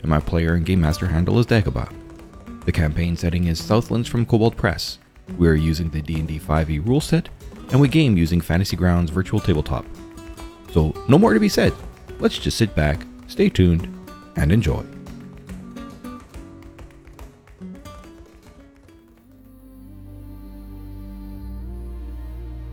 and 0.00 0.08
my 0.08 0.20
player 0.20 0.54
and 0.54 0.64
game 0.64 0.80
master 0.80 1.06
handle 1.06 1.38
is 1.38 1.46
Dagobah. 1.46 1.92
The 2.64 2.72
campaign 2.72 3.16
setting 3.16 3.46
is 3.46 3.62
Southlands 3.62 4.08
from 4.08 4.26
Kobold 4.26 4.56
Press. 4.56 4.98
We 5.36 5.48
are 5.48 5.54
using 5.54 5.90
the 5.90 6.02
D&D 6.02 6.38
5e 6.38 6.86
rule 6.86 7.00
set, 7.00 7.28
and 7.70 7.80
we 7.80 7.88
game 7.88 8.16
using 8.16 8.40
Fantasy 8.40 8.76
Grounds 8.76 9.10
Virtual 9.10 9.40
Tabletop. 9.40 9.84
So, 10.72 10.94
no 11.08 11.18
more 11.18 11.34
to 11.34 11.40
be 11.40 11.48
said. 11.48 11.72
Let's 12.18 12.38
just 12.38 12.56
sit 12.56 12.74
back, 12.74 13.00
stay 13.26 13.48
tuned, 13.48 13.88
and 14.36 14.52
enjoy. 14.52 14.84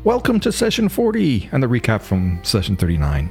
Welcome 0.03 0.39
to 0.41 0.51
session 0.51 0.87
40 0.87 1.49
and 1.51 1.63
the 1.63 1.67
recap 1.67 2.01
from 2.01 2.39
session 2.43 2.75
39, 2.75 3.27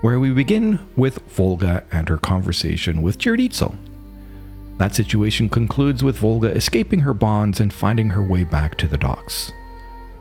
where 0.00 0.20
we 0.20 0.30
begin 0.30 0.78
with 0.96 1.18
Volga 1.28 1.84
and 1.90 2.08
her 2.08 2.18
conversation 2.18 3.02
with 3.02 3.18
Chiritzo. 3.18 3.76
That 4.78 4.94
situation 4.94 5.48
concludes 5.48 6.04
with 6.04 6.18
Volga 6.18 6.54
escaping 6.54 7.00
her 7.00 7.14
bonds 7.14 7.58
and 7.58 7.72
finding 7.72 8.10
her 8.10 8.22
way 8.22 8.44
back 8.44 8.76
to 8.76 8.86
the 8.86 8.96
docks. 8.96 9.52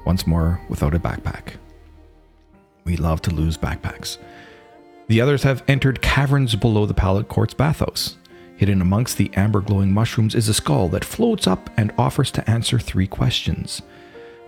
Once 0.04 0.26
more, 0.26 0.60
without 0.68 0.96
a 0.96 1.00
backpack. 1.00 1.58
We 2.84 2.98
love 2.98 3.22
to 3.24 3.32
lose 3.32 3.58
backpacks. 3.58 4.18
The 5.08 5.22
others 5.22 5.44
have 5.44 5.64
entered 5.68 6.02
caverns 6.02 6.56
below 6.56 6.86
the 6.86 6.94
Pallet 6.94 7.28
Court's 7.28 7.54
bathhouse. 7.54 8.18
Hidden 8.56 8.82
amongst 8.82 9.18
the 9.18 9.30
amber 9.36 9.62
glowing 9.62 9.94
mushrooms 9.94 10.34
is 10.34 10.50
a 10.50 10.54
skull 10.54 10.90
that 10.90 11.06
floats 11.06 11.46
up 11.46 11.70
and 11.78 11.94
offers 11.98 12.32
to 12.32 12.50
answer 12.50 12.80
three 12.80 13.06
questions. 13.06 13.84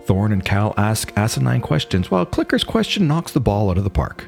Thorn 0.05 0.31
and 0.31 0.43
Cal 0.43 0.73
ask 0.75 1.16
asinine 1.16 1.61
questions, 1.61 2.09
while 2.09 2.25
Clicker's 2.25 2.64
question 2.64 3.08
knocks 3.08 3.31
the 3.31 3.39
ball 3.39 3.69
out 3.69 3.77
of 3.77 3.83
the 3.83 3.91
park. 3.91 4.25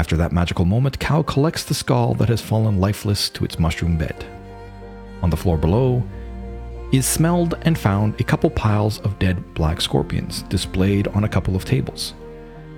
After 0.00 0.16
that 0.16 0.32
magical 0.32 0.64
moment, 0.64 0.98
Cal 0.98 1.22
collects 1.22 1.62
the 1.62 1.74
skull 1.74 2.14
that 2.14 2.30
has 2.30 2.40
fallen 2.40 2.80
lifeless 2.80 3.28
to 3.28 3.44
its 3.44 3.58
mushroom 3.58 3.98
bed. 3.98 4.24
On 5.20 5.28
the 5.28 5.36
floor 5.36 5.58
below 5.58 6.02
is 6.90 7.04
smelled 7.04 7.58
and 7.62 7.78
found 7.78 8.18
a 8.18 8.24
couple 8.24 8.48
piles 8.48 8.98
of 9.00 9.18
dead 9.18 9.52
black 9.52 9.78
scorpions 9.78 10.40
displayed 10.44 11.06
on 11.08 11.24
a 11.24 11.28
couple 11.28 11.54
of 11.54 11.66
tables. 11.66 12.14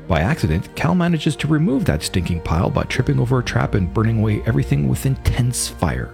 By 0.08 0.18
accident, 0.18 0.74
Cal 0.74 0.96
manages 0.96 1.36
to 1.36 1.46
remove 1.46 1.84
that 1.84 2.02
stinking 2.02 2.40
pile 2.40 2.70
by 2.70 2.82
tripping 2.82 3.20
over 3.20 3.38
a 3.38 3.44
trap 3.44 3.74
and 3.74 3.94
burning 3.94 4.18
away 4.18 4.42
everything 4.44 4.88
with 4.88 5.06
intense 5.06 5.68
fire, 5.68 6.12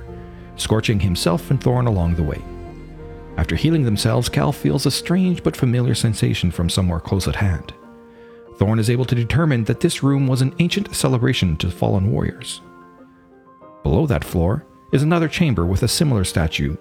scorching 0.57 1.01
himself 1.01 1.51
and 1.51 1.59
Thorn 1.59 1.87
along 1.87 2.17
the 2.17 2.23
way. 2.23 2.43
After 3.39 3.57
healing 3.57 3.85
themselves, 3.85 4.29
Cal 4.29 4.53
feels 4.53 4.85
a 4.85 4.91
strange 4.91 5.43
but 5.43 5.57
familiar 5.57 5.95
sensation 5.95 6.51
from 6.51 6.69
somewhere 6.69 7.01
close 7.01 7.27
at 7.27 7.37
hand. 7.37 7.73
Thorn 8.59 8.81
is 8.81 8.91
able 8.91 9.05
to 9.05 9.15
determine 9.15 9.65
that 9.65 9.81
this 9.81 10.03
room 10.03 10.27
was 10.27 10.43
an 10.43 10.53
ancient 10.59 10.95
celebration 10.95 11.57
to 11.59 11.71
fallen 11.71 12.11
warriors. 12.11 12.61
Below 13.85 14.07
that 14.07 14.25
floor 14.25 14.67
is 14.93 15.03
another 15.03 15.29
chamber 15.29 15.65
with 15.65 15.85
a 15.85 15.89
similar 15.89 16.25
statue, 16.25 16.77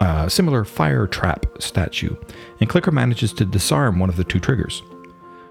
uh, 0.00 0.28
similar 0.28 0.62
fire 0.64 1.06
trap 1.06 1.46
statue, 1.58 2.14
and 2.60 2.68
Clicker 2.68 2.92
manages 2.92 3.32
to 3.32 3.46
disarm 3.46 3.98
one 3.98 4.10
of 4.10 4.16
the 4.16 4.24
two 4.24 4.38
triggers. 4.38 4.82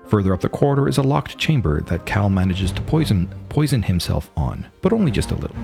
Further 0.05 0.33
up 0.33 0.41
the 0.41 0.49
corridor 0.49 0.87
is 0.87 0.99
a 0.99 1.03
locked 1.03 1.39
chamber 1.39 1.81
that 1.81 2.05
Cal 2.05 2.29
manages 2.29 2.71
to 2.73 2.81
poison 2.83 3.27
poison 3.49 3.81
himself 3.81 4.29
on, 4.37 4.67
but 4.81 4.93
only 4.93 5.09
just 5.09 5.31
a 5.31 5.35
little. 5.35 5.57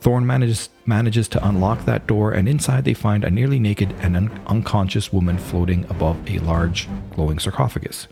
Thorn 0.00 0.26
manages, 0.26 0.68
manages 0.84 1.28
to 1.28 1.48
unlock 1.48 1.84
that 1.84 2.06
door, 2.06 2.32
and 2.32 2.48
inside 2.48 2.84
they 2.84 2.92
find 2.92 3.24
a 3.24 3.30
nearly 3.30 3.60
naked 3.60 3.94
and 4.00 4.16
un- 4.16 4.40
unconscious 4.48 5.12
woman 5.12 5.38
floating 5.38 5.84
above 5.88 6.18
a 6.28 6.40
large, 6.40 6.88
glowing 7.14 7.38
sarcophagus, 7.38 8.08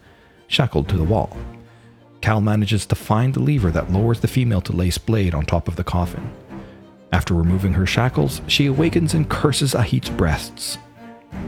shackled 0.50 0.88
to 0.88 0.97
the 0.97 1.05
wall. 1.05 1.34
Cal 2.21 2.41
manages 2.41 2.84
to 2.87 2.94
find 2.94 3.33
the 3.33 3.41
lever 3.41 3.71
that 3.71 3.91
lowers 3.91 4.21
the 4.21 4.28
female 4.28 4.61
to 4.61 4.72
lace 4.72 4.99
blade 4.99 5.34
on 5.34 5.47
top 5.47 5.69
of 5.69 5.77
the 5.77 5.84
coffin. 5.84 6.31
After 7.12 7.34
removing 7.34 7.72
her 7.72 7.87
shackles, 7.87 8.43
she 8.47 8.66
awakens 8.66 9.15
and 9.15 9.28
curses 9.28 9.75
Ahit's 9.75 10.10
breasts. 10.10 10.77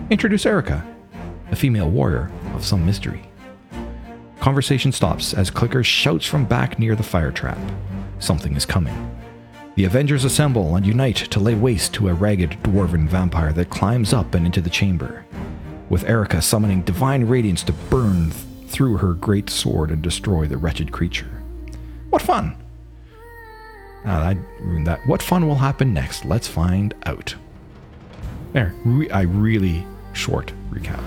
Introduce 0.08 0.46
Erica, 0.46 0.86
a 1.50 1.56
female 1.56 1.90
warrior 1.90 2.30
of 2.54 2.64
some 2.64 2.86
mystery. 2.86 3.22
Conversation 4.40 4.92
stops 4.92 5.34
as 5.34 5.50
Clicker 5.50 5.84
shouts 5.84 6.26
from 6.26 6.44
back 6.44 6.78
near 6.78 6.94
the 6.94 7.02
fire 7.02 7.32
trap. 7.32 7.58
Something 8.20 8.56
is 8.56 8.64
coming. 8.64 9.16
The 9.74 9.84
Avengers 9.84 10.24
assemble 10.24 10.76
and 10.76 10.86
unite 10.86 11.16
to 11.16 11.40
lay 11.40 11.54
waste 11.54 11.92
to 11.94 12.08
a 12.08 12.14
ragged 12.14 12.50
dwarven 12.62 13.08
vampire 13.08 13.52
that 13.54 13.70
climbs 13.70 14.12
up 14.12 14.34
and 14.34 14.46
into 14.46 14.60
the 14.60 14.70
chamber, 14.70 15.24
with 15.88 16.04
Erica 16.04 16.40
summoning 16.40 16.82
divine 16.82 17.24
radiance 17.24 17.62
to 17.64 17.72
burn 17.72 18.30
through 18.72 18.96
her 18.96 19.12
great 19.12 19.50
sword 19.50 19.90
and 19.90 20.00
destroy 20.02 20.46
the 20.46 20.56
wretched 20.56 20.90
creature. 20.90 21.28
What 22.10 22.22
fun! 22.22 22.56
Ah, 24.04 24.28
I 24.30 24.36
ruined 24.60 24.86
that. 24.86 25.06
What 25.06 25.22
fun 25.22 25.46
will 25.46 25.54
happen 25.56 25.92
next? 25.94 26.24
Let's 26.24 26.48
find 26.48 26.94
out. 27.06 27.34
There, 28.52 28.74
re- 28.84 29.10
I 29.10 29.22
really 29.22 29.86
short 30.14 30.52
recap. 30.70 31.02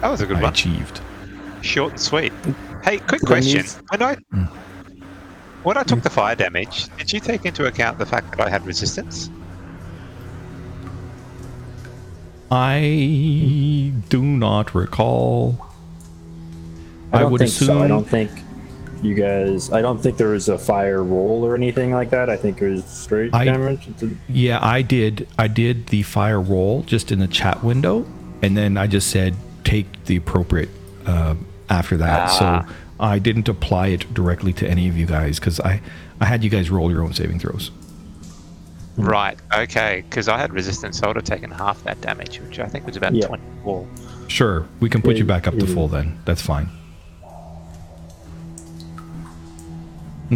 That 0.00 0.08
was 0.08 0.20
a 0.20 0.26
good 0.26 0.38
I 0.38 0.42
one. 0.42 0.52
achieved. 0.52 1.00
Short 1.60 1.92
and 1.92 2.00
sweet. 2.00 2.32
Hey, 2.82 2.98
quick 2.98 3.20
Then 3.22 3.26
question. 3.26 3.56
you've- 3.58 3.70
When 3.90 4.02
I 4.02 4.16
Mm. 4.32 4.48
when 5.64 5.76
I 5.76 5.82
took 5.82 6.02
the 6.02 6.10
fire 6.10 6.34
damage, 6.36 6.88
did 6.98 7.12
you 7.12 7.20
take 7.20 7.44
into 7.46 7.66
account 7.66 7.98
the 7.98 8.06
fact 8.06 8.30
that 8.36 8.40
I 8.46 8.50
had 8.50 8.64
resistance? 8.66 9.30
I 12.50 13.92
do 14.08 14.22
not 14.22 14.74
recall. 14.74 15.66
I 17.14 17.18
I 17.18 17.20
don't 17.22 17.32
would 17.32 17.38
think 17.40 17.50
so. 17.50 17.82
I 17.82 17.88
don't 17.88 18.08
think 18.08 18.30
you 19.02 19.14
guys. 19.14 19.70
I 19.72 19.82
don't 19.82 20.00
think 20.02 20.16
there 20.16 20.28
was 20.28 20.48
a 20.48 20.58
fire 20.58 21.02
roll 21.02 21.44
or 21.44 21.54
anything 21.54 21.92
like 21.92 22.10
that. 22.10 22.28
I 22.30 22.36
think 22.36 22.60
it 22.62 22.68
was 22.70 22.84
straight 22.84 23.34
I- 23.34 23.44
damage. 23.44 23.88
Yeah, 24.28 24.58
I 24.64 24.82
did. 24.82 25.28
I 25.38 25.48
did 25.48 25.88
the 25.88 26.02
fire 26.02 26.40
roll 26.40 26.82
just 26.82 27.12
in 27.12 27.18
the 27.18 27.28
chat 27.28 27.62
window, 27.62 28.06
and 28.42 28.56
then 28.56 28.76
I 28.76 28.86
just 28.86 29.10
said 29.10 29.34
take 29.64 30.04
the 30.04 30.16
appropriate 30.16 30.68
uh, 31.06 31.34
after 31.70 31.96
that. 31.98 32.28
Ah. 32.30 32.64
So 32.66 32.74
I 33.00 33.18
didn't 33.18 33.48
apply 33.48 33.88
it 33.88 34.12
directly 34.14 34.52
to 34.54 34.68
any 34.68 34.88
of 34.88 34.96
you 34.96 35.06
guys 35.06 35.38
because 35.38 35.60
I 35.60 35.80
I 36.20 36.24
had 36.26 36.42
you 36.44 36.50
guys 36.50 36.70
roll 36.70 36.90
your 36.90 37.02
own 37.02 37.12
saving 37.14 37.38
throws. 37.38 37.70
Right. 38.96 39.36
Okay. 39.52 40.04
Because 40.08 40.28
I 40.28 40.38
had 40.38 40.52
resistance, 40.52 40.98
so 40.98 41.04
I 41.04 41.08
would 41.08 41.16
have 41.16 41.24
taken 41.24 41.50
half 41.50 41.82
that 41.84 42.00
damage, 42.00 42.38
which 42.40 42.60
I 42.60 42.68
think 42.68 42.86
was 42.86 42.96
about 42.96 43.14
Yeah. 43.14 43.26
24. 43.26 43.86
Sure, 44.28 44.66
we 44.80 44.88
can 44.88 45.02
put 45.02 45.16
Yeah, 45.16 45.18
you 45.20 45.24
back 45.24 45.46
up 45.48 45.58
to 45.58 45.66
full 45.66 45.88
then. 45.88 46.16
That's 46.24 46.40
fine. 46.40 46.68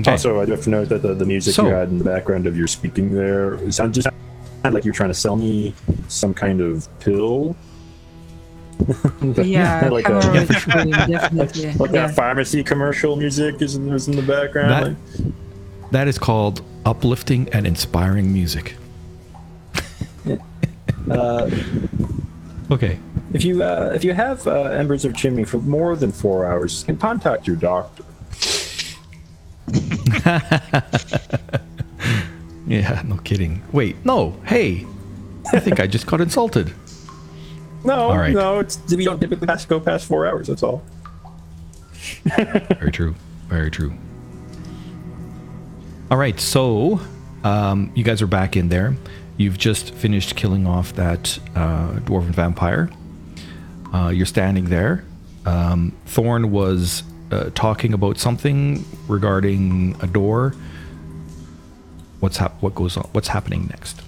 Okay. 0.00 0.10
Also, 0.10 0.40
I 0.40 0.46
have 0.46 0.62
to 0.64 0.70
note 0.70 0.88
that 0.90 1.02
the, 1.02 1.14
the 1.14 1.24
music 1.24 1.54
So- 1.54 1.66
you 1.66 1.74
had 1.74 1.88
in 1.88 1.98
the 1.98 2.04
background 2.04 2.46
of 2.46 2.56
your 2.56 2.66
speaking 2.66 3.12
there 3.14 3.54
it 3.54 3.72
sounded 3.72 3.94
just 3.94 4.08
sounded 4.62 4.74
like 4.74 4.84
you're 4.84 4.94
trying 4.94 5.10
to 5.10 5.14
sell 5.14 5.36
me 5.36 5.74
some 6.08 6.34
kind 6.34 6.60
of 6.60 6.88
pill. 7.00 7.56
Yeah, 9.36 9.88
like, 9.92 10.04
camera 10.04 10.22
a, 10.24 10.46
recording, 10.46 10.90
definitely. 10.92 11.72
like 11.74 11.90
yeah. 11.90 12.06
that 12.06 12.14
pharmacy 12.14 12.62
commercial 12.62 13.16
music 13.16 13.60
is 13.60 13.74
in, 13.74 13.92
is 13.92 14.06
in 14.06 14.14
the 14.16 14.22
background. 14.22 14.70
That- 14.70 14.82
like- 15.24 15.34
that 15.90 16.06
is 16.06 16.18
called 16.18 16.62
uplifting 16.84 17.48
and 17.48 17.66
inspiring 17.66 18.32
music. 18.32 18.76
uh, 21.10 21.50
Okay. 22.70 22.98
if 23.32 23.44
you 23.44 23.62
uh, 23.62 23.92
if 23.94 24.04
you 24.04 24.12
have 24.12 24.46
uh, 24.46 24.64
embers 24.64 25.04
of 25.06 25.16
chimney 25.16 25.44
for 25.44 25.56
more 25.58 25.96
than 25.96 26.12
four 26.12 26.44
hours, 26.46 26.80
you 26.80 26.86
can 26.86 26.98
contact 26.98 27.46
your 27.46 27.56
doctor. 27.56 28.04
Yeah, 32.68 33.00
no 33.06 33.16
kidding. 33.16 33.62
Wait, 33.72 33.96
no. 34.04 34.38
Hey, 34.44 34.86
I 35.52 35.58
think 35.58 35.80
I 35.80 35.86
just 35.86 36.06
got 36.06 36.20
insulted. 36.20 36.72
No, 37.82 38.14
right. 38.14 38.32
no, 38.32 38.58
it's 38.58 38.78
we 38.92 39.04
don't 39.04 39.18
typically 39.18 39.46
pass, 39.46 39.64
go 39.64 39.80
past 39.80 40.06
four 40.06 40.26
hours. 40.26 40.48
That's 40.48 40.62
all. 40.62 40.82
Very 42.24 42.92
true. 42.92 43.14
Very 43.48 43.70
true. 43.70 43.94
All 46.10 46.18
right, 46.18 46.38
so 46.38 47.00
um, 47.42 47.90
you 47.94 48.04
guys 48.04 48.20
are 48.20 48.26
back 48.26 48.54
in 48.56 48.68
there. 48.68 48.94
You've 49.38 49.56
just 49.56 49.94
finished 49.94 50.36
killing 50.36 50.66
off 50.66 50.92
that 50.94 51.38
uh, 51.54 51.92
dwarven 52.00 52.34
vampire. 52.34 52.90
Uh, 53.94 54.08
you're 54.08 54.26
standing 54.26 54.66
there. 54.66 55.04
Um, 55.46 55.96
Thorn 56.04 56.50
was 56.50 57.02
uh, 57.30 57.50
talking 57.54 57.92
about 57.92 58.18
something 58.18 58.84
regarding 59.06 59.96
a 60.00 60.06
door. 60.06 60.54
what's 62.20 62.36
hap- 62.36 62.60
what 62.62 62.74
goes 62.74 62.96
on? 62.96 63.08
What's 63.12 63.28
happening 63.28 63.66
next? 63.68 64.02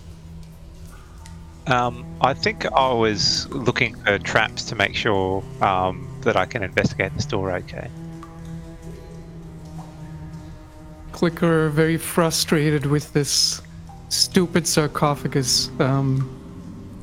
Um, 1.66 2.04
I 2.20 2.34
think 2.34 2.66
I 2.72 2.92
was 2.92 3.48
looking 3.50 3.94
for 3.94 4.18
traps 4.18 4.64
to 4.64 4.74
make 4.74 4.96
sure 4.96 5.44
um, 5.62 6.08
that 6.22 6.36
I 6.36 6.44
can 6.46 6.62
investigate 6.62 7.14
the 7.14 7.22
store 7.22 7.52
okay. 7.52 7.88
Clicker, 11.12 11.68
very 11.68 11.96
frustrated 11.96 12.86
with 12.86 13.12
this 13.12 13.60
stupid 14.08 14.66
sarcophagus, 14.66 15.70
um, 15.78 16.39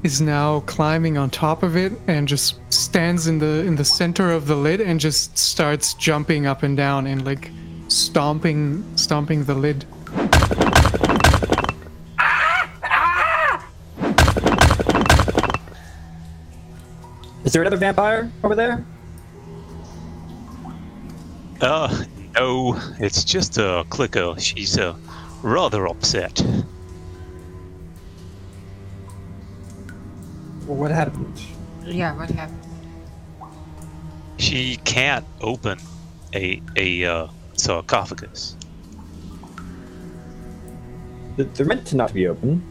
is 0.03 0.21
now 0.21 0.61
climbing 0.61 1.17
on 1.17 1.29
top 1.29 1.63
of 1.63 1.75
it 1.75 1.91
and 2.07 2.27
just 2.27 2.59
stands 2.71 3.27
in 3.27 3.39
the 3.39 3.65
in 3.65 3.75
the 3.75 3.85
center 3.85 4.31
of 4.31 4.47
the 4.47 4.55
lid 4.55 4.79
and 4.79 4.99
just 4.99 5.37
starts 5.37 5.93
jumping 5.95 6.45
up 6.45 6.63
and 6.63 6.77
down 6.77 7.07
and 7.07 7.25
like 7.25 7.51
stomping 7.87 8.83
stomping 8.95 9.43
the 9.45 9.55
lid. 9.55 9.85
Is 17.43 17.53
there 17.53 17.61
another 17.61 17.77
vampire 17.77 18.29
over 18.43 18.55
there? 18.55 18.85
Uh, 21.61 22.03
no, 22.35 22.79
it's 22.99 23.23
just 23.23 23.57
a 23.57 23.85
clicker. 23.89 24.35
She's 24.37 24.77
uh, 24.77 24.95
rather 25.41 25.87
upset. 25.87 26.41
Well, 30.67 30.75
what 30.75 30.91
happened? 30.91 31.41
Yeah, 31.85 32.13
what 32.17 32.29
happened? 32.29 32.59
She 34.37 34.75
can't 34.83 35.25
open 35.39 35.79
a 36.35 36.61
a 36.75 37.05
uh, 37.05 37.27
sarcophagus. 37.53 38.57
They're 41.37 41.65
meant 41.65 41.87
to 41.87 41.95
not 41.95 42.13
be 42.13 42.27
open, 42.27 42.61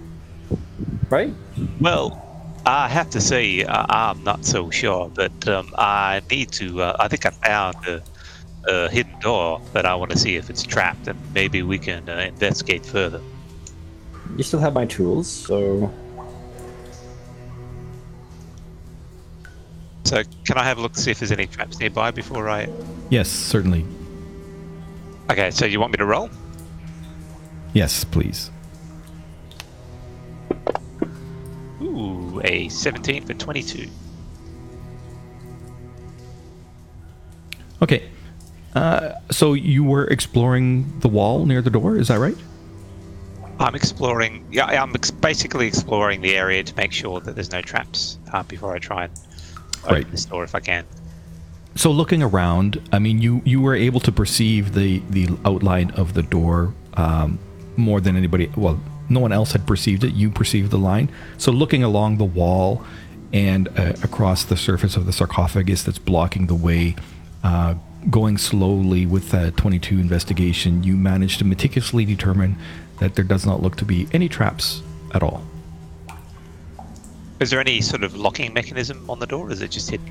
right? 1.08 1.32
Well, 1.81 2.22
I 2.66 2.88
have 2.88 3.08
to 3.10 3.20
say 3.20 3.64
uh, 3.64 3.87
I'm 3.88 4.22
not 4.25 4.44
so 4.44 4.70
sure, 4.70 5.10
but 5.14 5.49
um, 5.49 5.72
I 5.78 6.20
need 6.31 6.52
to. 6.52 6.82
Uh, 6.82 6.96
I 7.00 7.08
think 7.08 7.25
I 7.25 7.31
found 7.31 7.76
a, 7.87 8.02
a 8.69 8.90
hidden 8.90 9.19
door 9.20 9.62
that 9.72 9.87
I 9.87 9.94
want 9.94 10.10
to 10.10 10.19
see 10.19 10.37
if 10.37 10.50
it's 10.50 10.64
trapped, 10.64 11.08
and 11.08 11.19
maybe 11.32 11.62
we 11.62 11.78
can 11.78 12.06
uh, 12.10 12.19
investigate 12.19 12.84
further. 12.84 13.22
You 14.37 14.42
still 14.42 14.60
have 14.60 14.75
my 14.75 14.84
tools, 14.84 15.31
so 15.31 15.90
So, 20.06 20.22
can 20.44 20.56
I 20.56 20.62
have 20.62 20.78
a 20.78 20.80
look 20.80 20.92
to 20.92 21.00
see 21.00 21.10
if 21.10 21.18
there's 21.18 21.32
any 21.32 21.48
traps 21.48 21.80
nearby 21.80 22.12
before 22.12 22.48
I? 22.48 22.68
Yes, 23.10 23.28
certainly. 23.28 23.84
Okay, 25.28 25.50
so 25.50 25.66
you 25.66 25.80
want 25.80 25.90
me 25.90 25.96
to 25.96 26.04
roll? 26.04 26.30
Yes, 27.72 28.04
please. 28.04 28.52
Ooh, 31.82 32.40
a 32.44 32.68
17 32.68 33.26
for 33.26 33.34
22. 33.34 33.88
Okay. 37.82 38.08
Uh, 38.76 39.10
so 39.32 39.54
you 39.54 39.82
were 39.82 40.04
exploring 40.04 41.00
the 41.00 41.08
wall 41.08 41.46
near 41.46 41.60
the 41.60 41.70
door, 41.70 41.96
is 41.96 42.06
that 42.06 42.20
right? 42.20 42.36
I'm 43.58 43.74
exploring. 43.74 44.46
Yeah, 44.52 44.66
I'm 44.66 44.94
ex- 44.94 45.10
basically 45.10 45.66
exploring 45.66 46.20
the 46.20 46.36
area 46.36 46.62
to 46.62 46.76
make 46.76 46.92
sure 46.92 47.18
that 47.18 47.34
there's 47.34 47.50
no 47.50 47.60
traps 47.60 48.18
uh, 48.32 48.44
before 48.44 48.72
I 48.72 48.78
try 48.78 49.04
and 49.06 49.12
Right. 49.94 50.10
this 50.10 50.24
door 50.24 50.44
if 50.44 50.54
I 50.54 50.60
can. 50.60 50.84
So 51.74 51.90
looking 51.90 52.22
around, 52.22 52.80
I 52.92 52.98
mean, 52.98 53.20
you 53.20 53.42
you 53.44 53.60
were 53.60 53.74
able 53.74 54.00
to 54.00 54.12
perceive 54.12 54.72
the 54.74 55.02
the 55.10 55.28
outline 55.44 55.90
of 55.92 56.14
the 56.14 56.22
door 56.22 56.74
um, 56.94 57.38
more 57.76 58.00
than 58.00 58.16
anybody. 58.16 58.50
Well, 58.56 58.80
no 59.08 59.20
one 59.20 59.32
else 59.32 59.52
had 59.52 59.66
perceived 59.66 60.02
it. 60.04 60.14
You 60.14 60.30
perceived 60.30 60.70
the 60.70 60.78
line. 60.78 61.10
So 61.38 61.52
looking 61.52 61.82
along 61.82 62.16
the 62.16 62.24
wall 62.24 62.84
and 63.32 63.68
uh, 63.78 63.92
across 64.02 64.44
the 64.44 64.56
surface 64.56 64.96
of 64.96 65.06
the 65.06 65.12
sarcophagus 65.12 65.82
that's 65.82 65.98
blocking 65.98 66.46
the 66.46 66.54
way, 66.54 66.96
uh, 67.44 67.74
going 68.10 68.38
slowly 68.38 69.04
with 69.06 69.32
a 69.34 69.50
22 69.52 69.98
investigation, 69.98 70.82
you 70.82 70.96
managed 70.96 71.38
to 71.38 71.44
meticulously 71.44 72.04
determine 72.04 72.56
that 72.98 73.14
there 73.14 73.24
does 73.24 73.44
not 73.44 73.62
look 73.62 73.76
to 73.76 73.84
be 73.84 74.08
any 74.12 74.28
traps 74.28 74.82
at 75.14 75.22
all. 75.22 75.42
Is 77.40 77.50
there 77.50 77.60
any 77.60 77.80
sort 77.80 78.02
of 78.02 78.16
locking 78.16 78.52
mechanism 78.52 79.08
on 79.10 79.18
the 79.18 79.26
door? 79.26 79.48
Or 79.48 79.52
is 79.52 79.60
it 79.60 79.70
just 79.70 79.90
hidden? 79.90 80.10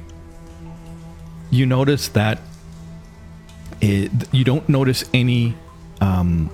you 1.56 1.66
notice 1.66 2.10
that 2.10 2.40
it, 3.82 4.12
you 4.32 4.44
don't 4.44 4.68
notice 4.68 5.04
any 5.14 5.56
um, 6.02 6.50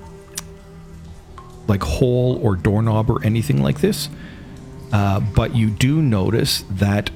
like 1.67 1.83
hole 1.83 2.39
or 2.41 2.55
doorknob 2.55 3.09
or 3.09 3.23
anything 3.23 3.61
like 3.61 3.79
this, 3.79 4.09
uh, 4.91 5.19
but 5.19 5.55
you 5.55 5.69
do 5.69 6.01
notice 6.01 6.63
that 6.69 7.09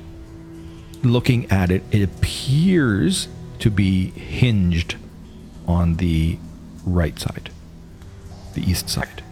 looking 1.03 1.49
at 1.51 1.71
it, 1.71 1.83
it 1.91 2.01
appears 2.01 3.27
to 3.59 3.69
be 3.69 4.09
hinged 4.11 4.95
on 5.67 5.95
the 5.95 6.37
right 6.85 7.19
side, 7.19 7.49
the 8.53 8.61
east 8.61 8.89
side. 8.89 9.23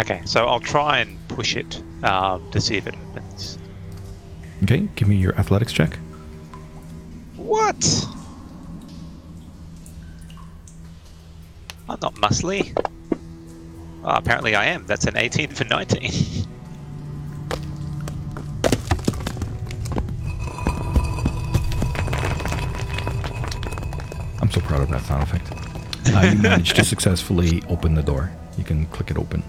Okay, 0.00 0.22
so 0.24 0.46
I'll 0.46 0.60
try 0.60 0.98
and 0.98 1.16
push 1.28 1.56
it 1.56 1.82
um, 2.04 2.48
to 2.50 2.60
see 2.60 2.76
if 2.76 2.86
it 2.86 2.94
opens. 3.10 3.58
Okay, 4.62 4.88
give 4.94 5.08
me 5.08 5.16
your 5.16 5.34
athletics 5.36 5.72
check. 5.72 5.98
What? 7.36 8.06
I'm 11.88 11.98
not 12.00 12.14
muscly. 12.14 12.72
Oh, 14.04 14.10
apparently 14.10 14.54
I 14.54 14.66
am. 14.66 14.86
That's 14.86 15.06
an 15.06 15.16
18 15.16 15.48
for 15.50 15.64
19. 15.64 16.02
I'm 24.40 24.50
so 24.50 24.60
proud 24.60 24.82
of 24.82 24.90
that 24.90 25.02
sound 25.02 25.22
effect. 25.22 25.50
Uh, 26.14 26.20
you 26.32 26.38
managed 26.42 26.76
to 26.76 26.84
successfully 26.94 27.62
open 27.68 27.94
the 27.94 28.02
door. 28.02 28.30
You 28.58 28.64
can 28.64 28.86
click 28.86 29.10
it 29.10 29.16
open. 29.16 29.42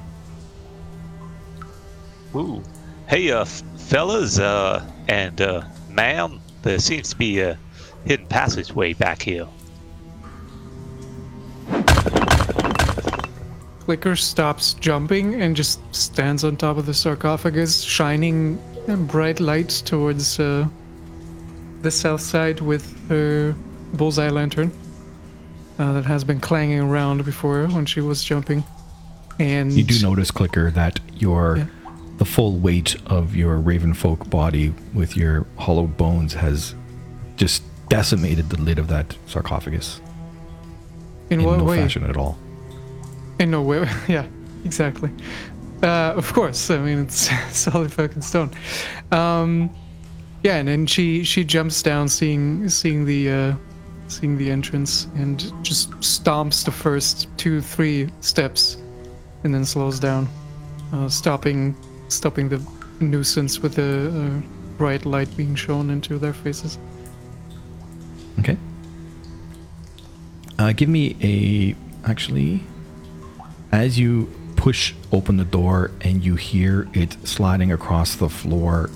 Ooh. 2.35 2.61
Hey, 3.07 3.31
uh, 3.31 3.45
fellas, 3.45 4.39
uh, 4.39 4.85
and, 5.07 5.39
uh, 5.39 5.63
ma'am, 5.89 6.41
there 6.63 6.79
seems 6.79 7.11
to 7.11 7.15
be 7.15 7.39
a 7.39 7.57
hidden 8.05 8.27
passageway 8.27 8.93
back 8.93 9.21
here. 9.21 9.47
Clicker 13.85 14.15
stops 14.15 14.73
jumping 14.73 15.41
and 15.41 15.55
just 15.55 15.79
stands 15.95 16.43
on 16.43 16.57
top 16.57 16.77
of 16.77 16.87
the 16.87 16.93
sarcophagus, 16.93 17.81
shining 17.81 18.59
bright 19.07 19.39
lights 19.39 19.81
towards 19.81 20.39
uh, 20.39 20.67
the 21.83 21.91
south 21.91 22.21
side 22.21 22.59
with 22.61 23.07
her 23.09 23.55
bullseye 23.93 24.29
lantern 24.29 24.71
uh, 25.77 25.93
that 25.93 26.05
has 26.05 26.23
been 26.23 26.39
clanging 26.39 26.79
around 26.79 27.23
before 27.23 27.67
when 27.67 27.85
she 27.85 28.01
was 28.01 28.23
jumping. 28.23 28.63
And 29.37 29.71
You 29.71 29.83
do 29.83 30.01
notice, 30.01 30.31
Clicker, 30.31 30.71
that 30.71 30.99
your 31.13 31.57
Yeah. 31.57 31.65
The 32.17 32.25
full 32.25 32.57
weight 32.57 32.95
of 33.07 33.35
your 33.35 33.57
Ravenfolk 33.57 34.29
body 34.29 34.73
with 34.93 35.17
your 35.17 35.45
hollowed 35.57 35.97
bones 35.97 36.33
has 36.33 36.75
just 37.35 37.63
decimated 37.89 38.49
the 38.49 38.61
lid 38.61 38.79
of 38.79 38.87
that 38.87 39.15
sarcophagus 39.27 39.99
in, 41.29 41.39
in 41.39 41.45
what 41.45 41.57
no 41.57 41.63
way? 41.63 41.77
fashion 41.77 42.03
at 42.03 42.17
all. 42.17 42.37
In 43.39 43.51
no 43.51 43.61
way. 43.61 43.87
Yeah, 44.07 44.25
exactly. 44.63 45.11
Uh, 45.83 46.13
of 46.15 46.31
course. 46.33 46.69
I 46.69 46.77
mean, 46.77 46.99
it's 46.99 47.29
solid 47.51 47.91
fucking 47.91 48.21
stone. 48.21 48.51
Um, 49.11 49.69
yeah, 50.43 50.57
and 50.57 50.67
then 50.67 50.85
she 50.85 51.23
she 51.23 51.43
jumps 51.43 51.81
down, 51.81 52.07
seeing 52.07 52.69
seeing 52.69 53.05
the 53.05 53.31
uh, 53.31 53.55
seeing 54.07 54.37
the 54.37 54.51
entrance, 54.51 55.07
and 55.15 55.39
just 55.63 55.91
stomps 56.01 56.63
the 56.63 56.71
first 56.71 57.27
two 57.37 57.61
three 57.61 58.09
steps, 58.21 58.77
and 59.43 59.53
then 59.53 59.65
slows 59.65 59.99
down, 59.99 60.27
uh, 60.93 61.09
stopping 61.09 61.75
stopping 62.07 62.49
the 62.49 62.61
nuisance 62.99 63.59
with 63.59 63.75
the 63.75 64.09
uh, 64.09 64.77
bright 64.77 65.05
light 65.05 65.35
being 65.35 65.55
shown 65.55 65.89
into 65.89 66.17
their 66.17 66.33
faces. 66.33 66.77
Okay. 68.39 68.57
Uh, 70.57 70.71
give 70.73 70.89
me 70.89 71.15
a 71.21 71.75
actually. 72.09 72.63
As 73.71 73.99
you 73.99 74.31
push 74.55 74.93
open 75.11 75.37
the 75.37 75.43
door 75.43 75.91
and 76.01 76.23
you 76.23 76.35
hear 76.35 76.87
it 76.93 77.17
sliding 77.27 77.71
across 77.71 78.15
the 78.15 78.29
floor, 78.29 78.89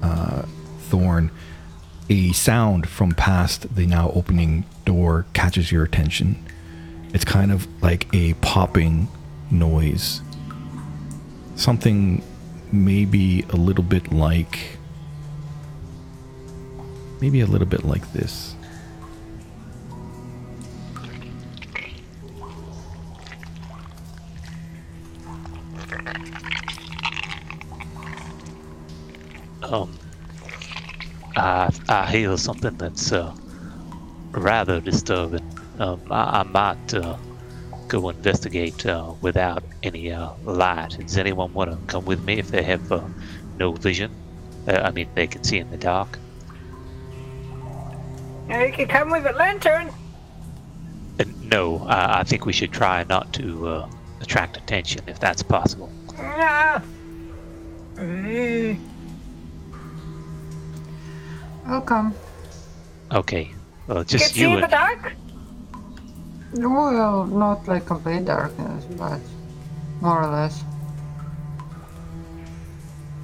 uh, 0.00 0.42
Thorn, 0.78 1.30
a 2.08 2.32
sound 2.32 2.88
from 2.88 3.12
past 3.12 3.74
the 3.74 3.86
now 3.86 4.10
opening 4.10 4.64
door 4.84 5.26
catches 5.32 5.72
your 5.72 5.82
attention. 5.82 6.44
It's 7.12 7.24
kind 7.24 7.50
of 7.50 7.66
like 7.82 8.06
a 8.14 8.34
popping 8.34 9.08
noise. 9.50 10.22
Something 11.56 12.22
maybe 12.72 13.44
a 13.50 13.56
little 13.56 13.84
bit 13.84 14.10
like 14.12 14.78
maybe 17.20 17.40
a 17.40 17.46
little 17.46 17.66
bit 17.66 17.84
like 17.84 18.12
this. 18.12 18.56
Um, 29.62 29.96
I 31.36 31.70
I 31.88 32.10
hear 32.10 32.36
something 32.36 32.76
that's 32.76 33.12
uh, 33.12 33.34
rather 34.32 34.80
disturbing. 34.80 35.48
Um, 35.78 36.02
I, 36.10 36.40
I 36.40 36.42
might 36.42 36.94
uh, 36.94 37.16
go 37.92 38.08
investigate 38.08 38.86
uh, 38.86 39.12
without 39.20 39.62
any 39.82 40.10
uh, 40.10 40.30
light. 40.44 40.96
Does 40.98 41.18
anyone 41.18 41.52
want 41.52 41.70
to 41.70 41.76
come 41.92 42.06
with 42.06 42.24
me 42.24 42.38
if 42.38 42.48
they 42.50 42.62
have 42.62 42.90
uh, 42.90 43.02
no 43.58 43.72
vision? 43.72 44.10
Uh, 44.66 44.80
I 44.84 44.90
mean, 44.90 45.08
they 45.14 45.26
can 45.26 45.44
see 45.44 45.58
in 45.58 45.70
the 45.70 45.76
dark. 45.76 46.18
Now 48.48 48.62
you 48.62 48.72
can 48.72 48.88
come 48.88 49.10
with 49.10 49.26
a 49.26 49.32
lantern. 49.32 49.90
Uh, 51.20 51.24
no, 51.42 51.84
I, 51.86 52.20
I 52.20 52.24
think 52.24 52.46
we 52.46 52.54
should 52.54 52.72
try 52.72 53.04
not 53.04 53.30
to 53.34 53.68
uh, 53.68 53.90
attract 54.22 54.56
attention 54.56 55.02
if 55.06 55.20
that's 55.20 55.42
possible. 55.42 55.92
Yeah. 56.16 56.80
Eh, 57.98 58.74
Welcome. 61.66 62.14
Okay, 63.12 63.50
well, 63.86 63.98
You 63.98 64.04
just 64.04 64.24
can 64.24 64.34
see 64.34 64.40
you 64.40 64.54
in 64.54 64.60
the 64.62 64.66
dark. 64.66 65.12
Well, 66.54 67.26
not 67.26 67.66
like 67.66 67.86
complete 67.86 68.24
darkness, 68.26 68.84
but 68.96 69.20
more 70.00 70.22
or 70.22 70.26
less. 70.26 70.62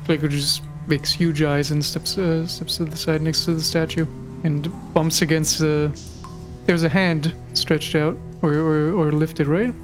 Clicker 0.04 0.28
just 0.28 0.62
makes 0.86 1.12
huge 1.12 1.42
eyes 1.42 1.70
and 1.70 1.84
steps 1.84 2.16
uh, 2.16 2.46
steps 2.46 2.78
to 2.78 2.86
the 2.86 2.96
side 2.96 3.20
next 3.20 3.44
to 3.44 3.54
the 3.54 3.62
statue 3.62 4.06
and 4.44 4.68
bumps 4.94 5.22
against 5.22 5.58
the. 5.58 5.92
There's 6.64 6.82
a 6.82 6.88
hand 6.88 7.34
stretched 7.54 7.94
out 7.94 8.16
or, 8.42 8.52
or, 8.54 8.92
or 8.92 9.12
lifted, 9.12 9.46
right? 9.46 9.74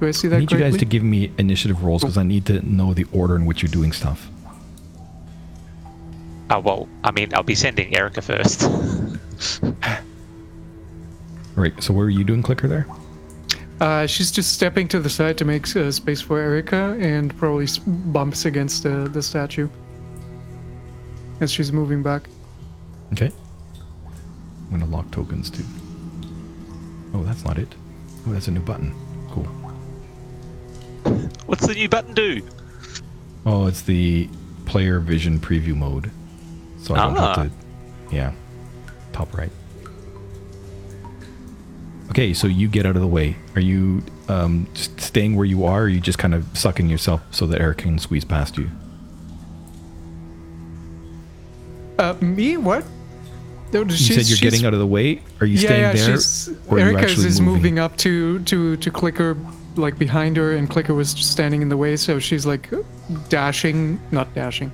Do 0.00 0.08
I 0.08 0.10
see 0.10 0.28
that 0.28 0.36
I 0.36 0.38
need 0.40 0.52
you 0.52 0.58
guys 0.58 0.76
to 0.78 0.84
give 0.84 1.02
me 1.02 1.30
initiative 1.38 1.84
rolls 1.84 2.02
because 2.02 2.18
I 2.18 2.22
need 2.22 2.46
to 2.46 2.60
know 2.68 2.92
the 2.92 3.04
order 3.12 3.36
in 3.36 3.44
which 3.44 3.62
you're 3.62 3.70
doing 3.70 3.92
stuff. 3.92 4.28
Oh, 6.50 6.58
well, 6.60 6.88
I 7.04 7.12
mean, 7.12 7.32
I'll 7.34 7.42
be 7.42 7.54
sending 7.54 7.96
Erica 7.96 8.20
first. 8.20 8.62
Right. 11.56 11.80
So 11.82 11.92
where 11.92 12.06
are 12.06 12.10
you 12.10 12.24
doing 12.24 12.42
clicker 12.42 12.68
there? 12.68 12.86
Uh, 13.80 14.06
she's 14.06 14.30
just 14.30 14.52
stepping 14.52 14.86
to 14.88 15.00
the 15.00 15.10
side 15.10 15.36
to 15.38 15.44
make 15.44 15.74
uh, 15.76 15.90
space 15.90 16.20
for 16.20 16.38
Erica 16.38 16.96
and 17.00 17.36
probably 17.36 17.66
bumps 17.86 18.44
against 18.44 18.86
uh, 18.86 19.08
the 19.08 19.22
statue 19.22 19.68
as 21.40 21.50
she's 21.50 21.72
moving 21.72 22.02
back. 22.02 22.28
Okay. 23.12 23.30
I'm 24.70 24.78
gonna 24.80 24.86
lock 24.90 25.10
tokens 25.10 25.50
too. 25.50 25.64
Oh, 27.12 27.22
that's 27.24 27.44
not 27.44 27.58
it. 27.58 27.68
Oh, 28.26 28.32
that's 28.32 28.48
a 28.48 28.50
new 28.52 28.60
button. 28.60 28.94
Cool. 29.30 29.44
What's 31.46 31.66
the 31.66 31.74
new 31.74 31.88
button 31.88 32.14
do? 32.14 32.40
Oh, 33.44 33.66
it's 33.66 33.82
the 33.82 34.28
player 34.64 35.00
vision 35.00 35.40
preview 35.40 35.74
mode. 35.76 36.10
So 36.78 36.94
I 36.94 36.98
don't 37.08 37.18
Ah. 37.18 37.34
have 37.34 37.50
to. 37.50 38.14
Yeah. 38.14 38.32
Top 39.12 39.36
right. 39.36 39.50
Okay, 42.12 42.34
so 42.34 42.46
you 42.46 42.68
get 42.68 42.84
out 42.84 42.94
of 42.94 43.00
the 43.00 43.08
way. 43.08 43.34
Are 43.54 43.60
you 43.62 44.02
um, 44.28 44.68
just 44.74 45.00
staying 45.00 45.34
where 45.34 45.46
you 45.46 45.64
are, 45.64 45.80
or 45.80 45.84
are 45.84 45.88
you 45.88 45.98
just 45.98 46.18
kind 46.18 46.34
of 46.34 46.46
sucking 46.52 46.90
yourself 46.90 47.22
so 47.30 47.46
that 47.46 47.58
Eric 47.58 47.78
can 47.78 47.98
squeeze 47.98 48.22
past 48.22 48.58
you? 48.58 48.70
Uh, 51.98 52.14
me? 52.20 52.58
What? 52.58 52.84
No, 53.72 53.84
You 53.84 53.96
said 53.96 54.26
you're 54.26 54.36
getting 54.36 54.66
out 54.66 54.74
of 54.74 54.78
the 54.78 54.86
way. 54.86 55.22
Are 55.40 55.46
you 55.46 55.54
yeah, 55.54 55.66
staying 55.66 55.80
yeah, 55.80 55.92
there? 55.94 56.16
she's, 56.16 56.48
or 56.68 56.76
are 56.76 56.80
you 56.80 56.84
Erica 56.84 57.04
is, 57.06 57.12
actually 57.12 57.26
is 57.28 57.40
moving 57.40 57.78
up 57.78 57.96
to, 57.96 58.40
to, 58.40 58.76
to 58.76 58.90
Clicker, 58.90 59.34
like 59.76 59.98
behind 59.98 60.36
her, 60.36 60.54
and 60.54 60.68
Clicker 60.68 60.92
was 60.92 61.08
standing 61.12 61.62
in 61.62 61.70
the 61.70 61.78
way, 61.78 61.96
so 61.96 62.18
she's 62.18 62.44
like 62.44 62.68
dashing, 63.30 63.98
not 64.10 64.34
dashing, 64.34 64.70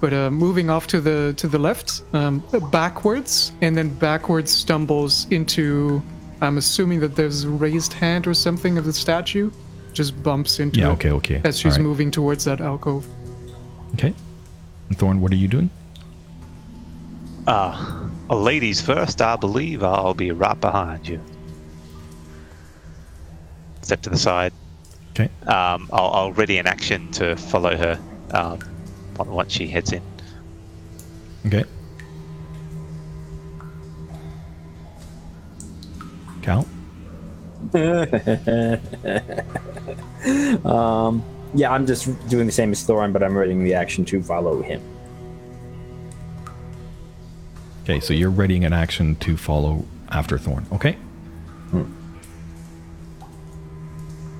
but 0.00 0.12
uh, 0.14 0.30
moving 0.30 0.70
off 0.70 0.86
to 0.86 1.00
the 1.00 1.34
to 1.36 1.48
the 1.48 1.58
left, 1.58 2.02
um, 2.12 2.44
backwards, 2.70 3.50
and 3.60 3.76
then 3.76 3.88
backwards 3.88 4.52
stumbles 4.52 5.26
into. 5.32 6.00
I'm 6.40 6.58
assuming 6.58 7.00
that 7.00 7.16
there's 7.16 7.44
a 7.44 7.48
raised 7.50 7.92
hand 7.92 8.26
or 8.26 8.34
something 8.34 8.76
of 8.78 8.84
the 8.84 8.92
statue, 8.92 9.50
just 9.92 10.22
bumps 10.22 10.60
into 10.60 10.80
Yeah, 10.80 10.90
it 10.90 10.92
okay, 10.94 11.10
okay. 11.12 11.40
as 11.44 11.58
she's 11.58 11.72
Alright. 11.74 11.82
moving 11.82 12.10
towards 12.10 12.44
that 12.44 12.60
alcove. 12.60 13.06
Okay. 13.94 14.12
And 14.88 14.98
Thorn, 14.98 15.20
what 15.20 15.32
are 15.32 15.36
you 15.36 15.48
doing? 15.48 15.70
Uh, 17.46 18.08
ladies 18.28 18.80
first, 18.80 19.22
I 19.22 19.36
believe 19.36 19.82
I'll 19.82 20.14
be 20.14 20.30
right 20.32 20.60
behind 20.60 21.08
you. 21.08 21.20
Step 23.82 24.02
to 24.02 24.10
the 24.10 24.18
side. 24.18 24.52
Okay. 25.12 25.30
Um, 25.46 25.88
I'll, 25.92 26.10
I'll 26.10 26.32
ready 26.32 26.58
an 26.58 26.66
action 26.66 27.10
to 27.12 27.36
follow 27.36 27.76
her 27.76 27.98
um, 28.32 28.58
once 29.18 29.52
she 29.52 29.66
heads 29.68 29.92
in. 29.92 30.02
Okay. 31.46 31.64
Cal? 36.46 36.64
Um, 40.64 41.22
yeah, 41.54 41.70
I'm 41.70 41.86
just 41.86 42.06
doing 42.28 42.46
the 42.46 42.52
same 42.52 42.72
as 42.72 42.84
Thorin, 42.84 43.12
but 43.12 43.22
I'm 43.22 43.36
readying 43.36 43.62
the 43.62 43.74
action 43.74 44.04
to 44.06 44.22
follow 44.22 44.60
him. 44.60 44.82
Okay, 47.82 48.00
so 48.00 48.12
you're 48.12 48.30
readying 48.30 48.64
an 48.64 48.72
action 48.72 49.14
to 49.16 49.36
follow 49.36 49.84
after 50.08 50.38
Thorn. 50.38 50.66
Okay. 50.72 50.94
Hmm. 51.70 51.84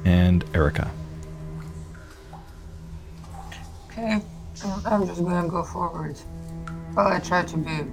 And 0.05 0.45
Erica. 0.55 0.91
Okay, 3.91 4.21
I'm 4.85 5.07
just 5.07 5.23
gonna 5.23 5.49
go 5.49 5.63
forward. 5.63 6.17
Well, 6.97 7.07
I 7.07 7.21
try 7.21 7.45
to 7.45 7.57
be 7.57 7.85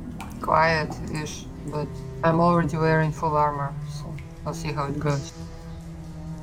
quiet-ish, 0.42 1.46
but 1.68 1.88
I'm 2.24 2.40
already 2.40 2.78
wearing 2.78 3.12
full 3.12 3.36
armor, 3.36 3.74
so 3.90 4.14
I'll 4.46 4.54
see 4.54 4.72
how 4.72 4.86
it 4.86 5.00
goes. 5.00 5.34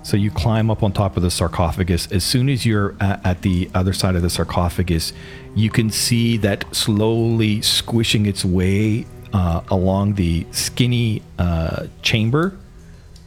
So 0.02 0.16
you 0.16 0.30
climb 0.30 0.70
up 0.70 0.82
on 0.82 0.92
top 0.92 1.16
of 1.16 1.22
the 1.22 1.30
sarcophagus. 1.30 2.10
As 2.10 2.24
soon 2.24 2.48
as 2.48 2.64
you're 2.64 2.96
at, 3.00 3.42
the 3.42 3.70
other 3.74 3.92
side 3.92 4.16
of 4.16 4.22
the 4.22 4.30
sarcophagus, 4.30 5.12
you 5.54 5.70
can 5.70 5.90
see 5.90 6.36
that 6.38 6.74
slowly 6.74 7.60
squishing 7.60 8.26
its 8.26 8.44
way 8.44 9.06
uh, 9.32 9.60
along 9.68 10.14
the 10.14 10.46
skinny 10.50 11.22
uh, 11.38 11.86
chamber 12.02 12.56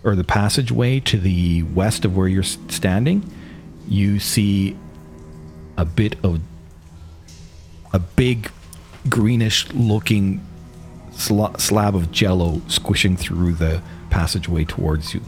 or 0.04 0.16
the 0.16 0.24
passageway 0.24 1.00
to 1.02 1.18
the 1.18 1.64
west 1.64 2.06
of 2.06 2.18
where 2.18 2.28
you're 2.28 2.44
standing. 2.44 3.32
You 3.88 4.20
see 4.20 4.76
a 5.78 5.86
bit 5.86 6.16
of 6.24 6.42
a 7.94 8.00
big 8.00 8.52
greenish 9.10 9.72
looking 9.74 10.42
sla- 11.15 11.60
slab 11.60 11.96
of 11.96 12.12
jello 12.12 12.62
squishing 12.67 13.15
through 13.15 13.53
the 13.53 13.82
passageway 14.10 14.65
towards 14.65 15.13
you. 15.13 15.22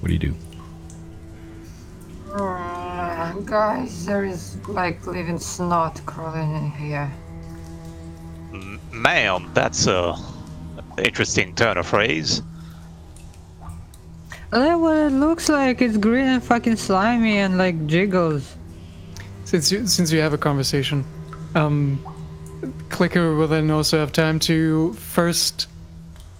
What 0.00 0.08
do 0.08 0.12
you 0.12 0.18
do? 0.18 0.34
Uh, 2.32 3.32
guys, 3.44 4.06
there 4.06 4.24
is 4.24 4.56
like 4.68 5.06
living 5.06 5.38
snot 5.38 6.00
crawling 6.06 6.56
in 6.56 6.70
here. 6.70 7.12
M- 8.52 8.80
ma'am, 8.90 9.50
that's 9.54 9.86
a 9.86 10.16
interesting 10.98 11.54
turn 11.54 11.78
of 11.78 11.86
phrase. 11.86 12.42
Look 14.52 14.80
what 14.80 14.96
it 14.96 15.12
looks 15.12 15.48
like. 15.48 15.80
It's 15.80 15.96
green 15.96 16.26
and 16.26 16.42
fucking 16.42 16.76
slimy 16.76 17.38
and 17.38 17.56
like 17.56 17.86
jiggles. 17.86 18.56
Since 19.44 19.72
you 19.72 19.86
since 19.86 20.12
you 20.12 20.20
have 20.20 20.32
a 20.32 20.38
conversation, 20.38 21.04
um, 21.54 21.98
Clicker 22.90 23.34
will 23.34 23.48
then 23.48 23.70
also 23.70 23.98
have 23.98 24.12
time 24.12 24.38
to 24.40 24.92
first 24.94 25.66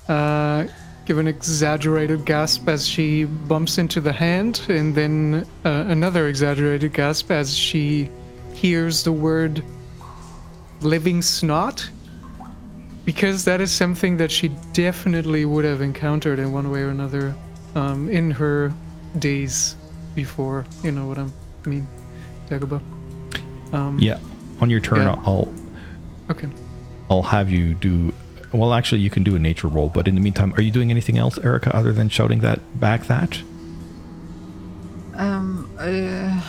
uh, 0.08 0.66
give 1.04 1.18
an 1.18 1.26
exaggerated 1.26 2.24
gasp 2.24 2.68
as 2.68 2.86
she 2.86 3.24
bumps 3.24 3.78
into 3.78 4.00
the 4.00 4.12
hand, 4.12 4.62
and 4.68 4.94
then 4.94 5.46
uh, 5.64 5.84
another 5.88 6.28
exaggerated 6.28 6.92
gasp 6.92 7.30
as 7.30 7.56
she 7.56 8.08
hears 8.54 9.02
the 9.02 9.12
word 9.12 9.64
"living 10.80 11.22
snot," 11.22 11.88
because 13.04 13.44
that 13.44 13.60
is 13.60 13.72
something 13.72 14.16
that 14.16 14.30
she 14.30 14.48
definitely 14.72 15.44
would 15.44 15.64
have 15.64 15.80
encountered 15.80 16.38
in 16.38 16.52
one 16.52 16.70
way 16.70 16.82
or 16.82 16.90
another 16.90 17.34
um, 17.74 18.08
in 18.08 18.30
her 18.30 18.72
days 19.18 19.76
before. 20.14 20.64
You 20.84 20.92
know 20.92 21.06
what 21.06 21.18
I 21.18 21.26
mean, 21.66 21.86
Dagobah. 22.48 22.80
Um, 23.72 23.98
Yeah, 23.98 24.18
on 24.60 24.70
your 24.70 24.80
turn, 24.80 24.98
Yeah. 24.98 25.16
I'll 25.24 25.52
Okay. 26.30 26.48
I'll 27.10 27.22
have 27.22 27.50
you 27.50 27.74
do. 27.74 28.12
Well, 28.52 28.74
actually, 28.74 29.00
you 29.00 29.10
can 29.10 29.22
do 29.22 29.34
a 29.34 29.38
nature 29.38 29.68
roll, 29.68 29.88
but 29.88 30.06
in 30.08 30.14
the 30.14 30.20
meantime, 30.20 30.52
are 30.56 30.62
you 30.62 30.70
doing 30.70 30.90
anything 30.90 31.16
else, 31.18 31.38
Erica, 31.38 31.74
other 31.74 31.92
than 31.92 32.08
shouting 32.08 32.40
that 32.40 32.60
back? 32.80 33.06
That 33.06 33.40
Um, 35.14 35.68
uh, 35.78 36.40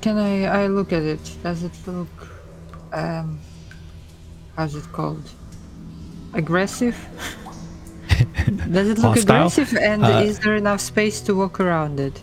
can 0.00 0.16
I? 0.18 0.44
I 0.64 0.66
look 0.66 0.92
at 0.92 1.02
it. 1.02 1.20
Does 1.42 1.62
it 1.62 1.72
look? 1.86 2.08
Um, 2.92 3.38
how's 4.56 4.74
it 4.74 4.90
called? 4.92 5.28
Aggressive. 6.34 6.96
Does 8.72 8.88
it 8.88 8.98
look 8.98 9.16
Hostile? 9.16 9.46
aggressive? 9.46 9.76
And 9.76 10.04
Uh, 10.04 10.22
is 10.24 10.38
there 10.40 10.56
enough 10.56 10.80
space 10.80 11.20
to 11.22 11.34
walk 11.34 11.60
around 11.60 12.00
it? 12.00 12.22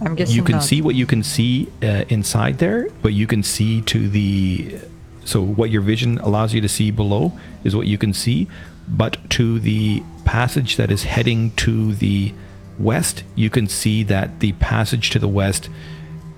I'm 0.00 0.14
guessing 0.14 0.36
you 0.36 0.42
can 0.42 0.56
not. 0.56 0.64
see 0.64 0.80
what 0.82 0.94
you 0.94 1.06
can 1.06 1.22
see 1.22 1.68
uh, 1.82 2.04
inside 2.08 2.58
there, 2.58 2.88
but 3.02 3.12
you 3.12 3.26
can 3.26 3.42
see 3.42 3.80
to 3.82 4.08
the. 4.08 4.78
So 5.28 5.42
what 5.42 5.68
your 5.68 5.82
vision 5.82 6.16
allows 6.20 6.54
you 6.54 6.62
to 6.62 6.68
see 6.68 6.90
below 6.90 7.32
is 7.62 7.76
what 7.76 7.86
you 7.86 7.98
can 7.98 8.14
see, 8.14 8.48
but 8.88 9.18
to 9.32 9.60
the 9.60 10.02
passage 10.24 10.76
that 10.76 10.90
is 10.90 11.02
heading 11.02 11.50
to 11.56 11.94
the 11.94 12.32
west, 12.78 13.24
you 13.34 13.50
can 13.50 13.68
see 13.68 14.02
that 14.04 14.40
the 14.40 14.52
passage 14.52 15.10
to 15.10 15.18
the 15.18 15.28
west 15.28 15.68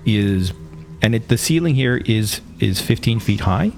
is, 0.05 0.51
and 1.01 1.15
it, 1.15 1.29
the 1.29 1.37
ceiling 1.37 1.73
here 1.73 2.01
is 2.05 2.41
is 2.59 2.81
15 2.81 3.21
feet 3.21 3.39
high. 3.39 3.71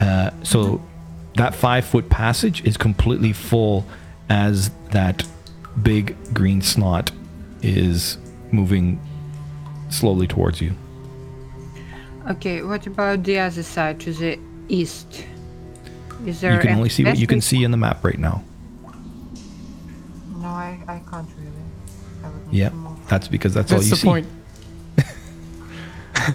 Uh, 0.00 0.30
so 0.44 0.80
that 1.34 1.56
five 1.56 1.84
foot 1.84 2.08
passage 2.08 2.64
is 2.64 2.76
completely 2.76 3.32
full 3.32 3.84
as 4.28 4.70
that 4.92 5.26
big 5.82 6.14
green 6.32 6.62
snot 6.62 7.10
is 7.62 8.16
moving 8.52 9.00
slowly 9.90 10.28
towards 10.28 10.60
you. 10.60 10.76
Okay, 12.28 12.62
what 12.62 12.86
about 12.86 13.22
the 13.24 13.38
other 13.38 13.62
side 13.62 14.00
to 14.00 14.12
the 14.12 14.38
east? 14.68 15.24
Is 16.26 16.40
there 16.40 16.54
You 16.54 16.60
can 16.60 16.76
only 16.76 16.88
see 16.88 17.04
what 17.04 17.16
you 17.18 17.26
can 17.26 17.40
see 17.40 17.64
in 17.64 17.70
the 17.70 17.76
map 17.76 18.04
right 18.04 18.18
now. 18.18 18.42
No, 20.36 20.48
I, 20.48 20.78
I 20.86 20.98
can't 21.10 21.28
really. 21.38 21.52
I 22.24 22.28
would 22.28 22.46
need 22.52 22.58
Yep, 22.58 22.70
to 22.72 22.76
move. 22.76 23.08
that's 23.08 23.28
because 23.28 23.54
that's, 23.54 23.72
all 23.72 23.78
That's 23.78 23.86
you 23.88 23.90
the 23.92 23.96
see. 23.96 24.06
point. 24.06 24.26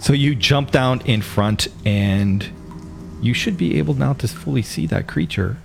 So 0.01 0.13
you 0.13 0.33
jump 0.33 0.71
down 0.71 1.01
in 1.01 1.21
front, 1.21 1.67
and 1.85 2.43
you 3.21 3.35
should 3.35 3.57
be 3.57 3.77
able 3.77 3.93
now 3.93 4.13
to 4.13 4.27
fully 4.27 4.63
see 4.63 4.87
that 4.87 5.05
creature. 5.07 5.57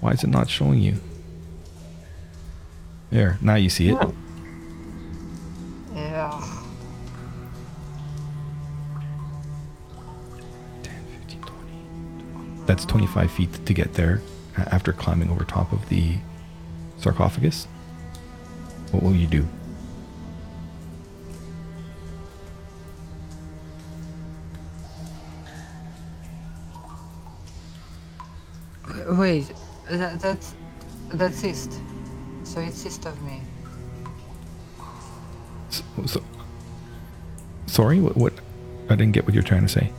Why 0.00 0.12
is 0.12 0.24
it 0.24 0.28
not 0.30 0.48
showing 0.48 0.80
you? 0.80 0.96
There, 3.10 3.36
now 3.42 3.56
you 3.56 3.68
see 3.68 3.90
it. 3.90 3.98
That's 12.70 12.84
25 12.84 13.32
feet 13.32 13.66
to 13.66 13.74
get 13.74 13.94
there 13.94 14.22
after 14.56 14.92
climbing 14.92 15.28
over 15.28 15.42
top 15.42 15.72
of 15.72 15.88
the 15.88 16.14
sarcophagus. 16.98 17.64
What 18.92 19.02
will 19.02 19.16
you 19.16 19.26
do? 19.26 19.44
Wait, 29.16 29.52
that, 29.90 30.20
that's 30.20 30.54
that's 31.14 31.42
east. 31.42 31.72
So 32.44 32.60
it's 32.60 32.86
east 32.86 33.04
of 33.04 33.20
me. 33.22 33.42
So, 35.70 35.82
so, 36.06 36.22
sorry, 37.66 37.98
what, 37.98 38.16
what? 38.16 38.32
I 38.88 38.94
didn't 38.94 39.10
get 39.10 39.24
what 39.24 39.34
you're 39.34 39.42
trying 39.42 39.62
to 39.62 39.68
say. 39.68 39.92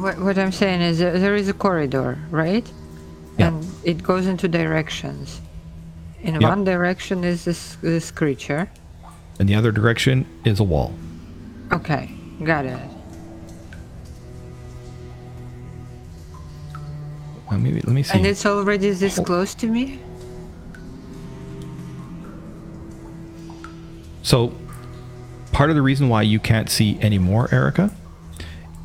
What, 0.00 0.18
what 0.18 0.38
I'm 0.38 0.52
saying 0.52 0.80
is 0.80 0.98
there, 0.98 1.18
there 1.18 1.34
is 1.34 1.48
a 1.48 1.52
corridor, 1.52 2.18
right? 2.30 2.66
Yeah. 3.38 3.48
And 3.48 3.66
it 3.84 4.02
goes 4.02 4.26
into 4.26 4.48
directions. 4.48 5.40
In 6.22 6.40
Yeah. 6.40 6.48
one 6.48 6.64
direction 6.64 7.24
is 7.24 7.44
this 7.44 7.76
this 7.82 8.10
creature. 8.10 8.70
And 9.38 9.48
the 9.48 9.54
other 9.54 9.72
direction 9.72 10.24
is 10.44 10.60
a 10.60 10.64
wall. 10.64 10.94
Okay, 11.72 12.10
got 12.44 12.64
it. 12.64 12.78
Uh, 17.50 17.58
maybe 17.58 17.80
let 17.80 17.88
me 17.88 18.02
see. 18.02 18.16
And 18.16 18.26
it's 18.26 18.46
already 18.46 18.90
this 18.90 19.18
close 19.18 19.54
to 19.56 19.66
me? 19.66 20.00
So, 24.22 24.54
part 25.50 25.68
of 25.68 25.76
the 25.76 25.82
reason 25.82 26.08
why 26.08 26.22
you 26.22 26.38
can't 26.38 26.70
see 26.70 26.98
anymore, 27.02 27.48
Erica, 27.52 27.90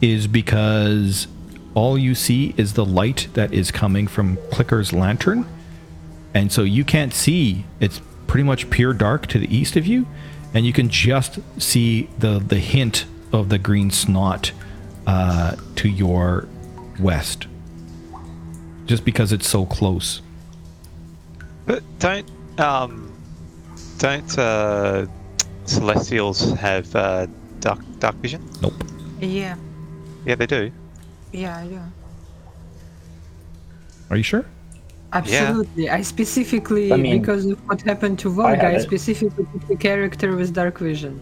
is 0.01 0.27
because 0.27 1.27
all 1.73 1.97
you 1.97 2.15
see 2.15 2.53
is 2.57 2.73
the 2.73 2.85
light 2.85 3.27
that 3.33 3.53
is 3.53 3.71
coming 3.71 4.07
from 4.07 4.37
Clicker's 4.51 4.93
lantern. 4.93 5.45
And 6.33 6.51
so 6.51 6.63
you 6.63 6.83
can't 6.83 7.13
see. 7.13 7.65
It's 7.79 8.01
pretty 8.27 8.43
much 8.43 8.69
pure 8.69 8.93
dark 8.93 9.27
to 9.27 9.39
the 9.39 9.55
east 9.55 9.75
of 9.75 9.85
you. 9.85 10.05
And 10.53 10.65
you 10.65 10.73
can 10.73 10.89
just 10.89 11.39
see 11.59 12.09
the, 12.17 12.39
the 12.39 12.59
hint 12.59 13.05
of 13.31 13.49
the 13.49 13.57
green 13.57 13.91
snot 13.91 14.51
uh, 15.05 15.55
to 15.75 15.89
your 15.89 16.47
west. 16.99 17.47
Just 18.85 19.03
because 19.03 19.31
it's 19.31 19.47
so 19.47 19.65
close. 19.65 20.21
But 21.65 21.83
don't 21.99 22.29
um, 22.59 23.13
don't 23.97 24.37
uh, 24.37 25.05
Celestials 25.65 26.53
have 26.53 26.95
uh, 26.95 27.27
dark 27.59 27.79
dark 27.99 28.15
vision? 28.15 28.49
Nope. 28.61 28.73
Yeah, 29.19 29.57
Yeah, 30.27 30.35
they 30.35 30.45
do. 30.45 30.71
yeah, 31.31 31.57
I 31.57 31.67
do. 31.67 31.79
Are 34.09 34.17
you 34.17 34.23
sure? 34.23 34.45
Absolutely. 35.13 35.89
I 35.89 36.01
specifically, 36.01 36.91
I 36.91 36.97
mean, 36.97 37.21
because 37.21 37.45
of 37.45 37.57
what 37.67 37.81
happened 37.81 38.19
to 38.19 38.29
I 38.29 38.35
Volga, 38.35 38.67
I, 38.67 38.71
have 38.71 38.81
specifically 38.81 39.45
picked 39.45 39.67
the 39.69 39.77
character 39.77 40.35
with 40.35 40.53
dark 40.53 40.79
vision. 40.79 41.21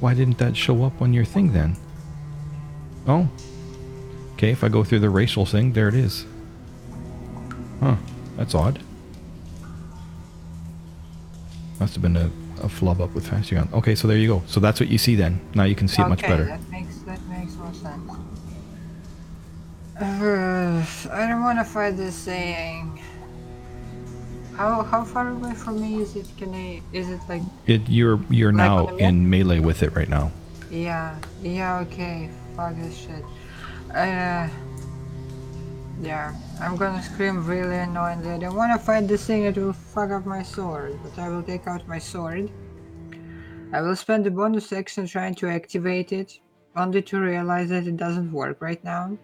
Why 0.00 0.14
didn't 0.14 0.38
that 0.38 0.56
show 0.56 0.82
up 0.82 1.02
on 1.02 1.12
your 1.12 1.26
thing 1.26 1.52
then? 1.52 1.76
Oh. 3.06 3.28
Okay, 4.34 4.50
if 4.50 4.64
I 4.64 4.68
go 4.68 4.82
through 4.82 5.00
the 5.00 5.10
racial 5.10 5.44
thing, 5.44 5.74
there 5.74 5.88
it 5.88 5.94
is. 5.94 6.24
Huh. 7.80 7.96
That's 8.38 8.54
odd. 8.54 8.80
Must 11.78 11.92
have 11.94 12.02
been 12.02 12.16
a, 12.16 12.30
a 12.62 12.68
flub 12.68 13.02
up 13.02 13.14
with 13.14 13.28
Fancy 13.28 13.56
Gun. 13.56 13.68
Okay, 13.74 13.94
so 13.94 14.08
there 14.08 14.16
you 14.16 14.28
go. 14.28 14.42
So 14.46 14.58
that's 14.58 14.80
what 14.80 14.88
you 14.88 14.96
see 14.96 15.16
then. 15.16 15.38
Now 15.54 15.64
you 15.64 15.74
can 15.74 15.86
see 15.86 16.00
it 16.00 16.08
much 16.08 16.22
better. 16.22 16.44
that 16.44 16.66
makes 16.70 16.88
that 16.88 16.89
makes 17.40 17.56
more 17.56 17.74
sense. 17.74 18.12
Uh, 20.00 20.82
I 21.12 21.26
don't 21.28 21.42
want 21.42 21.58
to 21.58 21.64
fight 21.64 21.94
this 21.98 22.24
thing. 22.24 23.02
How 24.56 24.82
how 24.82 25.04
far 25.04 25.28
away 25.28 25.52
from 25.52 25.78
me 25.78 26.00
is 26.00 26.16
it? 26.16 26.26
Can 26.38 26.54
I? 26.54 26.80
Is 26.92 27.10
it 27.10 27.20
like? 27.28 27.42
It 27.66 27.82
you're 27.86 28.18
you're 28.30 28.52
Like 28.52 28.66
now 28.66 28.76
on 28.78 28.86
the 28.86 28.92
map? 28.92 29.00
in 29.02 29.28
melee 29.28 29.58
with 29.58 29.82
it 29.82 29.94
right 29.94 30.08
now. 30.08 30.32
Yeah, 30.70 31.18
yeah, 31.42 31.80
okay. 31.80 32.30
Fuck 32.56 32.76
this 32.76 32.96
shit. 32.96 33.24
Uh, 33.94 34.48
yeah, 36.00 36.34
I'm 36.62 36.76
gonna 36.76 37.02
scream 37.02 37.44
really 37.46 37.76
annoyingly. 37.76 38.30
I 38.30 38.38
don't 38.38 38.56
wanna 38.56 38.78
fight 38.78 39.06
this 39.06 39.26
thing, 39.26 39.44
it 39.44 39.56
will 39.58 39.74
fuck 39.74 40.10
up 40.10 40.24
my 40.24 40.42
sword. 40.42 40.98
But 41.02 41.18
I 41.18 41.28
will 41.28 41.42
take 41.42 41.66
out 41.66 41.86
my 41.86 41.98
sword. 41.98 42.50
I 43.72 43.82
will 43.82 43.96
spend 43.96 44.24
the 44.24 44.30
bonus 44.30 44.72
action 44.72 45.06
trying 45.06 45.34
to 45.36 45.48
activate 45.48 46.10
it, 46.12 46.40
only 46.80 47.02
to 47.02 47.20
realize 47.20 47.68
that 47.68 47.86
it 47.86 47.96
doesn't 47.96 48.32
work 48.32 48.60
right 48.60 48.82
now. 48.82 49.16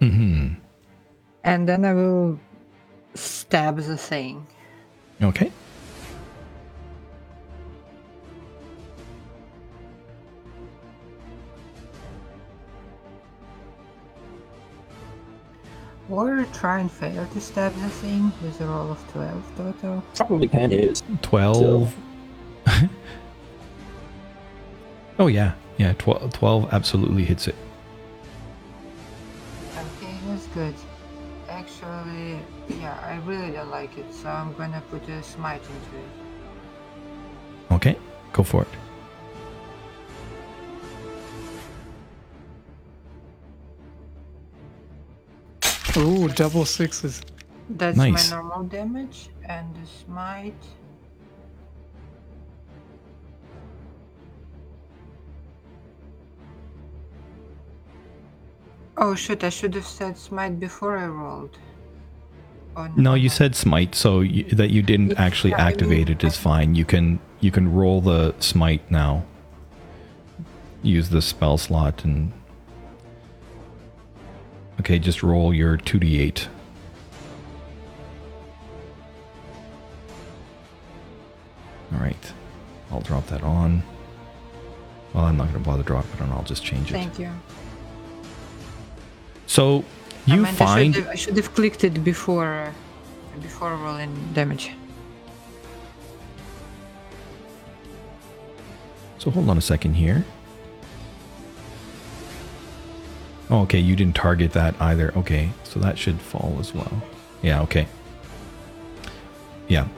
Mm-hmm. 0.00 0.54
And 1.44 1.68
then 1.68 1.84
I 1.84 1.94
will 1.94 2.40
stab 3.14 3.76
the 3.76 3.96
thing. 3.96 4.46
Okay. 5.22 5.52
Or 16.10 16.46
try 16.54 16.78
and 16.80 16.90
fail 16.90 17.26
to 17.26 17.40
stab 17.40 17.74
the 17.74 17.88
thing 17.90 18.32
with 18.42 18.58
a 18.62 18.66
roll 18.66 18.90
of 18.92 19.12
12 19.12 19.56
total. 19.56 20.02
Probably 20.14 20.48
can 20.48 20.72
is. 20.72 21.02
Twelve. 21.20 21.94
oh 25.18 25.26
yeah. 25.26 25.52
Yeah, 25.78 25.92
12, 25.94 26.32
12 26.32 26.68
absolutely 26.72 27.24
hits 27.24 27.46
it. 27.46 27.54
Okay, 29.76 30.14
that's 30.26 30.46
good. 30.48 30.74
Actually, 31.48 32.40
yeah, 32.68 32.98
I 33.04 33.16
really 33.24 33.52
don't 33.52 33.70
like 33.70 33.96
it, 33.96 34.12
so 34.12 34.28
I'm 34.28 34.52
gonna 34.54 34.82
put 34.90 35.08
a 35.08 35.22
smite 35.22 35.62
into 35.62 35.96
it. 35.96 37.74
Okay, 37.74 37.96
go 38.32 38.42
for 38.42 38.62
it. 38.62 38.68
Ooh, 45.96 46.28
double 46.28 46.64
sixes. 46.64 47.22
That's 47.70 47.96
Nice. 47.96 48.30
my 48.30 48.36
normal 48.36 48.64
damage, 48.64 49.30
and 49.44 49.74
the 49.74 49.86
smite. 50.04 50.54
Oh 59.00 59.14
shit, 59.14 59.44
I 59.44 59.48
should 59.48 59.74
have 59.76 59.86
said 59.86 60.18
smite 60.18 60.58
before 60.58 60.98
I 60.98 61.06
rolled. 61.06 61.56
Oh, 62.76 62.88
No, 62.96 63.14
you 63.14 63.28
said 63.28 63.54
smite, 63.54 63.94
so 63.94 64.18
y 64.18 64.44
that 64.52 64.70
you 64.70 64.82
didn't 64.82 65.10
Yeah, 65.10 65.22
actually 65.22 65.54
I 65.54 65.58
mean, 65.58 65.66
activate 65.68 66.10
it 66.10 66.24
is 66.24 66.36
fine. 66.36 66.74
You 66.74 66.84
can 66.84 67.20
you 67.40 67.50
can 67.52 67.72
roll 67.72 68.00
the 68.00 68.34
smite 68.40 68.90
now. 68.90 69.24
Use 70.82 71.08
the 71.10 71.22
spell 71.22 71.58
slot 71.58 72.04
and 72.04 72.32
okay, 74.80 74.98
just 74.98 75.22
roll 75.22 75.54
your 75.54 75.76
two 75.76 75.98
d 76.00 76.20
eight. 76.20 76.48
All 81.92 82.00
right. 82.00 82.32
I'll 82.90 83.00
drop 83.00 83.26
that 83.28 83.42
on. 83.42 83.82
Well, 85.14 85.24
I'm 85.24 85.36
not 85.36 85.48
going 85.50 85.62
to 85.62 85.70
bother 85.70 85.82
dropping 85.82 86.12
it 86.12 86.20
on. 86.20 86.30
I'll 86.32 86.42
just 86.42 86.64
change 86.64 86.90
it. 86.90 86.94
Thank 86.94 87.18
you. 87.18 87.30
So 89.48 89.84
I 90.26 90.34
you 90.34 90.42
meant 90.42 90.56
find. 90.56 90.94
I 90.94 90.96
should, 90.96 91.04
have, 91.04 91.12
I 91.12 91.16
should 91.16 91.36
have 91.36 91.54
clicked 91.54 91.82
it 91.82 92.04
before, 92.04 92.72
uh, 93.34 93.40
before 93.40 93.74
rolling 93.74 94.14
damage. 94.34 94.70
So 99.18 99.30
hold 99.32 99.48
on 99.48 99.58
a 99.58 99.60
second 99.60 99.94
here. 99.94 100.24
Oh, 103.50 103.62
okay, 103.62 103.80
you 103.80 103.96
didn't 103.96 104.14
target 104.14 104.52
that 104.52 104.74
either. 104.80 105.12
Okay, 105.16 105.50
so 105.64 105.80
that 105.80 105.98
should 105.98 106.20
fall 106.20 106.58
as 106.60 106.74
well. 106.74 107.02
Yeah, 107.40 107.62
okay. 107.62 107.88
Yeah. 109.66 109.88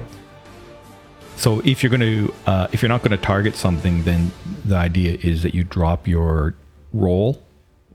So 1.37 1.61
if 1.65 1.83
you're 1.83 1.91
going 1.91 2.01
to, 2.01 2.35
uh, 2.47 2.69
if 2.71 2.83
you're 2.83 2.89
not 2.89 3.03
going 3.03 3.11
to 3.11 3.17
target 3.17 3.57
something, 3.57 4.05
then 4.05 4.31
the 4.65 4.77
idea 4.77 5.19
is 5.23 5.43
that 5.43 5.55
you 5.55 5.65
drop 5.65 6.07
your 6.07 6.55
roll, 6.93 7.43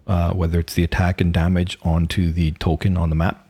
uh, 0.07 0.33
whether 0.33 0.59
it's 0.59 0.73
the 0.73 0.83
attack 0.83 1.21
and 1.21 1.33
damage, 1.33 1.77
onto 1.83 2.31
the 2.31 2.51
token 2.51 2.97
on 2.97 3.09
the 3.09 3.15
map. 3.15 3.41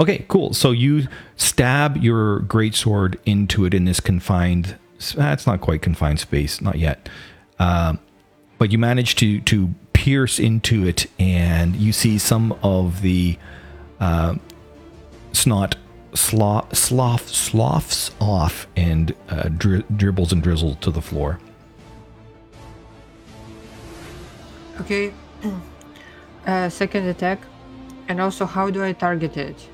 Okay, 0.00 0.24
cool. 0.28 0.52
So 0.54 0.70
you 0.72 1.06
stab 1.36 1.96
your 1.96 2.40
greatsword 2.40 3.16
into 3.24 3.64
it 3.64 3.74
in 3.74 3.84
this 3.84 4.00
confined. 4.00 4.76
That's 5.14 5.46
not 5.46 5.60
quite 5.60 5.82
confined 5.82 6.20
space, 6.20 6.60
not 6.60 6.78
yet. 6.78 7.08
Um, 7.58 8.00
but 8.58 8.72
you 8.72 8.78
manage 8.78 9.14
to 9.16 9.40
to 9.42 9.72
pierce 9.92 10.38
into 10.38 10.86
it, 10.86 11.06
and 11.18 11.76
you 11.76 11.92
see 11.92 12.18
some 12.18 12.58
of 12.62 13.02
the 13.02 13.38
uh, 14.00 14.34
snot 15.32 15.76
slough, 16.14 16.74
slough, 16.74 17.28
sloughs 17.28 18.10
off 18.20 18.66
and 18.76 19.14
uh, 19.28 19.48
dri- 19.48 19.84
dribbles 19.96 20.32
and 20.32 20.42
drizzles 20.42 20.76
to 20.80 20.90
the 20.90 21.02
floor. 21.02 21.38
Okay. 24.80 25.12
uh, 26.46 26.68
second 26.68 27.06
attack. 27.06 27.40
And 28.08 28.20
also, 28.20 28.44
how 28.44 28.70
do 28.70 28.82
I 28.84 28.92
target 28.92 29.36
it? 29.36 29.68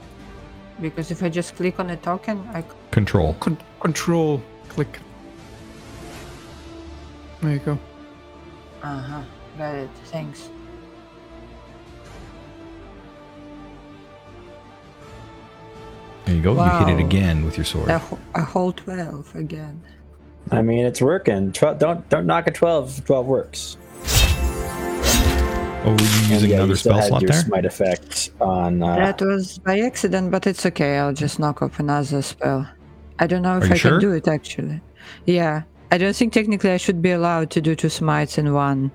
Because 0.81 1.11
if 1.11 1.23
I 1.23 1.29
just 1.29 1.57
click 1.57 1.81
on 1.81 1.91
a 1.91 1.97
token, 1.97 2.49
I. 2.55 2.63
c- 2.63 2.69
Control. 2.91 3.35
Con- 3.41 3.59
control 3.81 4.41
click. 4.69 4.99
There 7.41 7.53
you 7.53 7.59
go. 7.59 7.79
Uh 8.83 8.99
huh. 9.01 9.23
Got 9.59 9.75
it. 9.75 9.91
Thanks. 10.07 10.49
There 16.25 16.35
you 16.37 16.43
go. 16.43 16.53
You 16.55 16.87
hit 16.87 17.01
it 17.01 17.01
again 17.05 17.45
with 17.45 17.57
your 17.57 17.65
sword. 17.65 17.89
A, 17.91 17.99
wh- 17.99 18.19
a 18.35 18.43
whole 18.43 18.73
12 18.73 19.35
again. 19.35 19.83
I 20.51 20.63
mean, 20.63 20.87
it's 20.87 21.03
working. 21.03 21.53
Tw- 21.53 21.79
don't 21.79 22.09
don't 22.09 22.27
knock 22.27 22.47
a 22.47 22.51
12. 22.53 23.05
12 23.05 23.27
works. 23.27 23.77
Oh, 25.83 25.93
were 25.93 26.03
you 26.03 26.07
And 26.23 26.31
using 26.31 26.51
yeah, 26.51 26.57
another 26.57 26.71
you 26.73 26.77
spell 26.77 26.97
had 26.99 27.05
slot 27.09 27.23
there? 27.27 27.33
smite 27.33 27.65
effect 27.65 28.31
on. 28.41 28.83
Uh, 28.83 28.97
That 28.97 29.21
was 29.23 29.59
by 29.59 29.81
accident, 29.81 30.31
but 30.31 30.47
it's 30.47 30.67
okay. 30.67 30.99
I'll 30.99 31.15
just 31.15 31.39
knock 31.39 31.63
off 31.63 31.79
another 31.81 32.21
spell. 32.23 32.69
I 33.19 33.27
don't 33.27 33.43
know 33.43 33.57
if 33.59 33.71
I 33.71 33.75
sure? 33.77 33.93
can 33.93 34.01
do 34.01 34.13
it 34.13 34.29
actually. 34.29 34.81
Yeah. 35.27 35.63
I 35.91 35.99
don't 35.99 36.15
think 36.15 36.33
technically 36.33 36.71
I 36.71 36.77
should 36.77 37.01
be 37.03 37.11
allowed 37.13 37.51
to 37.51 37.61
do 37.61 37.75
two 37.75 37.89
smites 37.89 38.37
in 38.39 38.53
one. 38.53 38.91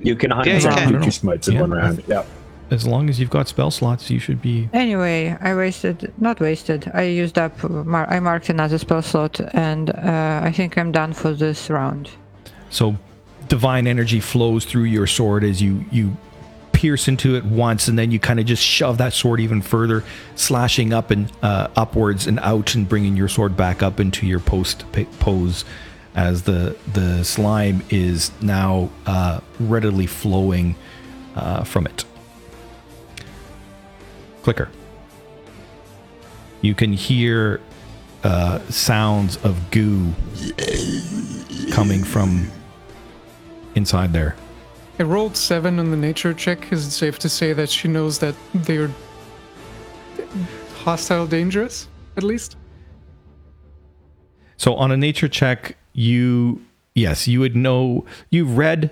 You 0.00 0.14
can 0.16 0.30
100% 0.30 0.46
Yeah, 0.46 0.54
you 0.54 0.60
can. 0.90 0.92
do 0.92 1.04
two 1.06 1.10
smites 1.10 1.48
in 1.48 1.54
Yeah. 1.54 1.60
one 1.62 1.70
round. 1.72 2.02
Yeah. 2.06 2.22
As 2.70 2.86
long 2.86 3.08
as 3.08 3.18
you've 3.18 3.30
got 3.30 3.48
spell 3.48 3.70
slots, 3.70 4.10
you 4.10 4.18
should 4.18 4.42
be. 4.42 4.68
Anyway, 4.74 5.34
I 5.40 5.54
wasted, 5.54 6.12
not 6.18 6.38
wasted, 6.40 6.90
I 6.92 7.02
used 7.04 7.38
up, 7.38 7.54
mar- 7.70 8.06
I 8.10 8.20
marked 8.20 8.50
another 8.50 8.76
spell 8.76 9.00
slot 9.00 9.40
and 9.54 9.88
uh, 9.90 10.40
I 10.44 10.52
think 10.52 10.76
I'm 10.76 10.92
done 10.92 11.14
for 11.14 11.32
this 11.32 11.70
round. 11.70 12.10
So, 12.68 12.96
divine 13.48 13.86
energy 13.86 14.20
flows 14.20 14.64
through 14.64 14.84
your 14.84 15.06
sword 15.06 15.44
as 15.44 15.60
you 15.62 15.84
you 15.90 16.16
pierce 16.72 17.08
into 17.08 17.34
it 17.34 17.44
once, 17.44 17.88
and 17.88 17.98
then 17.98 18.12
you 18.12 18.20
kind 18.20 18.38
of 18.38 18.46
just 18.46 18.62
shove 18.62 18.98
that 18.98 19.12
sword 19.12 19.40
even 19.40 19.60
further, 19.60 20.04
slashing 20.36 20.92
up 20.92 21.10
and 21.10 21.32
uh, 21.42 21.66
upwards 21.74 22.28
and 22.28 22.38
out, 22.40 22.74
and 22.74 22.88
bringing 22.88 23.16
your 23.16 23.26
sword 23.26 23.56
back 23.56 23.82
up 23.82 23.98
into 23.98 24.26
your 24.26 24.38
post 24.38 24.84
pose, 25.18 25.64
as 26.14 26.42
the 26.42 26.76
the 26.92 27.24
slime 27.24 27.82
is 27.90 28.30
now 28.40 28.90
uh, 29.06 29.40
readily 29.58 30.06
flowing 30.06 30.76
uh, 31.34 31.64
from 31.64 31.86
it. 31.86 32.04
Clicker. 34.42 34.70
You 36.60 36.74
can 36.74 36.92
hear 36.92 37.60
uh, 38.24 38.58
sounds 38.68 39.36
of 39.44 39.70
goo 39.70 40.12
coming 41.72 42.02
from 42.02 42.50
inside 43.74 44.12
there. 44.12 44.36
I 44.98 45.04
rolled 45.04 45.36
seven 45.36 45.78
on 45.78 45.90
the 45.90 45.96
nature 45.96 46.34
check. 46.34 46.72
Is 46.72 46.86
it 46.86 46.90
safe 46.90 47.18
to 47.20 47.28
say 47.28 47.52
that 47.52 47.70
she 47.70 47.86
knows 47.86 48.18
that 48.18 48.34
they're 48.52 48.90
hostile, 50.74 51.26
dangerous, 51.26 51.88
at 52.16 52.24
least? 52.24 52.56
So 54.56 54.74
on 54.74 54.90
a 54.90 54.96
nature 54.96 55.28
check, 55.28 55.76
you 55.92 56.60
yes, 56.94 57.28
you 57.28 57.40
would 57.40 57.54
know 57.54 58.04
you've 58.30 58.58
read 58.58 58.90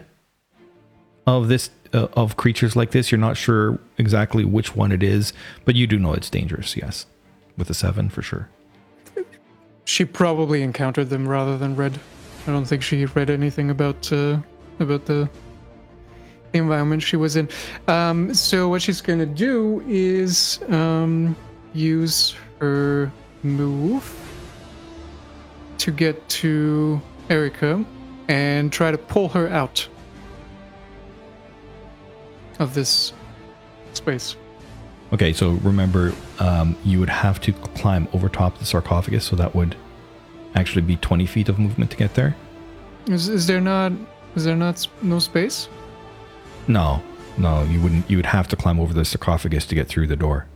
of 1.26 1.48
this 1.48 1.70
uh, 1.92 2.06
of 2.12 2.36
creatures 2.36 2.76
like 2.76 2.92
this. 2.92 3.10
You're 3.10 3.18
not 3.18 3.36
sure 3.36 3.80
exactly 3.98 4.44
which 4.44 4.76
one 4.76 4.92
it 4.92 5.02
is, 5.02 5.32
but 5.64 5.74
you 5.74 5.88
do 5.88 5.98
know 5.98 6.12
it's 6.12 6.30
dangerous. 6.30 6.76
Yes, 6.76 7.06
with 7.56 7.68
a 7.68 7.74
seven 7.74 8.08
for 8.08 8.22
sure. 8.22 8.48
She 9.84 10.04
probably 10.04 10.62
encountered 10.62 11.10
them 11.10 11.28
rather 11.28 11.58
than 11.58 11.74
read. 11.76 11.98
I 12.46 12.52
don't 12.52 12.64
think 12.64 12.82
she 12.82 13.04
read 13.06 13.28
anything 13.28 13.70
about 13.70 14.12
uh, 14.12 14.38
about 14.78 15.06
the 15.06 15.28
environment 16.52 17.02
she 17.02 17.16
was 17.16 17.36
in. 17.36 17.48
Um, 17.88 18.34
so 18.34 18.68
what 18.68 18.82
she's 18.82 19.00
gonna 19.00 19.26
do 19.26 19.82
is 19.86 20.60
um, 20.68 21.36
use 21.72 22.34
her 22.60 23.12
move 23.42 24.12
to 25.78 25.90
get 25.90 26.28
to 26.28 27.00
Erica 27.28 27.84
and 28.28 28.72
try 28.72 28.90
to 28.90 28.98
pull 28.98 29.28
her 29.28 29.48
out 29.48 29.86
of 32.58 32.74
this 32.74 33.12
space. 33.92 34.36
Okay, 35.12 35.32
so 35.32 35.52
remember, 35.52 36.12
um, 36.40 36.76
you 36.84 36.98
would 36.98 37.08
have 37.08 37.40
to 37.42 37.52
climb 37.52 38.08
over 38.12 38.28
top 38.28 38.54
of 38.54 38.58
the 38.58 38.64
sarcophagus, 38.64 39.24
so 39.24 39.36
that 39.36 39.54
would 39.54 39.76
actually 40.54 40.82
be 40.82 40.96
20 40.96 41.26
feet 41.26 41.48
of 41.48 41.58
movement 41.58 41.90
to 41.92 41.96
get 41.96 42.14
there. 42.14 42.34
Is, 43.06 43.28
is 43.28 43.46
there 43.46 43.60
not 43.60 43.92
is 44.36 44.44
there 44.44 44.56
not 44.56 44.86
no 45.02 45.18
space? 45.18 45.68
No, 46.68 47.02
no, 47.38 47.62
you 47.64 47.80
wouldn't. 47.80 48.08
You 48.10 48.16
would 48.18 48.26
have 48.26 48.48
to 48.48 48.56
climb 48.56 48.78
over 48.78 48.92
the 48.94 49.04
sarcophagus 49.04 49.66
to 49.66 49.74
get 49.74 49.88
through 49.88 50.06
the 50.06 50.16
door. 50.16 50.46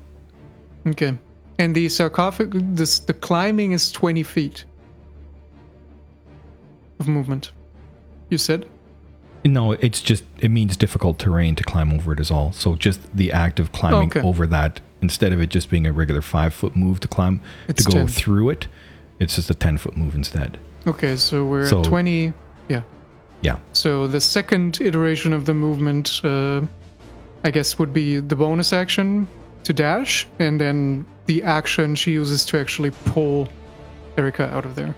Okay. 0.87 1.17
And 1.59 1.75
the 1.75 1.89
sarcophagus, 1.89 2.63
this, 2.67 2.99
the 3.01 3.13
climbing 3.15 3.73
is 3.73 3.93
20 3.93 4.23
feet 4.23 4.65
of 6.99 7.09
movement. 7.09 7.53
You 8.31 8.39
said? 8.39 8.67
No, 9.45 9.73
it's 9.73 10.01
just 10.03 10.25
it 10.39 10.51
means 10.51 10.77
difficult 10.77 11.19
terrain 11.19 11.55
to 11.57 11.65
climb 11.65 11.93
over 11.93 12.13
it 12.13 12.21
is 12.21 12.31
all. 12.31 12.53
So 12.53 12.77
just 12.77 13.01
the 13.17 13.33
act 13.33 13.59
of 13.59 13.73
climbing 13.73 14.09
Okay. 14.11 14.21
over 14.21 14.47
that 14.47 14.81
instead 15.03 15.33
of 15.33 15.41
it 15.41 15.49
just 15.49 15.71
being 15.71 15.87
a 15.87 15.93
regular 15.93 16.21
five 16.21 16.53
foot 16.53 16.77
move 16.77 17.01
to 17.01 17.09
climb 17.09 17.41
It's 17.69 17.85
to 17.85 17.91
go 17.91 17.99
10. 18.01 18.09
through 18.09 18.51
it, 18.51 18.69
it's 19.19 19.37
just 19.37 19.49
a 19.51 19.55
ten 19.55 19.79
foot 19.79 19.97
move 19.97 20.15
instead. 20.15 20.59
Okay, 20.87 21.17
so 21.17 21.45
we're 21.47 21.67
So- 21.67 21.81
at 21.81 21.85
20. 21.87 22.33
Yeah. 22.69 22.83
Yeah. 23.43 23.59
So 23.73 24.07
the 24.07 24.21
second 24.21 24.81
iteration 24.81 25.33
of 25.33 25.47
the 25.47 25.55
movement, 25.55 26.21
uh, 26.25 26.63
I 27.45 27.51
guess, 27.51 27.79
would 27.79 27.93
be 27.93 28.21
the 28.21 28.37
bonus 28.37 28.73
action 28.73 29.27
to 29.65 29.73
dash, 29.73 30.27
and 30.39 30.61
then 30.61 31.07
the 31.27 31.43
action 31.43 31.95
she 31.95 32.13
uses 32.13 32.45
to 32.47 32.59
actually 32.59 32.91
pull 33.07 33.49
Erica 34.17 34.53
out 34.55 34.65
of 34.65 34.75
there. 34.75 34.95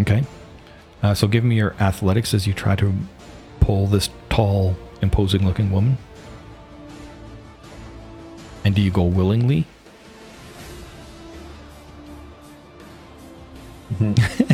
Okay. 0.00 0.24
Uh, 1.02 1.14
so 1.14 1.26
give 1.26 1.44
me 1.44 1.56
your 1.56 1.74
athletics 1.80 2.32
as 2.34 2.46
you 2.46 2.52
try 2.52 2.76
to 2.76 2.92
pull 3.60 3.86
this 3.86 4.10
tall, 4.30 4.76
imposing 5.02 5.44
looking 5.44 5.70
woman. 5.70 5.98
And 8.64 8.74
do 8.74 8.80
you 8.80 8.90
go 8.90 9.04
willingly? 9.04 9.66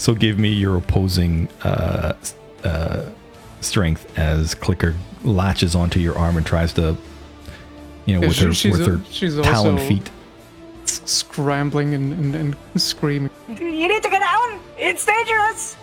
so 0.00 0.14
give 0.14 0.38
me 0.38 0.48
your 0.48 0.76
opposing 0.76 1.46
uh, 1.62 2.14
uh, 2.64 3.04
strength 3.60 4.18
as 4.18 4.54
Clicker 4.54 4.94
latches 5.24 5.74
onto 5.74 6.00
your 6.00 6.16
arm 6.16 6.36
and 6.38 6.46
tries 6.46 6.72
to, 6.74 6.96
you 8.06 8.14
know, 8.14 8.22
Yeah, 8.22 8.28
with 8.28 8.36
she- 8.36 8.44
her, 8.46 8.54
she's 8.54 8.78
with 8.78 8.88
a- 8.88 8.90
her 8.96 9.00
she's 9.10 9.34
talon 9.36 9.74
also- 9.74 9.86
feet. 9.88 10.10
Scrambling 10.86 11.94
and, 11.94 12.34
and, 12.34 12.34
and 12.34 12.56
screaming. 12.82 13.30
You 13.48 13.54
need 13.88 14.02
to 14.02 14.08
get 14.10 14.20
down. 14.20 14.58
It's 14.78 15.04
dangerous. 15.04 15.76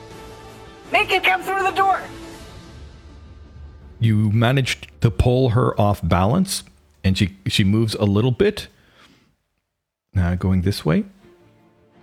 Make 0.91 1.11
it 1.11 1.23
come 1.23 1.41
through 1.43 1.63
the 1.63 1.71
door. 1.71 2.01
you 3.99 4.31
managed 4.31 4.87
to 5.01 5.09
pull 5.11 5.49
her 5.49 5.79
off 5.79 5.99
balance 6.03 6.63
and 7.03 7.17
she 7.17 7.35
she 7.47 7.63
moves 7.63 7.95
a 7.95 8.03
little 8.05 8.31
bit 8.31 8.67
uh, 10.15 10.35
going 10.35 10.61
this 10.61 10.85
way 10.85 11.03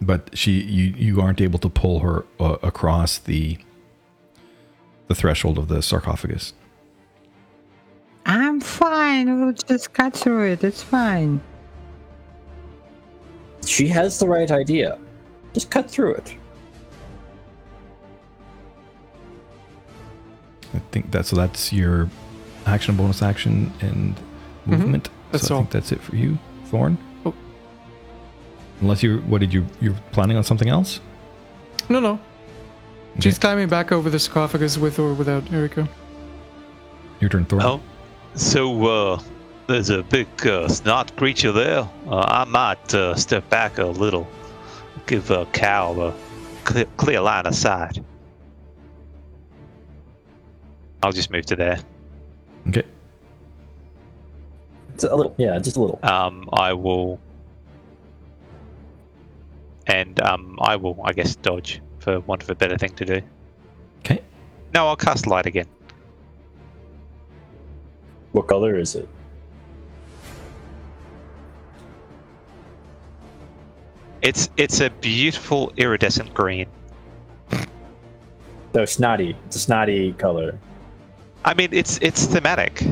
but 0.04 0.36
she 0.36 0.52
you 0.62 0.94
you 0.96 1.20
aren't 1.20 1.40
able 1.40 1.58
to 1.58 1.68
pull 1.68 2.00
her 2.00 2.24
uh, 2.40 2.56
across 2.62 3.18
the 3.18 3.58
the 5.08 5.14
threshold 5.14 5.58
of 5.58 5.68
the 5.68 5.82
sarcophagus. 5.82 6.54
I'm 8.26 8.60
fine. 8.60 9.40
We'll 9.40 9.52
just 9.52 9.92
cut 9.92 10.14
through 10.16 10.52
it. 10.52 10.64
It's 10.64 10.82
fine. 10.82 11.40
She 13.66 13.88
has 13.88 14.18
the 14.18 14.26
right 14.26 14.50
idea. 14.50 14.98
Just 15.52 15.70
cut 15.70 15.90
through 15.90 16.14
it. 16.14 16.36
I 20.74 20.78
think 20.90 21.10
that's 21.10 21.28
so 21.28 21.36
that's 21.36 21.72
your 21.72 22.08
action, 22.66 22.96
bonus 22.96 23.22
action, 23.22 23.72
and 23.80 24.18
movement. 24.66 25.08
That's 25.30 25.46
so 25.46 25.54
I 25.54 25.56
all. 25.58 25.62
think 25.62 25.72
that's 25.72 25.92
it 25.92 26.00
for 26.00 26.16
you, 26.16 26.38
Thorn. 26.66 26.98
Unless 28.84 29.02
you, 29.02 29.20
what 29.20 29.40
did 29.40 29.50
you? 29.50 29.64
You're 29.80 29.96
planning 30.12 30.36
on 30.36 30.44
something 30.44 30.68
else? 30.68 31.00
No, 31.88 32.00
no. 32.00 32.20
She's 33.18 33.38
climbing 33.38 33.68
back 33.70 33.92
over 33.92 34.10
the 34.10 34.18
sarcophagus 34.18 34.76
with 34.76 34.98
or 34.98 35.14
without 35.14 35.50
Erica. 35.50 35.88
Your 37.18 37.30
turn, 37.30 37.46
Thorn. 37.46 37.62
Oh, 37.62 37.80
so 38.34 38.84
uh, 38.84 39.22
there's 39.68 39.88
a 39.88 40.02
big 40.02 40.28
uh, 40.46 40.68
snot 40.68 41.16
creature 41.16 41.50
there. 41.50 41.88
Uh, 42.06 42.26
I 42.28 42.44
might 42.44 42.92
uh, 42.92 43.14
step 43.14 43.48
back 43.48 43.78
a 43.78 43.86
little, 43.86 44.28
give 45.06 45.30
uh, 45.30 45.46
Cal 45.54 45.98
a 46.02 46.14
clear, 46.64 46.84
clear 46.98 47.22
line 47.22 47.46
of 47.46 47.54
sight. 47.54 47.98
I'll 51.02 51.12
just 51.12 51.30
move 51.30 51.46
to 51.46 51.56
there. 51.56 51.78
Okay. 52.68 52.84
It's 54.92 55.04
a 55.04 55.16
little, 55.16 55.34
yeah, 55.38 55.58
just 55.58 55.78
a 55.78 55.80
little. 55.80 55.98
Um, 56.02 56.50
I 56.52 56.74
will, 56.74 57.18
and 59.86 60.20
um, 60.20 60.58
I 60.60 60.76
will, 60.76 60.98
I 61.04 61.12
guess, 61.12 61.36
dodge 61.36 61.80
for 61.98 62.20
want 62.20 62.42
of 62.42 62.50
a 62.50 62.54
better 62.54 62.76
thing 62.76 62.94
to 62.94 63.04
do. 63.04 63.20
Okay. 64.00 64.22
No, 64.72 64.88
I'll 64.88 64.96
cast 64.96 65.26
light 65.26 65.46
again. 65.46 65.66
What 68.32 68.46
color 68.48 68.78
is 68.78 68.94
it? 68.96 69.08
It's 74.22 74.48
it's 74.56 74.80
a 74.80 74.88
beautiful 74.88 75.72
iridescent 75.76 76.32
green. 76.32 76.66
So 78.72 78.84
snotty. 78.84 79.36
It's 79.46 79.56
a 79.56 79.60
snotty 79.60 80.14
color. 80.14 80.58
I 81.44 81.54
mean, 81.54 81.68
it's 81.72 81.98
it's 82.00 82.24
thematic. 82.24 82.82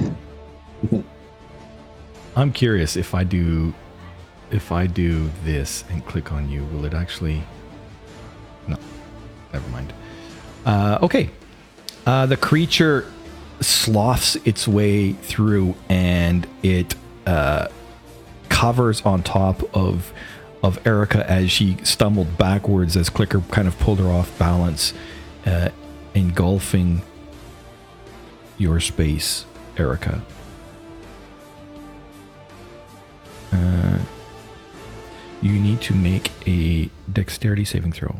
I'm 2.37 2.53
curious 2.53 2.97
if 2.97 3.15
I 3.15 3.25
do, 3.25 3.75
if 4.53 4.71
I 4.71 4.87
do 4.87 5.31
this 5.45 5.85
and 5.91 6.05
click 6.05 6.31
on 6.31 6.49
you, 6.49 6.65
will 6.67 6.85
it 6.85 6.95
actually? 6.95 7.43
No, 8.69 8.77
never 9.53 9.69
mind. 9.71 9.93
Uh, 10.65 10.99
okay, 11.03 11.31
uh, 12.07 12.27
the 12.27 12.37
creature 12.37 13.11
sloughs 13.61 14.37
its 14.45 14.69
way 14.69 15.13
through, 15.13 15.75
and 15.89 16.47
it 16.63 16.95
uh, 17.27 17.69
covers 18.49 19.03
on 19.03 19.23
top 19.23 19.63
of 19.77 20.13
of 20.63 20.85
Erica 20.87 21.29
as 21.29 21.51
she 21.51 21.77
stumbled 21.83 22.39
backwards 22.39 22.97
as 22.97 23.11
Clicker 23.11 23.41
kind 23.41 23.67
of 23.67 23.77
pulled 23.81 23.99
her 23.99 24.07
off 24.07 24.39
balance, 24.39 24.95
uh, 25.45 25.71
engulfing 26.15 27.03
your 28.59 28.79
space, 28.79 29.45
Erica. 29.77 30.23
Uh, 33.53 33.99
you 35.43 35.53
need 35.53 35.81
to 35.83 35.95
make 35.95 36.31
a 36.47 36.89
dexterity 37.13 37.65
saving 37.65 37.93
throw. 37.93 38.17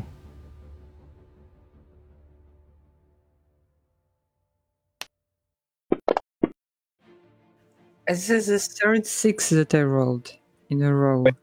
This 8.07 8.29
is 8.29 8.47
the 8.47 8.59
third 8.59 9.05
six 9.07 9.49
that 9.49 9.73
I 9.73 9.81
rolled 9.83 10.33
in 10.69 10.81
a 10.81 10.93
row. 10.93 11.25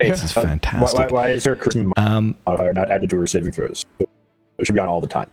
This 0.00 0.24
is 0.24 0.34
Uh, 0.34 0.40
Why, 0.40 0.46
fantastic. 0.46 0.98
why, 0.98 1.06
why 1.08 1.28
is 1.28 1.44
her 1.44 1.54
charisma 1.54 1.92
Um, 1.98 2.34
modifier 2.46 2.72
not 2.72 2.90
added 2.90 3.10
to 3.10 3.18
her 3.20 3.26
saving 3.26 3.52
throws? 3.52 3.84
It 3.98 4.08
should 4.64 4.74
be 4.74 4.80
on 4.80 4.88
all 4.88 5.02
the 5.02 5.06
time. 5.06 5.28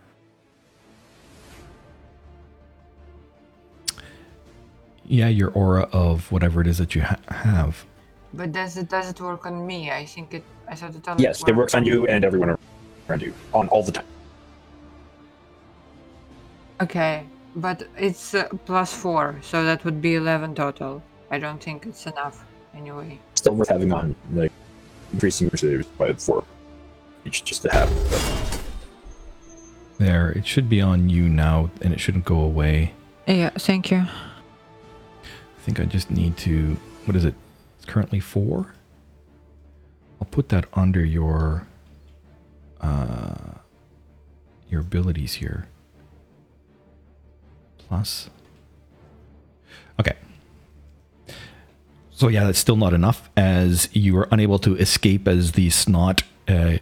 yeah, 5.06 5.30
your 5.30 5.52
aura 5.52 5.84
of 5.94 6.30
whatever 6.34 6.60
it 6.60 6.68
is 6.68 6.80
that 6.80 6.94
you 6.94 7.02
ha- 7.02 7.16
have. 7.30 7.86
But 8.34 8.52
does 8.52 8.78
it 8.78 8.90
does 8.90 9.10
it 9.10 9.22
work 9.22 9.46
on 9.46 9.66
me? 9.66 9.92
I 9.92 10.06
think 10.06 10.34
it. 10.34 10.44
I 10.68 10.76
thought 10.76 10.96
it 10.96 11.08
only 11.08 11.24
Yes, 11.24 11.44
it 11.48 11.56
works 11.56 11.74
on 11.76 11.86
you 11.86 12.08
and 12.08 12.26
everyone 12.26 12.58
around 13.10 13.22
you 13.22 13.34
on 13.54 13.68
all 13.70 13.84
the 13.84 13.92
time. 13.92 14.06
Okay, 16.82 17.24
but 17.56 17.88
it's 17.98 18.36
uh, 18.36 18.48
plus 18.66 18.94
four, 18.94 19.36
so 19.42 19.64
that 19.64 19.84
would 19.86 20.02
be 20.02 20.16
eleven 20.16 20.54
total. 20.54 21.02
I 21.32 21.40
don't 21.40 21.62
think 21.62 21.86
it's 21.86 22.06
enough 22.06 22.46
anyway. 22.76 23.20
Still 23.36 23.56
worth 23.56 23.70
having 23.70 23.92
on, 23.92 24.16
like 24.34 24.52
increasing 25.14 25.50
your 25.50 25.58
saves 25.58 25.88
by 25.98 26.14
four 26.14 26.44
each 27.26 27.44
just 27.44 27.62
to 27.64 27.70
have. 27.70 27.90
But 28.12 28.62
There, 29.98 30.32
it 30.32 30.46
should 30.46 30.70
be 30.70 30.82
on 30.82 31.10
you 31.10 31.28
now, 31.28 31.70
and 31.82 31.94
it 31.94 32.00
shouldn't 32.00 32.26
go 32.26 32.40
away. 32.40 32.94
Yeah, 33.28 33.50
thank 33.50 33.92
you. 33.92 33.98
I 33.98 35.60
think 35.64 35.80
I 35.80 35.86
just 35.86 36.10
need 36.10 36.38
to. 36.38 36.78
What 37.06 37.16
is 37.16 37.26
it? 37.26 37.34
Currently 37.88 38.20
four. 38.20 38.74
I'll 40.22 40.28
put 40.28 40.50
that 40.50 40.66
under 40.74 41.04
your 41.04 41.68
uh, 42.82 43.54
your 44.70 44.82
abilities 44.82 45.36
here. 45.36 45.68
Plus. 47.78 48.30
Okay. 50.00 50.14
So 52.12 52.28
yeah, 52.28 52.44
that's 52.46 52.60
still 52.60 52.76
not 52.76 52.94
enough, 52.94 53.30
as 53.38 53.90
you 53.94 54.18
are 54.18 54.28
unable 54.32 54.60
to 54.60 54.76
escape 54.76 55.28
as 55.28 55.54
the 55.54 55.70
snot 55.70 56.24
uh, 56.48 56.78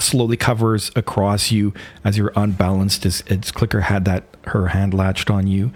slowly 0.00 0.36
covers 0.36 0.90
across 0.96 1.50
you 1.50 1.72
as 2.04 2.18
you're 2.18 2.32
unbalanced. 2.34 3.06
As 3.06 3.22
its 3.26 3.52
clicker 3.52 3.82
had 3.82 4.04
that 4.06 4.24
her 4.48 4.68
hand 4.68 4.94
latched 4.94 5.30
on 5.30 5.46
you. 5.46 5.72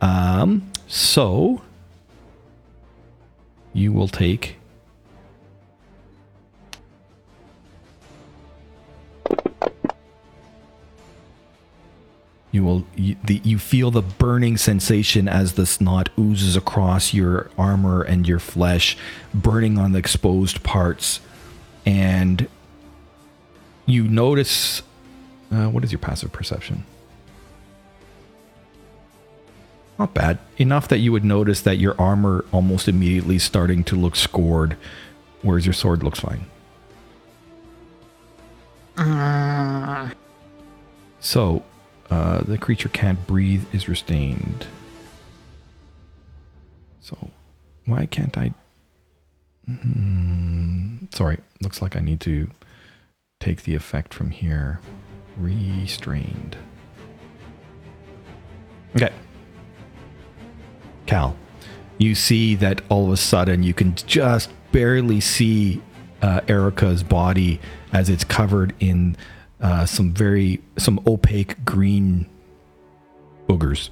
Um, 0.00 0.70
so 0.86 1.62
you 3.72 3.92
will 3.92 4.08
take. 4.08 4.56
You 12.50 12.64
will 12.64 12.86
you, 12.96 13.16
the, 13.22 13.40
you 13.44 13.58
feel 13.58 13.90
the 13.90 14.02
burning 14.02 14.56
sensation 14.56 15.28
as 15.28 15.52
the 15.52 15.66
snot 15.66 16.08
oozes 16.18 16.56
across 16.56 17.12
your 17.12 17.50
armor 17.58 18.02
and 18.02 18.26
your 18.26 18.38
flesh 18.38 18.96
burning 19.34 19.78
on 19.78 19.92
the 19.92 19.98
exposed 19.98 20.62
parts. 20.62 21.20
And 21.84 22.48
you 23.86 24.08
notice 24.08 24.82
uh, 25.52 25.68
what 25.68 25.84
is 25.84 25.92
your 25.92 25.98
passive 25.98 26.32
perception 26.32 26.84
not 29.98 30.14
bad. 30.14 30.38
Enough 30.58 30.88
that 30.88 30.98
you 30.98 31.12
would 31.12 31.24
notice 31.24 31.60
that 31.62 31.78
your 31.78 32.00
armor 32.00 32.44
almost 32.52 32.88
immediately 32.88 33.38
starting 33.38 33.82
to 33.84 33.96
look 33.96 34.14
scored, 34.16 34.76
whereas 35.42 35.66
your 35.66 35.72
sword 35.72 36.02
looks 36.02 36.20
fine. 36.20 36.46
So, 41.20 41.62
uh, 42.10 42.42
the 42.42 42.58
creature 42.58 42.88
can't 42.88 43.26
breathe 43.26 43.64
is 43.72 43.88
restrained. 43.88 44.66
So, 47.00 47.30
why 47.84 48.06
can't 48.06 48.36
I? 48.36 48.54
Hmm, 49.66 51.06
sorry, 51.12 51.38
looks 51.60 51.82
like 51.82 51.96
I 51.96 52.00
need 52.00 52.20
to 52.20 52.50
take 53.40 53.62
the 53.64 53.74
effect 53.74 54.14
from 54.14 54.30
here. 54.30 54.80
Restrained. 55.36 56.56
Okay. 58.96 59.12
Cal, 61.08 61.34
you 61.96 62.14
see 62.14 62.54
that 62.56 62.82
all 62.90 63.06
of 63.06 63.12
a 63.12 63.16
sudden 63.16 63.62
you 63.62 63.72
can 63.72 63.94
just 63.94 64.52
barely 64.72 65.20
see 65.20 65.80
uh, 66.20 66.42
Erica's 66.46 67.02
body 67.02 67.60
as 67.94 68.10
it's 68.10 68.24
covered 68.24 68.74
in 68.78 69.16
uh, 69.62 69.86
some 69.86 70.12
very 70.12 70.60
some 70.76 71.00
opaque 71.06 71.64
green 71.64 72.26
boogers. 73.48 73.88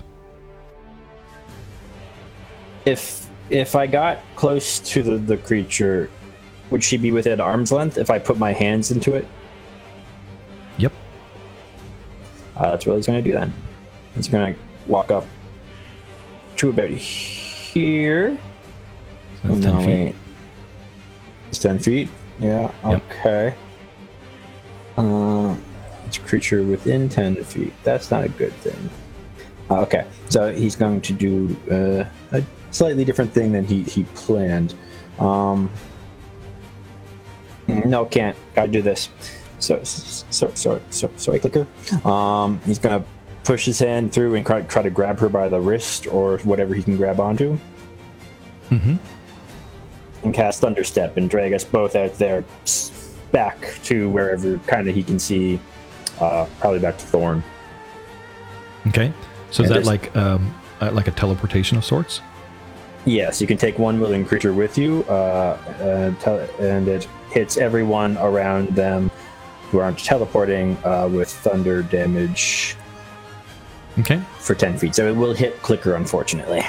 If 2.84 3.28
if 3.48 3.74
I 3.74 3.86
got 3.86 4.18
close 4.34 4.78
to 4.80 5.02
the, 5.02 5.16
the 5.16 5.38
creature, 5.38 6.10
would 6.70 6.84
she 6.84 6.98
be 6.98 7.12
within 7.12 7.40
arm's 7.40 7.72
length 7.72 7.96
if 7.96 8.10
I 8.10 8.18
put 8.18 8.36
my 8.36 8.52
hands 8.52 8.90
into 8.90 9.14
it? 9.14 9.26
Yep. 10.76 10.92
Uh, 12.56 12.70
that's 12.72 12.84
what 12.84 12.96
he's 12.96 13.06
going 13.06 13.24
to 13.24 13.30
do 13.30 13.34
then. 13.34 13.54
He's 14.14 14.28
going 14.28 14.54
to 14.54 14.60
walk 14.86 15.10
up 15.10 15.24
to 16.58 16.70
about 16.70 16.90
here. 16.90 18.38
So 19.42 19.54
no, 19.54 19.60
10 19.60 19.84
feet. 19.84 20.14
It's 21.48 21.58
10 21.58 21.78
feet. 21.78 22.08
Yeah. 22.38 22.70
Yep. 22.84 23.02
Okay. 23.10 23.54
Uh, 24.96 25.54
it's 26.06 26.16
a 26.18 26.20
creature 26.20 26.62
within 26.62 27.08
ten 27.08 27.42
feet. 27.44 27.72
That's 27.82 28.10
not 28.10 28.24
a 28.24 28.28
good 28.28 28.52
thing. 28.54 28.90
Uh, 29.68 29.80
okay, 29.82 30.06
so 30.28 30.54
he's 30.54 30.76
going 30.76 31.00
to 31.00 31.12
do 31.12 31.56
uh, 31.70 32.04
a 32.36 32.42
slightly 32.70 33.04
different 33.04 33.32
thing 33.32 33.52
than 33.52 33.64
he 33.64 33.82
he 33.82 34.04
planned. 34.14 34.74
Um, 35.18 35.70
no, 37.66 38.04
can't. 38.04 38.36
Gotta 38.54 38.68
do 38.68 38.80
this. 38.80 39.08
So, 39.58 39.82
so, 39.82 40.50
so, 40.54 40.80
so, 40.90 41.10
sorry, 41.16 41.40
clicker. 41.40 41.66
Um, 42.08 42.60
he's 42.64 42.78
gonna 42.78 43.04
push 43.46 43.64
his 43.64 43.78
hand 43.78 44.12
through 44.12 44.34
and 44.34 44.44
try, 44.44 44.60
try 44.62 44.82
to 44.82 44.90
grab 44.90 45.20
her 45.20 45.28
by 45.28 45.48
the 45.48 45.58
wrist 45.58 46.08
or 46.08 46.38
whatever 46.38 46.74
he 46.74 46.82
can 46.82 46.96
grab 46.96 47.20
onto. 47.20 47.56
Mm-hmm. 48.70 48.96
and 50.24 50.34
cast 50.34 50.60
Thunderstep 50.60 51.16
and 51.16 51.30
drag 51.30 51.52
us 51.52 51.62
both 51.62 51.94
out 51.94 52.14
there 52.14 52.44
back 53.30 53.78
to 53.84 54.10
wherever 54.10 54.58
kind 54.66 54.88
of 54.88 54.94
he 54.96 55.04
can 55.04 55.20
see, 55.20 55.60
uh, 56.18 56.46
probably 56.58 56.80
back 56.80 56.98
to 56.98 57.06
Thorn. 57.06 57.44
Okay. 58.88 59.12
So 59.52 59.62
is 59.62 59.70
And 59.70 59.78
that 59.78 59.86
like 59.86 60.14
um 60.16 60.52
uh, 60.80 60.90
like 60.90 61.06
a 61.06 61.12
teleportation 61.12 61.78
of 61.78 61.84
sorts? 61.84 62.20
Yes, 63.04 63.40
you 63.40 63.46
can 63.46 63.56
take 63.56 63.78
one 63.78 64.00
willing 64.00 64.24
creature 64.24 64.52
with 64.52 64.76
you, 64.76 65.04
uh, 65.04 65.56
and, 65.78 66.18
tel- 66.18 66.48
and 66.58 66.88
it 66.88 67.04
hits 67.30 67.56
everyone 67.56 68.18
around 68.18 68.70
them 68.70 69.12
who 69.70 69.78
aren't 69.78 70.00
teleporting 70.00 70.76
uh, 70.84 71.08
with 71.10 71.30
thunder 71.30 71.82
damage 71.84 72.76
Okay. 73.98 74.20
for 74.38 74.54
10 74.54 74.78
feet. 74.78 74.94
So 74.94 75.08
it 75.08 75.16
will 75.16 75.32
hit 75.34 75.62
Clicker, 75.62 75.94
unfortunately. 75.94 76.62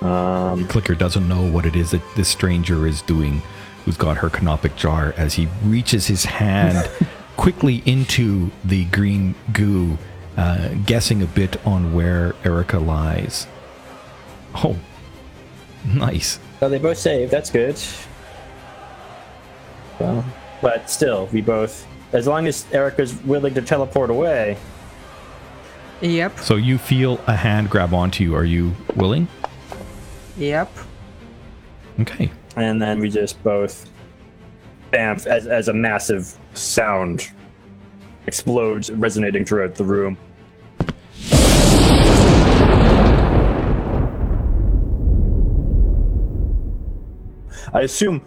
Um, 0.00 0.66
Clicker 0.68 0.94
doesn't 0.94 1.28
know 1.28 1.50
what 1.50 1.66
it 1.66 1.74
is 1.74 1.90
that 1.90 2.02
this 2.14 2.28
stranger 2.28 2.86
is 2.86 3.02
doing, 3.02 3.42
who's 3.84 3.96
got 3.96 4.18
her 4.18 4.30
canopic 4.30 4.76
jar, 4.76 5.12
as 5.16 5.34
he 5.34 5.48
reaches 5.64 6.06
his 6.06 6.24
hand 6.24 6.88
quickly 7.36 7.82
into 7.84 8.50
the 8.64 8.84
green 8.86 9.34
goo, 9.52 9.98
uh, 10.36 10.68
guessing 10.86 11.22
a 11.22 11.26
bit 11.26 11.64
on 11.66 11.92
where 11.94 12.34
Erica 12.44 12.78
lies. 12.78 13.46
Oh, 14.54 14.76
nice. 15.84 16.38
so 16.60 16.68
they 16.68 16.78
both 16.78 16.98
save. 16.98 17.30
That's 17.30 17.50
good. 17.50 17.76
Well, 19.98 20.24
but 20.62 20.88
still, 20.88 21.26
we 21.32 21.40
both, 21.40 21.87
as 22.12 22.26
long 22.26 22.46
as 22.46 22.66
Erica's 22.72 23.14
willing 23.24 23.54
to 23.54 23.62
teleport 23.62 24.10
away, 24.10 24.56
Yep, 26.00 26.38
So 26.38 26.54
you 26.54 26.78
feel 26.78 27.20
a 27.26 27.34
hand 27.34 27.70
grab 27.70 27.92
onto 27.92 28.22
you. 28.22 28.36
Are 28.36 28.44
you 28.44 28.72
willing? 28.94 29.26
yep. 30.36 30.70
Okay. 32.00 32.30
and 32.54 32.80
then 32.80 33.00
we 33.00 33.10
just 33.10 33.42
both 33.42 33.90
bam 34.92 35.16
as, 35.26 35.48
as 35.48 35.66
a 35.66 35.72
massive 35.72 36.38
sound 36.54 37.28
explodes 38.28 38.90
resonating 38.92 39.44
throughout 39.44 39.74
the 39.74 39.84
room 39.84 40.16
i 47.74 47.80
assume 47.82 48.22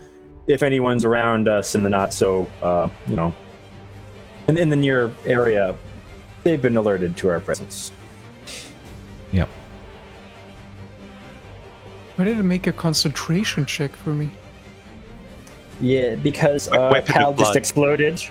if 0.47 0.63
anyone's 0.63 1.05
around 1.05 1.47
us 1.47 1.75
in 1.75 1.83
the 1.83 1.89
not 1.89 2.13
so 2.13 2.47
uh, 2.61 2.89
you 3.07 3.15
know 3.15 3.33
in, 4.51 4.57
in 4.57 4.69
the 4.69 4.75
near 4.75 5.11
area 5.25 5.75
they've 6.43 6.61
been 6.61 6.77
alerted 6.77 7.15
to 7.17 7.29
our 7.29 7.39
presence 7.39 7.91
Yep. 9.31 9.47
Why 12.15 12.25
did 12.25 12.37
it 12.37 12.43
make 12.43 12.67
a 12.67 12.73
concentration 12.73 13.65
check 13.65 13.95
for 13.95 14.09
me? 14.09 14.29
Yeah, 15.79 16.15
because 16.15 16.69
Like 16.69 17.09
uh, 17.09 17.13
Cal 17.13 17.33
just 17.33 17.55
exploded. 17.55 18.21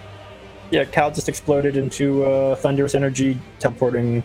Yeah, 0.70 0.84
Cal 0.84 1.10
just 1.10 1.28
exploded 1.28 1.76
into 1.76 2.24
uh, 2.24 2.54
thunderous 2.56 2.94
energy, 2.94 3.38
teleporting 3.58 4.22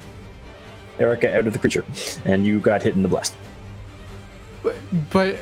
Erica 0.99 1.35
out 1.35 1.47
of 1.47 1.53
the 1.53 1.59
creature, 1.59 1.85
and 2.25 2.45
you 2.45 2.59
got 2.59 2.83
hit 2.83 2.95
in 2.95 3.01
the 3.01 3.07
blast. 3.07 3.33
But, 4.61 4.75
but 5.09 5.35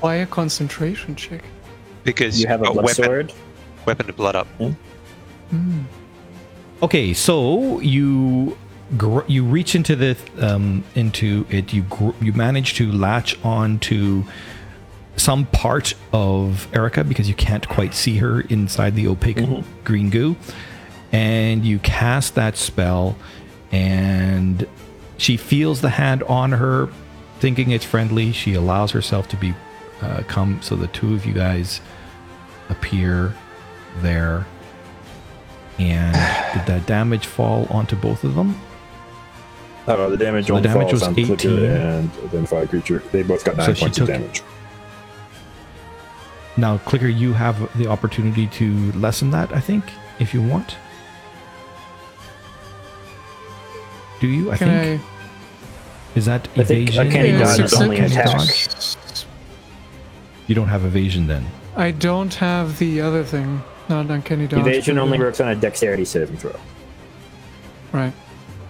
why 0.00 0.16
a 0.16 0.26
concentration 0.26 1.14
check? 1.16 1.44
Because 2.04 2.40
You 2.40 2.48
have 2.48 2.60
a 2.60 2.64
got 2.64 2.72
blood 2.74 2.84
weapon, 2.86 3.04
sword. 3.04 3.32
weapon 3.86 4.06
to 4.06 4.12
blood 4.12 4.36
up. 4.36 4.48
Okay, 6.82 7.14
so 7.14 7.80
you 7.80 8.56
gr- 8.96 9.24
you 9.26 9.44
reach 9.44 9.74
into 9.74 9.96
the 9.96 10.16
um, 10.40 10.84
into 10.94 11.46
it. 11.48 11.72
You 11.72 11.82
gr- 11.82 12.10
you 12.20 12.32
manage 12.32 12.74
to 12.74 12.92
latch 12.92 13.42
on 13.44 13.78
to 13.80 14.24
some 15.16 15.46
part 15.46 15.94
of 16.12 16.68
Erica 16.74 17.02
because 17.02 17.28
you 17.28 17.34
can't 17.34 17.66
quite 17.68 17.94
see 17.94 18.18
her 18.18 18.42
inside 18.42 18.94
the 18.94 19.08
opaque 19.08 19.38
green 19.84 20.10
goo, 20.10 20.36
and 21.12 21.64
you 21.64 21.78
cast 21.78 22.34
that 22.34 22.56
spell, 22.56 23.16
and 23.72 24.66
she 25.16 25.38
feels 25.38 25.80
the 25.80 25.90
hand 25.90 26.22
on 26.24 26.52
her, 26.52 26.88
thinking 27.38 27.70
it's 27.70 27.84
friendly. 27.86 28.32
She 28.32 28.52
allows 28.54 28.90
herself 28.90 29.28
to 29.28 29.36
be 29.36 29.54
uh, 30.02 30.22
come. 30.28 30.60
So 30.60 30.76
the 30.76 30.88
two 30.88 31.14
of 31.14 31.24
you 31.24 31.32
guys 31.32 31.80
appear 32.68 33.34
there. 34.02 34.46
And 35.78 36.14
did 36.54 36.66
that 36.66 36.86
damage 36.86 37.26
fall 37.26 37.66
onto 37.70 37.96
both 37.96 38.24
of 38.24 38.34
them? 38.34 38.58
Oh, 39.88 40.10
the 40.10 40.16
damage 40.16 40.46
So 40.46 40.56
the 40.56 40.62
damage 40.62 40.80
falls 40.90 40.92
was 40.92 41.02
on 41.04 41.12
18. 41.12 41.36
Clicker 41.36 41.64
and 41.66 42.10
Identified 42.24 42.68
Creature. 42.70 43.02
They 43.12 43.22
both 43.22 43.44
got 43.44 43.56
So 43.56 43.66
nine 43.66 43.74
she 43.74 43.80
points 43.82 43.98
of 43.98 44.06
took- 44.06 44.16
damage. 44.16 44.42
Now, 46.56 46.78
Clicker, 46.78 47.08
you 47.08 47.34
have 47.34 47.76
the 47.78 47.86
opportunity 47.86 48.46
to 48.46 48.90
lessen 48.92 49.30
that, 49.32 49.54
I 49.54 49.60
think, 49.60 49.84
if 50.18 50.32
you 50.32 50.40
want. 50.42 50.76
Do 54.20 54.26
you? 54.26 54.50
I 54.50 54.56
Can 54.56 54.68
think. 54.68 55.02
Is 56.14 56.24
that 56.24 56.48
I 56.56 56.64
think 56.64 56.88
evasion? 56.88 57.06
Uncanny 57.06 57.28
Yeah, 57.30 57.38
Dodge 57.40 57.60
is 57.60 57.74
only 57.74 57.98
Uncanny 57.98 58.14
attack. 58.22 58.38
dodge? 58.38 59.26
You 60.46 60.54
don't 60.54 60.68
have 60.68 60.84
evasion 60.86 61.26
then. 61.26 61.44
I 61.76 61.90
don't 61.90 62.32
have 62.34 62.78
the 62.78 63.02
other 63.02 63.22
thing. 63.22 63.62
Not 63.88 64.10
uncanny 64.10 64.46
dodge. 64.46 64.60
Evasion 64.60 64.96
but, 64.96 65.02
only 65.02 65.18
works 65.18 65.40
on 65.40 65.48
a 65.48 65.54
dexterity 65.54 66.04
saving 66.04 66.36
throw. 66.36 66.54
Right. 67.92 68.12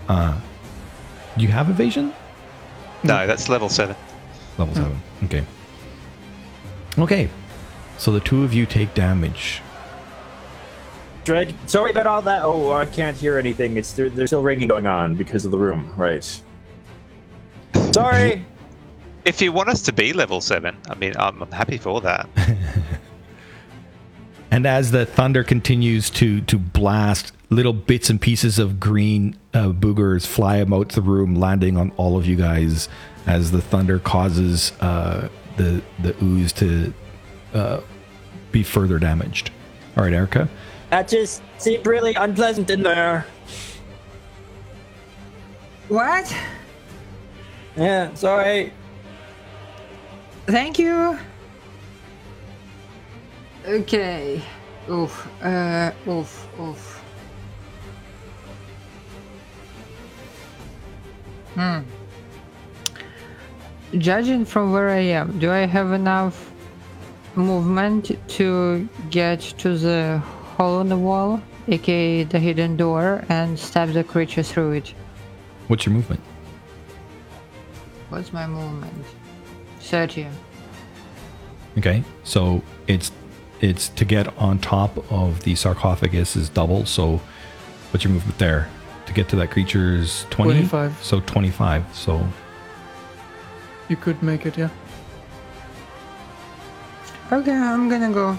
Uh, 0.08 0.38
do 1.36 1.42
you 1.42 1.48
have 1.48 1.70
evasion? 1.70 2.12
No, 3.02 3.26
that's 3.26 3.48
level 3.48 3.68
seven. 3.68 3.96
Level 4.58 4.74
seven. 4.74 5.02
Okay. 5.24 5.44
Okay. 6.98 7.28
So 7.98 8.12
the 8.12 8.20
two 8.20 8.44
of 8.44 8.52
you 8.52 8.66
take 8.66 8.94
damage. 8.94 9.62
Dreg, 11.24 11.54
sorry 11.66 11.90
about 11.90 12.06
all 12.06 12.22
that. 12.22 12.42
Oh, 12.44 12.72
I 12.72 12.86
can't 12.86 13.16
hear 13.16 13.38
anything. 13.38 13.76
It's 13.76 13.92
there, 13.92 14.08
there's 14.08 14.30
still 14.30 14.42
ringing 14.42 14.68
going 14.68 14.86
on 14.86 15.16
because 15.16 15.44
of 15.44 15.50
the 15.50 15.58
room. 15.58 15.92
Right. 15.96 16.24
Sorry. 17.92 18.44
If 19.24 19.42
you 19.42 19.50
want 19.50 19.68
us 19.68 19.82
to 19.82 19.92
be 19.92 20.12
level 20.12 20.40
seven, 20.40 20.76
I 20.88 20.94
mean, 20.94 21.14
I'm, 21.18 21.42
I'm 21.42 21.50
happy 21.50 21.78
for 21.78 22.00
that. 22.02 22.28
And 24.50 24.66
as 24.66 24.90
the 24.90 25.06
thunder 25.06 25.44
continues 25.44 26.10
to 26.10 26.40
to 26.42 26.58
blast, 26.58 27.32
little 27.50 27.72
bits 27.72 28.10
and 28.10 28.20
pieces 28.20 28.58
of 28.58 28.80
green 28.80 29.36
uh, 29.54 29.68
boogers 29.68 30.26
fly 30.26 30.56
about 30.56 30.90
the 30.90 31.02
room, 31.02 31.34
landing 31.34 31.76
on 31.76 31.90
all 31.96 32.16
of 32.16 32.26
you 32.26 32.36
guys. 32.36 32.88
As 33.26 33.50
the 33.50 33.60
thunder 33.60 33.98
causes 33.98 34.72
uh, 34.80 35.28
the 35.56 35.82
the 36.00 36.14
ooze 36.22 36.52
to 36.54 36.94
uh, 37.54 37.80
be 38.52 38.62
further 38.62 38.98
damaged. 38.98 39.50
All 39.96 40.04
right, 40.04 40.12
Erica. 40.12 40.48
That 40.90 41.08
just 41.08 41.42
seemed 41.58 41.86
really 41.86 42.14
unpleasant 42.14 42.70
in 42.70 42.82
there. 42.82 43.26
What? 45.88 46.34
Yeah, 47.76 48.14
sorry. 48.14 48.72
Thank 50.46 50.78
you. 50.78 51.18
Okay. 53.66 54.40
Oof. 54.88 55.28
Uh. 55.42 55.90
Oof. 56.06 56.48
Oof. 56.60 57.04
Hmm. 61.54 61.80
Judging 63.98 64.44
from 64.44 64.72
where 64.72 64.90
I 64.90 65.00
am, 65.18 65.38
do 65.38 65.50
I 65.50 65.66
have 65.66 65.92
enough 65.92 66.52
movement 67.34 68.12
to 68.28 68.88
get 69.10 69.40
to 69.58 69.76
the 69.76 70.18
hole 70.56 70.80
in 70.80 70.88
the 70.88 70.98
wall, 70.98 71.40
aka 71.66 72.24
the 72.24 72.38
hidden 72.38 72.76
door, 72.76 73.24
and 73.28 73.58
stab 73.58 73.92
the 73.92 74.04
creature 74.04 74.42
through 74.42 74.72
it? 74.72 74.94
What's 75.66 75.86
your 75.86 75.94
movement? 75.94 76.20
What's 78.10 78.32
my 78.32 78.46
movement? 78.46 79.04
30. 79.80 80.28
Okay, 81.78 82.04
so 82.22 82.62
it's 82.86 83.10
it's 83.60 83.88
to 83.90 84.04
get 84.04 84.36
on 84.38 84.58
top 84.58 85.10
of 85.10 85.42
the 85.44 85.54
sarcophagus 85.54 86.36
is 86.36 86.48
double. 86.48 86.86
So 86.86 87.20
what's 87.90 88.04
your 88.04 88.12
movement 88.12 88.38
there? 88.38 88.68
To 89.06 89.12
get 89.12 89.28
to 89.30 89.36
that 89.36 89.50
creature's 89.50 90.26
twenty. 90.30 90.52
25. 90.66 91.02
So 91.02 91.20
twenty 91.20 91.50
five. 91.50 91.84
So 91.94 92.26
You 93.88 93.96
could 93.96 94.22
make 94.22 94.46
it, 94.46 94.58
yeah. 94.58 94.68
Okay, 97.32 97.52
I'm 97.52 97.88
gonna 97.88 98.12
go. 98.12 98.36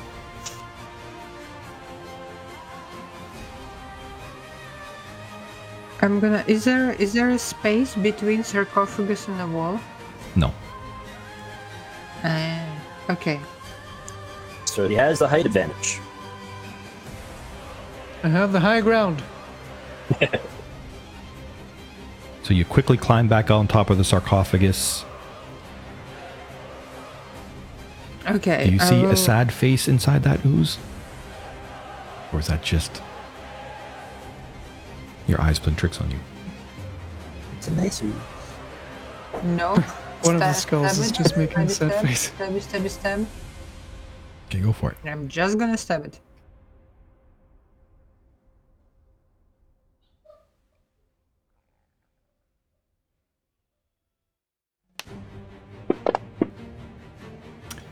I'm 6.02 6.20
gonna. 6.20 6.44
Is 6.48 6.64
there 6.64 6.94
is 6.94 7.14
there 7.14 7.30
a 7.32 7.40
space 7.40 7.96
between 7.96 8.44
sarcophagus 8.44 9.28
and 9.28 9.40
the 9.40 9.48
wall? 9.48 9.80
No. 10.36 10.54
Uh, 12.24 12.66
okay. 13.10 13.40
So 14.78 14.88
he 14.88 14.94
has 14.94 15.18
the 15.18 15.28
height 15.28 15.48
advantage. 15.48 16.00
I 18.22 18.28
have 18.28 18.52
the 18.52 18.60
high 18.60 18.80
ground. 18.82 19.24
So 22.44 22.54
you 22.54 22.64
quickly 22.64 22.96
climb 22.96 23.28
back 23.28 23.52
on 23.52 23.68
top 23.68 23.90
of 23.90 23.98
the 23.98 24.06
sarcophagus. 24.06 25.04
Okay. 28.26 28.64
Do 28.68 28.72
you 28.72 28.80
see 28.80 29.02
will- 29.02 29.12
a 29.12 29.18
sad 29.18 29.52
face 29.52 29.90
inside 29.90 30.24
that 30.24 30.46
ooze? 30.46 30.78
Or 32.32 32.40
is 32.40 32.48
that 32.48 32.64
just 32.64 33.02
your 35.28 35.42
eyes 35.42 35.60
playing 35.60 35.76
tricks 35.76 36.00
on 36.00 36.10
you? 36.10 36.20
It's 37.58 37.68
a 37.68 37.74
nice 37.74 38.02
ooze. 38.02 38.14
No. 39.44 39.76
One 40.22 40.36
of 40.36 40.40
the 40.40 40.54
skulls 40.54 40.94
stab 40.94 41.06
is 41.06 41.12
just 41.12 41.36
making 41.36 41.60
a 41.60 41.68
stab 41.68 41.92
sad 41.92 42.06
it, 42.06 42.08
face. 42.08 42.32
Okay, 44.48 44.60
go 44.60 44.72
for 44.72 44.92
it. 44.92 44.98
I'm 45.06 45.28
just 45.28 45.58
gonna 45.58 45.78
stab 45.78 46.06
it. 46.06 46.20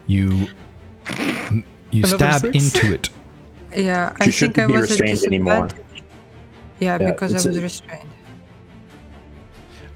You 0.08 0.48
you 1.92 2.04
Another 2.04 2.18
stab 2.18 2.42
six? 2.42 2.76
into 2.76 2.94
it. 2.94 3.10
Yeah, 3.76 4.16
I 4.20 4.26
She 4.30 4.48
think 4.48 4.58
I 4.60 4.62
shouldn't 4.62 4.68
be 4.68 4.74
was 4.80 4.92
at 4.92 5.00
restrained 5.00 5.26
anymore. 5.26 5.68
Yeah, 6.80 6.98
Yeah, 7.00 7.12
because 7.12 7.34
I 7.34 7.38
it's 7.38 7.46
a- 7.46 7.50
was 7.50 7.60
restrained. 7.62 8.10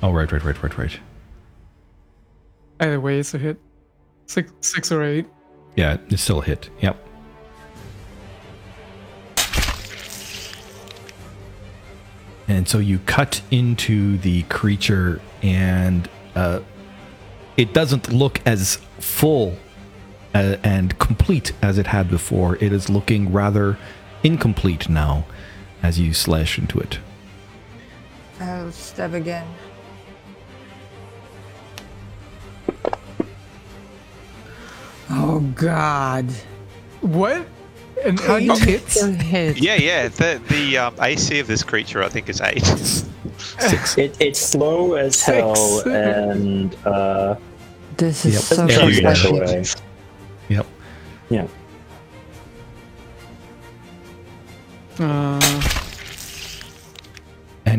Oh 0.02 0.12
right, 0.12 0.32
right, 0.32 0.44
right, 0.44 0.64
right, 0.64 0.78
right. 0.78 1.00
Either 2.80 3.00
way, 3.02 3.20
it's 3.20 3.34
a 3.34 3.38
hit. 3.38 3.60
Six, 4.28 4.52
six 4.62 4.92
or 4.92 5.04
eight. 5.04 5.26
Yeah, 5.80 5.96
it's 6.10 6.22
still 6.22 6.42
a 6.42 6.44
hit. 6.44 6.70
Yep. 6.82 6.98
And 12.50 12.68
so 12.68 12.80
you 12.80 13.00
cut 13.06 13.42
into 13.50 14.18
the 14.18 14.44
creature, 14.44 15.22
and 15.42 16.10
uh, 16.36 16.60
it 17.56 17.74
doesn't 17.74 18.12
look 18.12 18.42
as 18.46 18.76
full 19.00 19.56
uh, 20.36 20.58
and 20.66 21.00
complete 21.00 21.54
as 21.62 21.78
it 21.78 21.88
had 21.88 22.10
before. 22.10 22.58
It 22.58 22.74
is 22.74 22.90
looking 22.90 23.32
rather 23.32 23.78
incomplete 24.22 24.90
now 24.90 25.26
as 25.82 25.98
you 25.98 26.14
slash 26.14 26.60
into 26.60 26.78
it. 26.80 27.00
I'll 28.42 28.74
stab 28.74 29.14
again. 29.14 29.48
Oh 35.10 35.40
God! 35.56 36.30
What? 37.02 37.48
An 38.06 38.18
How 38.18 38.38
eight 38.38 38.48
did 38.48 39.22
hits? 39.22 39.60
Yeah, 39.60 39.76
yeah. 39.76 40.08
The 40.08 40.42
the 40.50 40.78
um, 40.78 40.96
AC 41.02 41.40
of 41.40 41.48
this 41.48 41.64
creature, 41.64 42.02
I 42.04 42.10
think, 42.10 42.30
is 42.30 42.40
eight. 42.42 42.64
Six. 43.38 43.98
It, 43.98 44.16
it's 44.22 44.40
slow 44.40 44.94
as 44.94 45.22
hell, 45.22 45.82
and 45.90 46.76
uh, 46.86 47.36
This 47.98 48.26
is 48.26 48.34
Yep. 48.36 48.42
so 48.44 48.66
Yeah, 48.68 48.78
charge 48.78 48.96
you 48.98 49.02
that 49.04 49.18
pathetic. 49.18 49.50
away. 49.50 49.66
Yep. 50.50 50.66
Yeah. 51.30 51.48
Uh, 55.00 55.40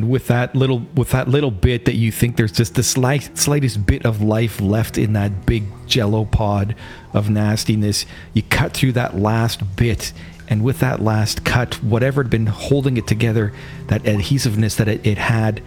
and 0.01 0.09
with 0.09 0.29
that 0.29 0.57
little 0.57 0.79
with 0.95 1.11
that 1.11 1.29
little 1.29 1.51
bit 1.51 1.85
that 1.85 1.95
you 1.95 2.11
think 2.11 2.37
there's 2.37 2.53
just 2.53 2.75
the 2.75 2.83
slight 2.83 3.37
slightest 3.37 3.85
bit 3.85 4.07
of 4.07 4.23
life 4.23 4.59
left 4.59 4.97
in 4.97 5.13
that 5.13 5.45
big 5.45 5.65
jello 5.87 6.25
pod 6.25 6.75
of 7.13 7.29
nastiness 7.29 8.07
you 8.33 8.43
cut 8.45 8.73
through 8.73 8.93
that 8.93 9.19
last 9.19 9.77
bit 9.77 10.15
and 10.49 10.65
with 10.65 10.79
that 10.81 11.03
last 11.03 11.45
cut 11.45 11.75
whatever 11.83 12.23
had 12.23 12.31
been 12.31 12.47
holding 12.47 12.97
it 12.97 13.07
together 13.07 13.53
that 13.89 14.07
adhesiveness 14.07 14.77
that 14.77 14.89
it, 14.89 15.07
it 15.07 15.19
had 15.19 15.63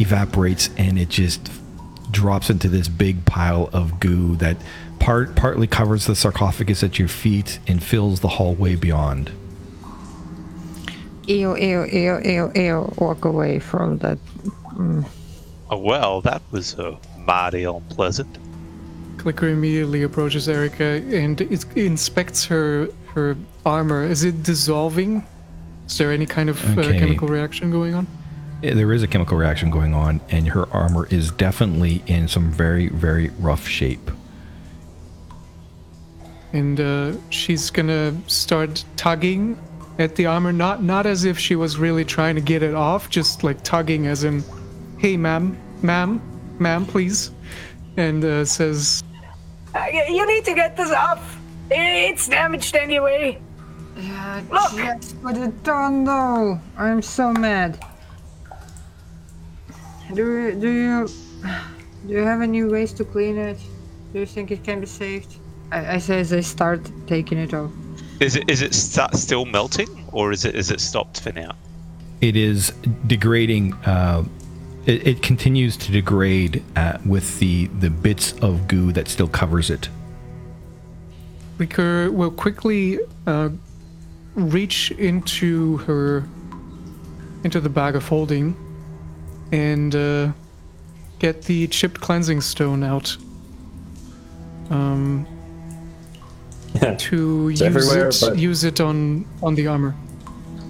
evaporates 0.00 0.70
and 0.78 0.98
it 0.98 1.10
just 1.10 1.50
drops 2.10 2.48
into 2.48 2.70
this 2.70 2.88
big 2.88 3.26
pile 3.26 3.68
of 3.74 4.00
goo 4.00 4.36
that 4.36 4.56
part 4.98 5.36
partly 5.36 5.66
covers 5.66 6.06
the 6.06 6.16
sarcophagus 6.16 6.82
at 6.82 6.98
your 6.98 7.08
feet 7.08 7.58
and 7.66 7.82
fills 7.82 8.20
the 8.20 8.28
hallway 8.28 8.74
beyond 8.74 9.30
Ew, 11.26 11.56
ew, 11.56 11.84
ew, 11.84 12.20
ew, 12.24 12.52
ew. 12.54 12.92
Walk 12.98 13.24
away 13.24 13.58
from 13.58 13.98
that. 13.98 14.18
Oh, 15.70 15.78
well, 15.78 16.20
that 16.20 16.42
was 16.52 16.78
uh, 16.78 16.96
mighty 17.18 17.64
unpleasant. 17.64 18.38
Clicker 19.18 19.48
immediately 19.48 20.02
approaches 20.04 20.48
Erica 20.48 21.02
and 21.12 21.40
it 21.40 21.64
inspects 21.76 22.44
her 22.44 22.88
her 23.08 23.36
armor. 23.64 24.04
Is 24.04 24.22
it 24.22 24.42
dissolving? 24.42 25.26
Is 25.86 25.98
there 25.98 26.12
any 26.12 26.26
kind 26.26 26.48
of 26.48 26.78
uh, 26.78 26.82
chemical 26.82 27.26
reaction 27.26 27.70
going 27.70 27.94
on? 27.94 28.06
Yeah, 28.62 28.74
there 28.74 28.92
is 28.92 29.02
a 29.02 29.08
chemical 29.08 29.36
reaction 29.36 29.70
going 29.70 29.94
on, 29.94 30.20
and 30.30 30.46
her 30.48 30.68
armor 30.72 31.06
is 31.10 31.30
definitely 31.30 32.02
in 32.06 32.28
some 32.28 32.50
very, 32.50 32.88
very 32.88 33.30
rough 33.40 33.66
shape. 33.66 34.10
And 36.52 36.80
uh, 36.80 37.12
she's 37.30 37.70
gonna 37.70 38.14
start 38.28 38.84
tugging 38.96 39.58
at 39.98 40.14
the 40.16 40.26
armor, 40.26 40.52
not 40.52 40.82
not 40.82 41.06
as 41.06 41.24
if 41.24 41.38
she 41.38 41.56
was 41.56 41.78
really 41.78 42.04
trying 42.04 42.34
to 42.34 42.40
get 42.40 42.62
it 42.62 42.74
off, 42.74 43.08
just 43.08 43.44
like 43.44 43.62
tugging 43.62 44.06
as 44.06 44.24
in, 44.24 44.44
"Hey, 44.98 45.16
ma'am, 45.16 45.56
ma'am, 45.82 46.20
ma'am, 46.58 46.84
please," 46.86 47.30
and 47.96 48.24
uh, 48.24 48.44
says, 48.44 49.02
Uh, 49.74 49.86
you 50.08 50.26
need 50.26 50.44
to 50.44 50.54
get 50.54 50.76
this 50.76 50.90
off. 50.90 51.38
It's 51.70 52.28
damaged 52.28 52.76
anyway. 52.76 53.38
Yeah, 53.96 54.42
Look! 54.50 54.72
just 54.72 55.22
put 55.22 55.36
it 55.36 55.68
on 55.68 56.04
though. 56.04 56.60
I'm 56.76 57.02
so 57.02 57.32
mad. 57.32 57.82
Do 60.14 60.22
you, 60.22 60.52
do 60.60 60.68
you 60.68 61.08
do 62.06 62.12
you 62.12 62.22
have 62.22 62.40
any 62.42 62.62
ways 62.62 62.92
to 62.94 63.04
clean 63.04 63.36
it? 63.38 63.58
Do 64.12 64.20
you 64.20 64.26
think 64.26 64.50
it 64.50 64.62
can 64.62 64.80
be 64.80 64.86
saved? 64.86 65.36
I, 65.72 65.94
I 65.94 65.98
say 65.98 66.20
as 66.20 66.32
I 66.32 66.40
start 66.40 66.80
taking 67.06 67.38
it 67.38 67.52
off. 67.54 67.72
Is 68.20 68.36
it 68.36 68.48
is 68.48 68.62
it 68.62 68.74
sta 68.74 69.10
still 69.12 69.44
melting, 69.44 69.88
or 70.12 70.32
is 70.32 70.44
it 70.44 70.54
is 70.54 70.70
it 70.70 70.80
stopped 70.80 71.20
for 71.20 71.32
now? 71.32 71.54
It 72.20 72.36
is 72.36 72.72
degrading. 73.06 73.74
Uh, 73.84 74.24
it, 74.86 75.06
it 75.06 75.22
continues 75.22 75.76
to 75.78 75.92
degrade 75.92 76.62
uh, 76.76 76.98
with 77.04 77.38
the 77.40 77.66
the 77.80 77.90
bits 77.90 78.32
of 78.40 78.68
goo 78.68 78.92
that 78.92 79.08
still 79.08 79.28
covers 79.28 79.70
it. 79.70 79.88
Clicker 81.58 82.10
will 82.10 82.30
quickly 82.30 82.98
uh, 83.26 83.50
reach 84.34 84.90
into 84.92 85.78
her 85.78 86.26
into 87.44 87.60
the 87.60 87.68
bag 87.68 87.96
of 87.96 88.06
holding 88.08 88.56
and 89.52 89.94
uh, 89.94 90.32
get 91.18 91.42
the 91.42 91.66
chipped 91.68 92.00
cleansing 92.00 92.40
stone 92.40 92.82
out. 92.82 93.16
Um, 94.70 95.26
to 96.98 97.48
It's 97.50 97.60
use 97.60 97.92
it 97.92 98.20
but- 98.20 98.38
use 98.38 98.64
it 98.64 98.80
on 98.80 99.24
on 99.42 99.54
the 99.54 99.66
armor. 99.66 99.92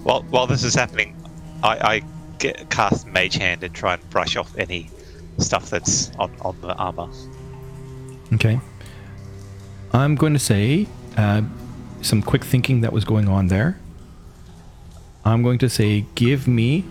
While 0.03 0.23
while 0.31 0.47
this 0.47 0.63
is 0.65 0.75
happening, 0.75 1.15
I, 1.63 1.79
I 1.95 2.03
get 2.39 2.69
cast 2.71 3.07
Mage 3.07 3.35
Hand 3.37 3.63
and 3.65 3.75
try 3.75 3.95
and 3.95 4.11
brush 4.11 4.37
off 4.37 4.57
any 4.59 4.89
stuff 5.39 5.71
that's 5.71 6.11
on 6.19 6.31
on 6.43 6.57
the 6.61 6.75
armor. 6.75 7.09
Okay. 8.35 8.61
I'm 9.93 10.15
going 10.17 10.33
to 10.33 10.39
say 10.39 10.87
uh, 11.17 11.43
some 12.03 12.23
quick 12.23 12.45
thinking 12.45 12.83
that 12.83 12.93
was 12.93 13.05
going 13.05 13.29
on 13.29 13.47
there. 13.49 13.79
I'm 15.25 15.43
going 15.43 15.59
to 15.59 15.69
say, 15.69 16.05
give 16.15 16.47
me. 16.47 16.85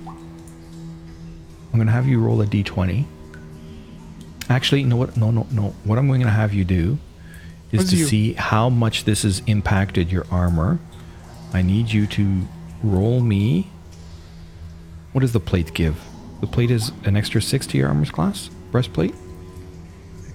I'm 1.71 1.75
going 1.79 1.87
to 1.87 1.93
have 1.93 2.07
you 2.07 2.19
roll 2.19 2.41
a 2.41 2.45
d20. 2.45 3.05
Actually, 4.49 4.81
you 4.81 4.87
know 4.87 4.95
what? 4.95 5.17
No, 5.17 5.31
no, 5.31 5.45
no. 5.51 5.73
What 5.83 5.97
I'm 5.97 6.07
going 6.07 6.21
to 6.21 6.29
have 6.29 6.53
you 6.53 6.63
do 6.65 6.97
is 7.75 7.79
What's 7.79 7.91
to 7.91 7.97
you? 7.97 8.05
see 8.05 8.33
how 8.33 8.69
much 8.69 9.03
this 9.03 9.23
has 9.23 9.41
impacted 9.47 10.11
your 10.11 10.25
armor. 10.31 10.79
I 11.53 11.61
need 11.61 11.91
you 11.91 12.07
to 12.07 12.41
roll 12.83 13.19
me. 13.21 13.69
What 15.11 15.21
does 15.21 15.33
the 15.33 15.39
plate 15.39 15.73
give? 15.73 15.97
The 16.41 16.47
plate 16.47 16.71
is 16.71 16.91
an 17.05 17.15
extra 17.15 17.41
six 17.41 17.65
to 17.67 17.77
your 17.77 17.87
armor's 17.87 18.11
class? 18.11 18.49
Breastplate? 18.71 19.15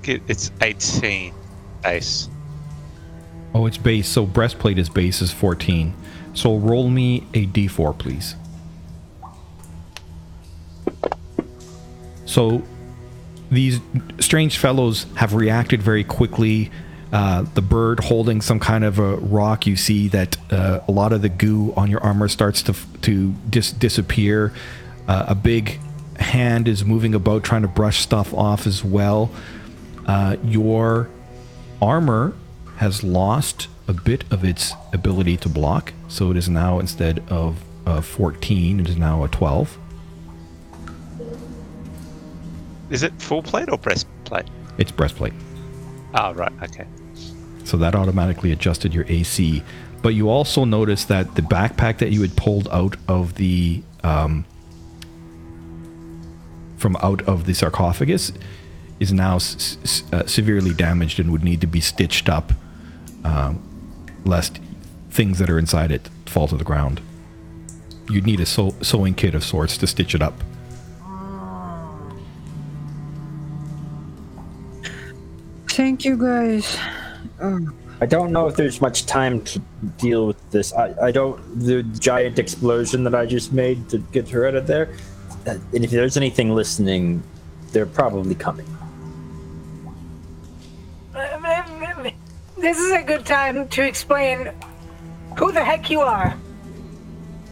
I 0.07 0.21
It's 0.29 0.51
18 0.63 1.35
base. 1.83 2.29
Oh, 3.55 3.67
it's 3.67 3.77
base. 3.77 4.09
So 4.09 4.25
breastplate 4.25 4.79
is 4.79 4.89
base 4.89 5.21
is 5.21 5.33
14. 5.33 5.95
So 6.35 6.57
roll 6.57 6.89
me 6.89 7.27
a 7.35 7.47
d4, 7.47 7.99
please. 7.99 8.37
So 12.25 12.63
these 13.51 13.81
strange 14.21 14.59
fellows 14.59 15.07
have 15.17 15.35
reacted 15.35 15.83
very 15.83 16.05
quickly. 16.05 16.71
Uh, 17.13 17.43
the 17.55 17.63
bird 17.63 18.01
holding 18.05 18.41
some 18.41 18.61
kind 18.61 18.85
of 18.85 18.99
a 18.99 19.17
rock. 19.17 19.67
You 19.67 19.77
see 19.77 20.09
that 20.09 20.37
uh, 20.53 20.81
a 20.87 20.93
lot 20.93 21.13
of 21.13 21.23
the 21.23 21.29
goo 21.29 21.73
on 21.77 21.91
your 21.91 22.01
armor 22.03 22.29
starts 22.29 22.63
to 22.65 22.75
to 23.03 23.33
dis- 23.49 23.73
disappear. 23.73 24.53
Uh, 25.09 25.27
a 25.29 25.35
big 25.35 25.81
hand 26.19 26.69
is 26.69 26.85
moving 26.85 27.15
about 27.15 27.43
trying 27.43 27.63
to 27.63 27.69
brush 27.69 28.01
stuff 28.01 28.33
off 28.35 28.67
as 28.67 28.85
well. 28.85 29.31
Uh, 30.07 30.37
your 30.45 31.09
armor 31.83 32.35
has 32.77 33.03
lost 33.03 33.69
a 33.89 33.93
bit 33.93 34.25
of 34.31 34.45
its 34.45 34.73
ability 34.93 35.37
to 35.39 35.49
block, 35.49 35.93
so 36.09 36.31
it 36.31 36.37
is 36.37 36.49
now 36.49 36.79
instead 36.79 37.23
of 37.29 37.63
a 37.87 38.01
14, 38.01 38.81
it 38.81 38.89
is 38.89 38.97
now 38.97 39.25
a 39.25 39.29
12. 39.29 39.79
Is 42.91 43.03
it 43.03 43.13
full 43.21 43.43
plate 43.43 43.69
or 43.71 43.79
breastplate? 43.79 44.47
It's 44.79 44.91
breastplate. 44.91 45.33
Oh, 46.15 46.33
right. 46.35 46.53
Okay. 46.63 46.87
So 47.65 47.77
that 47.77 47.95
automatically 47.95 48.53
adjusted 48.53 48.93
your 48.95 49.05
AC. 49.09 49.63
But 50.03 50.11
you 50.11 50.29
also 50.31 50.65
noticed 50.65 51.09
that 51.09 51.35
the 51.35 51.43
backpack 51.43 51.99
that 51.99 52.11
you 52.11 52.23
had 52.23 52.35
pulled 52.37 52.69
out 52.73 52.97
of 53.07 53.35
the 53.35 53.83
um, 54.03 54.45
from 56.79 56.97
out 57.03 57.21
of 57.29 57.45
the 57.45 57.53
sarcophagus 57.55 58.33
is 58.99 59.13
now 59.13 59.37
s- 59.37 59.77
s- 59.85 60.03
uh, 60.13 60.27
severely 60.27 60.73
damaged 60.73 61.21
and 61.21 61.31
would 61.31 61.45
need 61.45 61.61
to 61.61 61.67
be 61.67 61.81
stitched 61.81 62.29
up, 62.31 62.53
um, 63.25 63.61
lest 64.25 64.59
things 65.11 65.39
that 65.39 65.51
are 65.51 65.59
inside 65.59 65.91
it 65.91 66.09
fall 66.27 66.49
to 66.49 66.57
the 66.57 66.65
ground. 66.65 67.01
You'd 68.09 68.25
need 68.27 68.41
a 68.41 68.47
sew- 68.47 68.75
sewing 68.81 69.15
kit 69.15 69.35
of 69.35 69.45
sorts 69.45 69.77
to 69.79 69.87
stitch 69.87 70.15
it 70.15 70.23
up. 70.23 70.43
Thank 75.69 76.05
you 76.05 76.17
guys. 76.17 76.77
I 78.03 78.07
don't 78.07 78.33
know 78.33 78.47
if 78.49 78.57
there's 78.57 78.81
much 78.81 79.07
time 79.07 79.43
to 79.43 79.59
deal 79.99 80.27
with 80.27 80.51
this. 80.51 80.73
I, 80.73 80.95
I 81.03 81.11
don't. 81.11 81.39
The 81.61 81.83
giant 81.83 82.39
explosion 82.39 83.05
that 83.05 83.15
I 83.15 83.27
just 83.27 83.53
made 83.53 83.89
to 83.91 83.99
get 83.99 84.29
her 84.31 84.47
out 84.47 84.55
of 84.55 84.67
there. 84.67 84.95
uh, 85.47 85.57
And 85.75 85.85
if 85.85 85.91
there's 85.91 86.17
anything 86.17 86.55
listening, 86.55 87.23
they're 87.73 87.87
probably 87.87 88.35
coming. 88.35 88.67
This 92.57 92.79
is 92.79 92.93
a 92.93 93.03
good 93.03 93.25
time 93.25 93.69
to 93.69 93.83
explain 93.83 94.51
who 95.39 95.51
the 95.51 95.65
heck 95.65 95.91
you 95.91 96.01
are. 96.01 96.37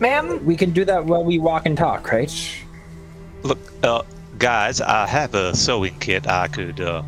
Ma'am, 0.00 0.44
We 0.44 0.54
can 0.56 0.70
do 0.70 0.84
that 0.84 1.04
while 1.06 1.24
we 1.24 1.38
walk 1.38 1.66
and 1.66 1.76
talk, 1.76 2.12
right? 2.12 2.30
Look, 3.42 3.58
uh, 3.82 4.02
guys, 4.38 4.80
I 4.80 5.06
have 5.06 5.34
a 5.34 5.56
sewing 5.56 5.98
kit. 5.98 6.26
I 6.28 6.48
could 6.48 6.80
uh, 6.80 7.02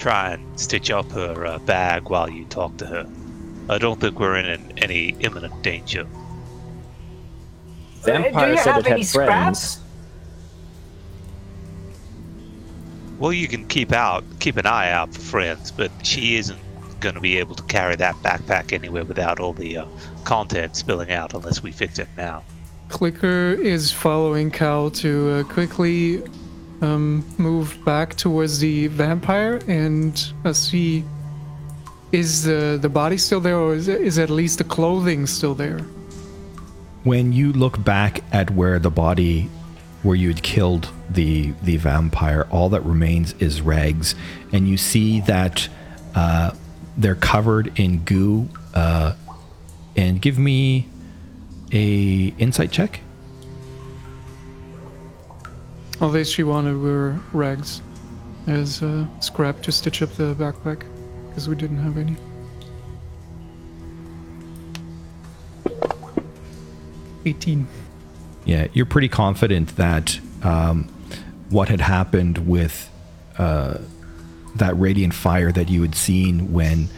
try 0.00 0.32
and 0.32 0.58
stitch 0.58 0.90
up 0.90 1.10
her 1.12 1.46
uh, 1.46 1.58
bag 1.60 2.08
while 2.08 2.28
you 2.28 2.44
talk 2.46 2.76
to 2.78 2.86
her. 2.86 3.06
I 3.68 3.78
don't 3.78 4.00
think 4.00 4.18
we're 4.18 4.36
in 4.36 4.46
an, 4.46 4.72
any 4.78 5.10
imminent 5.20 5.62
danger. 5.62 6.06
Vampire 8.02 8.52
you 8.52 8.56
said 8.56 8.72
have 8.72 8.86
it 8.86 8.90
any 8.90 9.02
had 9.02 9.10
friends. 9.10 9.58
scraps? 9.60 9.80
Well, 13.18 13.34
you 13.34 13.46
can 13.46 13.68
keep 13.68 13.92
out, 13.92 14.24
keep 14.40 14.56
an 14.56 14.64
eye 14.64 14.90
out 14.90 15.12
for 15.12 15.20
friends, 15.20 15.70
but 15.70 15.90
she 16.02 16.36
isn't 16.36 16.58
going 17.00 17.14
to 17.14 17.20
be 17.20 17.36
able 17.36 17.54
to 17.54 17.62
carry 17.64 17.94
that 17.96 18.14
backpack 18.16 18.72
anywhere 18.72 19.04
without 19.04 19.38
all 19.38 19.52
the 19.52 19.76
uh, 19.76 19.86
content 20.24 20.74
spilling 20.76 21.10
out 21.10 21.34
unless 21.34 21.62
we 21.62 21.70
fix 21.72 21.98
it 21.98 22.08
now. 22.16 22.42
Clicker 22.88 23.52
is 23.52 23.92
following 23.92 24.50
Cal 24.50 24.90
to 24.92 25.30
uh, 25.30 25.42
quickly 25.44 26.22
um, 26.80 27.24
move 27.38 27.78
back 27.84 28.16
towards 28.16 28.58
the 28.58 28.86
vampire 28.88 29.60
and 29.68 30.32
uh, 30.44 30.52
see 30.52 31.04
is 32.12 32.42
the 32.42 32.78
the 32.80 32.88
body 32.88 33.16
still 33.16 33.40
there 33.40 33.56
or 33.56 33.74
is, 33.74 33.88
is 33.88 34.18
at 34.18 34.30
least 34.30 34.58
the 34.58 34.64
clothing 34.64 35.26
still 35.26 35.54
there? 35.54 35.80
when 37.04 37.32
you 37.32 37.52
look 37.52 37.82
back 37.82 38.22
at 38.32 38.50
where 38.50 38.78
the 38.78 38.90
body 38.90 39.48
where 40.02 40.16
you 40.16 40.28
had 40.28 40.42
killed 40.42 40.90
the 41.08 41.52
the 41.62 41.76
vampire 41.76 42.46
all 42.50 42.68
that 42.68 42.82
remains 42.82 43.32
is 43.34 43.60
rags 43.60 44.14
and 44.52 44.68
you 44.68 44.76
see 44.76 45.20
that 45.22 45.68
uh, 46.14 46.50
they're 46.96 47.14
covered 47.14 47.78
in 47.78 47.98
goo 48.04 48.48
uh, 48.74 49.14
and 49.96 50.20
give 50.20 50.38
me 50.38 50.86
a 51.72 52.34
insight 52.38 52.70
check 52.70 53.00
All 56.00 56.08
they 56.08 56.24
she 56.24 56.42
wanted 56.42 56.78
were 56.78 57.18
rags 57.32 57.82
as 58.46 58.82
uh, 58.82 59.06
scrap 59.20 59.62
to 59.62 59.72
stitch 59.72 60.00
up 60.02 60.10
the 60.14 60.34
backpack 60.34 60.82
because 61.28 61.48
we 61.48 61.54
didn't 61.54 61.78
have 61.78 61.98
any. 61.98 62.16
18. 67.26 67.68
yeah 68.46 68.66
you're 68.72 68.86
pretty 68.86 69.08
confident 69.08 69.76
that 69.76 70.18
um, 70.42 70.88
what 71.50 71.68
had 71.68 71.80
happened 71.80 72.48
with 72.48 72.90
uh, 73.36 73.76
that 74.56 74.78
radiant 74.78 75.12
fire 75.12 75.52
that 75.52 75.68
you 75.68 75.82
had 75.82 75.94
seen 75.94 76.52
when 76.52 76.88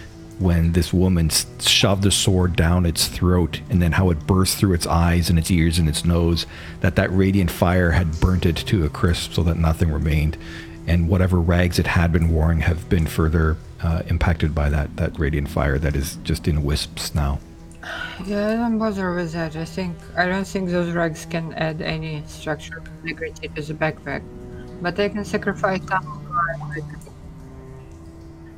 when 0.43 0.73
this 0.73 0.93
woman 0.93 1.31
shoved 1.61 2.03
the 2.03 2.11
sword 2.11 2.57
down 2.57 2.85
its 2.85 3.07
throat 3.07 3.61
and 3.71 3.81
then 3.81 3.93
how 3.93 4.11
it 4.11 4.27
burst 4.27 4.59
through 4.59 4.75
its 4.75 4.87
eyes 4.87 5.31
and 5.31 5.39
its 5.39 5.51
ears 5.51 5.79
and 5.79 5.89
its 5.89 6.05
nose 6.05 6.47
that 6.81 6.97
that 6.97 7.11
radiant 7.13 7.51
fire 7.51 7.93
had 7.93 8.21
burnt 8.21 8.45
it 8.45 8.57
to 8.57 8.85
a 8.85 8.89
crisp 8.89 9.33
so 9.33 9.43
that 9.43 9.57
nothing 9.57 9.91
remained 9.91 10.37
and 10.87 11.09
whatever 11.09 11.41
rags 11.41 11.79
it 11.79 11.87
had 11.87 12.13
been 12.13 12.33
wearing 12.33 12.61
have 12.61 12.89
been 12.89 13.07
further 13.07 13.57
uh, 13.83 14.03
impacted 14.09 14.55
by 14.55 14.69
that 14.69 14.95
that 14.97 15.17
radiant 15.19 15.49
fire 15.49 15.79
that 15.79 15.95
is 15.95 16.17
just 16.25 16.49
in 16.49 16.63
wisps 16.63 17.15
now 17.15 17.39
yeah, 18.25 18.53
I 18.53 18.55
don't 18.55 18.79
bother 18.79 19.13
with 19.15 19.33
that. 19.33 19.57
I 19.57 19.65
think 19.65 19.97
I 20.17 20.27
don't 20.27 20.47
think 20.47 20.71
those 20.71 20.95
rags 20.95 21.27
can 21.27 21.53
add 21.55 21.83
any 21.83 22.23
structural 22.27 22.85
integrity 23.03 23.49
to 23.49 23.63
the 23.63 23.75
backpack, 23.75 24.23
but 24.81 24.99
I 25.01 25.09
can 25.09 25.25
sacrifice 25.25 25.81
some. 25.89 27.02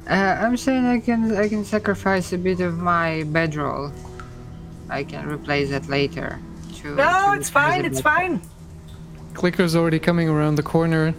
Of 0.06 0.10
my- 0.10 0.16
Uh, 0.16 0.46
I'm 0.46 0.56
saying 0.56 0.86
I 0.86 1.00
can 1.00 1.36
I 1.36 1.48
can 1.48 1.64
sacrifice 1.64 2.32
a 2.32 2.38
bit 2.38 2.60
of 2.60 2.78
my 2.78 3.24
bedroll. 3.26 3.92
I 4.90 5.04
can 5.04 5.26
replace 5.28 5.70
that 5.70 5.88
later. 5.88 6.38
To, 6.82 6.94
no, 6.94 7.32
to 7.32 7.38
it's 7.40 7.48
fine, 7.50 7.84
it's 7.84 8.00
backpack. 8.00 8.02
fine. 8.02 8.40
Clicker's 9.34 9.74
already 9.74 9.98
coming 9.98 10.28
around 10.28 10.56
the 10.56 10.62
corner 10.62 11.12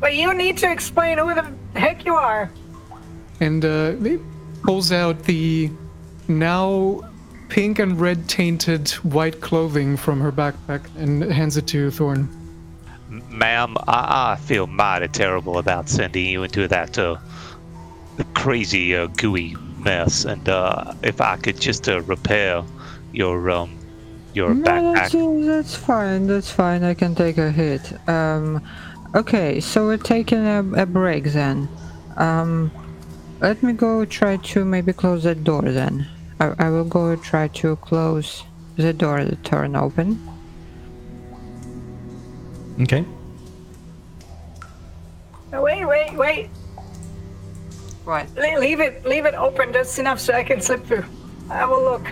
But 0.00 0.14
you 0.16 0.34
need 0.34 0.58
to 0.58 0.70
explain 0.70 1.18
who 1.18 1.34
the 1.34 1.46
heck 1.78 2.04
you 2.04 2.14
are. 2.14 2.50
and 3.40 3.64
uh, 3.64 3.92
he 4.02 4.18
pulls 4.62 4.90
out 4.92 5.22
the 5.24 5.70
now 6.26 7.00
pink 7.48 7.78
and 7.78 7.98
red 8.00 8.28
tainted 8.28 8.90
white 9.04 9.40
clothing 9.40 9.96
from 9.96 10.20
her 10.20 10.32
backpack 10.32 10.82
and 10.96 11.22
hands 11.32 11.56
it 11.56 11.66
to 11.68 11.90
Thorn. 11.90 12.28
Ma'am, 13.30 13.76
I, 13.86 14.32
I 14.32 14.36
feel 14.36 14.66
mighty 14.66 15.08
terrible 15.08 15.56
about 15.58 15.88
sending 15.88 16.26
you 16.26 16.42
into 16.42 16.68
that 16.68 16.98
uh, 16.98 17.16
crazy 18.34 18.94
uh, 18.96 19.06
gooey 19.06 19.56
mess, 19.78 20.24
and 20.24 20.48
uh, 20.48 20.94
if 21.02 21.20
I 21.20 21.36
could 21.36 21.60
just 21.60 21.88
uh, 21.88 22.00
repair 22.02 22.62
your 23.12 23.50
um 23.50 23.78
your 24.34 24.54
No, 24.54 24.92
that's, 24.94 25.14
backpack. 25.14 25.46
that's 25.46 25.74
fine. 25.74 26.26
That's 26.26 26.50
fine. 26.50 26.84
I 26.84 26.94
can 26.94 27.14
take 27.14 27.38
a 27.38 27.50
hit. 27.50 27.92
Um, 28.08 28.62
okay, 29.14 29.60
so 29.60 29.86
we're 29.86 29.96
taking 29.96 30.46
a, 30.46 30.60
a 30.82 30.86
break 30.86 31.24
then. 31.24 31.68
Um, 32.16 32.70
let 33.40 33.62
me 33.62 33.72
go 33.72 34.04
try 34.04 34.36
to 34.36 34.64
maybe 34.64 34.92
close 34.92 35.22
that 35.24 35.44
door 35.44 35.62
then. 35.62 36.06
I, 36.40 36.54
I 36.58 36.70
will 36.70 36.84
go 36.84 37.16
try 37.16 37.48
to 37.48 37.76
close 37.76 38.44
the 38.76 38.92
door 38.92 39.24
that 39.24 39.42
turn 39.44 39.74
open. 39.76 40.20
okay 42.80 43.04
No, 45.50 45.62
Wait, 45.62 45.84
wait, 45.86 46.14
wait. 46.14 46.50
What? 48.08 48.26
Le- 48.36 48.58
Leave 48.58 48.80
it, 48.80 49.04
leave 49.04 49.26
it 49.26 49.34
open 49.34 49.70
just 49.70 49.98
enough 49.98 50.18
so 50.18 50.32
I 50.32 50.42
can 50.42 50.62
slip 50.62 50.82
through. 50.86 51.04
I 51.50 51.66
will 51.66 51.82
look. 51.82 52.06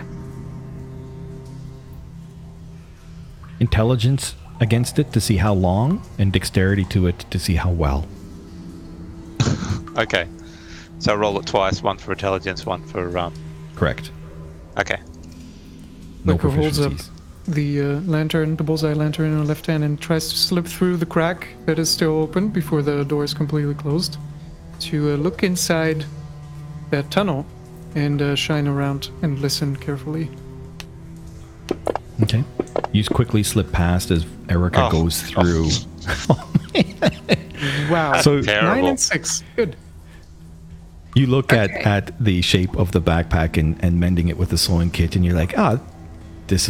intelligence 3.59 4.35
against 4.59 4.99
it 4.99 5.11
to 5.11 5.19
see 5.19 5.37
how 5.37 5.51
long 5.51 6.03
and 6.19 6.31
dexterity 6.31 6.83
to 6.83 7.07
it 7.07 7.17
to 7.31 7.39
see 7.39 7.55
how 7.55 7.71
well 7.71 8.07
Okay, 9.97 10.27
so 10.99 11.15
roll 11.15 11.39
it 11.39 11.47
twice: 11.47 11.81
one 11.81 11.97
for 11.97 12.11
intelligence, 12.11 12.63
one 12.67 12.83
for 12.83 13.17
um. 13.17 13.33
correct 13.75 14.11
Okay. 14.77 14.99
no 16.23 16.37
Clicker 16.37 16.55
holds 16.55 16.79
up 16.79 16.93
the 17.47 17.81
uh, 17.81 17.85
lantern, 18.01 18.55
the 18.55 18.63
bullseye 18.63 18.93
lantern 18.93 19.31
in 19.31 19.39
her 19.39 19.45
left 19.45 19.65
hand, 19.65 19.83
and 19.83 19.99
tries 19.99 20.29
to 20.29 20.37
slip 20.37 20.67
through 20.67 20.97
the 20.97 21.07
crack 21.07 21.47
that 21.65 21.79
is 21.79 21.89
still 21.89 22.19
open 22.21 22.49
before 22.49 22.83
the 22.83 23.03
door 23.05 23.23
is 23.23 23.33
completely 23.33 23.73
closed 23.73 24.17
to 24.81 25.11
uh, 25.13 25.15
look 25.15 25.43
inside 25.43 26.05
that 26.89 27.09
tunnel 27.11 27.45
and 27.95 28.21
uh, 28.21 28.35
shine 28.35 28.67
around 28.67 29.09
and 29.21 29.39
listen 29.39 29.75
carefully. 29.75 30.29
Okay. 32.23 32.43
You 32.91 33.03
quickly 33.05 33.43
slip 33.43 33.71
past 33.71 34.11
as 34.11 34.25
Erica 34.49 34.85
Oh. 34.87 34.91
goes 34.91 35.21
through. 35.21 35.69
Wow. 37.89 38.21
So 38.21 38.39
Nine 38.41 38.85
and 38.85 38.99
six. 38.99 39.43
Good. 39.55 39.75
You 41.15 41.25
look 41.25 41.51
at, 41.51 41.71
Okay. 41.71 41.81
at 41.83 42.23
the 42.23 42.41
shape 42.43 42.75
of 42.77 42.91
the 42.91 43.01
backpack 43.01 43.57
and, 43.57 43.83
and 43.83 43.99
mending 43.99 44.27
it 44.27 44.37
with 44.37 44.49
the 44.49 44.57
sewing 44.59 44.91
kit, 44.91 45.15
and 45.15 45.25
you're 45.25 45.33
like, 45.33 45.57
ah, 45.57 45.79
this 46.47 46.69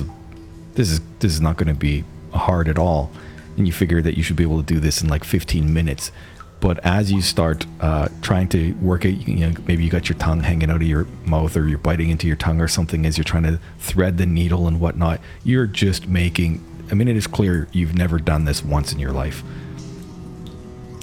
this 0.75 0.91
is 0.91 1.01
this 1.19 1.33
is 1.33 1.41
not 1.41 1.57
going 1.57 1.67
to 1.67 1.73
be 1.73 2.05
hard 2.33 2.69
at 2.69 2.77
all. 2.77 3.11
And 3.57 3.67
you 3.67 3.73
figure 3.73 4.01
that 4.01 4.15
you 4.15 4.23
should 4.23 4.37
be 4.37 4.43
able 4.43 4.57
to 4.63 4.73
do 4.73 4.79
this 4.79 5.01
in 5.01 5.09
like 5.09 5.23
15 5.25 5.73
minutes. 5.73 6.11
But 6.59 6.79
as 6.83 7.11
you 7.11 7.21
start 7.21 7.65
uh, 7.79 8.09
trying 8.21 8.49
to 8.49 8.73
work 8.75 9.05
it, 9.05 9.27
you 9.27 9.35
know, 9.35 9.53
maybe 9.67 9.83
you 9.83 9.89
got 9.89 10.09
your 10.09 10.17
tongue 10.17 10.41
hanging 10.41 10.69
out 10.71 10.77
of 10.77 10.87
your 10.87 11.05
mouth, 11.25 11.55
or 11.55 11.67
you're 11.67 11.77
biting 11.77 12.09
into 12.09 12.25
your 12.27 12.35
tongue 12.35 12.59
or 12.59 12.67
something 12.67 13.05
as 13.05 13.17
you're 13.17 13.23
trying 13.23 13.43
to 13.43 13.59
thread 13.79 14.17
the 14.17 14.25
needle 14.25 14.67
and 14.67 14.79
whatnot. 14.79 15.21
You're 15.43 15.67
just 15.67 16.07
making. 16.07 16.63
I 16.89 16.95
mean, 16.95 17.07
it 17.07 17.15
is 17.15 17.27
clear 17.27 17.67
you've 17.71 17.95
never 17.95 18.17
done 18.17 18.45
this 18.45 18.63
once 18.63 18.91
in 18.91 18.99
your 18.99 19.11
life. 19.11 19.43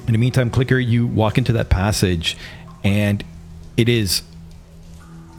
In 0.07 0.13
the 0.13 0.19
meantime, 0.19 0.51
Clicker, 0.51 0.79
you 0.79 1.07
walk 1.07 1.39
into 1.39 1.53
that 1.53 1.71
passage, 1.71 2.37
and 2.83 3.25
it 3.77 3.89
is 3.89 4.23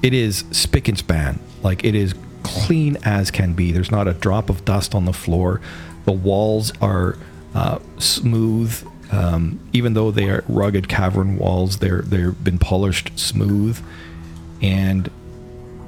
it 0.01 0.13
is 0.13 0.45
spick 0.51 0.87
and 0.87 0.97
span. 0.97 1.39
Like 1.63 1.83
it 1.83 1.95
is 1.95 2.13
clean 2.43 2.97
as 3.03 3.31
can 3.31 3.53
be. 3.53 3.71
There's 3.71 3.91
not 3.91 4.07
a 4.07 4.13
drop 4.13 4.49
of 4.49 4.63
dust 4.65 4.93
on 4.93 5.05
the 5.05 5.13
floor. 5.13 5.61
The 6.05 6.11
walls 6.11 6.71
are 6.79 7.17
uh, 7.55 7.79
smooth, 7.97 8.87
um, 9.15 9.59
even 9.71 9.93
though 9.93 10.11
they 10.11 10.29
are 10.29 10.43
rugged 10.47 10.89
cavern 10.89 11.37
walls. 11.37 11.77
They're 11.77 12.01
they've 12.01 12.43
been 12.43 12.59
polished 12.59 13.17
smooth, 13.17 13.81
and 14.61 15.09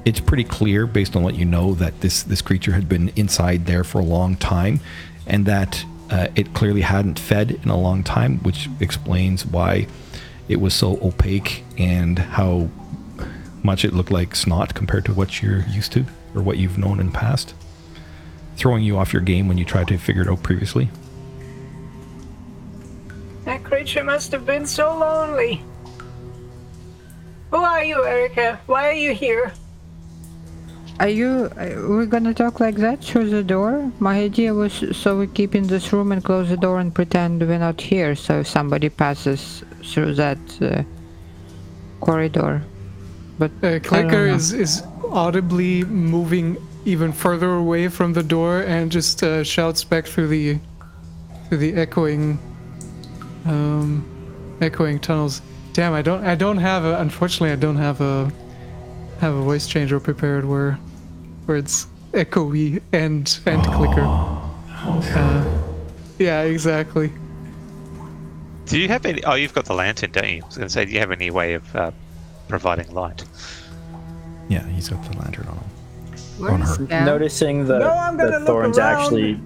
it's 0.04 0.20
pretty 0.20 0.44
clear 0.44 0.86
based 0.86 1.14
on 1.14 1.22
what 1.22 1.34
you 1.34 1.44
know 1.44 1.74
that 1.74 2.00
this 2.00 2.22
this 2.22 2.40
creature 2.40 2.72
had 2.72 2.88
been 2.88 3.10
inside 3.16 3.66
there 3.66 3.84
for 3.84 4.00
a 4.00 4.04
long 4.04 4.36
time, 4.36 4.80
and 5.26 5.44
that 5.44 5.84
uh, 6.10 6.28
it 6.34 6.54
clearly 6.54 6.80
hadn't 6.80 7.18
fed 7.18 7.60
in 7.62 7.68
a 7.68 7.76
long 7.76 8.02
time, 8.02 8.38
which 8.38 8.68
explains 8.80 9.44
why 9.44 9.86
it 10.48 10.60
was 10.60 10.72
so 10.72 10.98
opaque 11.02 11.64
and 11.76 12.18
how 12.18 12.70
much 13.62 13.84
it 13.84 13.92
looked 13.92 14.10
like 14.10 14.34
snot 14.34 14.74
compared 14.74 15.04
to 15.04 15.12
what 15.12 15.42
you're 15.42 15.66
used 15.68 15.92
to 15.92 16.06
or 16.34 16.40
what 16.40 16.56
you've 16.56 16.78
known 16.78 16.98
in 16.98 17.06
the 17.06 17.12
past, 17.12 17.52
throwing 18.56 18.82
you 18.82 18.96
off 18.96 19.12
your 19.12 19.20
game 19.20 19.48
when 19.48 19.58
you 19.58 19.66
tried 19.66 19.88
to 19.88 19.98
figure 19.98 20.22
it 20.22 20.28
out 20.28 20.42
previously. 20.42 20.88
That 23.48 23.64
creature 23.64 24.04
must 24.04 24.30
have 24.32 24.44
been 24.44 24.66
so 24.66 24.94
lonely. 24.98 25.62
Who 27.50 27.56
are 27.56 27.82
you, 27.82 28.04
Erica? 28.04 28.60
Why 28.66 28.88
are 28.90 29.00
you 29.06 29.14
here? 29.14 29.52
Are 31.00 31.08
you? 31.08 31.48
uh, 31.56 31.80
We're 31.88 32.04
gonna 32.04 32.34
talk 32.34 32.60
like 32.60 32.76
that 32.76 33.02
through 33.02 33.30
the 33.30 33.42
door? 33.42 33.90
My 34.00 34.18
idea 34.20 34.52
was 34.52 34.84
so 34.92 35.18
we 35.18 35.28
keep 35.28 35.54
in 35.54 35.66
this 35.66 35.94
room 35.94 36.12
and 36.12 36.22
close 36.22 36.50
the 36.50 36.58
door 36.58 36.78
and 36.78 36.94
pretend 36.94 37.40
we're 37.40 37.58
not 37.58 37.80
here. 37.80 38.14
So 38.14 38.40
if 38.40 38.48
somebody 38.48 38.90
passes 38.90 39.64
through 39.82 40.16
that 40.16 40.38
uh, 40.60 40.82
corridor, 42.04 42.62
but 43.38 43.50
I 43.62 43.76
Uh, 43.76 43.80
Clicker 43.80 44.26
is, 44.26 44.52
is 44.52 44.82
audibly 45.10 45.84
moving 45.84 46.58
even 46.84 47.12
further 47.12 47.54
away 47.54 47.88
from 47.88 48.12
the 48.12 48.22
door 48.22 48.60
and 48.60 48.92
just 48.92 49.22
uh, 49.22 49.42
shouts 49.42 49.84
back 49.84 50.04
through 50.04 50.28
the 50.28 50.58
through 51.48 51.58
the 51.64 51.72
echoing 51.80 52.38
um, 53.46 54.58
echoing 54.60 54.98
tunnels. 54.98 55.42
Damn, 55.72 55.92
I 55.92 56.02
don't 56.02 56.24
I 56.24 56.34
don't 56.34 56.58
have 56.58 56.84
a 56.84 56.98
unfortunately 57.00 57.52
I 57.52 57.56
don't 57.56 57.76
have 57.76 58.00
a 58.00 58.32
have 59.20 59.34
a 59.34 59.42
voice 59.42 59.66
changer 59.66 60.00
prepared 60.00 60.44
where 60.44 60.72
where 61.46 61.56
it's 61.56 61.86
echoey 62.12 62.82
and 62.92 63.38
and 63.46 63.62
clicker. 63.64 64.04
Uh, 64.70 65.62
yeah, 66.18 66.42
exactly. 66.42 67.12
Do 68.66 68.78
you 68.78 68.88
have 68.88 69.06
any? 69.06 69.24
Oh, 69.24 69.34
you've 69.34 69.54
got 69.54 69.64
the 69.64 69.74
lantern, 69.74 70.10
don't 70.12 70.28
you? 70.28 70.42
I 70.42 70.46
was 70.46 70.56
going 70.56 70.68
to 70.68 70.72
say, 70.72 70.84
do 70.84 70.92
you 70.92 70.98
have 70.98 71.10
any 71.10 71.30
way 71.30 71.54
of 71.54 71.74
uh, 71.74 71.90
providing 72.48 72.92
light? 72.92 73.24
Yeah, 74.48 74.66
he's 74.68 74.88
got 74.90 75.02
the 75.10 75.18
lantern 75.18 75.48
on 75.48 75.56
him. 75.56 75.64
Where 76.38 76.50
on 76.52 76.60
her. 76.60 77.04
Noticing 77.04 77.66
the, 77.66 77.78
No, 77.78 78.16
the 78.16 78.44
thorns 78.44 78.78
actually 78.78 79.40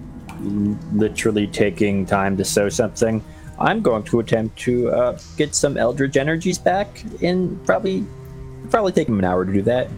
literally 0.93 1.47
taking 1.47 2.05
time 2.05 2.35
to 2.37 2.43
sew 2.43 2.67
something, 2.67 3.23
I'm 3.59 3.81
going 3.81 4.03
to 4.03 4.19
attempt 4.19 4.57
to 4.59 4.89
uh, 4.91 5.19
get 5.37 5.55
some 5.55 5.77
Eldritch 5.77 6.17
energies 6.17 6.57
back 6.57 7.03
in 7.21 7.59
probably 7.65 8.05
probably 8.69 8.91
take 8.91 9.07
him 9.07 9.19
an 9.19 9.25
hour 9.25 9.45
to 9.45 9.53
do 9.53 9.61
that. 9.63 9.89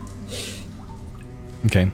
Okay. 1.65 1.89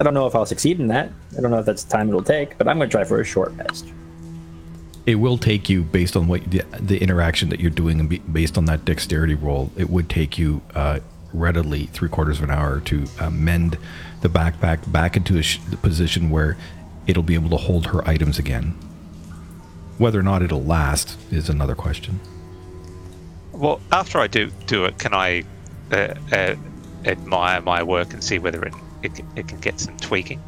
I 0.00 0.04
don't 0.04 0.14
know 0.14 0.26
if 0.26 0.34
I'll 0.34 0.46
succeed 0.46 0.80
in 0.80 0.88
that. 0.88 1.10
I 1.36 1.40
don't 1.40 1.50
know 1.50 1.58
if 1.58 1.66
that's 1.66 1.84
the 1.84 1.92
time 1.92 2.08
it'll 2.08 2.24
take, 2.24 2.58
but 2.58 2.66
I'm 2.66 2.76
going 2.76 2.88
to 2.88 2.92
try 2.92 3.04
for 3.04 3.20
a 3.20 3.24
short 3.24 3.52
rest. 3.56 3.92
It 5.06 5.16
will 5.16 5.38
take 5.38 5.68
you 5.68 5.82
based 5.82 6.16
on 6.16 6.28
what 6.28 6.48
the, 6.50 6.62
the 6.80 6.98
interaction 6.98 7.48
that 7.50 7.60
you're 7.60 7.70
doing 7.70 8.00
and 8.00 8.32
based 8.32 8.56
on 8.56 8.64
that 8.66 8.84
dexterity 8.84 9.34
roll. 9.34 9.70
It 9.76 9.90
would 9.90 10.08
take 10.08 10.38
you 10.38 10.62
uh, 10.74 11.00
readily 11.32 11.86
three 11.86 12.08
quarters 12.08 12.38
of 12.38 12.44
an 12.44 12.50
hour 12.50 12.80
to 12.80 13.04
uh, 13.20 13.30
mend 13.30 13.78
the 14.22 14.28
backpack 14.28 14.90
back 14.90 15.16
into 15.16 15.38
a 15.38 15.42
sh- 15.42 15.58
position 15.82 16.30
where 16.30 16.56
it'll 17.06 17.22
be 17.22 17.34
able 17.34 17.50
to 17.50 17.56
hold 17.56 17.86
her 17.86 18.06
items 18.08 18.38
again. 18.38 18.76
Whether 19.98 20.18
or 20.18 20.22
not 20.22 20.42
it'll 20.42 20.62
last 20.64 21.16
is 21.30 21.48
another 21.48 21.74
question. 21.74 22.18
Well, 23.52 23.80
after 23.92 24.18
I 24.18 24.26
do 24.26 24.50
do 24.66 24.84
it, 24.86 24.98
can 24.98 25.14
I 25.14 25.44
uh, 25.92 26.14
uh, 26.32 26.56
admire 27.04 27.60
my 27.60 27.82
work 27.82 28.12
and 28.12 28.22
see 28.24 28.38
whether 28.38 28.62
it 28.64 28.74
it, 29.02 29.14
can- 29.14 29.28
it 29.36 29.48
can 29.48 29.58
get 29.60 29.78
some 29.80 29.96
tweaking? 29.98 30.40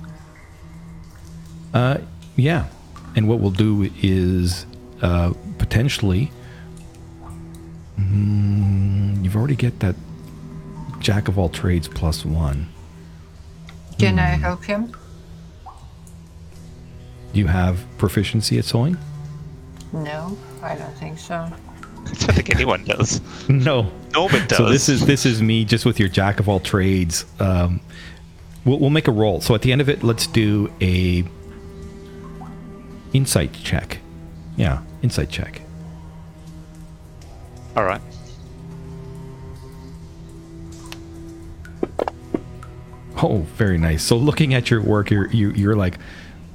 Uh, 1.73 1.99
yeah. 2.37 2.67
And 3.17 3.29
what 3.29 3.41
we'll 3.41 3.51
do 3.51 3.91
is 4.03 4.67
uh, 5.03 5.33
potentially. 5.59 6.31
Mm, 7.99 9.23
you've 9.23 9.37
already 9.37 9.55
get 9.57 9.79
that 9.81 9.95
jack 10.99 11.29
of 11.29 11.39
all 11.39 11.49
trades 11.49 11.87
plus 11.87 12.25
one. 12.25 12.69
Can 13.99 14.19
I 14.19 14.31
help 14.31 14.65
him? 14.65 14.93
You 17.33 17.47
have 17.47 17.85
proficiency 17.99 18.59
at 18.59 18.65
sewing? 18.65 18.97
No, 19.95 20.37
I 20.61 20.75
don't 20.75 20.93
think 20.99 21.19
so. 21.19 21.35
I 21.37 21.51
don't 22.05 22.35
think 22.35 22.51
anyone 22.55 22.85
does. 22.85 23.21
No. 23.49 23.91
Norman 24.13 24.47
does. 24.49 24.59
So 24.59 24.69
this 24.69 24.89
is 24.89 25.07
this 25.07 25.25
is 25.25 25.41
me 25.41 25.65
just 25.65 25.87
with 25.87 25.99
your 26.01 26.09
jack 26.09 26.41
of 26.41 26.49
all 26.49 26.61
trades. 26.61 27.25
Um, 27.39 27.81
we'll, 28.65 28.79
we'll 28.79 28.91
make 28.91 29.09
a 29.09 29.13
roll. 29.13 29.41
So 29.41 29.55
at 29.55 29.63
the 29.63 29.73
end 29.73 29.81
of 29.81 29.89
it, 29.89 30.03
let's 30.03 30.27
do 30.27 30.73
a 30.81 31.25
insight 33.13 33.53
check. 33.53 33.99
Yeah, 34.57 34.83
insight 35.03 35.31
check. 35.31 35.61
all 37.77 37.85
right. 37.85 38.01
Oh, 43.23 43.39
very 43.57 43.79
nice. 43.79 44.03
So 44.03 44.17
looking 44.17 44.55
at 44.55 44.71
your 44.71 44.83
work, 44.83 45.11
you're 45.11 45.31
you, 45.31 45.51
you're 45.53 45.77
like, 45.77 45.99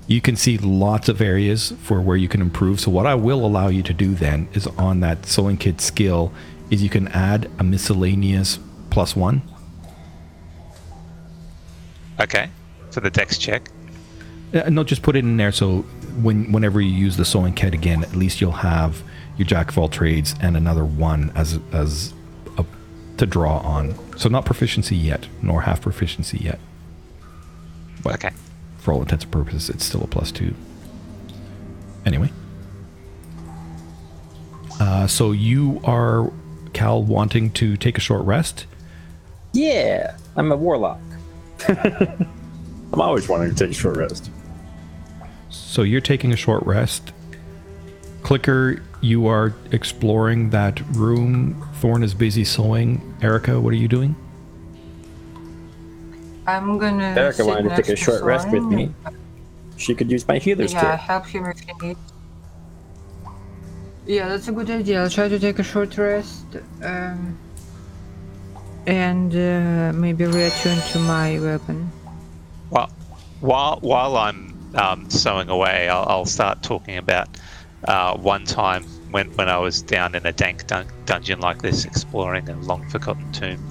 you 0.10 0.22
can 0.22 0.36
see 0.36 0.58
lots 0.58 1.08
of 1.08 1.22
areas 1.22 1.72
for 1.84 2.02
where 2.02 2.18
you 2.18 2.28
can 2.28 2.42
improve. 2.42 2.80
So 2.80 2.90
what 2.90 3.06
I 3.06 3.14
will 3.14 3.46
allow 3.46 3.68
you 3.68 3.84
to 3.84 3.94
do 3.94 4.16
then 4.16 4.50
is 4.54 4.66
on 4.66 5.02
that 5.02 5.28
sewing 5.28 5.56
kit 5.56 5.80
skill, 5.80 6.34
is 6.72 6.82
you 6.82 6.90
can 6.90 7.08
add 7.10 7.48
a 7.60 7.64
miscellaneous 7.64 8.58
plus 8.90 9.16
one. 9.16 9.44
Okay. 12.20 12.50
For 12.90 13.02
the 13.02 13.12
dex 13.12 13.38
check. 13.38 13.70
Uh, 14.52 14.68
no, 14.72 14.84
just 14.84 15.04
put 15.04 15.16
it 15.16 15.20
in 15.20 15.38
there. 15.38 15.52
So 15.52 15.82
when 16.24 16.52
whenever 16.52 16.82
you 16.82 16.90
use 16.90 17.16
the 17.16 17.24
sewing 17.24 17.54
kit 17.54 17.76
again, 17.76 18.04
at 18.04 18.16
least 18.16 18.42
you'll 18.42 18.52
have 18.52 19.04
your 19.38 19.46
jack 19.46 19.70
of 19.70 19.78
all 19.78 19.90
trades 19.90 20.34
and 20.42 20.58
another 20.58 20.84
one 20.84 21.32
as 21.36 21.60
as 21.72 22.16
a, 22.58 22.66
to 23.18 23.28
draw 23.28 23.60
on. 23.60 23.94
So 24.18 24.28
not 24.28 24.44
proficiency 24.44 24.96
yet, 24.98 25.28
nor 25.44 25.62
half 25.62 25.82
proficiency 25.82 26.40
yet. 26.40 26.60
But 28.02 28.16
Okay. 28.16 28.32
For 28.80 28.94
all 28.94 29.02
intents 29.02 29.24
and 29.26 29.34
purposes, 29.34 29.70
it's 29.70 29.86
still 29.86 30.04
a 30.04 30.08
plus 30.08 30.32
two. 30.32 30.54
Anyway. 32.06 32.32
Uh, 34.80 35.06
so 35.08 35.32
you 35.32 35.82
are, 35.84 36.32
Cal, 36.74 37.04
wanting 37.04 37.52
to 37.52 37.76
take 37.76 37.98
a 37.98 38.02
short 38.02 38.26
rest? 38.26 38.66
Yeah, 39.52 40.16
I'm 40.36 40.52
a 40.52 40.56
warlock. 40.56 41.02
I'm 41.68 43.02
always 43.02 43.28
wanting 43.28 43.54
to 43.54 43.56
take 43.56 43.72
a 43.72 43.80
short 43.80 43.98
rest. 43.98 44.32
So 45.50 45.84
you're 45.84 46.02
taking 46.02 46.32
a 46.32 46.38
short 46.38 46.66
rest. 46.66 47.12
Clicker, 48.24 48.82
you 49.02 49.28
are 49.28 49.54
exploring 49.72 50.52
that 50.52 50.80
room. 50.96 51.68
Thorn 51.76 52.04
is 52.04 52.14
busy 52.14 52.44
sewing. 52.44 53.16
Erica, 53.22 53.60
what 53.60 53.74
are 53.74 53.78
you 53.78 53.88
doing? 53.88 54.16
I'm 56.58 56.78
gonna. 56.78 57.04
Erica 57.18 57.38
sit 57.38 57.46
wanted 57.46 57.70
to 57.70 57.76
take 57.76 57.90
a 57.90 57.96
short 57.96 58.24
rest 58.24 58.50
with 58.52 58.62
Soren. 58.64 58.76
me. 58.76 58.94
She 59.78 59.96
could 59.96 60.12
use 60.12 60.28
my 60.28 60.38
healer's 60.38 60.74
Yeah, 60.74 60.92
kit. 60.92 61.00
help 61.00 61.26
him 61.28 61.46
if 61.46 61.60
he 61.60 61.72
needs. 61.82 62.00
Yeah, 64.06 64.28
that's 64.28 64.48
a 64.48 64.52
good 64.52 64.70
idea. 64.70 65.02
I'll 65.04 65.10
try 65.10 65.28
to 65.30 65.40
take 65.40 65.60
a 65.60 65.64
short 65.64 65.98
rest. 65.98 66.46
Um, 66.84 67.38
and 68.88 69.32
uh, 69.34 69.94
maybe 69.94 70.26
reattune 70.26 70.92
to 70.94 71.00
my 71.00 71.40
weapon. 71.40 71.92
Well, 72.72 72.90
while 73.42 73.78
while 73.82 74.18
I'm 74.18 74.58
um, 74.76 75.10
sewing 75.10 75.50
away, 75.50 75.90
I'll, 75.90 76.06
I'll 76.08 76.26
start 76.26 76.64
talking 76.64 76.98
about 76.98 77.30
uh, 77.86 78.18
one 78.18 78.46
time 78.46 78.84
when 79.12 79.28
when 79.36 79.48
I 79.48 79.58
was 79.58 79.82
down 79.82 80.16
in 80.16 80.26
a 80.26 80.32
dank 80.32 80.66
dun- 80.68 80.88
dungeon 81.06 81.40
like 81.40 81.62
this, 81.62 81.86
exploring 81.86 82.50
a 82.50 82.56
long 82.62 82.88
forgotten 82.90 83.32
tomb. 83.32 83.64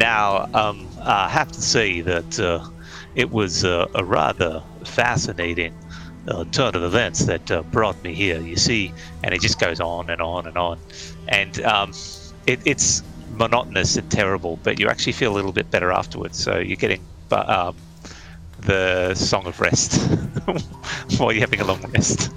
Now, 0.00 0.48
um, 0.54 0.88
I 1.02 1.28
have 1.28 1.52
to 1.52 1.60
say 1.60 2.00
that 2.00 2.40
uh, 2.40 2.66
it 3.14 3.30
was 3.30 3.64
uh, 3.64 3.86
a 3.94 4.02
rather 4.02 4.62
fascinating 4.84 5.74
uh, 6.26 6.44
turn 6.52 6.74
of 6.74 6.82
events 6.82 7.26
that 7.26 7.50
uh, 7.50 7.62
brought 7.64 8.02
me 8.02 8.14
here. 8.14 8.40
You 8.40 8.56
see, 8.56 8.94
and 9.22 9.34
it 9.34 9.42
just 9.42 9.60
goes 9.60 9.78
on 9.78 10.08
and 10.08 10.22
on 10.22 10.46
and 10.46 10.56
on, 10.56 10.78
and 11.28 11.60
um, 11.62 11.92
it, 12.46 12.60
it's 12.64 13.02
monotonous 13.32 13.96
and 13.98 14.10
terrible, 14.10 14.58
but 14.62 14.80
you 14.80 14.88
actually 14.88 15.12
feel 15.12 15.32
a 15.32 15.36
little 15.36 15.52
bit 15.52 15.70
better 15.70 15.92
afterwards. 15.92 16.42
So 16.42 16.58
you're 16.58 16.76
getting 16.76 17.04
um, 17.30 17.76
the 18.60 19.14
song 19.14 19.46
of 19.46 19.60
rest 19.60 20.00
while 21.18 21.30
you're 21.30 21.42
having 21.42 21.60
a 21.60 21.64
long 21.66 21.82
rest. 21.92 22.32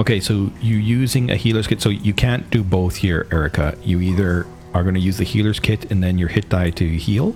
Okay, 0.00 0.18
so 0.18 0.50
you're 0.60 0.80
using 0.80 1.30
a 1.30 1.36
healer's 1.36 1.68
kit. 1.68 1.80
So 1.80 1.90
you 1.90 2.14
can't 2.14 2.50
do 2.50 2.64
both 2.64 2.96
here, 2.96 3.28
Erica. 3.30 3.76
You 3.84 4.00
either 4.00 4.46
are 4.74 4.82
going 4.82 4.94
to 4.94 5.00
use 5.00 5.18
the 5.18 5.24
healer's 5.24 5.60
kit 5.60 5.90
and 5.90 6.02
then 6.02 6.18
your 6.18 6.28
hit 6.28 6.48
die 6.48 6.70
to 6.70 6.88
heal, 6.88 7.34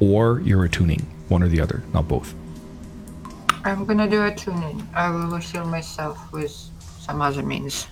or 0.00 0.40
you're 0.40 0.64
attuning. 0.64 1.00
One 1.28 1.42
or 1.42 1.48
the 1.48 1.60
other, 1.60 1.82
not 1.92 2.08
both. 2.08 2.34
I'm 3.64 3.84
gonna 3.84 4.10
do 4.10 4.24
a 4.24 4.34
tuning. 4.34 4.86
I 4.94 5.08
will 5.10 5.36
heal 5.36 5.64
myself 5.64 6.32
with 6.32 6.50
some 6.98 7.22
other 7.22 7.42
means. 7.42 7.86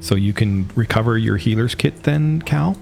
So 0.00 0.14
you 0.14 0.32
can 0.32 0.70
recover 0.74 1.18
your 1.18 1.36
healer's 1.36 1.74
kit 1.74 2.04
then, 2.04 2.42
Cal. 2.42 2.76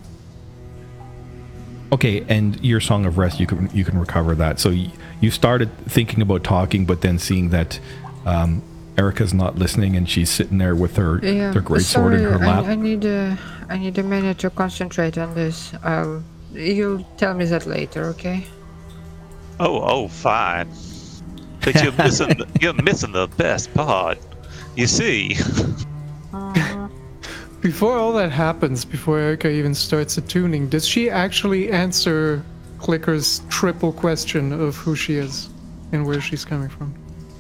Okay, 1.93 2.25
and 2.29 2.63
your 2.63 2.81
song 2.81 3.07
of 3.07 3.19
rest, 3.19 3.41
you 3.41 3.47
can 3.47 3.71
you 3.75 3.85
can 3.85 3.99
recover 3.99 4.35
that. 4.37 4.61
So 4.61 4.71
y- 4.71 4.93
you 5.21 5.31
started 5.31 5.77
thinking 5.87 6.23
about 6.23 6.45
talking, 6.45 6.85
but 6.85 7.01
then 7.01 7.19
seeing 7.19 7.49
that 7.51 7.81
um, 8.27 8.63
Erica's 9.01 9.32
not 9.32 9.57
listening 9.57 9.96
and 9.96 10.07
she's 10.07 10.28
sitting 10.28 10.59
there 10.59 10.76
with 10.76 10.94
her 10.96 11.12
Yeah. 11.22 11.53
their 11.53 11.62
great 11.62 11.84
sword 11.94 12.12
in 12.12 12.22
her 12.22 12.38
lap. 12.38 12.64
I, 12.66 12.72
I 12.72 12.74
need 12.74 13.05
a 13.07 13.38
I 13.70 13.78
need 13.78 13.96
a 13.98 14.03
minute 14.03 14.38
to 14.40 14.51
concentrate 14.51 15.16
on 15.16 15.34
this. 15.34 15.72
Um, 15.82 16.24
I'll 16.53 16.59
you'll 16.59 17.05
tell 17.16 17.32
me 17.34 17.44
that 17.46 17.64
later, 17.66 18.03
okay? 18.14 18.38
Oh, 19.59 19.80
oh, 19.94 20.09
fine. 20.09 20.68
But 21.64 21.82
you're 21.82 21.92
missing 22.05 22.32
you're 22.61 22.82
missing 22.90 23.12
the 23.12 23.28
best 23.44 23.72
part. 23.72 24.18
You 24.76 24.86
see, 24.86 25.36
Before 27.61 27.94
all 27.98 28.12
that 28.14 28.30
happens, 28.32 28.86
before 28.86 29.18
Erica 29.18 29.51
even 29.51 29.74
starts 29.74 30.16
attuning, 30.16 30.70
does 30.70 30.86
she 30.86 31.11
actually 31.11 31.70
answer 31.70 32.42
Clicker's 32.78 33.42
triple 33.51 33.92
question 33.92 34.53
of 34.53 34.76
who 34.76 34.96
she 34.96 35.16
is 35.16 35.51
and 35.92 36.07
where 36.07 36.20
she's 36.22 36.44
coming 36.44 36.70
from? 36.70 36.94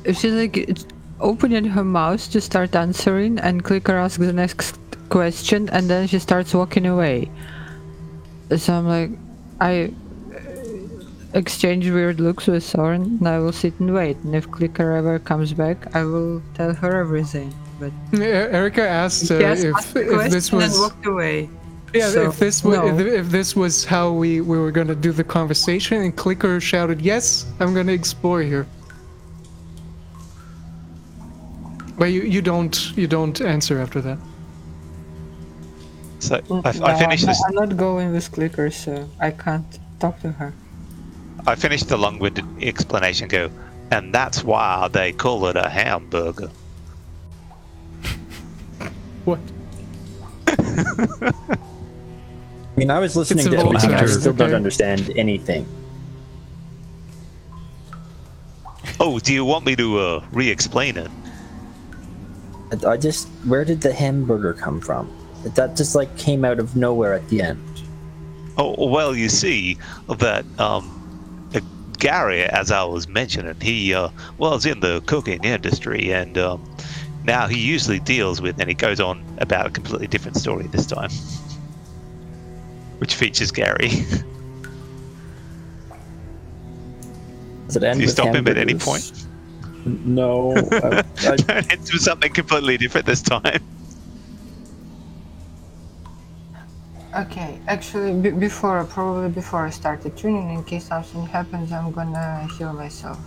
If 0.04 0.18
she's 0.18 0.34
like 0.34 0.56
it's 0.58 0.84
opening 1.20 1.64
her 1.64 1.84
mouth 1.84 2.30
to 2.32 2.40
start 2.40 2.74
answering, 2.74 3.38
and 3.38 3.64
Clicker 3.64 3.96
asks 3.96 4.18
the 4.18 4.32
next 4.32 4.78
question, 5.08 5.68
and 5.70 5.88
then 5.88 6.06
she 6.06 6.18
starts 6.18 6.54
walking 6.54 6.86
away. 6.86 7.30
So 8.56 8.74
I'm 8.74 8.86
like, 8.86 9.10
I 9.60 9.92
uh, 10.34 11.38
exchange 11.38 11.88
weird 11.88 12.20
looks 12.20 12.46
with 12.46 12.64
Soren, 12.64 13.18
and 13.20 13.28
I 13.28 13.38
will 13.38 13.52
sit 13.52 13.78
and 13.78 13.94
wait. 13.94 14.16
And 14.18 14.34
if 14.34 14.50
Clicker 14.50 14.92
ever 14.92 15.18
comes 15.18 15.52
back, 15.52 15.94
I 15.94 16.04
will 16.04 16.42
tell 16.54 16.74
her 16.74 17.00
everything. 17.00 17.54
But 17.78 17.92
Erica 18.20 18.86
asked 18.86 19.30
uh, 19.30 19.38
has 19.40 19.64
if, 19.64 19.74
asked 19.74 19.96
if 19.96 20.30
this 20.30 20.50
question 20.50 20.60
and 20.60 20.70
was 20.70 20.78
walked 20.78 21.06
away. 21.06 21.48
yeah 21.94 22.08
so, 22.08 22.28
if 22.28 22.38
this 22.38 22.62
was 22.62 22.76
no. 22.76 22.86
if, 22.86 23.06
if 23.06 23.30
this 23.30 23.56
was 23.56 23.84
how 23.84 24.12
we, 24.12 24.42
we 24.42 24.58
were 24.58 24.70
gonna 24.70 24.94
do 24.94 25.12
the 25.12 25.24
conversation 25.24 26.02
and 26.02 26.14
Clicker 26.14 26.60
shouted 26.60 27.00
yes 27.00 27.46
I'm 27.58 27.72
gonna 27.74 27.92
explore 27.92 28.42
here. 28.42 28.66
But 32.00 32.12
you, 32.12 32.22
you 32.22 32.40
don't 32.40 32.96
you 32.96 33.06
don't 33.06 33.38
answer 33.42 33.78
after 33.78 34.00
that. 34.00 34.16
so 36.18 36.40
No, 36.48 36.62
I, 36.64 36.70
I 36.70 36.98
finished 36.98 37.24
I'm, 37.24 37.28
this. 37.28 37.44
I'm 37.46 37.54
not 37.54 37.76
going 37.76 38.10
with 38.12 38.32
Clicker, 38.32 38.70
so 38.70 39.06
I 39.20 39.30
can't 39.30 39.78
talk 39.98 40.18
to 40.20 40.32
her. 40.32 40.54
I 41.46 41.56
finished 41.56 41.88
the 41.88 41.98
long-winded 41.98 42.46
explanation. 42.62 43.28
Go, 43.28 43.50
and 43.90 44.14
that's 44.14 44.42
why 44.42 44.88
they 44.88 45.12
call 45.12 45.44
it 45.48 45.56
a 45.56 45.68
hamburger. 45.68 46.50
What? 49.26 49.40
I 50.48 51.32
mean, 52.76 52.90
I 52.90 52.98
was 52.98 53.14
listening 53.14 53.44
It's 53.44 53.54
to 53.54 53.60
a 53.60 53.66
everything. 53.66 53.92
I 53.92 53.98
vulture, 53.98 54.20
still 54.20 54.32
don't 54.32 54.54
understand 54.54 55.12
anything. 55.16 55.66
Oh, 58.98 59.18
do 59.18 59.34
you 59.34 59.44
want 59.44 59.66
me 59.66 59.76
to 59.76 59.98
uh, 59.98 60.24
re-explain 60.32 60.96
it? 60.96 61.10
I- 62.86 62.96
just, 62.96 63.28
where 63.44 63.64
did 63.64 63.80
the 63.80 63.92
hamburger 63.92 64.52
come 64.52 64.80
from? 64.80 65.10
That 65.44 65.76
just 65.76 65.94
like 65.94 66.16
came 66.18 66.44
out 66.44 66.58
of 66.58 66.76
nowhere 66.76 67.14
at 67.14 67.28
the 67.28 67.42
end. 67.42 67.62
Oh, 68.58 68.88
well, 68.88 69.16
you 69.16 69.28
see 69.28 69.78
that 70.08 70.44
um, 70.58 71.48
uh, 71.54 71.60
Gary, 71.98 72.42
as 72.42 72.70
I 72.70 72.84
was 72.84 73.08
mentioning, 73.08 73.58
he 73.60 73.94
uh, 73.94 74.10
was 74.38 74.66
in 74.66 74.80
the 74.80 75.00
cooking 75.06 75.42
industry, 75.44 76.12
and 76.12 76.36
um, 76.36 76.62
now 77.24 77.46
he 77.46 77.58
usually 77.58 78.00
deals 78.00 78.42
with, 78.42 78.60
and 78.60 78.68
he 78.68 78.74
goes 78.74 79.00
on 79.00 79.24
about 79.38 79.66
a 79.66 79.70
completely 79.70 80.08
different 80.08 80.36
story 80.36 80.66
this 80.66 80.86
time, 80.86 81.10
which 82.98 83.14
features 83.14 83.50
Gary. 83.50 83.88
Does 87.66 87.76
it 87.76 87.84
end 87.84 88.00
Do 88.00 88.04
you 88.04 88.10
stop 88.10 88.34
him 88.34 88.48
at 88.48 88.58
any 88.58 88.74
point? 88.74 89.12
No. 89.84 90.54
I, 90.56 91.04
I, 91.18 91.36
Turn 91.36 91.70
into 91.70 91.98
something 91.98 92.32
completely 92.32 92.76
different 92.76 93.06
this 93.06 93.22
time. 93.22 93.62
Okay, 97.16 97.58
actually, 97.66 98.14
b- 98.14 98.30
before 98.30 98.84
probably 98.84 99.30
before 99.30 99.66
I 99.66 99.70
started 99.70 100.16
tuning, 100.16 100.50
in 100.50 100.62
case 100.62 100.86
something 100.86 101.26
happens, 101.26 101.72
I'm 101.72 101.90
gonna 101.90 102.46
heal 102.56 102.72
myself. 102.72 103.18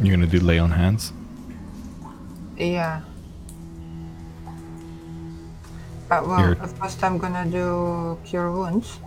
You're 0.00 0.16
gonna 0.16 0.26
do 0.26 0.40
lay 0.40 0.58
on 0.58 0.70
hands. 0.70 1.12
Yeah. 2.56 3.02
Uh, 6.10 6.22
well, 6.26 6.38
Here. 6.38 6.54
first 6.54 7.04
I'm 7.04 7.18
gonna 7.18 7.44
do 7.44 8.18
cure 8.24 8.50
wounds. 8.50 8.98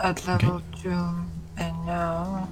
At 0.00 0.26
level 0.26 0.62
two, 0.80 0.90
and 1.56 1.86
now. 1.86 2.48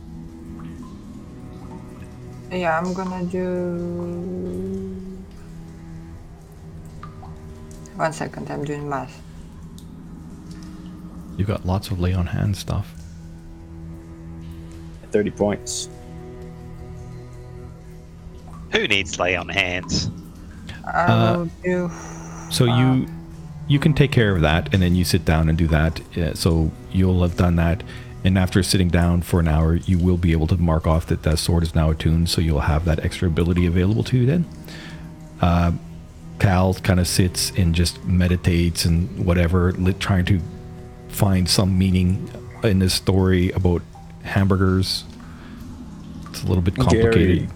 Yeah, 2.50 2.78
I'm 2.78 2.92
gonna 2.92 3.24
do. 3.24 4.96
One 7.96 8.12
second, 8.12 8.50
I'm 8.50 8.64
doing 8.64 8.88
math. 8.88 9.22
You 11.36 11.44
got 11.44 11.64
lots 11.64 11.90
of 11.90 12.00
lay 12.00 12.14
on 12.14 12.26
hands 12.26 12.58
stuff. 12.58 12.92
30 15.12 15.30
points. 15.30 15.88
Who 18.72 18.88
needs 18.88 19.18
lay 19.18 19.36
on 19.36 19.48
hands? 19.48 20.10
I 20.84 21.04
Uh, 21.04 21.36
will 21.38 21.50
do. 21.62 21.90
So 22.50 22.64
you 22.64 23.06
you 23.68 23.78
can 23.78 23.94
take 23.94 24.12
care 24.12 24.34
of 24.34 24.40
that, 24.42 24.72
and 24.72 24.82
then 24.82 24.94
you 24.94 25.04
sit 25.04 25.24
down 25.24 25.48
and 25.48 25.56
do 25.58 25.66
that. 25.68 26.00
Uh, 26.16 26.34
so 26.34 26.70
you'll 26.92 27.22
have 27.22 27.36
done 27.36 27.56
that, 27.56 27.82
and 28.24 28.38
after 28.38 28.62
sitting 28.62 28.88
down 28.88 29.22
for 29.22 29.40
an 29.40 29.48
hour, 29.48 29.74
you 29.74 29.98
will 29.98 30.16
be 30.16 30.32
able 30.32 30.46
to 30.48 30.56
mark 30.56 30.86
off 30.86 31.06
that 31.06 31.22
that 31.22 31.38
sword 31.38 31.62
is 31.62 31.74
now 31.74 31.90
attuned. 31.90 32.28
So 32.28 32.40
you'll 32.40 32.60
have 32.60 32.84
that 32.84 33.04
extra 33.04 33.28
ability 33.28 33.66
available 33.66 34.04
to 34.04 34.16
you 34.16 34.26
then. 34.26 34.44
Uh, 35.40 35.72
Cal 36.38 36.74
kind 36.74 37.00
of 37.00 37.08
sits 37.08 37.50
and 37.56 37.74
just 37.74 38.04
meditates 38.04 38.84
and 38.84 39.24
whatever, 39.24 39.72
trying 39.98 40.24
to 40.26 40.40
find 41.08 41.48
some 41.48 41.78
meaning 41.78 42.30
in 42.62 42.78
this 42.78 42.94
story 42.94 43.50
about 43.52 43.82
hamburgers. 44.22 45.04
It's 46.30 46.42
a 46.42 46.46
little 46.46 46.62
bit 46.62 46.74
Gary. 46.74 46.84
complicated. 46.86 47.50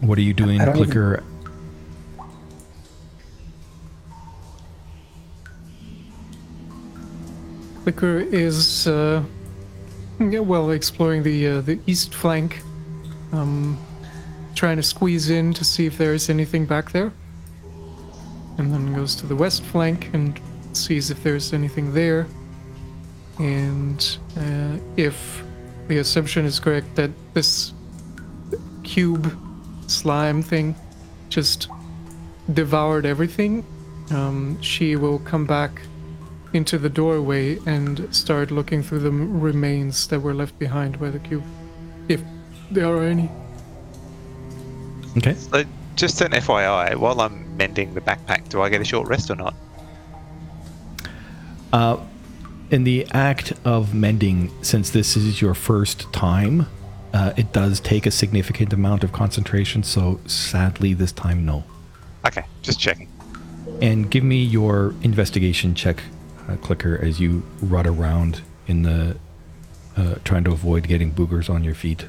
What 0.00 0.18
are 0.18 0.22
you 0.22 0.34
doing, 0.34 0.60
Clicker? 0.60 1.14
even- 1.14 1.35
Clicker 7.86 8.18
is 8.18 8.88
uh, 8.88 9.22
yeah, 10.18 10.40
well 10.40 10.72
exploring 10.72 11.22
the 11.22 11.46
uh, 11.46 11.60
the 11.60 11.78
east 11.86 12.12
flank, 12.12 12.60
um, 13.30 13.78
trying 14.56 14.76
to 14.76 14.82
squeeze 14.82 15.30
in 15.30 15.54
to 15.54 15.64
see 15.64 15.86
if 15.86 15.96
there 15.96 16.12
is 16.12 16.28
anything 16.28 16.66
back 16.66 16.90
there, 16.90 17.12
and 18.58 18.72
then 18.72 18.92
goes 18.92 19.14
to 19.14 19.26
the 19.28 19.36
west 19.36 19.62
flank 19.62 20.12
and 20.14 20.40
sees 20.72 21.12
if 21.12 21.22
there's 21.22 21.52
anything 21.52 21.94
there, 21.94 22.26
and 23.38 24.18
uh, 24.36 24.78
if 24.96 25.44
the 25.86 25.98
assumption 25.98 26.44
is 26.44 26.58
correct 26.58 26.92
that 26.96 27.12
this 27.34 27.72
cube 28.82 29.32
slime 29.86 30.42
thing 30.42 30.74
just 31.28 31.68
devoured 32.52 33.06
everything, 33.06 33.64
um, 34.10 34.60
she 34.60 34.96
will 34.96 35.20
come 35.20 35.46
back 35.46 35.82
into 36.56 36.78
the 36.78 36.88
doorway 36.88 37.58
and 37.66 38.12
start 38.14 38.50
looking 38.50 38.82
through 38.82 39.00
the 39.00 39.10
remains 39.10 40.08
that 40.08 40.18
were 40.20 40.34
left 40.34 40.58
behind 40.58 40.98
by 40.98 41.10
the 41.10 41.18
cube, 41.18 41.44
if 42.08 42.22
there 42.70 42.86
are 42.86 43.04
any. 43.04 43.30
Okay. 45.18 45.34
So 45.34 45.64
just 45.94 46.20
an 46.22 46.32
FYI, 46.32 46.96
while 46.96 47.20
I'm 47.20 47.56
mending 47.56 47.94
the 47.94 48.00
backpack, 48.00 48.48
do 48.48 48.62
I 48.62 48.70
get 48.70 48.80
a 48.80 48.84
short 48.84 49.06
rest 49.08 49.30
or 49.30 49.36
not? 49.36 49.54
Uh, 51.72 51.98
in 52.70 52.84
the 52.84 53.06
act 53.12 53.52
of 53.64 53.94
mending, 53.94 54.50
since 54.62 54.90
this 54.90 55.16
is 55.16 55.40
your 55.40 55.54
first 55.54 56.10
time, 56.12 56.66
uh, 57.12 57.32
it 57.36 57.52
does 57.52 57.80
take 57.80 58.06
a 58.06 58.10
significant 58.10 58.72
amount 58.72 59.04
of 59.04 59.12
concentration. 59.12 59.82
So 59.82 60.20
sadly, 60.26 60.94
this 60.94 61.12
time, 61.12 61.44
no. 61.44 61.64
Okay, 62.26 62.44
just 62.62 62.80
checking. 62.80 63.08
And 63.80 64.10
give 64.10 64.24
me 64.24 64.42
your 64.42 64.94
investigation 65.02 65.74
check, 65.74 66.02
uh, 66.48 66.56
clicker, 66.56 66.98
as 67.02 67.20
you 67.20 67.42
rut 67.60 67.86
around 67.86 68.42
in 68.66 68.82
the, 68.82 69.16
uh, 69.96 70.16
trying 70.24 70.44
to 70.44 70.52
avoid 70.52 70.86
getting 70.88 71.12
boogers 71.12 71.48
on 71.50 71.64
your 71.64 71.74
feet. 71.74 72.06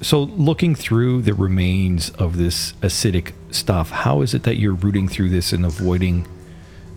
So, 0.00 0.22
looking 0.22 0.74
through 0.76 1.22
the 1.22 1.34
remains 1.34 2.10
of 2.10 2.36
this 2.36 2.72
acidic 2.82 3.32
stuff, 3.50 3.90
how 3.90 4.20
is 4.22 4.32
it 4.32 4.44
that 4.44 4.56
you're 4.56 4.74
rooting 4.74 5.08
through 5.08 5.30
this 5.30 5.52
and 5.52 5.66
avoiding 5.66 6.26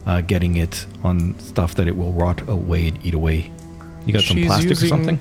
uh, 0.05 0.22
getting 0.22 0.57
it 0.57 0.86
on 1.03 1.38
stuff 1.39 1.76
that 1.76 1.88
it 1.88 1.95
will 1.97 2.14
rot 2.14 2.47
away 2.47 2.89
and 2.89 3.03
eat 3.05 3.16
away? 3.16 3.51
You 4.05 4.14
got 4.14 4.24
some 4.24 4.38
plastic 4.43 4.70
using- 4.70 4.86
or 4.86 4.89
something? 4.89 5.20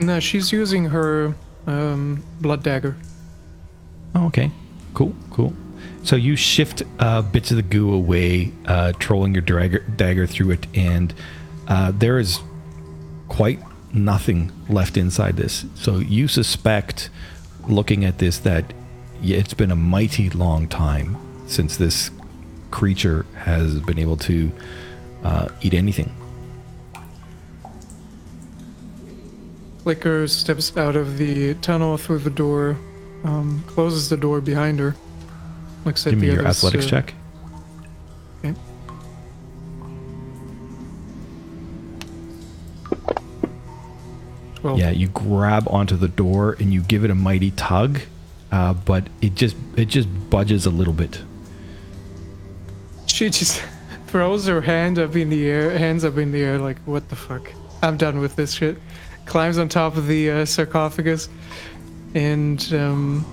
No, 0.00 0.18
she's 0.18 0.50
using 0.50 0.86
her 0.86 1.34
um, 1.66 2.24
blood 2.40 2.62
dagger. 2.64 2.96
Oh, 4.16 4.26
okay. 4.26 4.50
Cool, 4.94 5.14
cool. 5.30 5.52
So 6.04 6.16
you 6.16 6.36
shift 6.36 6.82
uh, 6.98 7.22
bits 7.22 7.50
of 7.50 7.56
the 7.56 7.62
goo 7.62 7.92
away, 7.94 8.52
uh, 8.66 8.92
trolling 8.98 9.34
your 9.34 9.42
dagger, 9.42 9.80
dagger 9.80 10.26
through 10.26 10.52
it, 10.52 10.66
and 10.74 11.14
uh, 11.68 11.92
there 11.94 12.18
is 12.18 12.40
quite 13.28 13.60
nothing 13.94 14.50
left 14.68 14.96
inside 14.96 15.36
this. 15.36 15.64
So 15.74 15.98
you 15.98 16.28
suspect, 16.28 17.08
looking 17.68 18.04
at 18.04 18.18
this, 18.18 18.38
that 18.38 18.72
it's 19.22 19.54
been 19.54 19.70
a 19.70 19.76
mighty 19.76 20.28
long 20.30 20.66
time 20.66 21.16
since 21.46 21.76
this 21.76 22.10
creature 22.70 23.24
has 23.36 23.78
been 23.80 23.98
able 23.98 24.16
to 24.16 24.50
uh, 25.22 25.48
eat 25.60 25.74
anything. 25.74 26.12
Flicker 29.82 30.26
steps 30.26 30.76
out 30.76 30.96
of 30.96 31.18
the 31.18 31.54
tunnel 31.54 31.96
through 31.96 32.20
the 32.20 32.30
door, 32.30 32.76
um, 33.24 33.62
closes 33.66 34.08
the 34.08 34.16
door 34.16 34.40
behind 34.40 34.78
her, 34.78 34.96
looks 35.84 36.06
at 36.06 36.10
Give 36.10 36.20
me 36.20 36.28
the 36.28 36.34
your 36.34 36.42
others, 36.42 36.64
athletics 36.64 36.86
uh, 36.86 36.90
check. 36.90 37.14
Okay. 38.44 38.54
Twelve. 44.56 44.78
Yeah, 44.78 44.90
you 44.90 45.08
grab 45.08 45.66
onto 45.68 45.96
the 45.96 46.08
door 46.08 46.56
and 46.58 46.72
you 46.72 46.82
give 46.82 47.04
it 47.04 47.10
a 47.10 47.14
mighty 47.14 47.50
tug, 47.52 48.00
uh, 48.50 48.74
but 48.74 49.08
it 49.20 49.34
just 49.34 49.56
it 49.76 49.86
just 49.86 50.08
budges 50.30 50.66
a 50.66 50.70
little 50.70 50.92
bit. 50.92 51.20
She 53.06 53.28
just 53.30 53.62
throws 54.06 54.46
her 54.46 54.60
hand 54.60 54.98
up 54.98 55.16
in 55.16 55.30
the 55.30 55.46
air, 55.46 55.76
hands 55.76 56.04
up 56.04 56.18
in 56.18 56.32
the 56.32 56.42
air, 56.42 56.58
like, 56.58 56.78
what 56.84 57.08
the 57.08 57.16
fuck? 57.16 57.50
I'm 57.82 57.96
done 57.96 58.20
with 58.20 58.36
this 58.36 58.52
shit. 58.52 58.76
Climbs 59.24 59.58
on 59.58 59.68
top 59.68 59.96
of 59.96 60.06
the 60.06 60.30
uh, 60.30 60.44
sarcophagus 60.44 61.28
and, 62.14 62.72
um, 62.74 63.24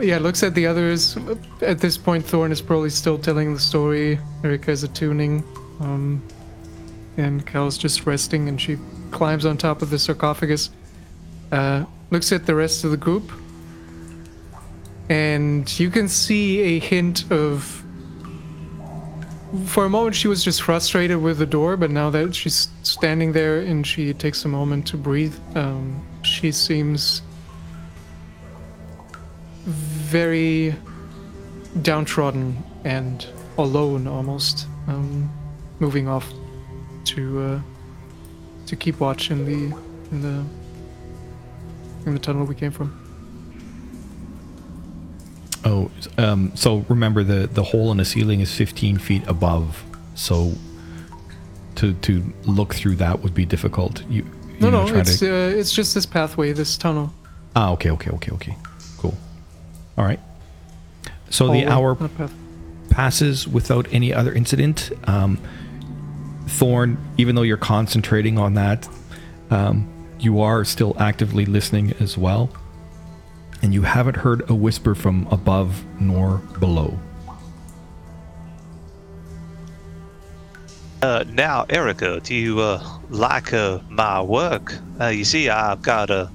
yeah, 0.00 0.18
looks 0.18 0.42
at 0.42 0.54
the 0.54 0.66
others. 0.66 1.16
At 1.62 1.78
this 1.78 1.96
point, 1.96 2.24
Thorn 2.24 2.52
is 2.52 2.60
probably 2.60 2.90
still 2.90 3.18
telling 3.18 3.54
the 3.54 3.60
story. 3.60 4.18
Erica's 4.44 4.82
attuning. 4.82 5.44
Um, 5.80 6.22
and 7.16 7.44
Cal's 7.46 7.76
just 7.76 8.06
resting, 8.06 8.48
and 8.48 8.60
she 8.60 8.78
climbs 9.10 9.44
on 9.44 9.56
top 9.56 9.82
of 9.82 9.90
the 9.90 9.98
sarcophagus. 9.98 10.70
Uh, 11.50 11.84
looks 12.10 12.32
at 12.32 12.46
the 12.46 12.54
rest 12.54 12.84
of 12.84 12.90
the 12.90 12.96
group. 12.96 13.30
And 15.08 15.78
you 15.80 15.90
can 15.90 16.08
see 16.08 16.60
a 16.60 16.78
hint 16.78 17.30
of 17.30 17.84
for 19.64 19.86
a 19.86 19.88
moment 19.88 20.14
she 20.14 20.28
was 20.28 20.44
just 20.44 20.60
frustrated 20.60 21.16
with 21.16 21.38
the 21.38 21.46
door 21.46 21.74
but 21.74 21.90
now 21.90 22.10
that 22.10 22.34
she's 22.34 22.68
standing 22.82 23.32
there 23.32 23.60
and 23.60 23.86
she 23.86 24.12
takes 24.12 24.44
a 24.44 24.48
moment 24.48 24.86
to 24.86 24.94
breathe 24.94 25.34
um, 25.54 26.06
she 26.22 26.52
seems 26.52 27.22
very 29.68 30.74
downtrodden 31.82 32.62
and 32.84 33.26
alone 33.58 34.06
almost 34.06 34.66
um, 34.86 35.30
moving 35.78 36.08
off 36.08 36.32
to 37.04 37.40
uh, 37.40 37.60
to 38.66 38.76
keep 38.76 38.98
watch 39.00 39.30
in 39.30 39.44
the 39.44 39.76
in 40.10 40.22
the 40.22 40.44
in 42.06 42.14
the 42.14 42.18
tunnel 42.20 42.44
we 42.44 42.54
came 42.54 42.70
from 42.70 43.04
Oh, 45.64 45.90
um, 46.16 46.52
so 46.54 46.86
remember 46.88 47.22
the 47.24 47.46
the 47.48 47.62
hole 47.62 47.90
in 47.90 47.96
the 47.98 48.04
ceiling 48.04 48.40
is 48.40 48.54
15 48.54 48.96
feet 48.98 49.22
above, 49.26 49.84
so 50.14 50.52
to 51.74 51.92
to 51.94 52.22
look 52.44 52.74
through 52.74 52.94
that 52.96 53.20
would 53.20 53.34
be 53.34 53.44
difficult. 53.44 54.02
You, 54.08 54.22
you 54.22 54.60
no 54.60 54.70
know, 54.70 54.86
no 54.86 54.94
it's 55.00 55.18
to- 55.18 55.30
uh, 55.34 55.48
it's 55.48 55.72
just 55.72 55.94
this 55.94 56.06
pathway 56.06 56.52
this 56.52 56.78
tunnel 56.78 57.12
ah, 57.56 57.72
okay, 57.72 57.90
okay, 57.90 58.10
okay, 58.10 58.30
okay. 58.32 58.56
All 59.98 60.04
right. 60.04 60.20
So 61.28 61.52
the 61.52 61.66
hour 61.66 61.96
passes 62.88 63.48
without 63.48 63.92
any 63.92 64.14
other 64.14 64.32
incident. 64.32 64.92
Um, 65.04 65.38
Thorn, 66.46 66.96
even 67.18 67.34
though 67.34 67.42
you're 67.42 67.56
concentrating 67.56 68.38
on 68.38 68.54
that, 68.54 68.88
um, 69.50 69.88
you 70.20 70.40
are 70.40 70.64
still 70.64 70.96
actively 70.98 71.44
listening 71.44 71.94
as 72.00 72.16
well. 72.16 72.48
And 73.60 73.74
you 73.74 73.82
haven't 73.82 74.16
heard 74.16 74.48
a 74.48 74.54
whisper 74.54 74.94
from 74.94 75.26
above 75.32 75.84
nor 76.00 76.38
below. 76.60 76.96
Uh, 81.02 81.24
now, 81.28 81.66
Erica, 81.68 82.20
do 82.20 82.34
you 82.34 82.60
uh, 82.60 82.82
like 83.10 83.52
uh, 83.52 83.80
my 83.88 84.22
work? 84.22 84.74
Uh, 85.00 85.06
you 85.06 85.24
see, 85.24 85.48
I've 85.48 85.82
got 85.82 86.10
a, 86.10 86.30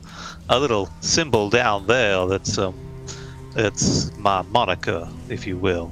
a 0.50 0.60
little 0.60 0.90
symbol 1.00 1.50
down 1.50 1.88
there 1.88 2.26
that's 2.28 2.58
um, 2.58 2.74
that's 3.54 4.16
my 4.18 4.42
moniker, 4.44 5.08
if 5.30 5.46
you 5.48 5.58
will. 5.58 5.92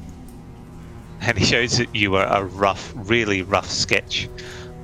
And 1.21 1.37
he 1.37 1.45
shows 1.45 1.81
you 1.93 2.17
a, 2.17 2.41
a 2.41 2.45
rough, 2.45 2.91
really 2.95 3.43
rough 3.43 3.69
sketch 3.69 4.27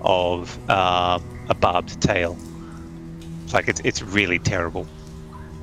of 0.02 0.58
um, 0.70 1.24
a 1.50 1.56
barbed 1.56 2.00
tail. 2.02 2.38
It's 3.44 3.54
like 3.54 3.68
it's 3.68 3.82
it's 3.84 4.02
really 4.02 4.40
terrible. 4.40 4.86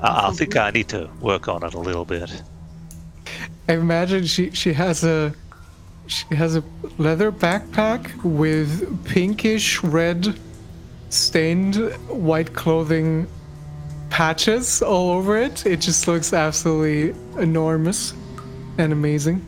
Uh, 0.01 0.31
I 0.31 0.33
think 0.33 0.57
I 0.57 0.71
need 0.71 0.89
to 0.89 1.09
work 1.21 1.49
on 1.49 1.63
it 1.65 1.75
a 1.75 1.79
little 1.79 2.05
bit. 2.05 2.43
I 3.69 3.75
imagine 3.75 4.27
she 4.27 4.51
she 4.51 4.73
has 4.73 5.05
a 5.05 5.35
she 6.07 6.35
has 6.35 6.57
a 6.57 6.65
leather 6.99 7.31
backpack 7.31 8.23
with 8.25 9.05
pinkish 9.05 9.83
red 9.83 10.39
stained 11.09 11.77
white 12.09 12.55
clothing 12.55 13.27
patches 14.15 14.81
all 14.81 15.11
over 15.11 15.37
it. 15.37 15.67
It 15.67 15.81
just 15.81 16.07
looks 16.07 16.33
absolutely 16.33 17.13
enormous 17.37 18.15
and 18.79 18.93
amazing. 18.93 19.45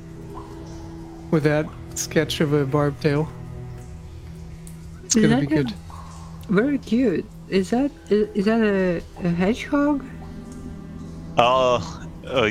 With 1.30 1.44
that 1.44 1.66
sketch 1.94 2.40
of 2.40 2.52
a 2.52 2.66
barbed 2.66 3.00
tail. 3.00 3.28
It's 5.04 5.14
Is 5.14 5.22
gonna 5.22 5.40
that 5.40 5.48
be 5.48 5.54
a- 5.54 5.62
good. 5.62 5.72
Very 6.48 6.78
cute. 6.78 7.24
Is 7.48 7.70
that 7.70 7.92
is, 8.10 8.28
is 8.34 8.44
that 8.46 8.60
a, 8.60 9.00
a 9.24 9.28
hedgehog? 9.28 10.04
Uh, 11.38 11.76
uh, 12.26 12.50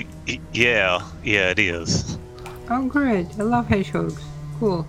yeah, 0.53 1.05
yeah, 1.22 1.49
it 1.49 1.59
is. 1.59 2.18
Oh 2.70 2.86
great! 2.86 3.28
I 3.38 3.43
love 3.43 3.68
hedgehogs. 3.68 4.24
Cool. 4.59 4.88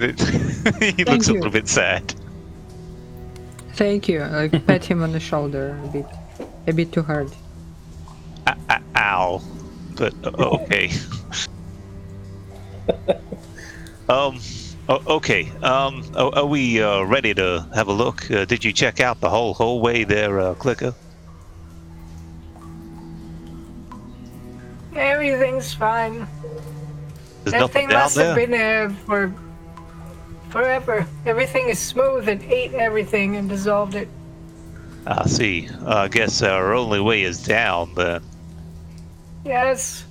he 0.00 1.04
looks 1.04 1.28
a 1.28 1.32
little 1.32 1.50
bit 1.50 1.68
sad. 1.68 2.12
Thank 3.74 4.08
you. 4.08 4.22
I 4.22 4.48
pat 4.66 4.84
him 4.84 5.02
on 5.02 5.12
the 5.12 5.20
shoulder 5.20 5.78
a 5.84 5.88
bit, 5.88 6.06
a 6.66 6.72
bit 6.72 6.92
too 6.92 7.02
hard. 7.02 7.30
A- 8.46 8.56
a- 8.68 8.82
ow. 8.96 9.42
But 9.96 10.14
uh, 10.24 10.30
okay. 10.62 10.90
um. 14.08 14.38
o- 14.88 15.02
okay. 15.16 15.50
Um. 15.62 16.04
Are, 16.16 16.34
are 16.34 16.46
we 16.46 16.82
uh, 16.82 17.02
ready 17.02 17.34
to 17.34 17.66
have 17.74 17.88
a 17.88 17.92
look? 17.92 18.30
Uh, 18.30 18.44
did 18.44 18.64
you 18.64 18.72
check 18.72 19.00
out 19.00 19.20
the 19.20 19.28
whole 19.30 19.54
hallway 19.54 20.04
there, 20.04 20.40
uh, 20.40 20.54
Clicker? 20.54 20.94
Everything's 24.94 25.72
fine. 25.72 26.26
There's 27.44 27.52
that 27.52 27.60
nothing 27.60 27.82
thing 27.82 27.88
down 27.88 28.02
must 28.04 28.16
there. 28.16 28.26
have 28.26 28.36
been 28.36 28.50
there 28.50 28.90
for 28.90 29.32
forever. 30.50 31.06
Everything 31.26 31.68
is 31.68 31.78
smooth 31.78 32.28
and 32.28 32.42
ate 32.44 32.74
everything 32.74 33.36
and 33.36 33.48
dissolved 33.48 33.94
it. 33.94 34.08
I 35.06 35.26
see. 35.26 35.68
I 35.86 36.08
guess 36.08 36.42
our 36.42 36.74
only 36.74 37.00
way 37.00 37.22
is 37.22 37.42
down 37.42 37.94
then. 37.94 38.22
Yes. 39.44 40.04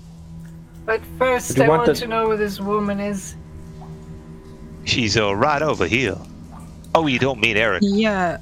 But 0.86 1.02
first, 1.18 1.60
I 1.60 1.68
want 1.68 1.82
want 1.82 1.86
the- 1.88 1.96
to 2.02 2.08
know 2.08 2.28
where 2.28 2.38
this 2.38 2.60
woman 2.60 3.00
is. 3.00 3.36
She's 4.86 5.18
uh, 5.18 5.36
right 5.36 5.62
over 5.62 5.86
here. 5.86 6.18
Oh, 6.96 7.06
you 7.06 7.20
don't 7.20 7.40
mean 7.40 7.58
Eric? 7.58 7.84
Yeah. 7.84 8.40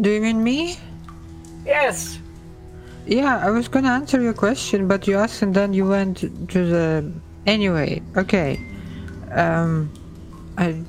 Do 0.00 0.10
you 0.10 0.20
mean 0.20 0.44
me? 0.44 0.76
Yes. 1.66 2.18
Yeah, 3.06 3.38
I 3.44 3.50
was 3.50 3.66
gonna 3.68 3.90
answer 3.90 4.20
your 4.20 4.32
question, 4.34 4.86
but 4.86 5.06
you 5.08 5.18
asked 5.18 5.42
and 5.42 5.54
then 5.54 5.74
you 5.74 5.86
went 5.86 6.18
to 6.18 6.66
the. 6.66 7.12
Anyway, 7.46 8.00
okay. 8.16 8.58
Um, 9.32 9.90
I 10.56 10.80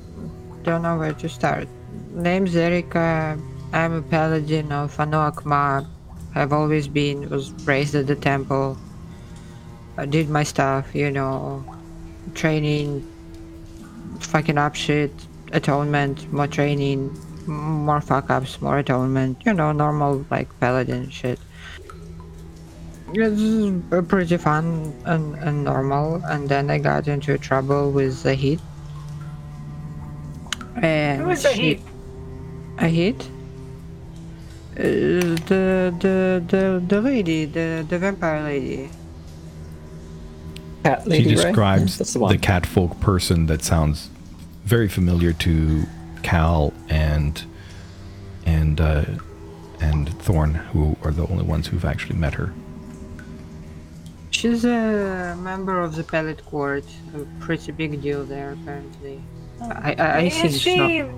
don't 0.66 0.82
know 0.82 0.98
where 0.98 1.14
to 1.14 1.28
start. 1.28 1.68
Name's 2.10 2.56
Erica. 2.56 3.38
I'm 3.72 3.92
a 3.92 4.02
paladin 4.02 4.72
of 4.72 4.96
Anoakma. 4.96 5.86
Have 6.34 6.52
always 6.52 6.88
been. 6.88 7.30
Was 7.30 7.52
raised 7.64 7.94
at 7.94 8.08
the 8.08 8.16
temple. 8.16 8.76
I 9.96 10.06
did 10.06 10.28
my 10.28 10.42
stuff, 10.42 10.92
you 10.92 11.10
know, 11.10 11.64
training, 12.34 13.06
fucking 14.20 14.58
up 14.58 14.74
shit, 14.74 15.12
atonement, 15.52 16.30
more 16.32 16.48
training, 16.48 17.16
more 17.46 18.00
fuck 18.00 18.28
ups, 18.28 18.60
more 18.60 18.78
atonement. 18.78 19.38
You 19.46 19.54
know, 19.54 19.70
normal 19.70 20.26
like 20.30 20.48
paladin 20.58 21.08
shit. 21.10 21.38
It's 23.14 24.08
pretty 24.08 24.36
fun 24.36 24.92
and, 25.06 25.36
and 25.36 25.62
normal, 25.62 26.20
and 26.26 26.48
then 26.48 26.70
I 26.70 26.78
got 26.78 27.06
into 27.06 27.38
trouble 27.38 27.92
with 27.92 28.24
the 28.24 28.34
heat. 28.34 28.60
And 30.82 31.22
Who 31.22 31.30
is 31.30 31.42
the 31.42 31.52
she- 31.54 31.62
heat? 31.62 31.80
A 32.78 32.88
hit? 32.88 33.20
Uh, 34.78 34.82
the 35.48 35.94
the 35.98 36.42
the 36.46 36.82
the 36.86 37.00
lady, 37.00 37.46
the 37.46 37.86
the 37.88 37.98
vampire 37.98 38.42
lady. 38.42 38.90
Cat 40.84 41.02
She 41.04 41.08
lady, 41.10 41.34
right? 41.36 41.44
describes 41.46 41.92
Yeah, 41.94 41.98
that's 41.98 42.12
the, 42.12 42.18
the 42.18 42.24
one. 42.24 42.38
catfolk 42.38 43.00
person 43.00 43.46
that 43.46 43.62
sounds 43.64 44.10
very 44.64 44.88
familiar 44.88 45.32
to 45.32 45.84
Cal 46.22 46.74
and 46.90 47.42
and 48.44 48.78
uh, 48.80 49.04
and 49.80 50.10
Thorn, 50.20 50.54
who 50.54 50.96
are 51.02 51.10
the 51.10 51.26
only 51.28 51.44
ones 51.44 51.68
who've 51.68 51.84
actually 51.86 52.16
met 52.18 52.34
her. 52.34 52.52
She's 54.30 54.66
a 54.66 55.34
member 55.40 55.80
of 55.80 55.96
the 55.96 56.04
Pellet 56.04 56.44
Court. 56.44 56.84
A 57.14 57.20
pretty 57.40 57.72
big 57.72 58.02
deal 58.02 58.24
there, 58.26 58.52
apparently. 58.52 59.22
I 59.60 59.94
I, 59.98 60.18
I 60.18 60.28
think 60.28 60.44
is 60.44 60.54
it's 60.54 60.62
she 60.62 61.02
not. 61.02 61.10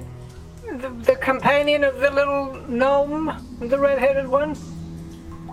the, 0.80 0.88
the 1.12 1.16
companion 1.16 1.84
of 1.84 1.98
the 2.00 2.10
little 2.10 2.54
gnome, 2.68 3.32
the 3.60 3.78
red-headed 3.78 4.28
one? 4.28 4.56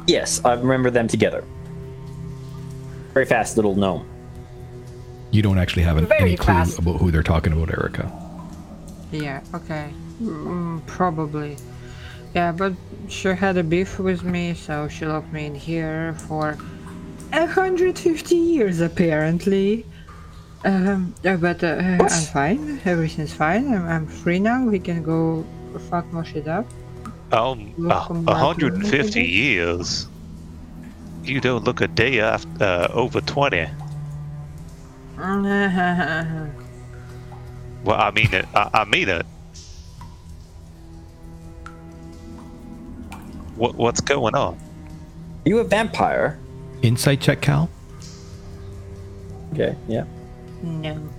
Yes, 0.08 0.44
I 0.46 0.54
remember 0.54 0.92
them 0.92 1.08
together. 1.08 1.44
Very 3.14 3.26
fast 3.26 3.56
little 3.56 3.76
gnome. 3.76 4.08
You 5.32 5.42
don't 5.42 5.58
actually 5.58 5.84
have 5.84 5.98
an, 5.98 6.06
Very 6.06 6.22
any 6.22 6.36
clue 6.38 6.46
fast. 6.46 6.80
about 6.80 6.98
who 6.98 7.12
they're 7.12 7.24
talking 7.24 7.54
about, 7.54 7.70
Erica. 7.70 8.12
Yeah. 9.12 9.42
Okay. 9.54 9.92
Mm, 10.22 10.86
probably. 10.86 11.58
Yeah, 12.34 12.52
but 12.52 12.74
she 13.08 13.30
had 13.30 13.58
a 13.58 13.64
beef 13.64 13.98
with 14.00 14.24
me, 14.24 14.54
so 14.54 14.88
she 14.88 15.06
locked 15.06 15.32
me 15.32 15.46
in 15.46 15.56
here 15.56 16.14
for 16.28 16.54
150 17.32 18.36
years, 18.36 18.82
apparently. 18.82 19.86
Um, 20.66 21.14
uh, 21.24 21.38
but 21.38 21.64
uh, 21.64 21.78
I'm 21.80 22.10
fine. 22.10 22.82
Everything's 22.86 23.32
fine. 23.32 23.72
I'm, 23.72 23.88
I'm 23.88 24.08
free 24.08 24.40
now. 24.40 24.66
We 24.66 24.80
can 24.80 25.04
go 25.04 25.46
fuck 25.90 26.12
more 26.12 26.26
shit 26.26 26.48
up. 26.48 26.66
Um, 27.32 27.74
a 27.78 28.10
150 28.10 29.22
years. 29.22 30.08
You 31.24 31.40
don't 31.40 31.64
look 31.64 31.82
a 31.82 31.88
day 31.88 32.20
after 32.20 32.64
uh, 32.64 32.88
over 32.94 33.22
20. 33.22 33.68
Well, 37.86 38.02
I 38.02 38.10
mean 38.10 38.34
it. 38.34 38.48
I, 38.56 38.70
I 38.74 38.86
mean 38.86 39.08
it. 39.10 39.24
What 43.56 43.76
what's 43.76 44.02
going 44.02 44.34
on? 44.34 44.58
You 45.46 45.60
a 45.60 45.64
vampire? 45.64 46.40
Insight 46.82 47.22
check, 47.22 47.42
Cal. 47.42 47.70
Okay, 49.54 49.76
yeah. 49.88 50.06
No. 50.64 51.10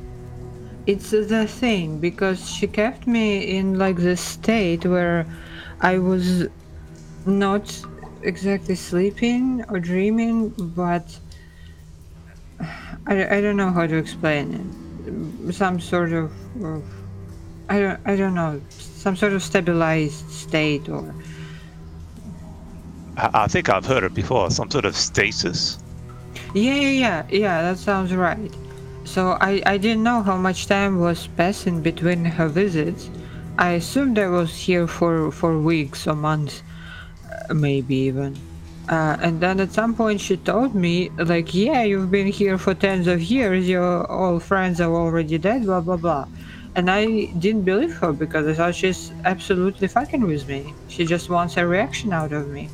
It's 0.86 1.10
the 1.10 1.46
thing 1.46 1.98
because 1.98 2.48
she 2.48 2.66
kept 2.66 3.06
me 3.06 3.56
in 3.56 3.78
like 3.78 3.96
this 3.96 4.20
state 4.20 4.86
where 4.86 5.26
I 5.80 5.98
was 5.98 6.46
not 7.26 7.82
exactly 8.22 8.76
sleeping 8.76 9.64
or 9.68 9.80
dreaming, 9.80 10.50
but 10.58 11.18
I, 13.06 13.36
I 13.36 13.40
don't 13.40 13.56
know 13.56 13.70
how 13.70 13.86
to 13.86 13.96
explain 13.96 14.54
it. 15.46 15.52
Some 15.54 15.80
sort 15.80 16.12
of, 16.12 16.32
of 16.64 16.84
I 17.68 17.80
don't 17.80 18.00
I 18.04 18.16
don't 18.16 18.34
know 18.34 18.60
some 18.70 19.16
sort 19.16 19.32
of 19.32 19.42
stabilized 19.42 20.30
state 20.30 20.88
or 20.88 21.14
I, 23.16 23.30
I 23.34 23.46
think 23.48 23.68
I've 23.68 23.86
heard 23.86 24.04
it 24.04 24.14
before. 24.14 24.50
Some 24.50 24.70
sort 24.70 24.84
of 24.84 24.96
stasis. 24.96 25.78
Yeah, 26.54 26.74
yeah, 26.74 26.90
yeah, 26.90 27.26
yeah, 27.30 27.62
that 27.62 27.78
sounds 27.78 28.14
right. 28.14 28.52
So 29.06 29.38
I, 29.40 29.62
I 29.64 29.78
didn't 29.78 30.02
know 30.02 30.20
how 30.20 30.36
much 30.36 30.66
time 30.66 30.98
was 30.98 31.28
passing 31.28 31.80
between 31.80 32.24
her 32.24 32.48
visits. 32.48 33.08
I 33.56 33.78
assumed 33.78 34.18
I 34.18 34.26
was 34.26 34.54
here 34.54 34.88
for, 34.88 35.30
for 35.30 35.58
weeks 35.60 36.08
or 36.08 36.16
months, 36.16 36.64
uh, 37.48 37.54
maybe 37.54 37.94
even. 37.94 38.36
Uh, 38.88 39.16
and 39.20 39.40
then 39.40 39.60
at 39.60 39.70
some 39.72 39.94
point 39.94 40.20
she 40.20 40.36
told 40.36 40.74
me, 40.74 41.10
like, 41.18 41.54
yeah, 41.54 41.84
you've 41.84 42.10
been 42.10 42.26
here 42.26 42.58
for 42.58 42.74
tens 42.74 43.06
of 43.06 43.22
years, 43.22 43.68
your 43.68 44.10
old 44.10 44.42
friends 44.42 44.80
are 44.80 44.92
already 44.92 45.38
dead, 45.38 45.64
blah, 45.64 45.80
blah, 45.80 45.96
blah. 45.96 46.26
And 46.74 46.90
I 46.90 47.26
didn't 47.38 47.62
believe 47.62 47.94
her 47.98 48.12
because 48.12 48.46
I 48.48 48.54
thought 48.54 48.74
she's 48.74 49.12
absolutely 49.24 49.86
fucking 49.86 50.26
with 50.26 50.48
me. 50.48 50.74
She 50.88 51.06
just 51.06 51.30
wants 51.30 51.56
a 51.56 51.66
reaction 51.66 52.12
out 52.12 52.32
of 52.32 52.48
me. 52.48 52.70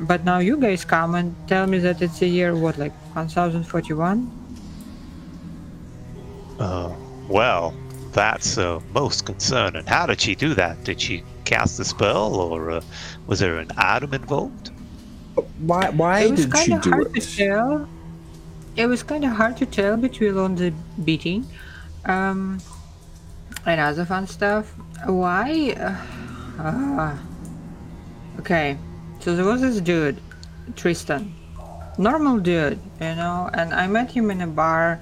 But 0.00 0.24
now 0.24 0.38
you 0.38 0.56
guys 0.56 0.86
come 0.86 1.14
and 1.14 1.36
tell 1.46 1.66
me 1.66 1.78
that 1.80 2.00
it's 2.00 2.22
a 2.22 2.26
year, 2.26 2.56
what, 2.56 2.78
like 2.78 2.94
1041? 3.14 4.39
Uh, 6.60 6.92
well, 7.28 7.74
that's 8.12 8.58
uh, 8.58 8.80
most 8.92 9.24
concerning. 9.24 9.86
How 9.86 10.06
did 10.06 10.20
she 10.20 10.34
do 10.34 10.54
that? 10.54 10.84
Did 10.84 11.00
she 11.00 11.22
cast 11.44 11.80
a 11.80 11.84
spell, 11.84 12.34
or 12.36 12.70
uh, 12.70 12.80
was 13.26 13.40
there 13.40 13.58
an 13.58 13.70
item 13.76 14.12
involved? 14.14 14.70
Why 15.58 15.88
why 15.90 16.20
it 16.20 16.30
was 16.30 16.46
did 16.46 16.58
she 16.58 16.70
kind 16.70 16.74
of 16.74 16.82
do 16.82 16.90
hard 16.90 17.16
it? 17.16 17.20
to 17.20 17.36
tell. 17.36 17.88
It 18.76 18.86
was 18.86 19.02
kind 19.02 19.24
of 19.24 19.32
hard 19.32 19.56
to 19.56 19.66
tell 19.66 19.96
between 19.96 20.36
on 20.36 20.54
the 20.54 20.72
beating, 21.04 21.46
um, 22.04 22.60
and 23.64 23.80
other 23.80 24.04
fun 24.04 24.26
stuff. 24.26 24.74
Why? 25.06 25.74
Uh, 25.78 26.62
uh, 26.62 27.16
okay, 28.40 28.76
so 29.20 29.34
there 29.34 29.46
was 29.46 29.62
this 29.62 29.80
dude, 29.80 30.20
Tristan, 30.76 31.32
normal 31.96 32.38
dude, 32.38 32.78
you 33.00 33.14
know, 33.16 33.48
and 33.54 33.72
I 33.72 33.86
met 33.86 34.10
him 34.10 34.30
in 34.30 34.42
a 34.42 34.46
bar, 34.46 35.00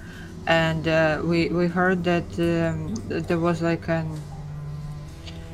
and 0.49 0.89
uh, 0.89 1.21
we 1.23 1.49
we 1.49 1.67
heard 1.67 2.03
that 2.05 2.25
um, 2.41 2.95
there 3.09 3.39
was 3.39 3.61
like 3.61 3.87
an 3.89 4.09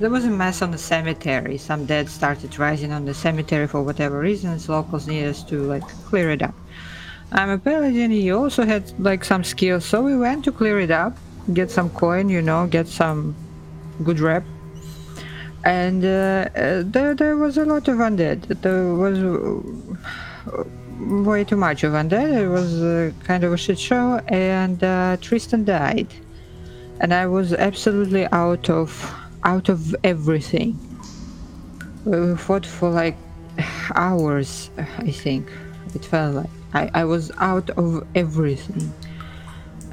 there 0.01 0.11
was 0.11 0.25
a 0.25 0.31
mess 0.31 0.63
on 0.63 0.71
the 0.71 0.79
cemetery. 0.79 1.59
Some 1.59 1.85
dead 1.85 2.09
started 2.09 2.59
rising 2.59 2.93
on 2.93 3.05
the 3.05 3.15
cemetery 3.15 3.67
for 3.67 3.83
whatever 3.83 4.19
reasons. 4.19 4.69
Locals 4.69 5.07
needed 5.07 5.29
us 5.29 5.43
to 5.45 5.63
like 5.63 5.87
clear 6.07 6.31
it 6.31 6.43
up. 6.43 6.55
I'm 7.33 7.51
a 7.51 7.59
paladin. 7.59 8.11
He 8.11 8.31
also 8.31 8.65
had 8.65 8.93
like 9.01 9.25
some 9.25 9.43
skills, 9.43 9.85
so 9.85 10.03
we 10.03 10.17
went 10.17 10.45
to 10.45 10.53
clear 10.53 10.79
it 10.79 10.91
up, 10.91 11.17
get 11.53 11.71
some 11.71 11.91
coin, 11.91 12.29
you 12.29 12.43
know, 12.43 12.67
get 12.69 12.87
some 12.87 13.35
good 14.05 14.21
rep. 14.21 14.45
And 15.65 16.05
uh, 16.05 16.49
uh, 16.55 16.83
there, 16.85 17.15
there 17.15 17.37
was 17.37 17.57
a 17.57 17.65
lot 17.65 17.89
of 17.89 17.97
undead. 17.99 18.61
There 18.61 18.95
was 18.95 19.19
uh, 19.19 20.65
way 21.01 21.45
too 21.45 21.57
much 21.57 21.85
of 21.85 21.93
undead. 21.93 22.33
It 22.43 22.49
was 22.49 22.83
uh, 22.83 23.13
kind 23.25 23.45
of 23.45 23.53
a 23.53 23.57
shit 23.57 23.79
show, 23.79 24.21
and 24.29 24.83
uh, 24.83 25.17
Tristan 25.21 25.65
died, 25.65 26.09
and 27.01 27.13
I 27.13 27.27
was 27.27 27.53
absolutely 27.53 28.27
out 28.27 28.71
of 28.71 29.15
out 29.45 29.69
of 29.69 29.95
everything. 30.05 30.79
We 32.05 32.37
fought 32.37 32.67
for 32.67 32.91
like 32.91 33.17
hours, 33.95 34.71
I 34.79 35.11
think. 35.11 35.51
It 35.95 36.05
felt 36.05 36.35
like 36.35 36.51
I, 36.73 36.91
I 36.95 37.05
was 37.05 37.31
out 37.39 37.71
of 37.71 38.07
everything, 38.15 38.93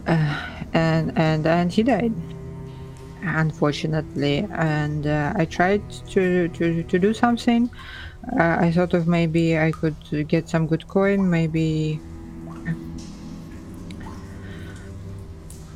uh, 0.08 0.46
and 0.74 1.18
and 1.18 1.46
and 1.46 1.72
he 1.72 1.84
died, 1.84 2.14
unfortunately. 3.22 4.48
And 4.52 5.06
uh, 5.06 5.34
I 5.36 5.46
tried 5.46 5.84
to, 6.10 6.48
to 6.50 6.84
to 6.84 7.00
do 7.00 7.14
something. 7.14 7.70
Uh, 8.30 8.58
I 8.60 8.72
thought 8.72 8.94
of 8.94 9.08
maybe 9.08 9.58
I 9.58 9.72
could 9.72 9.96
get 10.28 10.48
some 10.50 10.68
good 10.68 10.88
coin, 10.88 11.30
maybe. 11.30 12.00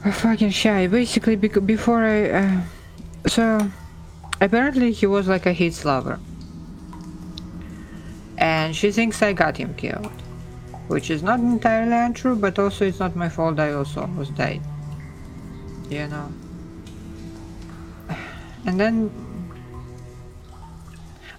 I'm 0.06 0.12
fucking 0.12 0.52
shy. 0.52 0.88
Basically, 0.88 1.36
bec- 1.36 1.66
before 1.66 2.04
I. 2.06 2.30
Uh, 2.30 2.62
so, 3.28 3.72
apparently 4.40 4.92
he 4.92 5.08
was 5.08 5.28
like 5.28 5.46
a 5.48 5.54
hits 5.54 5.84
lover. 5.86 6.20
and 8.38 8.76
she 8.76 8.92
thinks 8.92 9.22
I 9.22 9.34
got 9.34 9.58
him 9.58 9.74
killed. 9.76 10.12
Which 10.88 11.10
is 11.10 11.24
not 11.24 11.40
entirely 11.40 11.94
untrue, 11.98 12.36
but 12.36 12.60
also 12.60 12.86
it's 12.86 13.00
not 13.00 13.16
my 13.16 13.30
fault 13.30 13.60
I 13.60 13.74
also 13.74 14.02
almost 14.02 14.36
died. 14.36 14.62
You 15.90 16.08
know. 16.08 16.32
And 18.68 18.80
then 18.80 19.12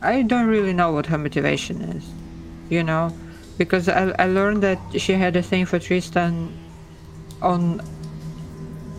I 0.01 0.23
don't 0.23 0.47
really 0.47 0.73
know 0.73 0.93
what 0.93 1.07
her 1.07 1.19
motivation 1.19 1.83
is. 1.83 2.05
You 2.69 2.83
know? 2.83 3.13
Because 3.59 3.89
I, 3.89 4.15
I 4.19 4.27
learned 4.27 4.63
that 4.63 4.79
she 4.97 5.13
had 5.15 5.37
a 5.37 5.43
thing 5.43 5.67
for 5.67 5.79
Tristan 5.79 6.53
on 7.43 7.81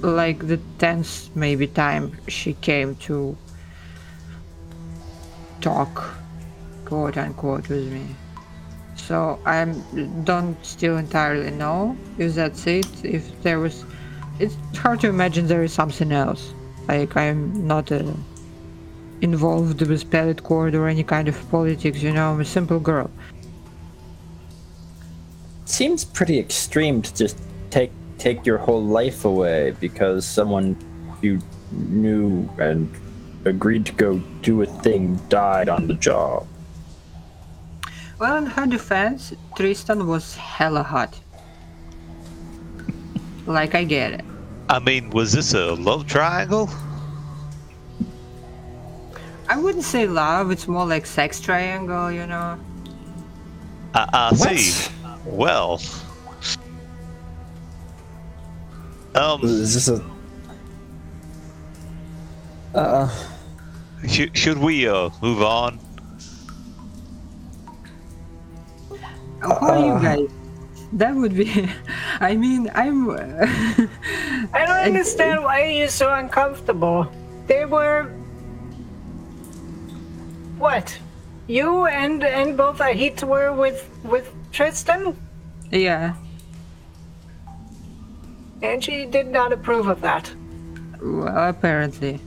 like 0.02 0.48
the 0.48 0.58
tenth 0.78 1.30
maybe 1.36 1.66
time 1.66 2.16
she 2.28 2.54
came 2.54 2.96
to 2.96 3.36
talk 5.60 6.18
quote 6.86 7.18
unquote 7.18 7.68
with 7.70 7.92
me. 7.92 8.16
So 8.96 9.40
I 9.46 9.66
don't 10.24 10.58
still 10.66 10.98
entirely 10.98 11.52
know 11.52 11.98
if 12.18 12.36
that's 12.36 12.66
it. 12.68 12.88
If 13.06 13.42
there 13.44 13.60
was, 13.60 13.86
it's 14.40 14.56
hard 14.78 15.02
to 15.02 15.08
imagine 15.08 15.48
there 15.48 15.64
is 15.64 15.74
something 15.74 16.12
else. 16.12 16.54
Like 16.88 17.16
I'm 17.16 17.68
not 17.68 17.92
uh, 17.92 18.04
involved 19.22 19.82
with 19.82 20.10
Pellet 20.10 20.44
Court 20.44 20.76
or 20.76 20.88
any 20.88 21.04
kind 21.04 21.28
of 21.28 21.50
politics. 21.50 22.02
You 22.02 22.12
know, 22.12 22.32
I'm 22.32 22.42
a 22.42 22.46
simple 22.46 22.80
girl. 22.80 23.10
Seems 25.66 26.06
pretty 26.06 26.40
extreme 26.40 27.02
to 27.02 27.14
just 27.14 27.38
take 27.70 27.92
take 28.18 28.46
your 28.46 28.58
whole 28.58 28.84
life 28.84 29.26
away 29.26 29.76
because 29.80 30.26
someone 30.26 30.76
you 31.22 31.40
knew 31.72 32.50
and 32.58 32.90
agreed 33.46 33.86
to 33.86 33.92
go 33.94 34.18
do 34.42 34.62
a 34.62 34.66
thing 34.66 35.16
died 35.30 35.70
on 35.70 35.88
the 35.88 35.94
job. 35.94 36.48
Well, 38.20 38.38
in 38.38 38.48
her 38.48 38.66
defense, 38.66 39.34
Tristan 39.56 40.08
was 40.08 40.36
hella 40.36 40.84
hot. 40.84 41.20
like 43.46 43.76
I 43.76 43.84
get 43.84 44.14
it. 44.14 44.26
I 44.70 44.80
mean, 44.80 45.12
was 45.12 45.32
this 45.32 45.54
a 45.54 45.74
love 45.74 46.08
triangle? 46.08 46.70
I 49.50 49.58
wouldn't 49.58 49.86
say 49.86 50.08
love. 50.08 50.52
It's 50.52 50.68
more 50.68 50.86
like 50.86 51.06
sex 51.06 51.40
triangle. 51.40 52.12
You 52.12 52.28
know. 52.28 52.60
I, 53.94 54.32
I 54.32 54.36
see. 54.36 54.92
Well. 55.26 55.82
Um, 59.16 59.44
Is 59.44 59.74
this 59.74 59.88
a? 59.88 60.04
Uh, 62.76 63.10
sh- 64.08 64.30
should 64.34 64.60
we 64.60 64.88
uh 64.88 65.10
move 65.24 65.42
on? 65.42 65.80
Who 69.42 69.52
are 69.52 69.80
you 69.80 70.04
guys? 70.04 70.30
That 70.94 71.16
would 71.16 71.36
be. 71.36 71.68
I 72.20 72.36
mean, 72.36 72.70
I'm. 72.76 73.10
I 74.54 74.66
don't 74.66 74.86
understand 74.86 75.44
why 75.44 75.66
you're 75.66 75.88
so 75.88 76.14
uncomfortable. 76.14 77.12
They 77.48 77.66
were. 77.66 78.12
What? 80.58 80.98
You 81.48 81.86
and 81.86 82.24
and 82.24 82.58
both 82.58 82.80
Ahit 82.80 83.24
were 83.24 83.54
with 83.54 83.90
with 84.04 84.34
Tristan, 84.52 85.16
yeah. 85.72 86.16
and 88.62 88.84
she 88.84 89.06
did 89.06 89.28
not 89.28 89.54
approve 89.54 89.88
of 89.88 90.02
that. 90.02 90.34
Well, 91.02 91.50
apparently. 91.50 92.20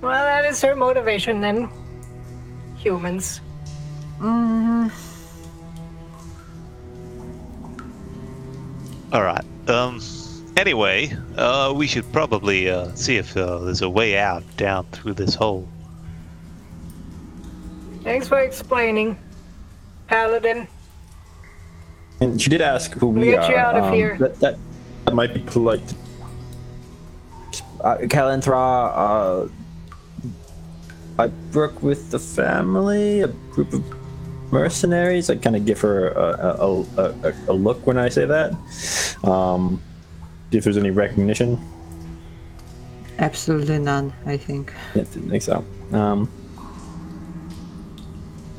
Well, 0.00 0.24
that 0.24 0.44
is 0.44 0.60
her 0.62 0.74
motivation 0.74 1.40
then. 1.40 1.68
Humans. 2.78 3.40
Mm, 4.18 4.90
All 9.12 9.22
right. 9.22 9.44
Um. 9.68 10.00
Anyway, 10.56 11.16
uh, 11.36 11.72
we 11.76 11.86
should 11.86 12.12
probably 12.12 12.68
uh, 12.68 12.92
see 12.94 13.16
if 13.16 13.36
uh, 13.36 13.58
there's 13.58 13.82
a 13.82 13.88
way 13.88 14.18
out 14.18 14.42
down 14.56 14.84
through 14.90 15.14
this 15.14 15.34
hole. 15.34 15.68
Thanks 18.08 18.26
for 18.26 18.40
explaining, 18.40 19.18
Paladin. 20.06 20.66
And 22.22 22.40
she 22.40 22.48
did 22.48 22.62
ask 22.62 22.92
who 22.92 23.08
we 23.08 23.34
are. 23.34 23.40
Get 23.42 23.50
you 23.50 23.56
are. 23.56 23.58
out 23.58 23.76
of 23.76 23.84
um, 23.84 23.92
here. 23.92 24.16
That, 24.16 24.40
that 24.40 24.58
that 25.04 25.14
might 25.14 25.34
be 25.34 25.40
polite. 25.40 25.94
uh, 27.82 27.98
Kalenthra, 27.98 29.46
uh, 29.46 29.48
I 31.18 31.26
work 31.52 31.82
with 31.82 32.10
the 32.10 32.18
family, 32.18 33.20
a 33.20 33.28
group 33.28 33.74
of 33.74 33.84
mercenaries. 34.50 35.28
I 35.28 35.36
kind 35.36 35.54
of 35.54 35.66
give 35.66 35.78
her 35.82 36.08
a, 36.08 36.56
a, 36.64 36.80
a, 36.96 37.14
a, 37.24 37.34
a 37.48 37.52
look 37.52 37.86
when 37.86 37.98
I 37.98 38.08
say 38.08 38.24
that. 38.24 38.52
Um, 39.22 39.82
See 40.50 40.56
if 40.56 40.64
there's 40.64 40.78
any 40.78 40.90
recognition. 40.90 41.60
absolutely 43.18 43.78
none. 43.78 44.14
I 44.24 44.38
think. 44.38 44.72
yeah, 44.94 45.02
didn't 45.02 45.28
think 45.28 45.42
so. 45.42 45.62
Um, 45.92 46.30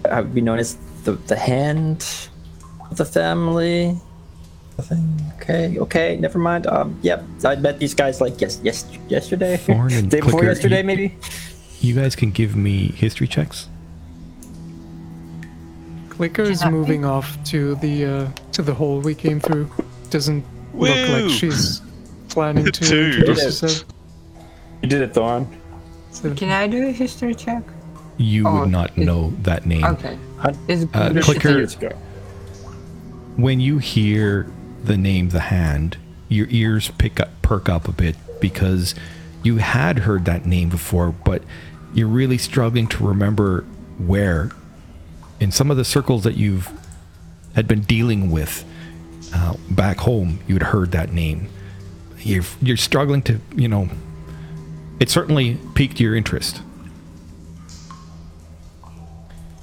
I 0.10 0.22
would 0.22 0.34
be 0.34 0.42
known 0.42 0.60
as 0.60 0.78
the, 1.04 1.14
the 1.14 1.36
hand 1.36 2.06
of 2.92 2.98
the 2.98 3.06
family. 3.06 3.98
Nothing. 4.78 5.22
Okay, 5.36 5.78
okay, 5.80 6.16
never 6.18 6.40
mind. 6.40 6.68
Um, 6.68 6.98
yep, 7.02 7.24
I 7.44 7.56
met 7.56 7.80
these 7.80 7.94
guys 7.94 8.22
like 8.22 8.40
yes, 8.40 8.60
yes, 8.64 8.86
yesterday, 9.10 9.58
day 9.68 10.20
before 10.22 10.32
Clicker, 10.32 10.46
yesterday, 10.46 10.78
you- 10.80 10.84
maybe. 10.86 11.18
You 11.82 11.96
guys 11.96 12.16
can 12.16 12.32
give 12.32 12.56
me 12.58 12.88
history 12.90 13.28
checks. 13.28 13.70
Clicker 16.10 16.44
is 16.44 16.66
moving 16.66 17.06
off 17.06 17.42
to 17.46 17.76
the 17.76 18.06
uh, 18.06 18.28
to 18.52 18.62
the 18.62 18.74
hole 18.74 19.00
we 19.00 19.16
came 19.16 19.40
through. 19.40 19.70
Doesn't 20.10 20.44
look 20.74 20.90
like 21.10 21.30
she's 21.32 21.82
planning 22.30 22.66
to 22.66 22.72
Dude. 22.72 23.16
introduce 23.16 23.44
herself. 23.62 23.86
You 24.82 24.90
did 24.90 25.02
it, 25.02 25.14
Thorn. 25.14 25.48
So, 26.12 26.34
Can 26.36 26.50
I 26.50 26.68
do 26.68 26.88
a 26.88 26.92
history 26.92 27.36
check? 27.36 27.64
You 28.20 28.46
Oh, 28.48 28.60
would 28.62 28.70
not 28.70 28.92
it- 28.96 29.06
know 29.06 29.34
that 29.44 29.66
name. 29.66 29.84
Okay. 29.84 30.18
Uh, 30.40 30.52
Clicker- 31.22 31.66
When 33.36 33.60
you 33.60 33.78
hear 33.80 34.46
the 34.84 34.98
name 34.98 35.30
The 35.30 35.40
Hand, 35.40 35.98
your 36.28 36.48
ears 36.50 36.92
pick 36.98 37.20
up, 37.20 37.30
perk 37.42 37.68
up 37.70 37.88
a 37.88 37.92
bit 37.92 38.16
because 38.40 38.94
you 39.44 39.58
had 39.58 40.00
heard 40.00 40.26
that 40.26 40.46
name 40.46 40.70
before, 40.70 41.14
but 41.24 41.42
you're 41.94 42.08
really 42.08 42.38
struggling 42.38 42.88
to 42.88 43.06
remember 43.08 43.64
where. 43.98 44.52
In 45.40 45.52
some 45.52 45.72
of 45.72 45.78
the 45.78 45.86
circles 45.86 46.24
that 46.24 46.36
you've 46.36 46.70
had 47.56 47.66
been 47.68 47.82
dealing 47.82 48.30
with 48.30 48.66
uh, 49.34 49.54
back 49.72 49.98
home, 50.00 50.40
you'd 50.48 50.62
heard 50.64 50.92
that 50.92 51.14
name. 51.14 51.48
You're 52.22 52.44
you're 52.62 52.76
struggling 52.78 53.22
to, 53.24 53.40
you 53.56 53.70
know. 53.70 53.88
It 55.00 55.10
certainly 55.10 55.58
piqued 55.76 56.02
your 56.02 56.14
interest. 56.16 56.62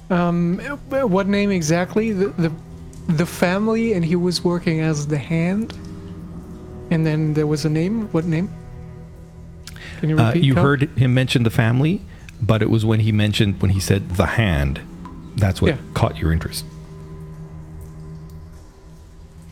Um, 0.09 0.59
uh, 0.91 1.07
what 1.07 1.27
name 1.27 1.51
exactly? 1.51 2.11
The, 2.13 2.27
the 2.29 2.51
the 3.09 3.25
family, 3.25 3.93
and 3.93 4.03
he 4.03 4.15
was 4.15 4.43
working 4.43 4.81
as 4.81 5.07
the 5.07 5.17
hand. 5.17 5.73
And 6.91 7.05
then 7.05 7.33
there 7.33 7.47
was 7.47 7.65
a 7.65 7.69
name. 7.69 8.07
What 8.11 8.25
name? 8.25 8.49
Can 9.99 10.09
you 10.09 10.17
Uh, 10.17 10.27
repeat? 10.27 10.43
you 10.43 10.53
Cal? 10.53 10.63
heard 10.63 10.81
him 10.97 11.13
mention 11.13 11.43
the 11.43 11.49
family, 11.49 12.01
but 12.41 12.61
it 12.61 12.69
was 12.69 12.85
when 12.85 12.99
he 13.01 13.11
mentioned 13.11 13.61
when 13.61 13.71
he 13.71 13.79
said 13.79 14.09
the 14.11 14.25
hand. 14.25 14.79
That's 15.35 15.61
what 15.61 15.69
Yeah. 15.69 15.77
caught 15.93 16.17
your 16.17 16.31
interest. 16.31 16.65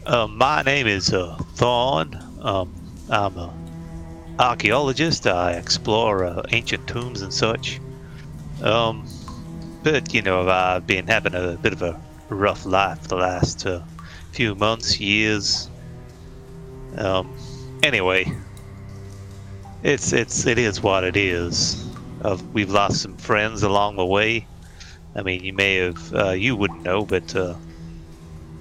Uh, 0.05 0.27
my 0.27 0.61
name 0.61 0.87
is 0.87 1.13
uh, 1.13 1.35
Thorn. 1.55 2.15
Um, 2.41 2.71
I'm 3.09 3.37
a 3.37 3.53
archaeologist. 4.39 5.25
I 5.27 5.53
explore 5.53 6.23
uh, 6.25 6.43
ancient 6.51 6.87
tombs 6.87 7.21
and 7.21 7.33
such. 7.33 7.79
Um, 8.61 9.07
but 9.85 10.11
you 10.15 10.23
know, 10.23 10.49
I've 10.49 10.87
been 10.87 11.05
having 11.05 11.35
a 11.35 11.57
bit 11.61 11.71
of 11.71 11.83
a 11.83 12.01
rough 12.29 12.65
life 12.65 13.07
the 13.07 13.17
last 13.17 13.67
uh, 13.67 13.83
few 14.31 14.55
months, 14.55 14.99
years. 14.99 15.69
Um, 16.97 17.31
anyway, 17.83 18.25
it's 19.83 20.11
it's 20.11 20.47
it 20.47 20.57
is 20.57 20.81
what 20.81 21.03
it 21.03 21.15
is. 21.15 21.87
Uh, 22.23 22.35
we've 22.51 22.71
lost 22.71 23.03
some 23.03 23.15
friends 23.17 23.61
along 23.61 23.97
the 23.97 24.05
way. 24.05 24.47
I 25.13 25.21
mean, 25.21 25.43
you 25.43 25.53
may 25.53 25.75
have 25.75 26.13
uh, 26.15 26.31
you 26.31 26.55
wouldn't 26.55 26.81
know, 26.81 27.05
but 27.05 27.35
uh, 27.35 27.53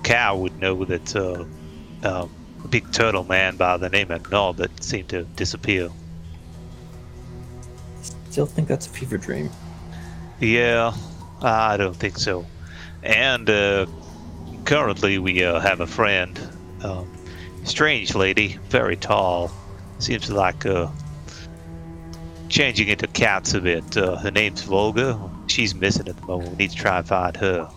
Cal 0.02 0.38
would 0.40 0.60
know 0.60 0.84
that 0.84 1.16
uh, 1.16 1.44
um, 2.02 2.30
a 2.62 2.68
big 2.68 2.92
turtle 2.92 3.24
man 3.24 3.56
by 3.56 3.78
the 3.78 3.88
name 3.88 4.10
of 4.10 4.30
Norbert 4.30 4.84
seemed 4.84 5.08
to 5.08 5.24
disappear. 5.24 5.88
Still 8.28 8.44
think 8.44 8.68
that's 8.68 8.86
a 8.86 8.90
fever 8.90 9.16
dream. 9.16 9.48
Yeah, 10.38 10.92
I 11.44 11.76
don't 11.76 11.94
think 11.94 12.16
so. 12.16 12.46
And 13.02 13.48
uh, 13.50 13.86
currently, 14.64 15.18
we 15.18 15.44
uh, 15.44 15.60
have 15.60 15.80
a 15.80 15.86
friend, 15.86 16.38
um, 16.82 17.10
strange 17.64 18.14
lady, 18.14 18.58
very 18.70 18.96
tall. 18.96 19.50
Seems 19.98 20.30
like 20.30 20.64
uh, 20.64 20.88
changing 22.48 22.88
into 22.88 23.06
cats 23.08 23.52
a 23.54 23.60
bit. 23.60 23.96
Uh, 23.96 24.16
her 24.16 24.30
name's 24.30 24.62
Volga. 24.62 25.18
She's 25.46 25.74
missing 25.74 26.08
at 26.08 26.16
the 26.16 26.26
moment. 26.26 26.50
We 26.52 26.56
need 26.56 26.70
to 26.70 26.76
try 26.76 26.98
and 26.98 27.06
find 27.06 27.36
her. 27.36 27.68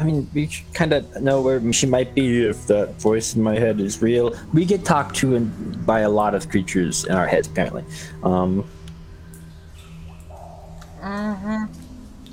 I 0.00 0.04
mean, 0.04 0.30
we 0.32 0.46
kind 0.74 0.92
of 0.92 1.20
know 1.20 1.42
where 1.42 1.72
she 1.72 1.86
might 1.86 2.14
be 2.14 2.44
if 2.44 2.68
that 2.68 3.00
voice 3.00 3.34
in 3.34 3.42
my 3.42 3.58
head 3.58 3.80
is 3.80 4.00
real. 4.00 4.32
We 4.54 4.64
get 4.64 4.84
talked 4.84 5.16
to 5.16 5.34
in, 5.34 5.82
by 5.84 6.00
a 6.00 6.08
lot 6.08 6.36
of 6.36 6.48
creatures 6.48 7.04
in 7.04 7.16
our 7.16 7.26
heads, 7.26 7.48
apparently. 7.48 7.84
Um, 8.22 8.64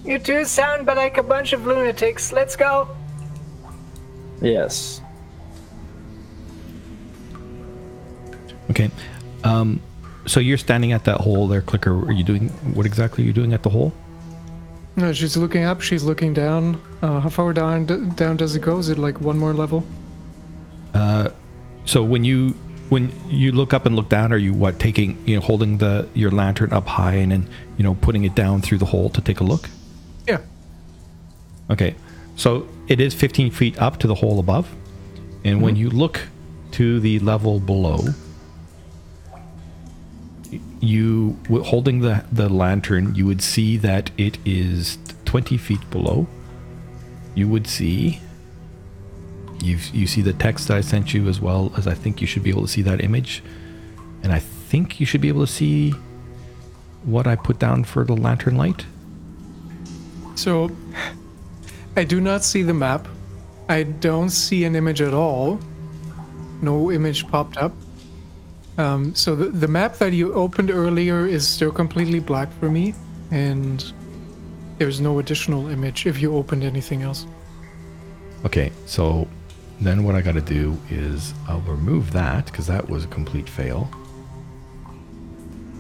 You 0.06 0.20
two 0.20 0.46
sound 0.46 0.86
but 0.86 0.98
like 0.98 1.18
a 1.18 1.24
bunch 1.24 1.54
of 1.54 1.66
lunatics. 1.66 2.32
Let's 2.32 2.56
go. 2.56 2.88
yes. 4.42 5.02
Okay. 8.70 8.90
Um, 9.44 9.82
so 10.26 10.40
you're 10.40 10.58
standing 10.58 10.92
at 10.92 11.04
that 11.06 11.22
hole 11.22 11.48
there, 11.48 11.62
Clicker. 11.62 11.94
Are 12.08 12.12
you 12.12 12.24
doing 12.24 12.50
what 12.74 12.86
exactly 12.86 13.24
are 13.24 13.28
you 13.28 13.34
doing 13.34 13.54
at 13.54 13.64
the 13.64 13.70
hole? 13.70 13.94
No, 14.96 15.14
she's 15.14 15.38
looking 15.38 15.64
up. 15.64 15.82
She's 15.82 16.04
looking 16.04 16.34
down. 16.34 16.82
Uh, 17.02 17.20
how 17.20 17.30
far 17.30 17.54
down 17.54 17.86
d- 17.86 18.10
down 18.16 18.38
does 18.38 18.56
it 18.56 18.62
go? 18.62 18.80
Is 18.80 18.90
it 18.90 18.98
like 18.98 19.22
one 19.22 19.38
more 19.38 19.54
level? 19.54 19.84
So 21.86 22.04
when 22.04 22.26
you 22.26 22.50
when 22.90 23.12
you 23.30 23.52
look 23.52 23.74
up 23.74 23.86
and 23.86 23.96
look 23.96 24.10
down, 24.10 24.34
are 24.34 24.38
you 24.38 24.54
what 24.54 24.80
taking 24.80 25.18
you 25.28 25.36
know 25.36 25.42
holding 25.42 25.78
the 25.78 26.08
your 26.14 26.32
lantern 26.32 26.74
up 26.74 26.88
high 26.88 27.16
and 27.16 27.32
then 27.32 27.50
you 27.78 27.84
know 27.84 27.96
putting 27.96 28.24
it 28.24 28.36
down 28.36 28.62
through 28.62 28.80
the 28.80 28.86
hole 28.86 29.10
to 29.12 29.22
take 29.22 29.40
a 29.40 29.44
look? 29.44 29.70
Yeah. 30.28 30.42
Okay, 31.70 31.96
so 32.36 32.68
it 32.88 33.00
is 33.00 33.14
15 33.14 33.52
feet 33.52 33.80
up 33.80 33.98
to 34.00 34.08
the 34.08 34.16
hole 34.16 34.40
above, 34.40 34.74
and 35.44 35.62
when 35.62 35.76
mm-hmm. 35.76 35.82
you 35.82 35.90
look 35.90 36.22
to 36.72 37.00
the 37.00 37.20
level 37.20 37.60
below, 37.60 38.00
you 40.80 41.38
holding 41.64 42.02
the 42.02 42.24
the 42.32 42.50
lantern, 42.50 43.16
you 43.16 43.26
would 43.26 43.42
see 43.42 43.78
that 43.78 44.12
it 44.18 44.38
is 44.46 44.98
20 45.26 45.58
feet 45.58 45.90
below. 45.90 46.28
You 47.34 47.48
would 47.48 47.68
see. 47.68 48.20
You 49.64 49.80
you 49.94 50.06
see 50.06 50.22
the 50.22 50.34
text 50.34 50.70
I 50.70 50.82
sent 50.82 51.14
you 51.14 51.28
as 51.28 51.42
well 51.42 51.72
as 51.78 51.88
I 51.88 51.94
think 51.94 52.22
you 52.22 52.28
should 52.28 52.44
be 52.44 52.50
able 52.50 52.64
to 52.64 52.68
see 52.68 52.82
that 52.84 53.04
image, 53.04 53.42
and 54.22 54.32
I 54.32 54.40
think 54.40 55.00
you 55.00 55.06
should 55.06 55.22
be 55.22 55.30
able 55.30 55.46
to 55.46 55.52
see 55.52 55.92
what 57.04 57.28
I 57.28 57.36
put 57.36 57.60
down 57.60 57.84
for 57.84 58.04
the 58.04 58.16
lantern 58.16 58.58
light. 58.58 58.86
So, 60.36 60.70
I 61.96 62.04
do 62.04 62.20
not 62.20 62.44
see 62.44 62.62
the 62.62 62.74
map. 62.74 63.08
I 63.70 63.84
don't 63.84 64.30
see 64.30 64.64
an 64.66 64.76
image 64.76 65.02
at 65.02 65.14
all. 65.14 65.60
No 66.62 66.92
image 66.92 67.28
popped 67.28 67.58
up. 67.58 67.74
Um, 68.78 69.16
so 69.16 69.36
the, 69.36 69.46
the 69.46 69.68
map 69.68 69.98
that 70.00 70.12
you 70.12 70.34
opened 70.34 70.70
earlier 70.70 71.26
is 71.26 71.48
still 71.48 71.72
completely 71.72 72.20
black 72.20 72.52
for 72.60 72.70
me, 72.70 72.94
and 73.32 73.94
there's 74.78 75.00
no 75.00 75.20
additional 75.20 75.70
image 75.70 76.06
if 76.06 76.22
you 76.22 76.36
opened 76.36 76.64
anything 76.64 77.02
else. 77.02 77.26
Okay, 78.46 78.72
so 78.86 79.28
then 79.80 80.04
what 80.04 80.16
I 80.16 80.22
got 80.22 80.34
to 80.34 80.42
do 80.42 80.78
is 80.90 81.34
I'll 81.48 81.62
remove 81.62 82.12
that 82.12 82.46
because 82.48 82.68
that 82.68 82.88
was 82.90 83.06
a 83.06 83.08
complete 83.08 83.48
fail. 83.48 83.90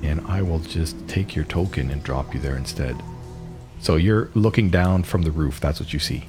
And 0.01 0.21
I 0.27 0.41
will 0.41 0.59
just 0.59 0.95
take 1.07 1.35
your 1.35 1.45
token 1.45 1.91
and 1.91 2.01
drop 2.01 2.33
you 2.33 2.39
there 2.39 2.55
instead. 2.55 2.95
So 3.85 3.97
you're 3.97 4.31
looking 4.33 4.71
down 4.71 5.03
from 5.03 5.21
the 5.21 5.29
roof, 5.29 5.59
that's 5.59 5.79
what 5.79 5.93
you 5.93 5.99
see. 5.99 6.25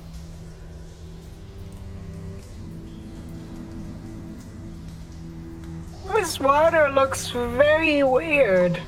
This 6.13 6.39
water 6.39 6.91
looks 6.91 7.31
very 7.31 8.03
weird. 8.03 8.79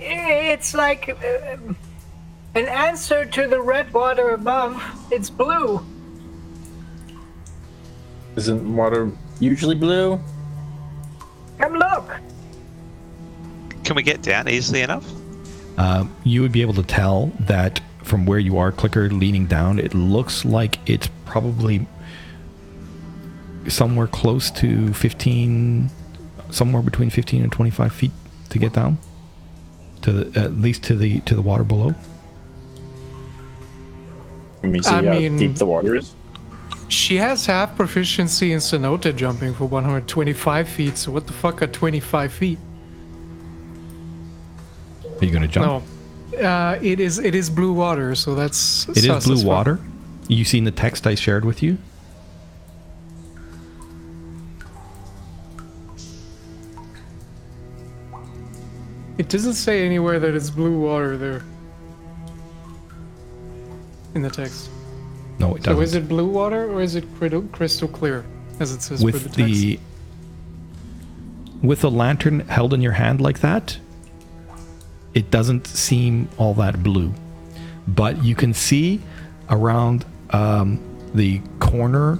It's 0.00 0.74
like 0.74 1.10
uh, 1.10 1.56
an 2.56 2.66
answer 2.66 3.24
to 3.24 3.46
the 3.46 3.60
red 3.60 3.94
water 3.94 4.30
above. 4.30 4.82
It's 5.12 5.30
blue. 5.30 5.80
Isn't 8.34 8.74
water 8.74 9.12
Usually 9.38 9.76
blue. 9.76 10.18
Come 11.58 11.74
look. 11.74 12.16
Can 13.84 13.94
we 13.94 14.02
get 14.02 14.22
down 14.22 14.48
easily 14.48 14.80
enough? 14.80 15.21
Um, 15.78 16.14
you 16.24 16.42
would 16.42 16.52
be 16.52 16.60
able 16.62 16.74
to 16.74 16.82
tell 16.82 17.32
that 17.40 17.80
from 18.02 18.26
where 18.26 18.38
you 18.38 18.58
are, 18.58 18.72
clicker 18.72 19.08
leaning 19.08 19.46
down, 19.46 19.78
it 19.78 19.94
looks 19.94 20.44
like 20.44 20.78
it's 20.88 21.08
probably 21.24 21.86
somewhere 23.68 24.06
close 24.06 24.50
to 24.50 24.92
15, 24.92 25.88
somewhere 26.50 26.82
between 26.82 27.10
15 27.10 27.42
and 27.42 27.52
25 27.52 27.92
feet 27.92 28.10
to 28.50 28.58
get 28.58 28.72
down. 28.72 28.98
To 30.02 30.12
the, 30.12 30.40
at 30.40 30.54
least 30.54 30.82
to 30.84 30.96
the 30.96 31.20
to 31.20 31.36
the 31.36 31.42
water 31.42 31.62
below. 31.62 31.94
I 34.64 34.66
mean, 34.66 34.82
see 34.82 34.90
I 34.90 34.94
how 35.04 35.12
mean- 35.12 35.36
deep 35.36 35.54
the 35.54 35.66
water 35.66 35.94
is? 35.94 36.14
She 36.88 37.16
has 37.16 37.46
half 37.46 37.74
proficiency 37.74 38.52
in 38.52 38.58
Sonota 38.58 39.16
jumping 39.16 39.54
for 39.54 39.64
125 39.64 40.68
feet, 40.68 40.98
so 40.98 41.10
what 41.12 41.26
the 41.26 41.32
fuck 41.32 41.62
are 41.62 41.66
25 41.66 42.32
feet? 42.32 42.58
Are 45.22 45.24
you 45.24 45.30
going 45.30 45.42
to 45.42 45.48
jump? 45.48 45.84
No. 46.32 46.46
Uh, 46.48 46.78
it 46.82 46.98
is 46.98 47.18
it 47.18 47.34
is 47.34 47.48
blue 47.48 47.72
water, 47.72 48.14
so 48.16 48.34
that's 48.34 48.88
It 48.88 49.04
is 49.04 49.24
blue 49.24 49.44
water. 49.46 49.78
You 50.26 50.44
seen 50.44 50.64
the 50.64 50.72
text 50.72 51.06
I 51.06 51.14
shared 51.14 51.44
with 51.44 51.62
you? 51.62 51.78
It 59.18 59.28
doesn't 59.28 59.52
say 59.52 59.86
anywhere 59.86 60.18
that 60.18 60.34
it's 60.34 60.50
blue 60.50 60.80
water 60.80 61.16
there. 61.16 61.44
In 64.14 64.22
the 64.22 64.30
text. 64.30 64.70
No, 65.38 65.54
it 65.54 65.62
doesn't. 65.62 65.76
So 65.76 65.80
is 65.80 65.94
it 65.94 66.08
blue 66.08 66.26
water 66.28 66.68
or 66.68 66.80
is 66.82 66.96
it 66.96 67.04
crystal, 67.52 67.88
clear, 67.88 68.24
as 68.58 68.72
it 68.72 68.82
says 68.82 69.00
for 69.00 69.06
the 69.06 69.12
with 69.12 69.22
text? 69.24 69.36
the 69.36 69.78
with 71.62 71.84
a 71.84 71.88
lantern 71.88 72.40
held 72.40 72.74
in 72.74 72.80
your 72.80 72.92
hand 72.92 73.20
like 73.20 73.38
that, 73.40 73.78
it 75.14 75.30
doesn't 75.30 75.66
seem 75.66 76.28
all 76.38 76.54
that 76.54 76.82
blue. 76.82 77.12
But 77.86 78.24
you 78.24 78.34
can 78.34 78.54
see 78.54 79.00
around 79.50 80.04
um, 80.30 80.80
the 81.14 81.40
corner 81.58 82.18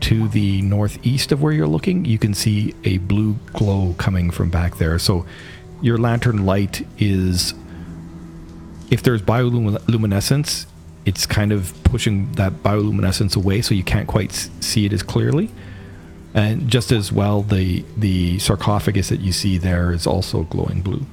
to 0.00 0.28
the 0.28 0.62
northeast 0.62 1.30
of 1.32 1.42
where 1.42 1.52
you're 1.52 1.66
looking, 1.66 2.04
you 2.04 2.18
can 2.18 2.32
see 2.32 2.74
a 2.84 2.98
blue 2.98 3.34
glow 3.52 3.94
coming 3.98 4.30
from 4.30 4.50
back 4.50 4.76
there. 4.76 4.98
So 4.98 5.26
your 5.82 5.98
lantern 5.98 6.46
light 6.46 6.86
is 6.98 7.54
if 8.90 9.02
there's 9.02 9.22
bioluminescence, 9.22 10.66
it's 11.04 11.26
kind 11.26 11.52
of 11.52 11.72
pushing 11.84 12.32
that 12.32 12.52
bioluminescence 12.62 13.36
away 13.36 13.62
so 13.62 13.74
you 13.74 13.84
can't 13.84 14.08
quite 14.08 14.32
see 14.32 14.86
it 14.86 14.92
as 14.92 15.02
clearly. 15.02 15.50
And 16.34 16.68
just 16.68 16.92
as 16.92 17.10
well, 17.10 17.42
the 17.42 17.84
the 17.96 18.38
sarcophagus 18.38 19.08
that 19.08 19.20
you 19.20 19.32
see 19.32 19.58
there 19.58 19.92
is 19.92 20.06
also 20.06 20.44
glowing 20.44 20.80
blue. 20.80 21.04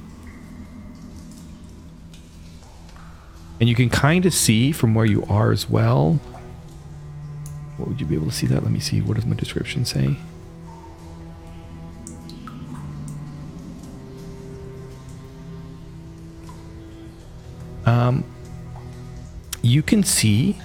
And 3.60 3.68
you 3.68 3.74
can 3.74 3.90
kind 3.90 4.24
of 4.24 4.32
see 4.32 4.72
from 4.72 4.94
where 4.94 5.06
you 5.06 5.24
are 5.28 5.50
as 5.50 5.68
well. 5.68 6.20
What 7.76 7.88
would 7.88 8.00
you 8.00 8.06
be 8.06 8.14
able 8.14 8.26
to 8.26 8.32
see 8.32 8.46
that? 8.46 8.62
Let 8.62 8.70
me 8.70 8.80
see. 8.80 9.00
What 9.00 9.16
does 9.16 9.26
my 9.26 9.36
description 9.36 9.84
say? 9.84 10.16
Um, 17.84 18.24
you 19.62 19.82
can 19.82 20.02
see 20.02 20.58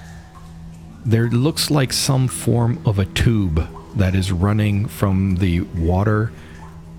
there 1.04 1.28
looks 1.28 1.70
like 1.70 1.92
some 1.92 2.28
form 2.28 2.80
of 2.84 2.98
a 2.98 3.06
tube 3.06 3.66
that 3.96 4.14
is 4.14 4.30
running 4.30 4.86
from 4.86 5.36
the 5.36 5.60
water 5.60 6.32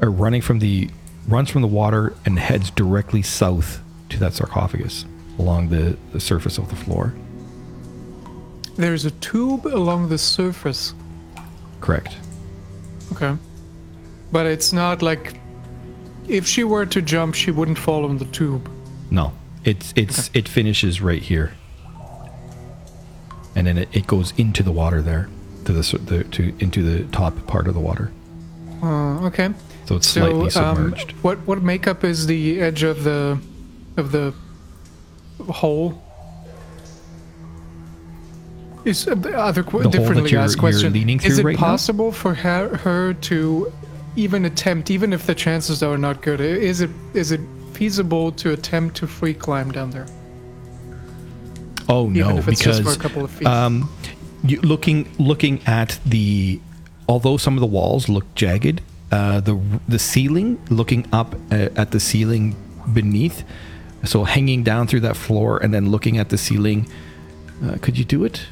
or 0.02 0.10
running 0.10 0.42
from 0.42 0.60
the 0.60 0.90
runs 1.28 1.50
from 1.50 1.62
the 1.62 1.68
water 1.68 2.14
and 2.26 2.38
heads 2.38 2.70
directly 2.72 3.22
south 3.22 3.82
to 4.10 4.20
that 4.20 4.34
sarcophagus 4.34 5.06
along 5.40 5.70
the, 5.70 5.98
the 6.14 6.20
surface 6.20 6.57
of 6.57 6.70
the 6.70 6.76
floor 6.76 7.14
There's 8.78 9.06
a 9.06 9.12
tube 9.12 9.66
along 9.68 10.10
the 10.10 10.18
surface. 10.18 10.94
correct 11.82 12.16
Okay. 13.12 13.36
But 14.32 14.45
it's 14.48 14.74
not 14.74 15.02
like 15.02 15.40
if 16.28 16.45
she 16.48 16.64
were 16.64 16.86
to 16.88 17.02
jump, 17.02 17.36
she 17.36 17.52
wouldn't 17.52 17.78
fall 17.78 18.03
on 18.06 18.18
the 18.18 18.26
tube. 18.26 18.70
no 19.12 19.32
it's 19.64 19.94
it's 19.95 20.30
it 20.34 20.48
finishes 20.48 21.02
right 21.02 21.22
here 21.22 21.52
and 23.56 23.66
then 23.68 23.78
it, 23.78 23.90
it 23.94 24.06
goes 24.07 24.34
into 24.38 24.62
the 24.64 24.72
water 24.72 25.02
there 25.02 25.28
to 25.66 25.72
the, 25.74 25.98
the 26.06 26.24
to 26.26 26.53
into 26.60 26.84
the 26.84 27.03
top 27.12 27.34
part 27.48 27.68
of 27.68 27.74
the 27.74 27.80
water 27.80 28.12
Uh, 28.84 29.26
okay. 29.28 29.49
so 29.86 29.95
it's 29.95 30.07
slightly 30.07 30.49
So, 30.49 30.64
um, 30.64 30.76
submerged 30.76 31.12
what 31.24 31.38
what 31.48 31.62
makeup 31.64 32.03
is 32.03 32.28
the 32.28 32.60
edge 32.62 32.84
of 32.84 33.03
the 33.03 33.40
of 33.98 34.12
the 34.12 34.34
hole? 35.49 36.02
Is 38.86 39.07
uh, 39.07 39.14
other 39.36 39.64
qu- 39.64 39.84
The 39.84 39.90
differently 39.90 40.30
you're- 40.32 40.44
asked 40.44 40.60
question? 40.60 40.95
is 40.95 41.40
it 41.40 41.45
right 41.45 41.56
now? 41.56 41.60
possible 41.60 42.12
for 42.12 42.34
her 42.36 42.78
her 42.78 43.14
to 43.14 43.72
even 44.16 44.45
attempt, 44.45 44.91
even 44.91 45.12
if 45.12 45.26
the 45.26 45.36
chances 45.36 45.82
are 45.82 45.98
not 45.98 46.22
good? 46.22 46.40
Is 46.40 46.82
it 46.82 46.91
is 47.14 47.32
it 47.32 47.41
feasible 47.74 48.32
to 48.34 48.52
attempt 48.53 48.95
to 48.98 49.07
free 49.07 49.34
climb 49.34 49.72
down 49.72 49.90
there? 49.90 50.06
Oh 51.90 52.03
even 52.10 52.14
no, 52.14 52.38
if 52.38 52.48
it's 52.48 52.60
because 52.60 52.80
just 52.80 52.99
for 52.99 52.99
a 52.99 53.10
couple 53.10 53.26
of 53.26 53.32
feet. 53.32 53.48
um, 53.48 53.90
you, 54.44 54.62
looking 54.62 55.07
looking 55.18 55.62
at 55.66 55.99
the, 56.06 56.60
although 57.10 57.38
some 57.38 57.56
of 57.56 57.62
the 57.62 57.68
walls 57.68 58.07
look 58.07 58.26
jagged, 58.36 58.82
uh, 59.12 59.40
the 59.40 59.60
the 59.88 59.99
ceiling, 59.99 60.60
looking 60.70 61.07
up 61.12 61.34
uh, 61.52 61.70
at 61.76 61.90
the 61.91 61.99
ceiling 61.99 62.56
beneath, 62.94 63.44
so 64.06 64.23
hanging 64.23 64.64
down 64.64 64.88
through 64.88 65.02
that 65.02 65.15
floor 65.15 65.57
and 65.61 65.73
then 65.73 65.90
looking 65.90 66.18
at 66.18 66.30
the 66.30 66.38
ceiling, 66.38 66.88
uh, 67.64 67.77
could 67.82 67.98
you 67.98 68.06
do 68.06 68.23
it? 68.23 68.48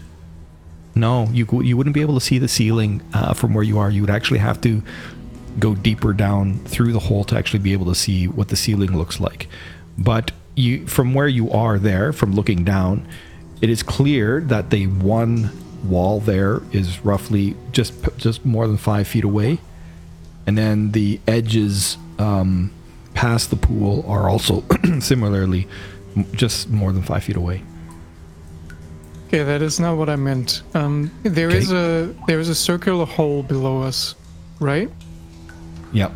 No, 0.96 1.28
you 1.32 1.48
you 1.62 1.76
wouldn't 1.76 1.94
be 1.94 2.02
able 2.02 2.14
to 2.14 2.22
see 2.22 2.38
the 2.38 2.48
ceiling 2.48 3.02
uh, 3.14 3.34
from 3.34 3.54
where 3.54 3.64
you 3.64 3.80
are. 3.80 3.90
You 3.90 4.02
would 4.02 4.10
actually 4.10 4.40
have 4.40 4.62
to 4.62 4.84
go 5.60 5.76
deeper 5.76 6.14
down 6.14 6.60
through 6.66 6.94
the 6.94 7.00
hole 7.00 7.24
to 7.26 7.38
actually 7.38 7.60
be 7.60 7.74
able 7.74 7.86
to 7.86 7.96
see 7.96 8.28
what 8.28 8.50
the 8.50 8.56
ceiling 8.56 8.98
looks 8.98 9.20
like. 9.20 9.48
But 9.98 10.32
you, 10.56 10.86
from 10.88 11.14
where 11.14 11.28
you 11.28 11.50
are 11.52 11.80
there, 11.80 12.14
from 12.14 12.34
looking 12.34 12.64
down, 12.64 13.08
it 13.62 13.70
is 13.70 13.82
clear 13.84 14.42
that 14.42 14.70
the 14.70 14.88
one 14.88 15.52
wall 15.84 16.20
there 16.20 16.62
is 16.72 17.04
roughly 17.04 17.56
just 17.72 17.94
just 18.18 18.46
more 18.46 18.68
than 18.68 18.78
five 18.78 19.08
feet 19.08 19.24
away, 19.24 19.60
and 20.46 20.58
then 20.58 20.92
the 20.92 21.20
edges 21.28 21.98
um, 22.20 22.72
past 23.14 23.50
the 23.50 23.56
pool 23.56 24.06
are 24.08 24.30
also 24.30 24.64
similarly 25.00 25.68
just 26.34 26.70
more 26.70 26.92
than 26.92 27.02
five 27.04 27.24
feet 27.24 27.36
away. 27.36 27.64
Okay, 29.28 29.44
that 29.44 29.62
is 29.62 29.80
not 29.80 29.98
what 29.98 30.10
I 30.10 30.16
meant. 30.16 30.62
Um, 30.76 31.12
there 31.24 31.50
is 31.50 31.72
Okay. 31.72 32.14
a 32.14 32.26
there 32.28 32.40
is 32.40 32.50
a 32.50 32.56
circular 32.56 33.06
hole 33.06 33.42
below 33.42 33.82
us, 33.82 34.16
right? 34.60 34.90
Yep. 35.92 36.12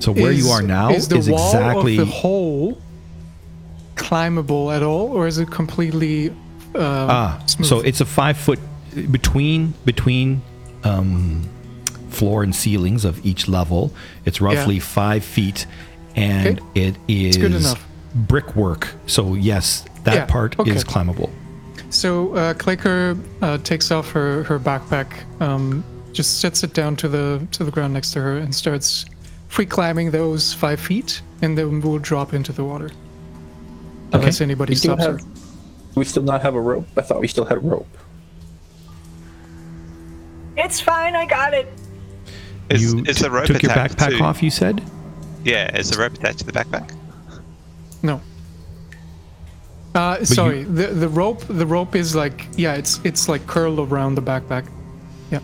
So 0.00 0.12
where 0.12 0.30
you 0.30 0.48
are 0.50 0.62
now 0.62 0.90
is 0.90 1.10
is, 1.10 1.28
wall 1.28 1.48
exactly 1.48 1.98
of 1.98 2.06
the 2.06 2.12
hole 2.12 2.80
climbable 3.96 4.70
at 4.70 4.82
all, 4.82 5.08
or 5.08 5.26
is 5.26 5.38
it 5.38 5.50
completely 5.50 6.30
uh, 6.74 7.06
ah. 7.10 7.42
smooth? 7.46 7.68
So 7.68 7.80
it's 7.80 8.00
a 8.00 8.06
five 8.06 8.38
foot 8.38 8.60
between 9.10 9.74
between 9.84 10.40
um, 10.84 11.48
floor 12.18 12.42
and 12.42 12.54
ceilings 12.54 13.04
of 13.04 13.24
each 13.24 13.48
level. 13.48 13.92
It's 14.24 14.40
roughly 14.40 14.80
five 14.80 15.22
feet, 15.24 15.66
and 16.16 16.60
Okay. 16.60 16.88
it 16.88 16.96
is 17.06 17.76
brickwork. 18.14 18.88
So 19.06 19.34
yes, 19.34 19.84
that 20.04 20.14
Yeah, 20.14 20.24
part 20.26 20.58
okay. 20.58 20.72
is 20.72 20.82
climbable. 20.84 21.30
So 21.90 22.34
uh, 22.34 22.54
Clicker 22.54 23.16
uh, 23.40 23.58
takes 23.58 23.90
off 23.90 24.10
her 24.12 24.42
her 24.44 24.58
backpack, 24.58 25.08
um, 25.40 25.84
just 26.12 26.40
sets 26.40 26.62
it 26.64 26.74
down 26.74 26.96
to 26.96 27.08
the 27.08 27.46
to 27.52 27.64
the 27.64 27.70
ground 27.70 27.94
next 27.94 28.10
to 28.14 28.20
her, 28.20 28.36
and 28.38 28.52
starts 28.54 29.06
free 29.48 29.66
climbing 29.66 30.10
those 30.10 30.52
five 30.52 30.80
feet, 30.80 31.22
and 31.42 31.56
then 31.56 31.80
we'll 31.80 31.98
drop 32.00 32.34
into 32.34 32.52
the 32.52 32.64
water. 32.64 32.90
Unless 34.12 34.40
anybody 34.40 34.72
We 34.72 34.76
stops 34.76 35.04
have. 35.04 35.20
her. 35.20 35.26
We 35.94 36.04
still 36.04 36.22
not 36.22 36.42
have 36.42 36.54
a 36.54 36.60
rope. 36.60 36.86
I 36.96 37.02
thought 37.02 37.20
we 37.20 37.28
still 37.28 37.44
had 37.44 37.58
a 37.58 37.60
rope. 37.60 37.86
It's 40.56 40.80
fine, 40.80 41.14
I 41.14 41.24
got 41.26 41.54
it. 41.54 41.68
Is, 42.70 42.82
you 42.82 43.04
is 43.06 43.16
t- 43.16 43.22
the 43.22 43.30
rope 43.30 43.46
took 43.46 43.62
your 43.62 43.72
attached 43.72 43.96
backpack 43.96 44.18
to, 44.18 44.24
off. 44.24 44.42
You 44.42 44.50
said. 44.50 44.82
Yeah, 45.44 45.74
is 45.76 45.90
the 45.90 45.98
rope 45.98 46.14
attached 46.14 46.40
to 46.40 46.44
the 46.44 46.52
backpack? 46.52 46.94
No. 48.02 48.20
Uh, 49.94 50.24
sorry, 50.24 50.64
the 50.64 50.88
the 50.88 51.08
rope 51.08 51.40
the 51.48 51.66
rope 51.66 51.96
is 51.96 52.14
like 52.14 52.46
yeah, 52.56 52.74
it's 52.74 53.00
it's 53.04 53.28
like 53.28 53.46
curled 53.46 53.78
around 53.80 54.14
the 54.14 54.22
backpack. 54.22 54.66
Yeah. 55.30 55.40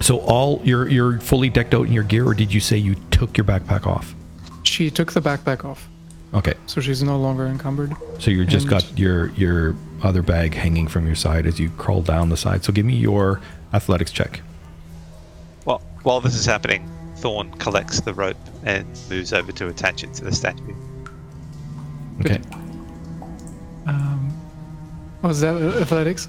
So 0.00 0.18
all 0.20 0.60
you're 0.64 0.88
you're 0.88 1.18
fully 1.20 1.50
decked 1.50 1.74
out 1.74 1.86
in 1.86 1.92
your 1.92 2.04
gear, 2.04 2.26
or 2.26 2.34
did 2.34 2.52
you 2.54 2.60
say 2.60 2.76
you 2.78 2.94
took 3.10 3.36
your 3.36 3.44
backpack 3.44 3.86
off? 3.86 4.14
She 4.62 4.90
took 4.90 5.12
the 5.12 5.20
backpack 5.20 5.64
off, 5.64 5.88
Okay, 6.32 6.54
so 6.66 6.80
she's 6.80 7.02
no 7.02 7.18
longer 7.18 7.46
encumbered. 7.46 7.94
so 8.18 8.30
you're 8.30 8.44
just 8.46 8.64
And- 8.66 8.70
got 8.70 8.98
your 8.98 9.28
your 9.32 9.74
other 10.02 10.22
bag 10.22 10.54
hanging 10.54 10.86
from 10.88 11.06
your 11.06 11.16
side 11.16 11.46
as 11.46 11.58
you 11.58 11.70
crawl 11.70 12.00
down 12.02 12.28
the 12.30 12.36
side. 12.36 12.64
So 12.64 12.72
give 12.72 12.86
me 12.86 12.94
your 12.94 13.40
athletics 13.74 14.10
check. 14.12 14.40
Well, 16.04 16.16
while 16.16 16.20
this 16.20 16.34
is 16.34 16.44
happening, 16.44 16.88
Thorn 17.16 17.50
collects 17.52 18.00
the 18.00 18.12
rope 18.12 18.36
and 18.64 18.86
moves 19.08 19.32
over 19.32 19.52
to 19.52 19.68
attach 19.68 20.04
it 20.04 20.12
to 20.14 20.24
the 20.24 20.32
statue. 20.32 20.74
Okay. 22.20 22.40
Um, 23.86 24.30
was 25.22 25.40
that 25.40 25.56
uh, 25.56 25.80
athletics? 25.80 26.28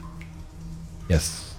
Yes. 1.09 1.53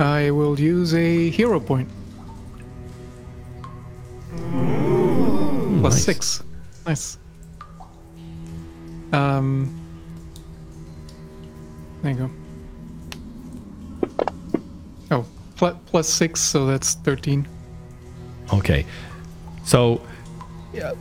I 0.00 0.30
will 0.32 0.58
use 0.58 0.92
a 0.94 1.30
hero 1.30 1.60
point. 1.60 1.88
Plus 5.80 5.94
nice. 5.94 6.04
six. 6.04 6.42
Nice. 6.86 7.18
Um. 9.12 9.78
There 12.02 12.12
you 12.12 12.18
go. 12.18 12.30
Oh, 15.62 15.70
pl- 15.70 15.80
plus 15.86 16.08
six, 16.08 16.40
so 16.40 16.66
that's 16.66 16.94
thirteen. 16.94 17.46
Okay. 18.52 18.84
So 19.64 20.00
yeah, 20.72 20.92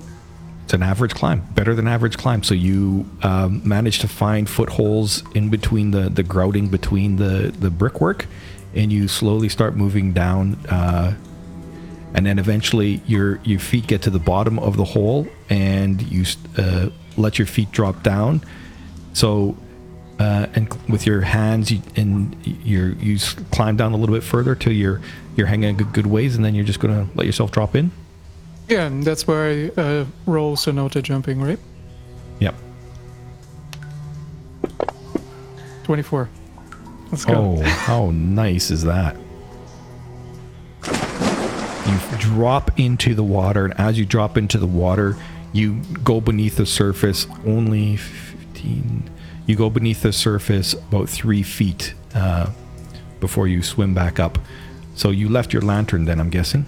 it's 0.64 0.74
an 0.74 0.84
average 0.84 1.16
climb, 1.16 1.42
better 1.54 1.74
than 1.74 1.88
average 1.88 2.18
climb. 2.18 2.44
So 2.44 2.54
you 2.54 3.10
um, 3.24 3.68
manage 3.68 4.00
to 4.00 4.08
find 4.08 4.50
footholds 4.50 5.24
in 5.34 5.50
between 5.50 5.92
the, 5.92 6.10
the 6.10 6.24
grouting 6.24 6.68
between 6.68 7.16
the, 7.16 7.52
the 7.60 7.70
brickwork, 7.70 8.28
and 8.76 8.92
you 8.92 9.08
slowly 9.08 9.50
start 9.50 9.76
moving 9.76 10.14
down. 10.14 10.56
Uh, 10.70 11.16
and 12.14 12.26
then 12.26 12.38
eventually 12.40 13.02
your 13.08 13.40
your 13.44 13.60
feet 13.60 13.88
get 13.88 14.02
to 14.04 14.10
the 14.10 14.20
bottom 14.20 14.60
of 14.60 14.78
the 14.78 14.86
hole, 14.86 15.28
and 15.50 16.02
you 16.04 16.26
uh, 16.58 16.90
let 17.18 17.40
your 17.40 17.48
feet 17.48 17.72
drop 17.72 18.04
down. 18.04 18.42
So. 19.14 19.58
Uh, 20.22 20.46
and 20.54 20.72
with 20.88 21.08
your 21.08 21.22
hands, 21.22 21.72
you, 21.72 21.82
and 21.96 22.38
you're, 22.46 22.90
you 22.90 23.18
climb 23.50 23.76
down 23.76 23.92
a 23.92 23.98
little 23.98 24.14
bit 24.14 24.24
further 24.24 24.54
till 24.54 24.72
you're 24.72 25.02
you're 25.36 25.48
hanging 25.48 25.72
a 25.72 25.74
good, 25.74 25.92
good 25.94 26.06
ways, 26.06 26.36
and 26.36 26.46
then 26.46 26.54
you're 26.54 26.64
just 26.64 26.80
gonna 26.80 27.08
let 27.16 27.26
yourself 27.26 27.50
drop 27.50 27.76
in. 27.76 27.90
Yeah, 28.70 28.86
and 28.86 29.04
that's 29.04 29.26
where 29.26 29.72
I 29.76 29.82
uh, 29.82 30.06
roll 30.28 30.56
Sonota 30.56 31.02
jumping, 31.02 31.42
right? 31.42 31.58
Yep. 32.40 32.54
Twenty-four. 35.86 36.30
Let's 37.10 37.26
go. 37.26 37.34
Oh, 37.34 37.64
how 37.64 38.12
nice 38.12 38.70
is 38.70 38.84
that? 38.84 39.16
You 40.86 42.00
drop 42.20 42.80
into 42.80 43.16
the 43.16 43.24
water, 43.24 43.66
and 43.66 43.80
as 43.80 43.98
you 43.98 44.06
drop 44.06 44.38
into 44.38 44.60
the 44.60 44.68
water, 44.68 45.18
you 45.52 45.82
go 46.04 46.22
beneath 46.22 46.58
the 46.58 46.68
surface 46.68 47.26
only 47.44 47.98
15. 47.98 49.11
You 49.46 49.56
go 49.56 49.70
beneath 49.70 50.02
the 50.04 50.14
surface 50.14 50.74
about 50.74 51.10
three 51.10 51.44
feet 51.44 51.94
uh, 52.16 52.52
before 53.20 53.48
you 53.48 53.62
swim 53.64 53.94
back 53.94 54.20
up. 54.20 54.38
So 54.96 55.10
you 55.10 55.30
left 55.30 55.52
your 55.54 55.62
lantern 55.62 56.06
then, 56.06 56.20
I'm 56.20 56.30
guessing? 56.30 56.66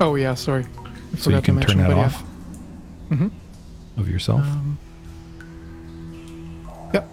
Oh 0.00 0.14
yeah, 0.14 0.34
sorry. 0.34 0.66
I 1.14 1.16
So 1.16 1.30
you 1.30 1.40
can 1.40 1.60
turn 1.60 1.78
that 1.78 1.88
but 1.88 1.96
yeah. 1.96 2.04
off 2.04 2.22
Mhm. 3.10 3.30
of 3.96 4.08
yourself. 4.08 4.40
Um, 4.42 4.78
Yep. 6.94 7.08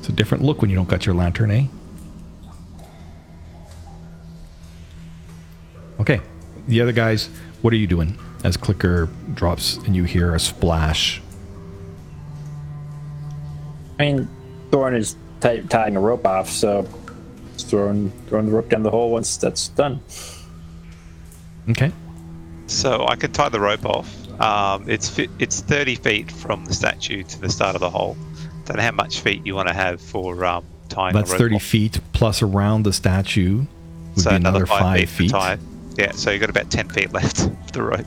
It's 0.00 0.08
a 0.08 0.12
different 0.12 0.44
look 0.44 0.60
when 0.60 0.70
you 0.70 0.76
don't 0.76 0.88
got 0.88 1.06
your 1.06 1.14
lantern, 1.14 1.50
eh? 1.50 1.66
Okay. 6.00 6.20
The 6.68 6.80
other 6.80 6.92
guys, 6.92 7.28
what 7.60 7.72
are 7.72 7.76
you 7.76 7.86
doing? 7.86 8.18
As 8.44 8.56
clicker 8.56 9.08
drops 9.34 9.76
and 9.78 9.94
you 9.94 10.04
hear 10.04 10.34
a 10.34 10.40
splash. 10.40 11.20
I 13.98 14.02
mean, 14.12 14.28
Thorn 14.70 14.94
is 14.94 15.16
ti 15.40 15.62
tying 15.68 15.96
a 15.96 16.00
rope 16.00 16.26
off, 16.26 16.48
so 16.50 16.86
just 17.52 17.68
throwing 17.68 18.10
throwing 18.28 18.46
the 18.46 18.52
rope 18.52 18.68
down 18.68 18.82
the 18.82 18.90
hole 18.90 19.10
once 19.10 19.36
that's 19.36 19.68
done. 19.68 20.00
Okay. 21.70 21.92
So 22.66 23.06
I 23.06 23.16
can 23.16 23.32
tie 23.32 23.48
the 23.48 23.60
rope 23.60 23.84
off. 23.86 24.12
Um, 24.40 24.88
it's 24.88 25.08
fi- 25.08 25.28
it's 25.38 25.60
30 25.60 25.94
feet 25.96 26.32
from 26.32 26.64
the 26.64 26.74
statue 26.74 27.22
to 27.22 27.40
the 27.40 27.48
start 27.48 27.74
of 27.76 27.80
the 27.80 27.90
hole. 27.90 28.16
Don't 28.64 28.76
know 28.78 28.82
how 28.82 28.90
much 28.92 29.20
feet 29.20 29.46
you 29.46 29.54
want 29.54 29.68
to 29.68 29.74
have 29.74 30.00
for 30.00 30.44
um, 30.44 30.64
tying 30.88 31.14
That's 31.14 31.28
the 31.30 31.34
rope 31.34 31.40
30 31.42 31.54
off. 31.56 31.62
feet 31.62 32.00
plus 32.12 32.42
around 32.42 32.82
the 32.84 32.92
statue 32.92 33.58
would 34.14 34.20
so 34.20 34.30
be 34.30 34.36
another 34.36 34.58
another 34.58 34.66
five, 34.66 34.80
five 34.80 34.98
feet, 35.00 35.08
feet. 35.10 35.26
to 35.28 35.32
tie. 35.34 35.52
it. 35.54 35.60
Yeah, 35.98 36.12
so 36.12 36.30
you've 36.30 36.40
got 36.40 36.50
about 36.50 36.70
10 36.70 36.88
feet 36.88 37.12
left 37.12 37.40
of 37.40 37.72
the 37.72 37.82
rope. 37.82 38.06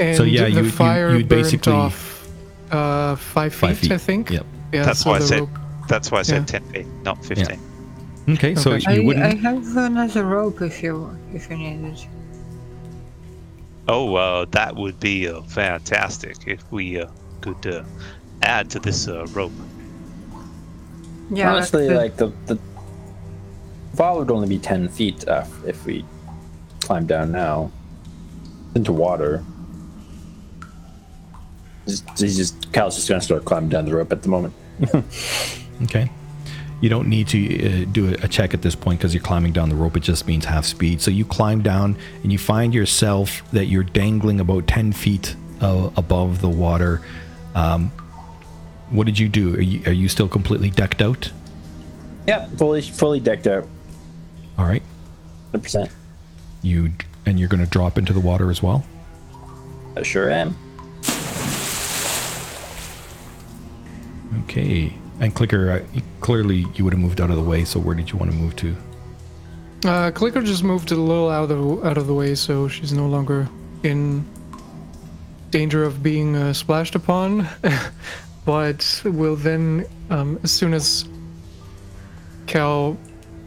And 0.00 0.16
So, 0.16 0.22
yeah, 0.22 0.44
the 0.44 0.50
you- 0.50 0.62
you- 0.64 0.70
fire 0.70 1.10
you'd 1.16 1.28
burned 1.28 1.42
basically- 1.42 1.72
off 1.72 2.28
uh, 2.70 3.16
five 3.16 3.52
feet, 3.54 3.60
Five 3.60 3.78
feet. 3.78 3.92
I 3.92 3.98
think. 3.98 4.30
Yep. 4.30 4.46
Yeah, 4.72 4.84
That's 4.84 5.00
so 5.00 5.10
why 5.10 5.16
I 5.16 5.20
said 5.20 5.40
rope- 5.40 5.58
that's 5.88 6.10
why 6.10 6.18
I 6.18 6.22
said 6.22 6.40
Yeah. 6.40 6.58
10 6.60 6.62
feet, 6.72 6.86
not 7.02 7.24
15. 7.24 7.58
Okay, 8.28 8.54
so 8.54 8.72
Okay. 8.72 8.94
you 8.96 9.02
I, 9.02 9.04
wouldn't. 9.06 9.24
I 9.24 9.34
have 9.48 9.76
another 9.78 10.24
rope 10.26 10.60
if 10.60 10.82
you 10.82 11.08
if 11.32 11.48
you 11.50 11.56
need 11.56 11.82
it. 11.92 12.06
Oh, 13.88 14.14
uh, 14.16 14.44
that 14.50 14.76
would 14.76 15.00
be 15.00 15.26
uh, 15.28 15.40
fantastic 15.42 16.36
if 16.46 16.62
we 16.70 17.00
uh, 17.00 17.06
could 17.40 17.66
uh, 17.66 17.82
add 18.42 18.68
to 18.70 18.78
this 18.78 19.08
uh, 19.08 19.24
rope. 19.32 19.52
Yeah, 21.30 21.52
Honestly, 21.54 21.88
the- 21.88 21.94
like 21.94 22.16
the 22.18 22.30
the 22.46 22.58
fall 23.94 24.18
would 24.18 24.30
only 24.30 24.46
be 24.48 24.58
ten 24.58 24.88
feet 24.88 25.26
uh, 25.26 25.44
if 25.66 25.86
we 25.86 26.04
climb 26.80 27.06
down 27.06 27.32
now. 27.32 27.70
into 28.74 28.92
water. 28.92 29.42
He's 31.88 32.02
he's 32.18 32.36
just 32.36 32.72
Cal's 32.72 32.96
just 32.96 33.08
gonna 33.08 33.20
start 33.20 33.44
climbing 33.44 33.70
down 33.70 33.86
the 33.86 33.94
rope 33.94 34.12
at 34.12 34.22
the 34.22 34.28
moment. 34.28 34.54
Okay. 35.84 36.10
You 36.80 36.88
don't 36.88 37.08
need 37.08 37.28
to 37.28 37.82
uh, 37.82 37.84
do 37.92 38.08
a 38.20 38.26
check 38.26 38.52
at 38.52 38.62
this 38.62 38.74
point 38.74 38.98
because 38.98 39.14
you're 39.14 39.22
climbing 39.22 39.52
down 39.52 39.68
the 39.68 39.76
rope. 39.76 39.96
It 39.96 40.00
just 40.02 40.26
means 40.26 40.44
half 40.44 40.64
speed. 40.64 41.00
So 41.00 41.12
you 41.12 41.24
climb 41.24 41.62
down 41.62 41.96
and 42.24 42.32
you 42.32 42.38
find 42.38 42.74
yourself 42.74 43.48
that 43.52 43.66
you're 43.66 43.84
dangling 43.84 44.40
about 44.40 44.66
10 44.66 44.92
feet 44.92 45.36
uh, 45.60 45.90
above 45.96 46.40
the 46.40 46.48
water. 46.48 47.00
Um, 47.54 47.90
what 48.90 49.06
did 49.06 49.18
you 49.18 49.28
do? 49.28 49.54
Are 49.54 49.60
you, 49.60 49.82
are 49.86 49.92
you 49.92 50.08
still 50.08 50.28
completely 50.28 50.70
decked 50.70 51.00
out? 51.02 51.30
Yep, 52.26 52.58
fully 52.58 52.82
fully 52.82 53.20
decked 53.20 53.46
out, 53.46 53.66
All 54.58 54.64
right. 54.66 54.82
hundred 55.52 55.62
percent. 55.62 55.90
You 56.62 56.92
and 57.24 57.38
you're 57.38 57.48
going 57.48 57.64
to 57.64 57.70
drop 57.70 57.98
into 57.98 58.12
the 58.12 58.20
water 58.20 58.50
as 58.50 58.62
well. 58.62 58.84
I 59.96 60.02
sure 60.02 60.30
am. 60.30 60.56
Okay. 64.44 64.92
And 65.20 65.34
clicker, 65.34 65.70
uh, 65.70 66.00
clearly 66.20 66.66
you 66.74 66.84
would 66.84 66.92
have 66.92 67.00
moved 67.00 67.20
out 67.20 67.30
of 67.30 67.36
the 67.36 67.42
way. 67.42 67.64
So 67.64 67.80
where 67.80 67.94
did 67.94 68.10
you 68.10 68.18
want 68.18 68.30
to 68.30 68.36
move 68.36 68.54
to? 68.56 68.76
Uh, 69.84 70.10
Clicker 70.10 70.42
just 70.42 70.64
moved 70.64 70.90
a 70.90 70.96
little 70.96 71.30
out 71.30 71.50
of 71.50 71.84
out 71.84 71.96
of 71.98 72.08
the 72.08 72.14
way, 72.14 72.34
so 72.34 72.66
she's 72.66 72.92
no 72.92 73.06
longer 73.06 73.48
in 73.84 74.24
danger 75.50 75.84
of 75.84 76.02
being 76.02 76.34
uh, 76.34 76.52
splashed 76.52 76.96
upon. 76.96 77.46
but 78.44 79.02
will 79.04 79.36
then, 79.36 79.86
um, 80.10 80.38
as 80.42 80.50
soon 80.50 80.74
as 80.74 81.08
Cal 82.46 82.98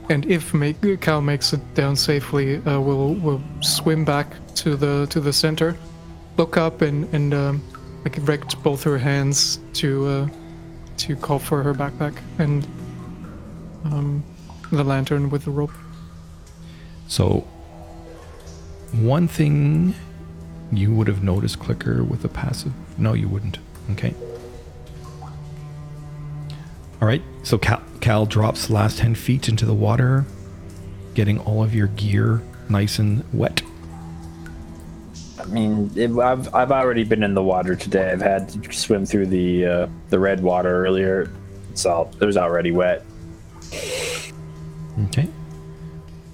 and 0.09 0.25
if 0.25 0.53
make, 0.53 1.01
Cal 1.01 1.21
makes 1.21 1.51
it 1.51 1.73
down 1.73 1.97
safely, 1.97 2.57
uh, 2.57 2.79
will 2.79 3.15
will 3.15 3.41
swim 3.59 4.05
back 4.05 4.33
to 4.55 4.77
the 4.77 5.07
to 5.07 5.19
the 5.19 5.33
center, 5.33 5.75
look 6.37 6.55
up 6.55 6.81
and 6.81 7.13
and 7.13 7.33
um, 7.33 7.61
like 8.05 8.17
erect 8.17 8.61
both 8.63 8.83
her 8.83 8.97
hands 8.97 9.59
to 9.73 10.07
uh, 10.07 10.27
to 11.01 11.15
call 11.15 11.39
for 11.39 11.63
her 11.63 11.73
backpack 11.73 12.17
and 12.37 12.65
um, 13.85 14.23
the 14.71 14.83
lantern 14.83 15.29
with 15.29 15.45
the 15.45 15.51
rope. 15.51 15.71
So, 17.07 17.47
one 18.91 19.27
thing 19.27 19.95
you 20.71 20.93
would 20.93 21.07
have 21.07 21.23
noticed 21.23 21.59
clicker 21.59 22.03
with 22.03 22.23
a 22.23 22.29
passive. 22.29 22.73
No, 22.97 23.13
you 23.13 23.27
wouldn't. 23.27 23.59
Okay. 23.91 24.13
All 27.01 27.07
right. 27.07 27.21
So 27.43 27.57
Cal, 27.57 27.81
Cal 27.99 28.25
drops 28.25 28.69
last 28.69 28.99
10 28.99 29.15
feet 29.15 29.49
into 29.49 29.65
the 29.65 29.73
water, 29.73 30.25
getting 31.13 31.39
all 31.39 31.63
of 31.63 31.75
your 31.75 31.87
gear 31.87 32.41
nice 32.69 32.99
and 32.99 33.23
wet. 33.33 33.61
I 35.41 35.45
mean, 35.45 35.91
it, 35.95 36.11
I've 36.17 36.53
I've 36.53 36.71
already 36.71 37.03
been 37.03 37.23
in 37.23 37.33
the 37.33 37.43
water 37.43 37.75
today. 37.75 38.11
I've 38.11 38.21
had 38.21 38.49
to 38.49 38.71
swim 38.73 39.05
through 39.05 39.27
the 39.27 39.65
uh, 39.65 39.87
the 40.09 40.19
red 40.19 40.41
water 40.43 40.85
earlier. 40.85 41.31
It's 41.71 41.85
all 41.85 42.11
it 42.19 42.25
was 42.25 42.37
already 42.37 42.71
wet. 42.71 43.03
Okay. 45.05 45.27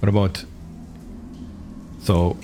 What 0.00 0.08
about. 0.08 0.44
So. 2.02 2.36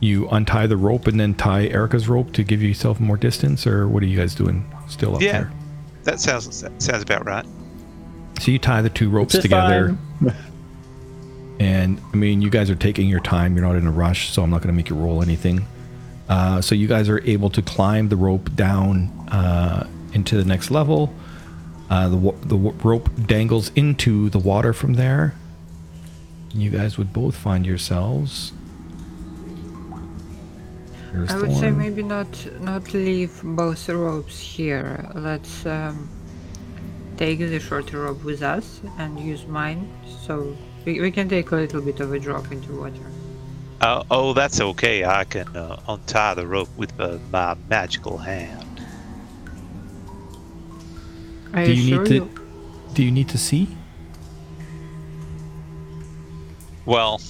You 0.00 0.28
untie 0.30 0.66
the 0.66 0.76
rope 0.76 1.06
and 1.06 1.20
then 1.20 1.32
tie 1.34 1.68
Erica's 1.68 2.08
rope 2.08 2.32
to 2.32 2.42
give 2.42 2.60
yourself 2.60 2.98
more 2.98 3.16
distance, 3.16 3.68
or 3.68 3.86
what 3.86 4.02
are 4.02 4.06
you 4.06 4.18
guys 4.18 4.34
doing 4.34 4.68
still 4.88 5.14
up 5.14 5.22
Yeah. 5.22 5.32
there? 5.42 5.52
That 6.02 6.18
sounds 6.18 6.60
that 6.62 6.82
sounds 6.82 7.04
about 7.04 7.24
right. 7.24 7.46
So 8.40 8.50
you 8.50 8.58
tie 8.58 8.82
the 8.82 8.90
two 8.90 9.08
ropes 9.10 9.38
together. 9.38 9.96
And 11.62 12.00
I 12.12 12.16
mean, 12.16 12.42
you 12.42 12.50
guys 12.50 12.70
are 12.70 12.74
taking 12.74 13.08
your 13.08 13.20
time. 13.20 13.54
You're 13.54 13.64
not 13.64 13.76
in 13.76 13.86
a 13.86 13.92
rush, 13.92 14.30
so 14.30 14.42
I'm 14.42 14.50
not 14.50 14.62
going 14.62 14.74
to 14.74 14.76
make 14.76 14.90
you 14.90 14.96
roll 14.96 15.22
anything. 15.22 15.64
Uh, 16.28 16.60
so 16.60 16.74
you 16.74 16.88
guys 16.88 17.08
are 17.08 17.22
able 17.24 17.50
to 17.50 17.62
climb 17.62 18.08
the 18.08 18.16
rope 18.16 18.52
down 18.56 19.10
uh, 19.30 19.86
into 20.12 20.36
the 20.36 20.44
next 20.44 20.72
level. 20.72 21.14
Uh, 21.88 22.08
the 22.08 22.16
the 22.46 22.56
rope 22.56 23.08
dangles 23.26 23.70
into 23.76 24.28
the 24.30 24.40
water 24.40 24.72
from 24.72 24.94
there. 24.94 25.34
You 26.52 26.70
guys 26.70 26.98
would 26.98 27.12
both 27.12 27.36
find 27.36 27.64
yourselves. 27.64 28.52
Here's 31.12 31.30
I 31.30 31.36
would 31.36 31.52
say 31.52 31.70
maybe 31.70 32.02
not 32.02 32.32
not 32.60 32.92
leave 32.92 33.40
both 33.44 33.88
ropes 33.88 34.40
here. 34.40 35.08
Let's 35.14 35.64
um, 35.64 36.08
take 37.16 37.38
the 37.38 37.60
shorter 37.60 38.00
rope 38.00 38.24
with 38.24 38.42
us 38.42 38.80
and 38.98 39.20
use 39.20 39.46
mine, 39.46 39.88
so 40.26 40.56
we, 40.84 41.00
we 41.00 41.10
can 41.10 41.28
take 41.28 41.50
a 41.52 41.56
little 41.56 41.80
bit 41.80 42.00
of 42.00 42.12
a 42.12 42.18
drop 42.18 42.50
into 42.52 42.72
water. 42.80 43.02
Uh, 43.80 44.04
oh, 44.10 44.32
that's 44.32 44.60
okay. 44.60 45.04
I 45.04 45.24
can 45.24 45.48
uh, 45.56 45.80
untie 45.88 46.34
the 46.34 46.46
rope 46.46 46.68
with 46.76 46.92
uh, 47.00 47.18
my 47.32 47.56
magical 47.68 48.16
hand. 48.16 48.80
Are 51.52 51.64
Do 51.64 51.72
you, 51.72 51.82
you 51.82 51.88
sure 51.94 52.02
need 52.04 52.08
to? 52.08 52.14
you? 52.14 52.30
Do 52.94 53.02
you 53.02 53.10
need 53.10 53.28
to 53.30 53.38
see? 53.38 53.68
Well, 56.84 57.20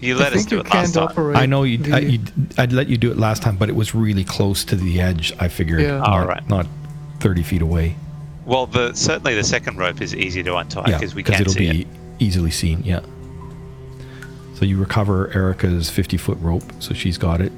you 0.00 0.14
I 0.16 0.18
let 0.18 0.32
us 0.34 0.44
do 0.44 0.60
it 0.60 0.72
last 0.72 0.94
time. 0.94 1.04
operate. 1.04 1.36
I 1.36 1.46
know 1.46 1.62
you. 1.62 1.78
I, 1.94 2.00
the- 2.00 2.10
you. 2.12 2.20
I'd 2.58 2.72
let 2.72 2.88
you 2.88 2.96
do 2.96 3.10
it 3.10 3.16
last 3.16 3.42
time, 3.42 3.56
but 3.56 3.68
it 3.68 3.74
was 3.74 3.94
really 3.94 4.24
close 4.24 4.64
to 4.64 4.76
the 4.76 5.00
edge. 5.00 5.32
I 5.38 5.48
figured. 5.48 5.82
Yeah. 5.82 5.98
Not, 5.98 6.08
Alright. 6.08 6.48
Not 6.48 6.66
thirty 7.20 7.42
feet 7.42 7.62
away. 7.62 7.96
Well, 8.44 8.66
the 8.66 8.92
certainly 8.94 9.34
the 9.34 9.44
second 9.44 9.78
rope 9.78 10.00
is 10.00 10.14
easy 10.14 10.42
to 10.42 10.56
untie 10.56 10.88
yeah, 10.88 10.98
because 10.98 11.14
we 11.14 11.22
can't 11.22 11.40
it'll 11.40 11.52
see 11.52 11.70
be 11.70 11.80
it. 11.82 11.88
Easily 12.18 12.50
seen. 12.50 12.82
Yeah. 12.84 13.00
So 14.54 14.64
you 14.64 14.78
recover 14.78 15.30
Erica's 15.34 15.90
fifty-foot 15.90 16.38
rope, 16.40 16.64
so 16.80 16.94
she's 16.94 17.18
got 17.18 17.40
it 17.40 17.52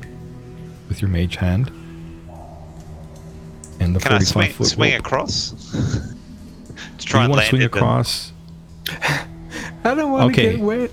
with 0.88 1.00
your 1.00 1.08
mage 1.10 1.36
hand, 1.36 1.70
and 3.80 3.94
the 3.94 4.00
Can 4.00 4.12
I 4.14 4.18
swing, 4.20 4.50
foot 4.52 4.66
swing 4.66 4.92
rope. 4.94 5.00
across? 5.00 5.50
to 6.98 7.04
Do 7.04 7.04
try 7.06 7.20
you 7.20 7.24
and 7.26 7.30
want 7.32 7.42
to 7.42 7.48
swing 7.48 7.62
it, 7.62 7.66
across? 7.66 8.32
I 9.84 9.94
don't 9.94 10.10
want 10.10 10.34
to 10.34 10.40
Okay. 10.42 10.56
get 10.56 10.60
wet. 10.64 10.90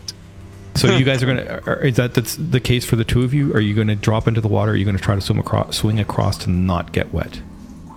So 0.75 0.95
you 0.95 1.05
guys 1.09 1.23
are 1.23 1.25
gonna? 1.25 1.61
are- 1.65 1.79
Is 1.81 1.95
that 1.95 2.13
that's 2.13 2.35
the 2.35 2.59
case 2.59 2.85
for 2.85 2.95
the 2.97 3.03
two 3.05 3.23
of 3.23 3.33
you? 3.33 3.51
Are 3.53 3.59
you 3.61 3.73
going 3.73 3.87
to 3.87 3.95
drop 3.95 4.27
into 4.27 4.41
the 4.41 4.47
water? 4.47 4.71
Or 4.71 4.73
are 4.73 4.77
you 4.77 4.85
going 4.85 4.97
to 4.97 5.01
try 5.03 5.15
to 5.15 5.21
swim 5.21 5.39
across, 5.39 5.77
swing 5.77 5.99
across 5.99 6.37
to 6.39 6.49
not 6.51 6.91
get 6.91 7.11
wet? 7.13 7.41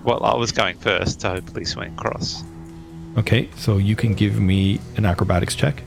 Well, 0.04 0.22
I 0.24 0.34
was 0.36 0.52
going 0.52 0.78
first 0.78 1.20
to 1.20 1.28
hopefully 1.30 1.64
swing 1.66 1.92
across. 1.92 2.42
Okay, 3.18 3.48
so 3.56 3.78
you 3.78 3.96
can 3.96 4.14
give 4.14 4.38
me 4.40 4.80
an 4.96 5.04
acrobatics 5.04 5.54
check. 5.56 5.82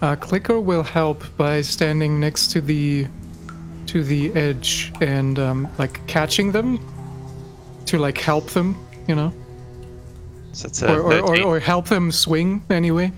Uh, 0.00 0.14
Clicker 0.14 0.60
will 0.60 0.84
help 0.84 1.24
by 1.36 1.60
standing 1.60 2.20
next 2.20 2.52
to 2.52 2.60
the 2.60 3.06
to 3.86 4.02
the 4.04 4.32
edge 4.34 4.92
and 5.00 5.38
um, 5.38 5.68
like 5.78 6.04
catching 6.06 6.52
them 6.52 6.78
to 7.86 7.98
like 7.98 8.18
help 8.18 8.50
them, 8.50 8.76
you 9.08 9.14
know, 9.14 9.32
So 10.52 10.66
it's 10.66 10.82
a 10.82 10.92
or, 10.94 11.00
or, 11.02 11.20
or, 11.20 11.42
or 11.42 11.60
help 11.60 11.88
them 11.88 12.10
swing 12.12 12.62
anyway. 12.70 13.12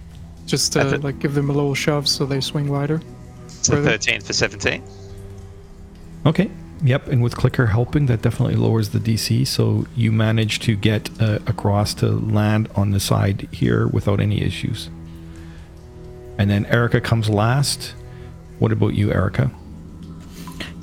Just 0.46 0.76
I 0.76 0.80
uh, 0.80 0.90
thought- 0.90 1.04
like 1.04 1.18
give 1.18 1.34
them 1.34 1.50
a 1.50 1.52
little 1.52 1.74
shove 1.74 2.08
so 2.08 2.24
they 2.26 2.40
swing 2.40 2.68
wider. 2.68 3.00
so 3.48 3.72
further. 3.74 3.90
13 3.90 4.20
for 4.22 4.32
17. 4.32 4.82
Okay. 6.26 6.50
Yep, 6.82 7.08
and 7.08 7.22
with 7.22 7.36
clicker 7.36 7.66
helping, 7.66 8.06
that 8.06 8.22
definitely 8.22 8.54
lowers 8.54 8.90
the 8.90 9.00
DC. 9.00 9.46
So 9.46 9.86
you 9.96 10.12
manage 10.12 10.60
to 10.60 10.76
get 10.76 11.10
uh, 11.20 11.40
across 11.46 11.92
to 11.94 12.06
land 12.06 12.68
on 12.76 12.92
the 12.92 13.00
side 13.00 13.48
here 13.50 13.88
without 13.88 14.20
any 14.20 14.42
issues. 14.42 14.88
And 16.38 16.48
then 16.48 16.66
Erica 16.66 17.00
comes 17.00 17.28
last. 17.28 17.94
What 18.60 18.70
about 18.70 18.94
you, 18.94 19.12
Erica? 19.12 19.50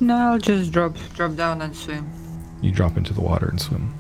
No, 0.02 0.16
I'll 0.16 0.40
just 0.40 0.72
drop 0.74 0.98
drop 1.14 1.36
down 1.36 1.62
and 1.62 1.74
swim. 1.74 2.10
You 2.62 2.72
drop 2.72 2.98
into 2.98 3.14
the 3.14 3.22
water 3.22 3.48
and 3.48 3.62
swim, 3.62 3.94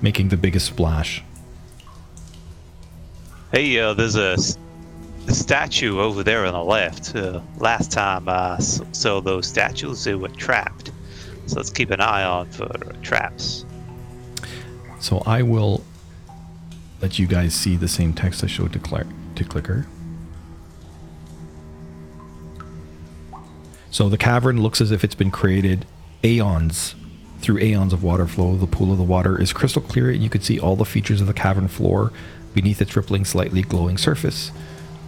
making 0.00 0.28
the 0.28 0.36
biggest 0.38 0.66
splash. 0.66 1.22
Hey, 3.52 3.78
uh, 3.78 3.94
there's 3.94 4.16
a, 4.16 4.36
a 5.28 5.34
statue 5.34 6.00
over 6.00 6.22
there 6.22 6.46
on 6.46 6.54
the 6.54 6.64
left. 6.64 7.14
Uh, 7.14 7.40
last 7.58 7.92
time 7.92 8.28
I 8.28 8.58
saw 8.58 9.20
those 9.20 9.46
statues, 9.46 10.04
they 10.04 10.14
were 10.14 10.28
trapped. 10.28 10.90
So 11.46 11.56
let's 11.56 11.70
keep 11.70 11.90
an 11.90 12.00
eye 12.00 12.24
on 12.24 12.50
for 12.50 12.68
traps. 13.02 13.64
So 15.00 15.22
I 15.26 15.42
will 15.42 15.84
let 17.00 17.18
you 17.18 17.26
guys 17.26 17.54
see 17.54 17.76
the 17.76 17.88
same 17.88 18.12
text 18.12 18.42
I 18.42 18.46
showed 18.46 18.72
to, 18.72 18.78
Cla- 18.78 19.06
to 19.36 19.44
Clicker. 19.44 19.86
So 23.90 24.08
the 24.08 24.18
cavern 24.18 24.62
looks 24.62 24.80
as 24.80 24.90
if 24.90 25.04
it's 25.04 25.14
been 25.14 25.30
created 25.30 25.86
aeons 26.24 26.94
through 27.40 27.58
aeons 27.58 27.92
of 27.92 28.02
water 28.02 28.26
flow. 28.26 28.56
The 28.56 28.66
pool 28.66 28.92
of 28.92 28.98
the 28.98 29.04
water 29.04 29.40
is 29.40 29.52
crystal 29.52 29.82
clear, 29.82 30.10
and 30.10 30.22
you 30.22 30.28
can 30.28 30.40
see 30.40 30.58
all 30.58 30.76
the 30.76 30.84
features 30.84 31.20
of 31.20 31.26
the 31.26 31.32
cavern 31.34 31.68
floor 31.68 32.12
beneath 32.54 32.82
its 32.82 32.96
rippling, 32.96 33.24
slightly 33.24 33.62
glowing 33.62 33.96
surface. 33.96 34.50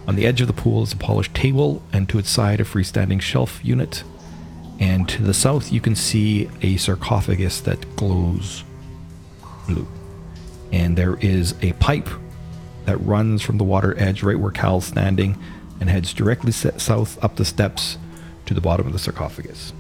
On 0.07 0.17
the 0.17 0.27
edge 0.27 0.41
of 0.41 0.47
the 0.47 0.53
pool 0.53 0.83
is 0.83 0.93
a 0.93 0.97
polished 0.97 1.35
table, 1.35 1.83
and 1.93 2.09
to 2.09 2.19
its 2.19 2.31
side, 2.31 2.61
a 2.61 2.65
freestanding 2.65 3.21
shelf 3.21 3.61
unit. 3.63 4.03
And 4.81 5.09
to 5.11 5.23
the 5.23 5.35
south, 5.35 5.73
you 5.73 5.81
can 5.81 5.95
see 5.95 6.49
a 6.63 6.77
sarcophagus 6.79 7.61
that 7.61 7.97
glows 7.97 8.65
blue. 9.69 9.87
And 10.73 10.97
there 10.97 11.17
is 11.17 11.55
a 11.63 11.73
pipe 11.75 12.09
that 12.87 12.97
runs 12.99 13.43
from 13.43 13.59
the 13.59 13.65
water 13.65 13.95
edge 13.99 14.23
right 14.23 14.39
where 14.39 14.51
Cal's 14.51 14.87
standing 14.87 15.37
and 15.81 15.91
heads 15.91 16.13
directly 16.13 16.53
south 16.53 17.23
up 17.23 17.37
the 17.37 17.45
steps 17.45 17.99
to 18.47 18.55
the 18.55 18.61
bottom 18.61 18.87
of 18.87 18.93
the 18.93 18.99
sarcophagus. 18.99 19.73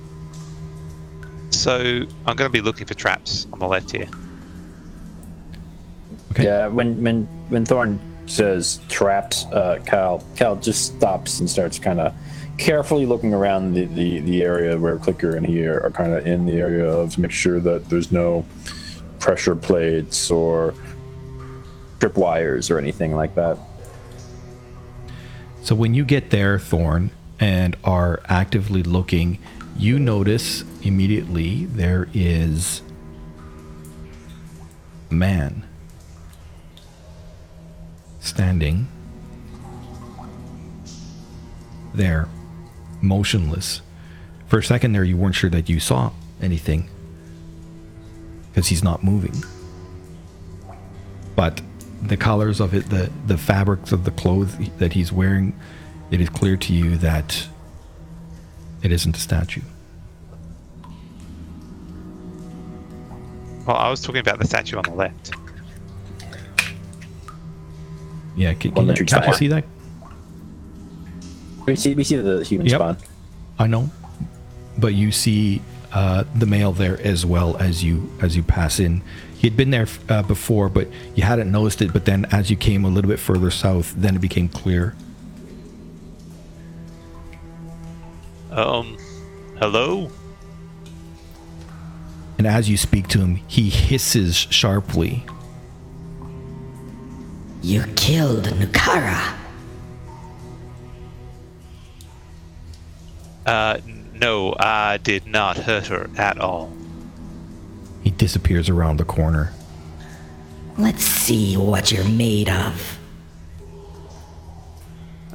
So 1.51 2.07
I'm 2.27 2.37
going 2.37 2.49
to 2.49 2.51
be 2.51 2.61
looking 2.61 2.87
for 2.87 2.95
traps 2.95 3.47
on 3.53 3.59
the 3.59 3.67
left 3.67 3.91
here. 3.91 4.09
Okay. 6.33 6.45
Yeah, 6.45 6.69
when 6.69 7.03
when 7.03 7.25
when 7.49 7.65
Thorn 7.65 7.99
says 8.31 8.81
trapped, 8.89 9.47
uh, 9.53 9.79
Cal 9.85 10.25
Cal 10.37 10.57
just 10.57 10.97
stops 10.97 11.41
and 11.41 11.51
starts 11.51 11.79
kind 11.79 12.01
of 12.01 12.15
carefully 12.59 13.07
looking 13.07 13.35
around 13.35 13.75
the, 13.75 13.87
the, 13.87 14.21
the 14.21 14.43
area 14.43 14.79
where 14.79 14.99
Clicker 14.99 15.35
and 15.37 15.45
he 15.45 15.67
are, 15.67 15.91
kind 15.91 16.13
of 16.13 16.27
in 16.27 16.47
the 16.47 16.59
area 16.59 16.87
of 16.87 17.19
make 17.19 17.31
sure 17.31 17.59
that 17.59 17.89
there's 17.89 18.13
no 18.13 18.45
pressure 19.19 19.57
plates 19.57 20.31
or 20.31 20.75
trip 21.99 22.17
wires 22.17 22.71
or 22.71 22.79
anything 22.79 23.17
like 23.17 23.35
that. 23.35 23.59
So 25.63 25.75
when 25.75 25.95
you 25.95 26.05
get 26.05 26.31
there, 26.31 26.59
Thorn, 26.59 27.11
and 27.39 27.77
are 27.85 28.21
actively 28.29 28.83
looking, 28.83 29.39
you 29.77 29.99
notice 29.99 30.65
immediately 30.83 31.65
there 31.67 32.09
is 32.15 32.83
man 35.11 35.65
standing 38.21 38.87
there, 41.95 42.29
motionless. 43.01 43.83
For 44.47 44.59
a 44.59 44.63
second 44.63 44.93
there, 44.93 45.05
you 45.05 45.17
weren't 45.17 45.35
sure 45.35 45.51
that 45.51 45.69
you 45.69 45.81
saw 45.81 46.13
anything 46.41 46.89
because 48.49 48.69
he's 48.69 48.83
not 48.83 49.03
moving. 49.03 49.35
But 51.37 51.61
the 52.03 52.17
colors 52.17 52.61
of 52.61 52.75
it, 52.75 52.89
the 52.91 53.11
the 53.27 53.39
fabrics 53.39 53.93
of 53.93 54.05
the 54.05 54.11
clothes 54.11 54.57
that 54.79 54.93
he's 54.93 55.13
wearing, 55.13 55.59
it 56.11 56.21
is 56.21 56.29
clear 56.29 56.57
to 56.57 56.73
you 56.73 56.97
that 56.99 57.47
it 58.83 58.93
isn't 58.93 59.17
a 59.17 59.21
statue. 59.21 59.63
Well, 63.67 63.77
I 63.77 63.91
was 63.91 64.01
talking 64.01 64.21
about 64.21 64.39
the 64.39 64.47
statue 64.47 64.79
on 64.79 64.85
the 64.85 64.95
left. 64.95 65.33
Yeah, 68.37 68.55
can, 68.55 68.73
can, 68.73 68.87
you, 68.87 68.95
you 68.95 69.05
can't 69.05 69.27
you 69.27 69.35
see 69.35 69.49
that? 69.49 69.65
We 71.67 71.77
see 71.77 71.95
we 71.95 72.05
see 72.05 72.17
the 72.17 72.43
human 72.45 72.67
Yep. 72.67 72.81
spawn. 72.81 72.97
I 73.59 73.67
know, 73.67 73.91
but 74.79 74.95
you 74.95 75.13
see 75.13 75.61
uh, 75.93 76.25
the 76.35 76.47
male 76.47 76.73
there 76.73 77.01
as 77.03 77.27
well 77.27 77.57
as 77.59 77.85
you 77.85 78.11
as 78.21 78.37
you 78.37 78.43
pass 78.43 78.81
in. 78.81 79.03
He 79.37 79.47
had 79.49 79.57
been 79.57 79.71
there 79.71 79.87
uh, 80.09 80.23
before, 80.23 80.69
but 80.69 80.89
you 81.15 81.23
hadn't 81.23 81.51
noticed 81.51 81.81
it. 81.83 81.93
But 81.93 82.05
then, 82.05 82.27
as 82.27 82.51
you 82.51 82.57
came 82.57 82.85
a 82.85 82.89
little 82.89 83.09
bit 83.11 83.19
further 83.19 83.51
south, 83.51 83.95
then 83.97 84.15
it 84.17 84.21
became 84.21 84.49
clear. 84.49 84.95
Um, 88.51 88.97
hello? 89.59 90.11
And 92.39 92.47
as 92.47 92.69
you 92.69 92.77
speak 92.77 93.09
to 93.09 93.19
him, 93.19 93.37
he 93.47 93.69
hisses 93.71 94.37
sharply. 94.37 95.25
You 97.63 97.85
killed 97.95 98.45
Nukara. 98.45 99.37
Uh, 103.45 103.79
no, 104.15 104.55
I 104.59 104.99
did 104.99 105.27
not 105.27 105.57
hurt 105.57 105.87
her 105.89 106.11
at 106.17 106.39
all. 106.39 106.73
He 108.03 108.11
disappears 108.11 108.69
around 108.69 108.97
the 108.97 109.05
corner. 109.05 109.53
Let's 110.79 111.05
see 111.05 111.57
what 111.57 111.93
you're 111.93 112.09
made 112.09 112.49
of. 112.49 112.99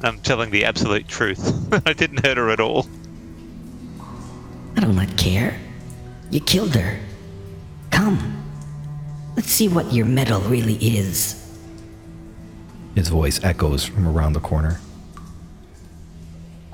I'm 0.02 0.18
telling 0.20 0.50
the 0.50 0.64
absolute 0.64 1.06
truth. 1.06 1.72
I 1.86 1.92
didn't 1.92 2.24
hurt 2.26 2.36
her 2.36 2.50
at 2.50 2.60
all. 2.60 2.86
I 4.76 4.80
do 4.80 4.92
not 4.92 5.16
care. 5.16 5.58
You 6.30 6.40
killed 6.40 6.74
her. 6.74 6.98
Come. 7.90 8.44
Let's 9.36 9.50
see 9.50 9.68
what 9.68 9.92
your 9.92 10.06
metal 10.06 10.40
really 10.40 10.74
is. 10.74 11.45
His 12.96 13.10
voice 13.10 13.38
echoes 13.44 13.84
from 13.84 14.08
around 14.08 14.32
the 14.32 14.40
corner. 14.40 14.80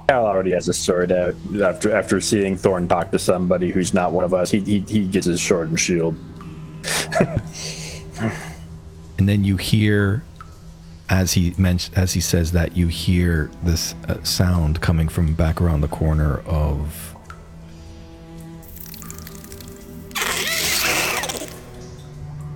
Cal 0.09 0.25
already 0.25 0.53
has 0.53 0.69
a 0.69 0.73
sword 0.73 1.11
out 1.11 1.35
after 1.61 1.93
after 1.93 2.21
seeing 2.21 2.57
Thorn 2.57 2.87
talk 2.87 3.11
to 3.11 3.19
somebody 3.19 3.73
who's 3.73 3.93
not 3.93 4.13
one 4.13 4.25
of 4.25 4.33
us. 4.33 4.51
He 4.53 4.61
he, 4.61 4.79
he 4.81 5.07
gets 5.09 5.27
his 5.27 5.43
sword 5.43 5.71
and 5.71 5.81
shield. 5.81 6.17
and 9.19 9.29
then 9.29 9.43
you 9.43 9.57
hear 9.57 10.23
as 11.09 11.33
he 11.33 11.55
mentioned 11.59 11.99
as 11.99 12.13
he 12.13 12.21
says 12.21 12.53
that 12.53 12.77
you 12.77 12.87
hear 12.87 13.51
this 13.65 13.97
uh, 14.07 14.23
sound 14.23 14.81
coming 14.81 15.09
from 15.09 15.35
back 15.35 15.61
around 15.61 15.81
the 15.81 15.89
corner 15.89 16.39
of 16.47 17.17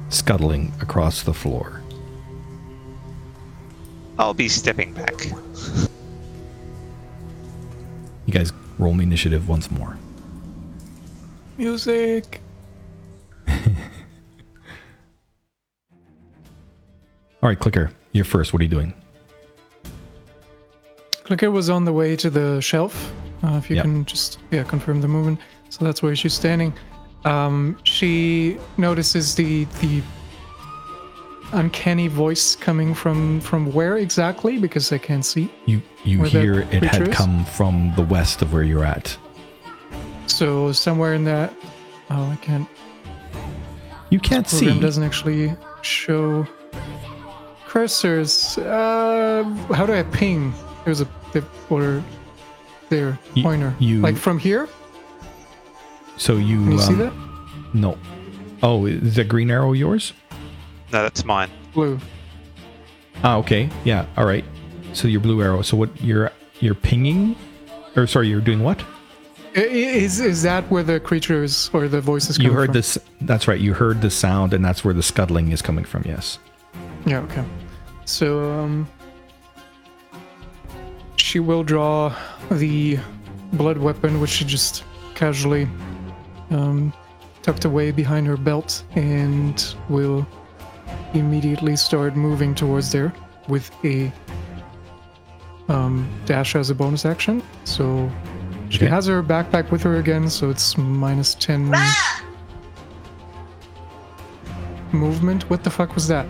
scuttling 0.09 0.73
across 0.81 1.25
the 1.25 1.35
floor 1.35 1.83
I'll 4.19 4.35
be 4.35 4.49
stepping 4.49 4.93
back. 4.93 5.27
you 8.27 8.33
guys 8.33 8.53
roll 8.79 8.93
me 8.95 9.05
initiative 9.05 9.49
once 9.49 9.71
more 9.71 9.97
Music. 11.59 12.41
all 13.49 13.55
right 17.43 17.59
clicker 17.59 17.91
you're 18.13 18.25
first 18.25 18.53
what 18.53 18.61
are 18.61 18.65
you 18.65 18.71
doing 18.71 18.93
Clicker 21.25 21.51
was 21.51 21.69
on 21.71 21.85
the 21.85 21.93
way 21.93 22.15
to 22.15 22.31
the 22.31 22.61
shelf. 22.61 23.13
Uh, 23.43 23.55
if 23.57 23.69
you 23.69 23.75
Yep. 23.75 23.85
can 23.85 24.05
just 24.05 24.39
yeah 24.53 24.63
confirm 24.63 25.01
the 25.01 25.09
movement. 25.09 25.41
So 25.71 25.85
that's 25.85 26.01
where 26.01 26.15
she's 26.15 26.35
standing. 26.35 26.73
Um, 27.25 27.77
she 27.83 28.59
notices 28.79 29.35
the 29.35 29.65
the 29.81 30.03
uncanny 31.53 32.09
voice 32.09 32.57
coming 32.57 32.95
from 32.95 33.41
from 33.41 33.73
where 33.73 33.99
exactly 33.99 34.59
because 34.59 34.93
I 34.93 34.99
can't 34.99 35.25
see. 35.25 35.51
you 35.67 35.81
you 36.05 36.23
hear 36.25 36.61
it 36.73 36.83
had 36.83 37.09
is? 37.09 37.15
come 37.15 37.45
from 37.45 37.93
the 37.97 38.03
west 38.03 38.43
of 38.43 38.53
where 38.53 38.63
you're 38.63 38.85
at 38.85 39.17
So 40.27 40.73
somewhere 40.73 41.15
in 41.15 41.25
that. 41.25 41.53
Oh, 42.11 42.31
I 42.31 42.37
can't. 42.37 42.69
you 44.11 44.19
can't 44.21 44.47
Program 44.47 44.75
see 44.75 44.81
doesn't 44.81 45.03
actually 45.05 45.55
show 45.83 46.47
cursors. 47.67 48.59
Uh, 48.65 49.45
how 49.75 49.87
do 49.87 49.93
I 49.93 50.03
ping? 50.03 50.53
There's 50.85 51.01
a 51.01 51.09
the, 51.33 51.45
or 51.71 52.03
there 52.89 53.19
You- 53.35 53.43
pointer. 53.43 53.75
you- 53.79 54.01
like 54.01 54.17
from 54.17 54.39
here. 54.39 54.69
so 56.17 56.37
you 56.37 56.57
Can 56.63 56.73
you 56.73 56.79
see 56.79 56.93
um, 56.95 56.99
that? 56.99 57.13
no 57.75 57.99
oh 58.63 58.87
is 58.87 59.17
that 59.17 59.29
green 59.29 59.51
arrow 59.51 59.73
yours 59.75 60.13
No, 60.93 61.03
that's 61.03 61.25
mine. 61.25 61.51
Blue. 61.75 61.99
Ah, 63.25 63.37
okay. 63.39 63.69
Yeah. 63.85 64.07
All 64.17 64.25
right. 64.27 64.45
So 64.93 65.09
your 65.09 65.21
blue 65.21 65.43
arrow. 65.43 65.63
So 65.63 65.77
what 65.77 65.91
you're 66.01 66.31
you're 66.61 66.75
pinging, 66.75 67.37
or 67.97 68.07
sorry, 68.07 68.29
you're 68.29 68.41
doing 68.41 68.63
what? 68.63 68.83
I- 69.57 69.61
i- 69.61 69.63
Is 70.05 70.21
is 70.21 70.43
that 70.43 70.71
where 70.71 70.83
the 70.83 71.01
creature 71.01 71.43
is 71.43 71.71
or 71.73 71.89
the 71.89 72.01
voice 72.01 72.29
is 72.31 72.39
You 72.39 72.53
heard 72.53 72.67
from? 72.67 72.75
this. 72.75 72.99
That's 73.23 73.49
right. 73.49 73.61
You 73.61 73.73
heard 73.75 74.01
the 74.01 74.11
sound, 74.11 74.53
and 74.55 74.65
that's 74.65 74.85
where 74.85 74.95
the 74.95 75.03
scuttling 75.03 75.51
is 75.53 75.61
coming 75.63 75.85
from. 75.85 76.03
Yes. 76.07 76.39
Yeah. 77.05 77.21
Okay. 77.21 77.45
So 78.05 78.51
um, 78.61 78.87
she 81.17 81.41
will 81.41 81.65
draw 81.65 82.15
the 82.51 82.99
blood 83.55 83.79
weapon, 83.79 84.21
which 84.21 84.31
she 84.31 84.45
just 84.45 84.85
casually 85.15 85.69
um, 86.51 86.93
tucked 87.43 87.65
away 87.65 87.91
behind 87.91 88.27
her 88.27 88.37
belt, 88.37 88.83
and 88.95 89.75
will 89.89 90.27
immediately 91.19 91.77
start 91.77 92.17
moving 92.17 92.55
towards 92.55 92.91
there 92.93 93.13
with 93.49 93.71
a 93.85 94.13
um, 95.69 96.09
dash 96.27 96.55
as 96.57 96.71
a 96.71 96.75
bonus 96.75 97.05
action. 97.05 97.43
So 97.65 98.11
she 98.69 98.79
Okay. 98.79 98.87
has 98.89 99.07
her 99.07 99.23
backpack 99.23 99.71
with 99.71 99.83
her 99.83 99.97
again, 99.97 100.29
so 100.31 100.51
it's 100.51 100.77
minus 100.77 101.35
10 101.37 101.73
movement. 104.93 105.49
What 105.51 105.65
the 105.65 105.71
fuck 105.71 105.95
was 105.95 106.09
that? 106.09 106.27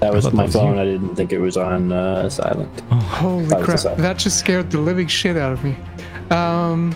That 0.00 0.12
was 0.12 0.24
thought 0.24 0.30
that 0.32 0.36
my 0.36 0.44
was 0.44 0.52
phone. 0.52 0.74
you. 0.74 0.80
I 0.80 0.84
didn't 0.84 1.14
think 1.16 1.32
it 1.32 1.38
was 1.38 1.56
on 1.56 1.90
uh, 1.92 2.28
silent. 2.28 2.80
Holy 2.90 3.46
That 3.46 3.62
crap. 3.62 3.76
aside. 3.78 3.96
That 3.98 4.18
just 4.18 4.38
scared 4.38 4.70
the 4.70 4.78
living 4.78 5.06
shit 5.06 5.36
out 5.36 5.52
of 5.52 5.64
me. 5.64 5.74
Um, 6.30 6.94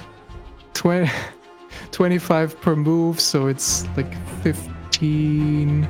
20, 0.74 1.10
25 1.92 2.60
per 2.60 2.76
move, 2.76 3.18
so 3.20 3.46
it's 3.46 3.86
like 3.96 4.12
15, 4.42 5.88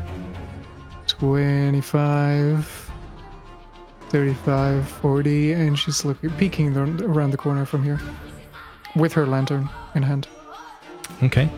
25, 1.20 2.90
35, 4.08 4.88
40, 4.88 5.52
and 5.52 5.78
she's 5.78 6.02
looking, 6.02 6.30
peeking 6.30 6.72
the, 6.72 7.04
around 7.04 7.30
the 7.30 7.36
corner 7.36 7.66
from 7.66 7.84
here 7.84 8.00
with 8.96 9.12
her 9.12 9.26
lantern 9.26 9.68
in 9.94 10.02
hand. 10.02 10.28
Okay. 11.22 11.50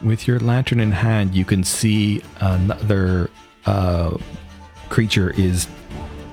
With 0.00 0.28
your 0.28 0.38
lantern 0.38 0.78
in 0.78 0.92
hand, 0.92 1.34
you 1.34 1.44
can 1.44 1.64
see 1.64 2.22
another 2.38 3.30
uh, 3.66 4.16
creature 4.90 5.30
is 5.30 5.66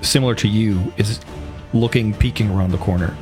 similar 0.00 0.36
to 0.36 0.46
you. 0.46 0.92
Is 0.98 1.18
looking, 1.74 2.14
peeking 2.14 2.48
around 2.48 2.70
the 2.70 2.78
corner. 2.78 3.16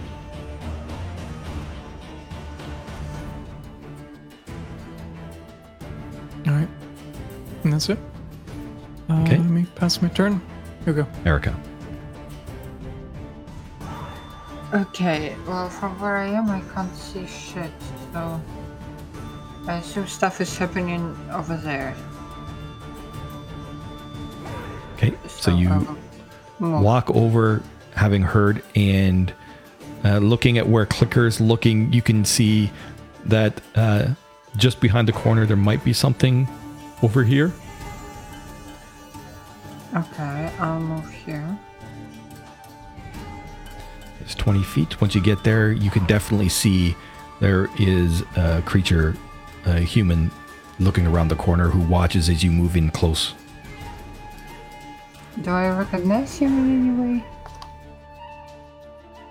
All 6.46 6.52
right, 6.52 6.68
and 7.64 7.72
that's 7.72 7.88
it. 7.88 7.98
Uh, 9.10 9.22
Okay. 9.22 9.38
Let 9.38 9.50
me 9.50 9.66
pass 9.74 10.00
my 10.00 10.08
turn. 10.08 10.40
Here 10.84 10.94
we 10.94 11.02
go. 11.02 11.08
Erica. 11.26 11.54
Okay, 14.72 15.34
well, 15.48 15.68
from 15.68 15.98
where 16.00 16.16
I 16.16 16.28
am, 16.28 16.48
I 16.48 16.60
can't 16.72 16.94
see 16.96 17.26
shit, 17.26 17.72
so. 18.12 18.40
I 19.66 19.74
assume 19.74 20.06
stuff 20.06 20.40
is 20.40 20.56
happening 20.56 21.16
over 21.32 21.56
there. 21.56 21.94
Okay, 24.94 25.12
so 25.26 25.54
you 25.56 25.68
I'll 26.60 26.82
walk 26.82 27.10
over, 27.10 27.62
having 27.94 28.22
heard, 28.22 28.62
and 28.74 29.32
uh, 30.04 30.18
looking 30.18 30.56
at 30.56 30.68
where 30.68 30.86
Clicker's 30.86 31.40
looking, 31.40 31.92
you 31.92 32.00
can 32.00 32.24
see 32.24 32.70
that 33.26 33.60
uh, 33.74 34.08
just 34.56 34.80
behind 34.80 35.08
the 35.08 35.12
corner 35.12 35.46
there 35.46 35.56
might 35.56 35.84
be 35.84 35.92
something 35.92 36.48
over 37.02 37.24
here. 37.24 37.52
Okay, 39.94 40.50
I'll 40.58 40.80
move 40.80 41.10
here. 41.10 41.58
It's 44.20 44.34
20 44.34 44.62
feet. 44.62 45.00
Once 45.00 45.14
you 45.14 45.20
get 45.20 45.42
there, 45.42 45.72
you 45.72 45.90
can 45.90 46.04
definitely 46.06 46.48
see 46.48 46.94
there 47.40 47.68
is 47.78 48.22
a 48.36 48.62
creature, 48.64 49.16
a 49.66 49.80
human, 49.80 50.30
looking 50.78 51.06
around 51.06 51.28
the 51.28 51.36
corner 51.36 51.68
who 51.68 51.80
watches 51.88 52.28
as 52.28 52.44
you 52.44 52.50
move 52.50 52.76
in 52.76 52.90
close. 52.90 53.34
Do 55.42 55.50
I 55.50 55.76
recognize 55.76 56.38
him 56.38 56.52
in 56.58 56.88
any 56.90 57.14
way? 57.18 57.24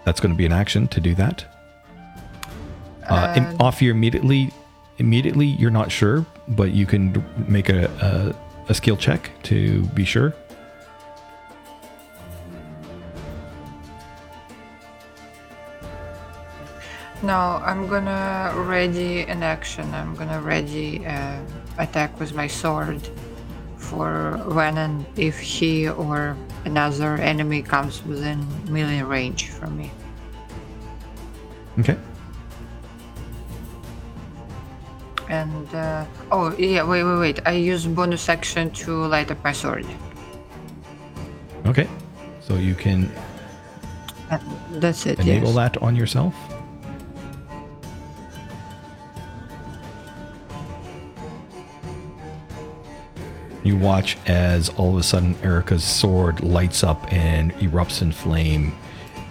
That's 0.06 0.20
going 0.20 0.34
to 0.34 0.38
be 0.38 0.46
an 0.46 0.52
action 0.52 0.88
to 0.90 1.00
do 1.00 1.16
that. 1.16 1.46
Uh, 3.10 3.14
Uh, 3.38 3.56
off 3.64 3.82
you 3.82 3.92
immediately. 3.92 4.52
Immediately, 4.98 5.46
you're 5.46 5.72
not 5.72 5.90
sure, 5.92 6.26
but 6.50 6.72
you 6.72 6.86
can 6.86 7.24
make 7.48 7.70
a, 7.70 7.86
a, 8.68 8.70
a 8.70 8.74
skill 8.74 8.98
check 8.98 9.32
to 9.44 9.84
be 9.94 10.04
sure. 10.04 10.34
No, 17.22 17.62
I'm 17.66 17.88
gonna 17.88 18.54
ready 18.56 19.22
an 19.24 19.44
action. 19.44 19.94
I'm 19.94 20.16
gonna 20.16 20.42
ready 20.42 21.06
uh, 21.06 21.40
attack 21.78 22.18
with 22.20 22.34
my 22.34 22.48
sword 22.48 23.02
for 23.78 24.38
when 24.48 24.78
and 24.78 25.06
if 25.18 25.40
he 25.40 25.90
or 25.90 26.38
another 26.66 27.16
enemy 27.16 27.62
comes 27.62 28.04
within 28.06 28.46
melee 28.72 29.02
range 29.02 29.50
from 29.50 29.78
me. 29.78 29.92
Okay. 31.80 31.98
And 35.30 35.76
uh, 35.76 36.06
oh 36.32 36.56
yeah, 36.58 36.84
wait, 36.84 37.04
wait, 37.04 37.20
wait. 37.20 37.40
I 37.46 37.52
use 37.52 37.86
bonus 37.86 38.30
action 38.30 38.72
to 38.72 39.06
light 39.08 39.30
up 39.30 39.44
my 39.44 39.52
sword. 39.52 39.86
Okay. 41.66 41.88
So 42.40 42.56
you 42.56 42.76
can 42.76 43.12
Uh, 44.32 44.38
That's 44.80 45.06
it. 45.06 45.20
enable 45.20 45.48
yes. 45.48 45.56
that 45.56 45.82
on 45.82 45.96
yourself. 45.96 46.34
You 53.70 53.78
watch 53.78 54.18
as 54.26 54.70
all 54.70 54.94
of 54.94 54.98
a 54.98 55.04
sudden 55.04 55.36
Erica's 55.44 55.84
sword 55.84 56.42
lights 56.42 56.84
up 56.84 57.14
and 57.14 57.54
erupts 57.58 58.02
in 58.02 58.12
flame. 58.12 58.76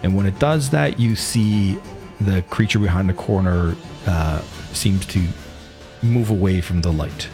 And 0.04 0.14
when 0.14 0.26
it 0.26 0.38
does 0.38 0.70
that, 0.70 1.00
you 1.00 1.16
see 1.16 1.76
the 2.20 2.42
creature 2.42 2.78
behind 2.78 3.08
the 3.08 3.14
corner 3.14 3.74
uh, 4.06 4.40
seems 4.72 5.06
to 5.06 5.26
move 6.04 6.30
away 6.30 6.60
from 6.60 6.82
the 6.82 6.92
light. 6.92 7.28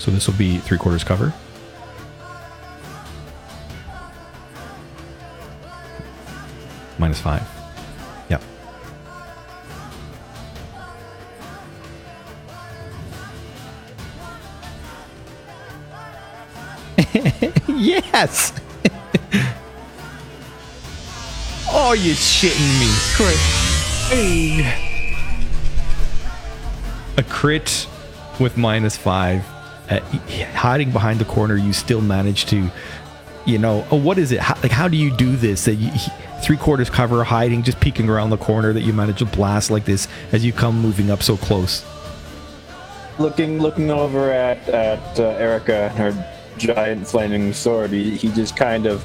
So 0.00 0.10
this 0.10 0.26
will 0.26 0.34
be 0.34 0.56
three 0.56 0.78
quarters 0.78 1.04
cover. 1.04 1.34
Minus 6.98 7.20
five. 7.20 7.46
Yep. 8.30 8.42
yes. 17.68 18.54
oh, 21.70 21.92
you 21.92 22.14
shitting 22.14 22.80
me. 22.80 22.90
Great. 23.18 23.36
Hey. 24.08 24.64
a 27.18 27.22
crit 27.22 27.86
with 28.38 28.56
minus 28.56 28.96
five 28.96 29.44
uh, 29.90 30.00
hiding 30.54 30.90
behind 30.90 31.18
the 31.18 31.24
corner 31.24 31.56
you 31.56 31.72
still 31.72 32.00
manage 32.00 32.46
to 32.46 32.70
you 33.46 33.58
know 33.58 33.86
oh 33.90 33.96
what 33.96 34.18
is 34.18 34.32
it 34.32 34.40
how, 34.40 34.54
like 34.62 34.72
how 34.72 34.88
do 34.88 34.96
you 34.96 35.14
do 35.16 35.36
this 35.36 35.64
that 35.64 35.74
you 35.74 35.90
three 36.42 36.56
quarters 36.56 36.88
cover 36.88 37.24
hiding 37.24 37.62
just 37.62 37.80
peeking 37.80 38.08
around 38.08 38.30
the 38.30 38.36
corner 38.36 38.72
that 38.72 38.82
you 38.82 38.92
manage 38.92 39.18
to 39.18 39.26
blast 39.26 39.70
like 39.70 39.84
this 39.84 40.08
as 40.32 40.44
you 40.44 40.52
come 40.52 40.80
moving 40.80 41.10
up 41.10 41.22
so 41.22 41.36
close 41.36 41.84
Looking 43.18 43.58
looking 43.58 43.90
over 43.90 44.32
at 44.32 44.66
at 44.70 45.20
uh, 45.20 45.24
Erica 45.24 45.90
and 45.90 45.98
her 45.98 46.32
giant 46.56 47.06
flaming 47.06 47.52
sword, 47.52 47.90
he, 47.90 48.16
he 48.16 48.28
just 48.28 48.56
kind 48.56 48.86
of 48.86 49.04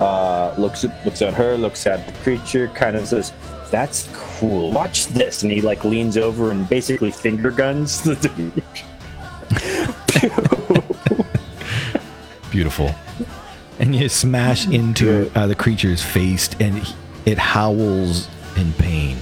uh, 0.00 0.54
looks 0.56 0.84
at 0.84 1.04
looks 1.04 1.20
at 1.20 1.34
her, 1.34 1.56
looks 1.56 1.84
at 1.84 2.06
the 2.06 2.12
creature, 2.22 2.68
kind 2.68 2.96
of 2.96 3.08
says, 3.08 3.32
"That's 3.72 4.08
cool. 4.12 4.70
Watch 4.70 5.06
this." 5.08 5.42
And 5.42 5.50
he 5.50 5.62
like 5.62 5.84
leans 5.84 6.16
over 6.16 6.52
and 6.52 6.68
basically 6.68 7.10
finger 7.10 7.50
guns 7.50 8.02
the 8.02 8.14
dude. 8.36 8.62
beautiful 12.50 12.94
and 13.78 13.94
you 13.94 14.08
smash 14.08 14.66
into 14.68 15.30
uh, 15.34 15.46
the 15.46 15.54
creature's 15.54 16.02
face 16.02 16.48
and 16.60 16.94
it 17.26 17.38
howls 17.38 18.28
in 18.56 18.72
pain 18.74 19.16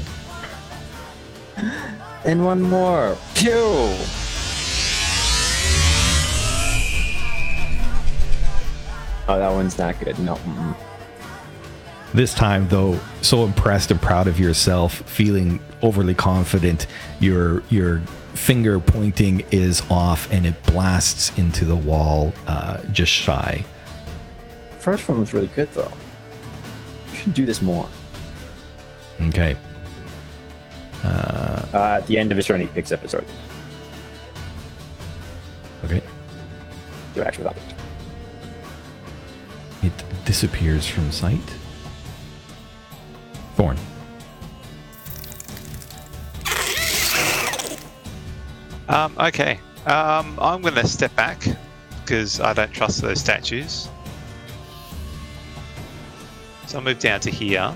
And 2.24 2.44
one 2.44 2.62
more. 2.62 3.16
Pew! 3.34 3.52
Oh, 9.26 9.38
that 9.38 9.50
one's 9.52 9.78
not 9.78 9.98
good. 10.00 10.18
No. 10.18 10.36
mm-mm. 10.36 10.76
This 12.14 12.32
time, 12.32 12.68
though, 12.68 12.98
so 13.20 13.44
impressed 13.44 13.90
and 13.90 14.00
proud 14.00 14.26
of 14.26 14.38
yourself, 14.38 14.94
feeling 15.02 15.60
overly 15.82 16.14
confident, 16.14 16.86
your 17.20 17.62
your 17.68 18.00
finger 18.34 18.78
pointing 18.80 19.44
is 19.50 19.82
off 19.90 20.30
and 20.32 20.46
it 20.46 20.60
blasts 20.64 21.36
into 21.38 21.64
the 21.64 21.76
wall 21.76 22.32
uh, 22.46 22.82
just 22.92 23.12
shy. 23.12 23.64
First 24.78 25.08
one 25.08 25.20
was 25.20 25.32
really 25.32 25.46
good 25.48 25.72
though. 25.72 25.92
You 27.10 27.16
should 27.16 27.34
do 27.34 27.46
this 27.46 27.62
more. 27.62 27.88
Okay. 29.22 29.56
Uh, 31.02 31.66
at 31.72 32.06
the 32.06 32.18
end 32.18 32.30
of 32.30 32.36
his 32.36 32.46
turn, 32.46 32.60
he 32.60 32.66
picks 32.68 32.90
up 32.92 33.00
his 33.00 33.10
sword. 33.10 33.24
Okay. 35.84 36.02
Do 37.14 37.22
action 37.22 37.44
without 37.44 37.56
it. 37.56 37.74
It 39.86 40.24
disappears 40.24 40.86
from 40.86 41.12
sight. 41.12 41.38
Thorn. 43.56 43.76
Um, 48.88 49.16
okay. 49.18 49.60
Um, 49.86 50.38
I'm 50.40 50.62
going 50.62 50.74
to 50.74 50.86
step 50.86 51.14
back 51.16 51.42
because 52.00 52.40
I 52.40 52.52
don't 52.52 52.72
trust 52.72 53.00
those 53.02 53.20
statues. 53.20 53.88
So 56.66 56.78
I'll 56.78 56.84
move 56.84 56.98
down 56.98 57.20
to 57.20 57.30
here. 57.30 57.74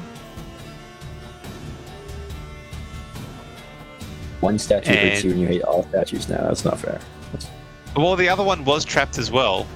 One 4.41 4.59
statue 4.59 4.93
hits 4.93 5.25
you 5.25 5.33
and 5.33 5.41
you 5.41 5.47
hate 5.47 5.63
all 5.63 5.85
statues 5.89 6.29
now. 6.29 6.43
That's 6.43 6.65
not 6.65 6.79
fair. 6.79 7.01
That's, 7.33 7.49
Well, 7.97 8.15
the 8.17 8.29
other 8.29 8.45
one 8.45 8.65
was 8.65 8.85
trapped 8.85 9.19
as 9.19 9.31
well. 9.31 9.67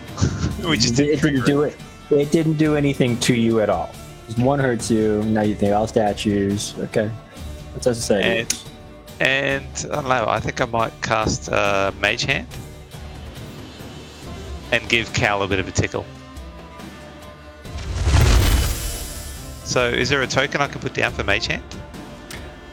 we 0.66 0.76
just 0.76 0.98
it 0.98 1.06
didn't 1.06 1.22
didn't 1.22 1.46
do 1.46 1.62
it. 1.62 1.76
It 2.10 2.30
didn't 2.30 2.54
do 2.54 2.76
anything 2.76 3.18
to 3.20 3.34
you 3.34 3.60
at 3.60 3.70
all. 3.70 3.94
One 4.36 4.58
hurts 4.58 4.90
you. 4.90 5.22
Now 5.24 5.42
you 5.42 5.54
think 5.54 5.72
all 5.72 5.86
statues. 5.86 6.74
Okay. 6.78 7.10
That's 7.74 7.86
what 7.86 7.96
I 7.96 7.98
say. 7.98 8.40
And 8.40 8.64
And 9.20 9.66
I 9.90 9.94
don't 9.94 10.08
know. 10.08 10.26
I 10.28 10.40
think 10.40 10.60
I 10.60 10.64
might 10.64 10.92
cast 11.02 11.50
uh, 11.50 11.92
Mage 12.00 12.24
Hand 12.24 12.48
and 14.72 14.88
give 14.88 15.12
Cal 15.12 15.42
a 15.42 15.48
bit 15.48 15.60
of 15.60 15.68
a 15.68 15.70
tickle. 15.70 16.04
So, 19.64 19.88
is 19.88 20.08
there 20.08 20.22
a 20.22 20.26
token 20.26 20.60
I 20.60 20.66
can 20.66 20.80
put 20.80 20.94
down 20.94 21.12
for 21.12 21.24
Mage 21.24 21.46
Hand? 21.46 21.62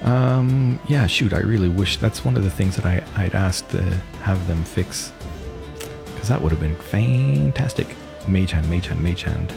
Um, 0.02 0.80
yeah, 0.88 1.08
shoot, 1.08 1.34
I 1.34 1.40
really 1.40 1.70
wish 1.70 1.98
that's 1.98 2.24
one 2.24 2.38
of 2.38 2.44
the 2.44 2.50
things 2.50 2.76
that 2.78 2.86
I, 2.86 3.04
I'd 3.16 3.36
asked 3.36 3.70
to 3.72 3.82
have 4.22 4.48
them 4.48 4.64
fix. 4.64 5.12
Because 6.06 6.30
that 6.30 6.42
would 6.42 6.52
have 6.52 6.62
been 6.62 6.76
fantastic. 6.76 7.96
Mage 8.28 8.52
hand, 8.52 8.70
mage 8.70 8.88
hand, 8.88 9.02
mage 9.02 9.24
hand. 9.24 9.54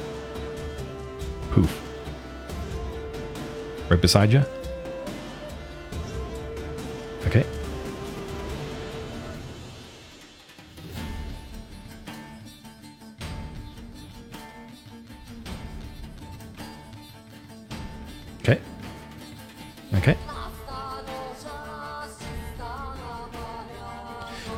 Poof. 1.51 1.81
Right 3.89 4.01
beside 4.01 4.33
you? 4.33 4.45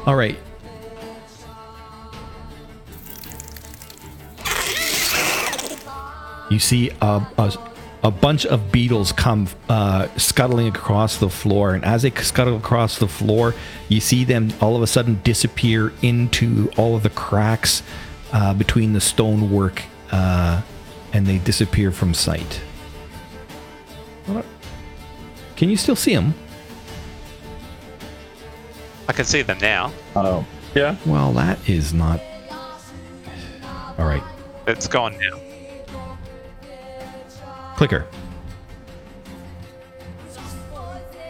All 0.06 0.16
right. 0.16 0.38
You 6.50 6.58
see 6.58 6.90
a, 7.00 7.26
a, 7.38 7.58
a 8.02 8.10
bunch 8.10 8.44
of 8.44 8.70
beetles 8.70 9.12
come 9.12 9.48
uh, 9.68 10.08
scuttling 10.18 10.68
across 10.68 11.16
the 11.16 11.30
floor, 11.30 11.74
and 11.74 11.84
as 11.84 12.02
they 12.02 12.10
scuttle 12.10 12.56
across 12.56 12.98
the 12.98 13.08
floor, 13.08 13.54
you 13.88 13.98
see 13.98 14.24
them 14.24 14.52
all 14.60 14.76
of 14.76 14.82
a 14.82 14.86
sudden 14.86 15.20
disappear 15.24 15.92
into 16.02 16.70
all 16.76 16.96
of 16.96 17.02
the 17.02 17.10
cracks 17.10 17.82
uh, 18.32 18.52
between 18.52 18.92
the 18.92 19.00
stonework, 19.00 19.82
uh, 20.12 20.60
and 21.14 21.26
they 21.26 21.38
disappear 21.38 21.90
from 21.90 22.12
sight. 22.12 22.60
Can 25.56 25.70
you 25.70 25.76
still 25.76 25.96
see 25.96 26.14
them? 26.14 26.34
I 29.08 29.12
can 29.12 29.24
see 29.24 29.42
them 29.42 29.58
now. 29.60 29.92
Oh, 30.16 30.46
yeah. 30.74 30.96
Well, 31.06 31.32
that 31.34 31.68
is 31.68 31.92
not. 31.92 32.20
All 33.98 34.06
right. 34.06 34.22
It's 34.66 34.88
gone 34.88 35.16
now. 35.18 35.40
Clicker. 37.76 38.06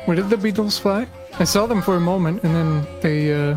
Where 0.05 0.15
did 0.17 0.31
the 0.31 0.37
beetles 0.37 0.79
fly? 0.79 1.07
I 1.39 1.45
saw 1.45 1.67
them 1.67 1.83
for 1.83 1.97
a 1.97 2.01
moment, 2.01 2.45
and 2.45 2.55
then 2.55 2.87
they, 3.01 3.33
uh, 3.33 3.57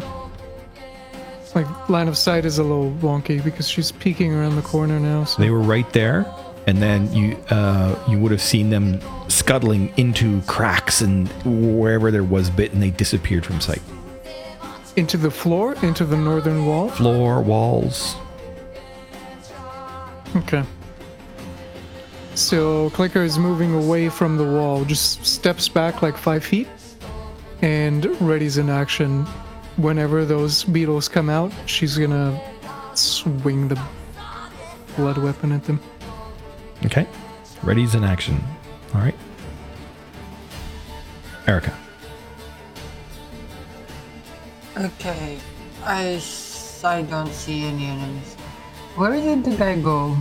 like 1.53 1.89
line 1.89 2.07
of 2.07 2.17
sight 2.17 2.45
is 2.45 2.57
a 2.57 2.63
little 2.63 2.91
wonky 2.93 3.43
because 3.43 3.69
she's 3.69 3.91
peeking 3.91 4.33
around 4.33 4.55
the 4.55 4.61
corner 4.61 4.99
now. 4.99 5.25
So 5.25 5.41
They 5.41 5.49
were 5.49 5.59
right 5.59 5.91
there, 5.93 6.25
and 6.65 6.77
then 6.81 7.11
you 7.13 7.37
uh, 7.49 7.95
you 8.07 8.17
would 8.19 8.31
have 8.31 8.41
seen 8.41 8.69
them 8.69 8.99
scuttling 9.27 9.93
into 9.97 10.41
cracks 10.43 11.01
and 11.01 11.27
wherever 11.45 12.09
there 12.11 12.23
was 12.23 12.49
bit, 12.49 12.73
and 12.73 12.81
they 12.81 12.91
disappeared 12.91 13.45
from 13.45 13.59
sight. 13.59 13.81
Into 14.97 15.15
the 15.15 15.31
floor, 15.31 15.75
into 15.83 16.03
the 16.03 16.17
northern 16.17 16.65
wall. 16.65 16.89
Floor, 16.89 17.41
walls. 17.41 18.15
Okay. 20.35 20.63
So 22.33 22.89
Clicker 22.91 23.23
is 23.23 23.39
moving 23.39 23.73
away 23.73 24.09
from 24.09 24.37
the 24.37 24.43
wall, 24.43 24.83
just 24.85 25.25
steps 25.25 25.69
back 25.69 26.01
like 26.01 26.17
five 26.17 26.43
feet, 26.43 26.67
and 27.61 28.03
readies 28.19 28.57
in 28.59 28.69
action. 28.69 29.25
Whenever 29.77 30.25
those 30.25 30.63
beetles 30.63 31.07
come 31.07 31.29
out, 31.29 31.51
she's 31.67 31.97
gonna 31.97 32.39
swing 32.95 33.67
the 33.67 33.79
blood 34.95 35.19
weapon 35.19 35.51
at 35.51 35.63
them. 35.63 35.79
Okay. 36.85 37.07
Ready's 37.63 37.93
in 37.93 38.03
action. 38.03 38.43
All 38.95 39.01
right. 39.01 39.15
Erica. 41.47 41.75
Okay, 44.77 45.39
I, 45.83 46.21
I 46.83 47.01
don't 47.01 47.33
see 47.33 47.63
any 47.63 47.85
enemies. 47.87 48.35
Where 48.95 49.11
did 49.13 49.43
the 49.43 49.55
guy 49.55 49.79
go? 49.79 50.15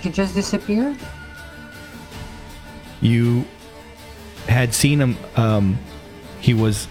He 0.00 0.08
just 0.10 0.34
disappeared? 0.34 0.96
You 3.02 3.44
had 4.46 4.72
seen 4.72 5.00
him. 5.00 5.16
Um, 5.36 5.78
he 6.40 6.54
was 6.54 6.88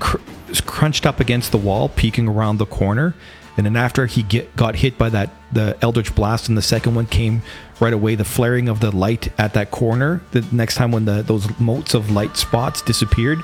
cr- 0.00 0.18
crunched 0.64 1.06
up 1.06 1.20
against 1.20 1.52
the 1.52 1.58
wall, 1.58 1.90
peeking 1.90 2.26
around 2.26 2.58
the 2.58 2.66
corner. 2.66 3.14
And 3.56 3.64
then 3.64 3.76
after 3.76 4.06
he 4.06 4.22
get, 4.22 4.54
got 4.56 4.76
hit 4.76 4.98
by 4.98 5.08
that 5.10 5.30
the 5.52 5.78
eldritch 5.80 6.14
blast, 6.14 6.48
and 6.48 6.58
the 6.58 6.62
second 6.62 6.94
one 6.94 7.06
came 7.06 7.42
right 7.80 7.92
away. 7.92 8.16
The 8.16 8.24
flaring 8.24 8.68
of 8.68 8.80
the 8.80 8.94
light 8.94 9.32
at 9.38 9.54
that 9.54 9.70
corner. 9.70 10.20
The 10.32 10.44
next 10.52 10.74
time 10.74 10.90
when 10.90 11.04
the 11.04 11.22
those 11.22 11.48
motes 11.58 11.94
of 11.94 12.10
light 12.10 12.36
spots 12.36 12.82
disappeared, 12.82 13.40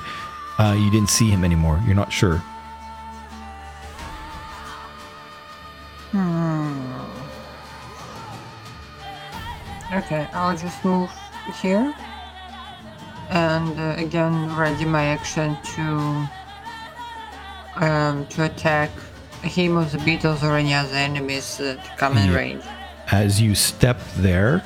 uh, 0.59 0.75
you 0.77 0.89
didn't 0.91 1.09
see 1.09 1.29
him 1.29 1.43
anymore. 1.43 1.81
You're 1.85 1.95
not 1.95 2.11
sure. 2.11 2.41
Okay, 9.93 10.27
I'll 10.33 10.57
just 10.57 10.83
move 10.83 11.11
here. 11.61 11.93
And 13.29 13.79
uh, 13.79 13.95
again, 13.97 14.55
ready 14.55 14.85
my 14.85 15.05
action 15.05 15.57
to 15.75 16.29
um, 17.75 18.25
to 18.27 18.45
attack 18.45 18.89
him 19.41 19.77
or 19.77 19.85
the 19.85 19.97
beetles 19.99 20.43
or 20.43 20.55
any 20.57 20.73
other 20.73 20.95
enemies 20.95 21.57
that 21.57 21.97
come 21.97 22.17
in 22.17 22.29
Yeah. 22.29 22.37
range. 22.37 22.63
as 23.11 23.41
you 23.41 23.53
step 23.53 23.99
there, 24.17 24.63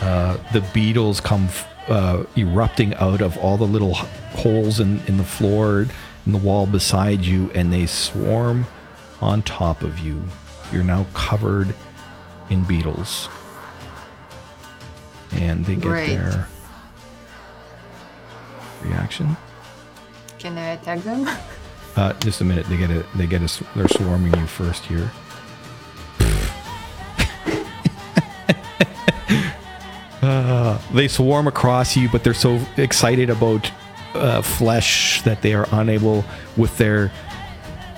uh, 0.00 0.36
the 0.52 0.60
beetles 0.72 1.20
come 1.20 1.44
f- 1.46 1.66
uh, 1.88 2.24
erupting 2.36 2.94
out 2.94 3.20
of 3.20 3.36
all 3.38 3.56
the 3.56 3.66
little 3.66 3.94
holes 3.94 4.80
in, 4.80 5.00
in 5.06 5.16
the 5.16 5.24
floor, 5.24 5.86
in 6.26 6.32
the 6.32 6.38
wall 6.38 6.66
beside 6.66 7.24
you, 7.24 7.50
and 7.54 7.72
they 7.72 7.86
swarm 7.86 8.66
on 9.20 9.42
top 9.42 9.82
of 9.82 9.98
you. 9.98 10.22
You're 10.72 10.84
now 10.84 11.06
covered 11.14 11.74
in 12.50 12.64
beetles. 12.64 13.28
And 15.32 15.64
they 15.64 15.74
get 15.74 15.82
Great. 15.82 16.08
their 16.08 16.48
reaction. 18.82 19.36
Can 20.38 20.56
I 20.56 20.70
attack 20.70 21.00
them? 21.00 21.28
Uh, 21.96 22.12
just 22.14 22.40
a 22.40 22.44
minute. 22.44 22.66
They 22.66 22.76
get 22.76 22.90
it. 22.90 23.04
They 23.16 23.26
get 23.26 23.42
us. 23.42 23.62
They're 23.74 23.88
swarming 23.88 24.38
you 24.38 24.46
first 24.46 24.84
here. 24.84 25.10
uh, 30.28 30.78
they 30.92 31.08
swarm 31.08 31.46
across 31.46 31.96
you, 31.96 32.08
but 32.10 32.24
they're 32.24 32.34
so 32.34 32.60
excited 32.76 33.30
about 33.30 33.70
uh, 34.14 34.42
flesh 34.42 35.22
that 35.22 35.42
they 35.42 35.54
are 35.54 35.66
unable, 35.72 36.24
with 36.56 36.76
their 36.78 37.10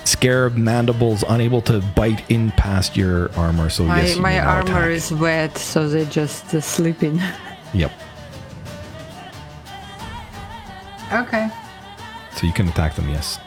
scarab 0.04 0.56
mandibles, 0.56 1.24
unable 1.28 1.62
to 1.62 1.80
bite 1.94 2.28
in 2.30 2.50
past 2.52 2.96
your 2.96 3.32
armor. 3.36 3.70
So 3.70 3.84
my 3.84 4.02
yes, 4.02 4.16
my 4.16 4.38
armor 4.38 4.62
attack. 4.62 4.90
is 4.90 5.12
wet, 5.12 5.58
so 5.58 5.88
they're 5.88 6.04
just 6.04 6.54
uh, 6.54 6.60
sleeping. 6.60 7.20
Yep. 7.72 7.92
okay. 11.12 11.48
So 12.34 12.44
you 12.44 12.52
can 12.52 12.66
attack 12.66 12.96
them. 12.96 13.08
Yes. 13.08 13.38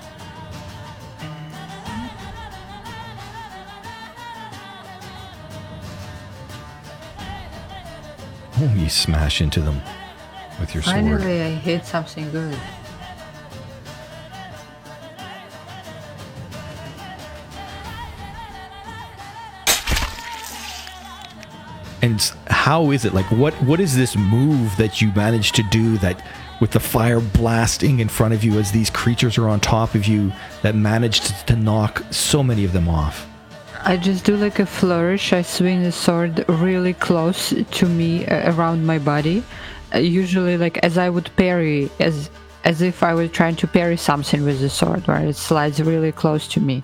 Oh, 8.56 8.74
you 8.76 8.90
smash 8.90 9.42
into 9.42 9.62
them 9.62 9.82
with 10.60 10.76
your 10.76 10.84
sword. 10.84 10.96
Finally, 10.96 11.42
I 11.42 11.50
hit 11.50 11.86
something 11.86 12.30
good. 12.32 12.58
And 22.04 22.22
how 22.48 22.92
is 22.92 23.06
it 23.06 23.14
like? 23.14 23.26
What 23.32 23.54
what 23.64 23.80
is 23.80 23.96
this 23.96 24.16
move 24.18 24.76
that 24.78 25.02
you 25.02 25.12
managed 25.16 25.56
to 25.56 25.64
do 25.64 25.98
that 26.00 26.22
with 26.60 26.72
the 26.72 26.80
fire 26.80 27.22
blasting 27.22 28.02
in 28.02 28.10
front 28.10 28.34
of 28.34 28.44
you 28.44 28.60
as 28.60 28.72
these 28.72 28.90
creatures 28.90 29.38
are 29.38 29.48
on 29.48 29.62
top 29.62 29.96
of 29.96 30.06
you 30.06 30.32
that 30.62 30.76
managed 30.76 31.28
to, 31.28 31.46
to 31.46 31.56
knock 31.56 32.04
so 32.12 32.44
many 32.44 32.66
of 32.66 32.74
them 32.74 32.90
off? 32.90 33.26
I 33.86 33.98
just 33.98 34.24
do 34.24 34.38
like 34.38 34.60
a 34.60 34.66
flourish. 34.66 35.34
I 35.34 35.42
swing 35.42 35.84
the 35.84 35.92
sword 35.92 36.46
really 36.48 36.94
close 36.94 37.54
to 37.80 37.86
me, 37.86 38.26
uh, 38.26 38.54
around 38.54 38.86
my 38.86 38.98
body. 38.98 39.44
Uh, 39.94 40.00
usually, 40.00 40.58
like 40.58 40.78
as 40.80 40.98
I 40.98 41.10
would 41.10 41.30
parry, 41.36 41.90
as 42.00 42.30
as 42.64 42.82
if 42.82 43.04
I 43.04 43.14
were 43.14 43.28
trying 43.28 43.58
to 43.58 43.68
parry 43.68 43.98
something 43.98 44.46
with 44.46 44.62
the 44.62 44.70
sword, 44.70 45.08
right? 45.08 45.28
It 45.28 45.36
slides 45.36 45.82
really 45.82 46.14
close 46.14 46.48
to 46.50 46.62
me. 46.62 46.82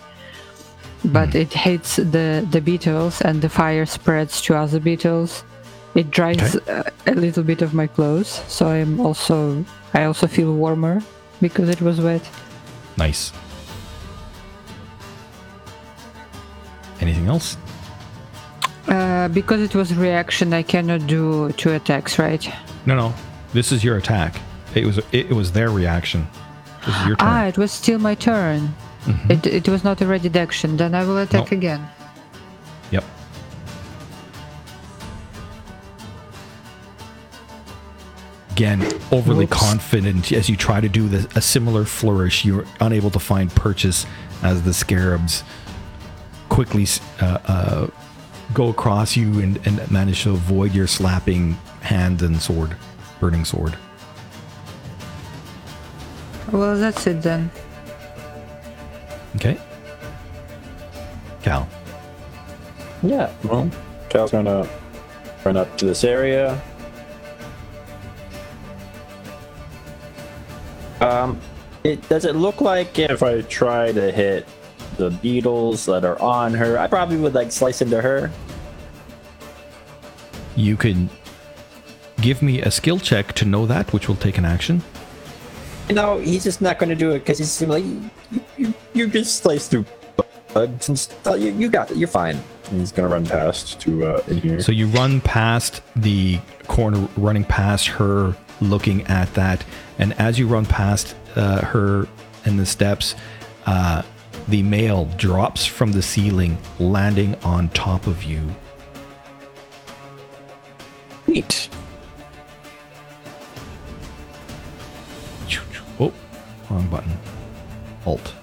But 1.05 1.35
it 1.35 1.53
hits 1.53 1.95
the 1.95 2.45
the 2.51 2.61
beetles, 2.61 3.21
and 3.21 3.41
the 3.41 3.49
fire 3.49 3.85
spreads 3.85 4.41
to 4.41 4.55
other 4.55 4.79
beetles, 4.79 5.43
It 5.95 6.11
dries 6.11 6.55
uh, 6.55 6.83
a 7.07 7.15
little 7.15 7.43
bit 7.43 7.61
of 7.61 7.73
my 7.73 7.87
clothes, 7.87 8.43
so 8.47 8.67
I'm 8.67 8.99
also 8.99 9.65
I 9.93 10.03
also 10.03 10.27
feel 10.27 10.53
warmer 10.53 11.01
because 11.41 11.69
it 11.69 11.81
was 11.81 11.99
wet. 11.99 12.29
Nice. 12.97 13.31
Anything 17.01 17.27
else? 17.27 17.57
Uh, 18.87 19.27
because 19.29 19.61
it 19.61 19.75
was 19.75 19.93
reaction, 19.95 20.53
I 20.53 20.63
cannot 20.63 21.05
do 21.07 21.51
two 21.53 21.71
attacks, 21.71 22.17
right? 22.17 22.47
No, 22.85 22.95
no. 22.95 23.13
This 23.53 23.71
is 23.71 23.83
your 23.83 23.97
attack. 23.97 24.39
It 24.75 24.85
was 24.85 24.99
it, 25.11 25.29
was 25.31 25.51
their 25.51 25.69
reaction. 25.69 26.27
This 26.85 26.95
is 26.95 27.05
your 27.07 27.15
turn. 27.15 27.27
Ah, 27.27 27.45
it 27.45 27.57
was 27.57 27.71
still 27.71 27.99
my 27.99 28.15
turn. 28.15 28.73
It, 29.29 29.45
it 29.47 29.69
was 29.69 29.83
not 29.83 30.01
a 30.01 30.05
ready 30.05 30.29
action. 30.39 30.77
Then 30.77 30.93
I 30.93 31.03
will 31.03 31.17
attack 31.17 31.51
No. 31.51 31.57
again. 31.57 31.87
Yep. 32.91 33.03
Again, 38.51 38.81
overly 39.11 39.45
Whoops. 39.45 39.57
confident 39.57 40.31
as 40.33 40.49
you 40.49 40.57
try 40.57 40.81
to 40.81 40.89
do 40.89 41.07
the, 41.07 41.29
a 41.37 41.41
similar 41.41 41.85
flourish, 41.85 42.43
you're 42.43 42.65
unable 42.81 43.09
to 43.11 43.19
find 43.19 43.49
purchase 43.49 44.05
as 44.43 44.63
the 44.63 44.73
scarabs 44.73 45.43
quickly 46.59 46.85
uh, 47.21 47.37
uh, 47.45 47.87
go 48.53 48.67
across 48.67 49.15
you 49.15 49.39
and, 49.39 49.65
and 49.65 49.89
manage 49.89 50.23
to 50.23 50.31
avoid 50.31 50.75
your 50.75 50.87
slapping 50.87 51.53
hand 51.79 52.21
and 52.21 52.41
sword, 52.41 52.75
burning 53.21 53.45
sword. 53.45 53.77
Well, 56.51 56.77
that's 56.77 57.07
it 57.07 57.21
then. 57.21 57.49
Okay. 59.37 59.57
Cal. 61.43 61.65
Yeah, 63.03 63.31
well, 63.45 63.71
Cal's 64.09 64.31
gonna 64.31 64.67
run 65.45 65.55
up 65.55 65.77
to 65.77 65.85
this 65.85 66.03
area. 66.03 66.61
Um, 70.99 71.39
it 71.85 72.09
does 72.09 72.25
it 72.25 72.35
look 72.35 72.59
like 72.59 72.99
if 72.99 73.23
I 73.23 73.43
try 73.43 73.93
to 73.93 74.11
hit 74.11 74.45
the 74.99 75.09
beetles 75.09 75.85
that 75.85 76.05
are 76.05 76.21
on 76.21 76.53
her, 76.53 76.77
I 76.77 76.87
probably 76.87 77.17
would 77.17 77.33
like 77.33 77.51
slice 77.51 77.81
into 77.81 78.01
her. 78.01 78.29
You 80.55 80.75
can 80.75 81.09
give 82.21 82.41
me 82.41 82.61
a 82.61 82.69
skill 82.69 82.99
check 82.99 83.33
to 83.33 83.45
know 83.45 83.65
that, 83.65 83.93
which 83.93 84.09
will 84.09 84.17
take 84.17 84.37
an 84.37 84.45
action. 84.45 84.83
No, 85.89 86.19
he's 86.19 86.43
just 86.43 86.61
not 86.61 86.77
gonna 86.77 86.95
do 86.95 87.11
it 87.11 87.19
because 87.19 87.39
he's 87.39 87.61
like, 87.61 87.83
you, 88.57 88.73
you, 88.93 89.07
just 89.07 89.37
slice 89.41 89.67
through 89.69 89.85
bugs 90.53 90.89
and 90.89 90.99
stuff. 90.99 91.39
You, 91.39 91.51
you 91.53 91.69
got 91.69 91.89
it. 91.89 91.97
You're 91.97 92.09
fine. 92.09 92.37
And 92.69 92.79
he's 92.79 92.91
gonna 92.91 93.07
run 93.07 93.25
past 93.25 93.79
to 93.81 94.05
uh, 94.05 94.23
in 94.27 94.37
here. 94.37 94.61
So 94.61 94.73
you 94.73 94.87
run 94.87 95.21
past 95.21 95.81
the 95.95 96.39
corner, 96.67 97.07
running 97.15 97.45
past 97.45 97.87
her, 97.87 98.35
looking 98.59 99.07
at 99.07 99.33
that, 99.33 99.63
and 99.97 100.13
as 100.19 100.37
you 100.37 100.47
run 100.47 100.65
past 100.65 101.15
uh, 101.35 101.61
her 101.65 102.07
and 102.45 102.59
the 102.59 102.65
steps, 102.65 103.15
uh, 103.65 104.03
the 104.49 104.63
male 104.63 105.05
drops 105.17 105.65
from 105.65 105.91
the 105.91 106.01
ceiling, 106.01 106.57
landing 106.79 107.35
on 107.43 107.69
top 107.69 108.07
of 108.07 108.23
you. 108.23 108.41
Neat. 111.27 111.69
Oh, 115.99 116.11
wrong 116.69 116.87
button. 116.87 117.15
Alt. 118.05 118.33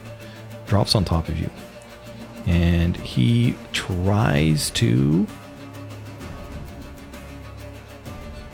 Drops 0.66 0.94
on 0.94 1.04
top 1.04 1.28
of 1.28 1.38
you. 1.38 1.50
And 2.46 2.96
he 2.96 3.56
tries 3.72 4.70
to. 4.70 5.26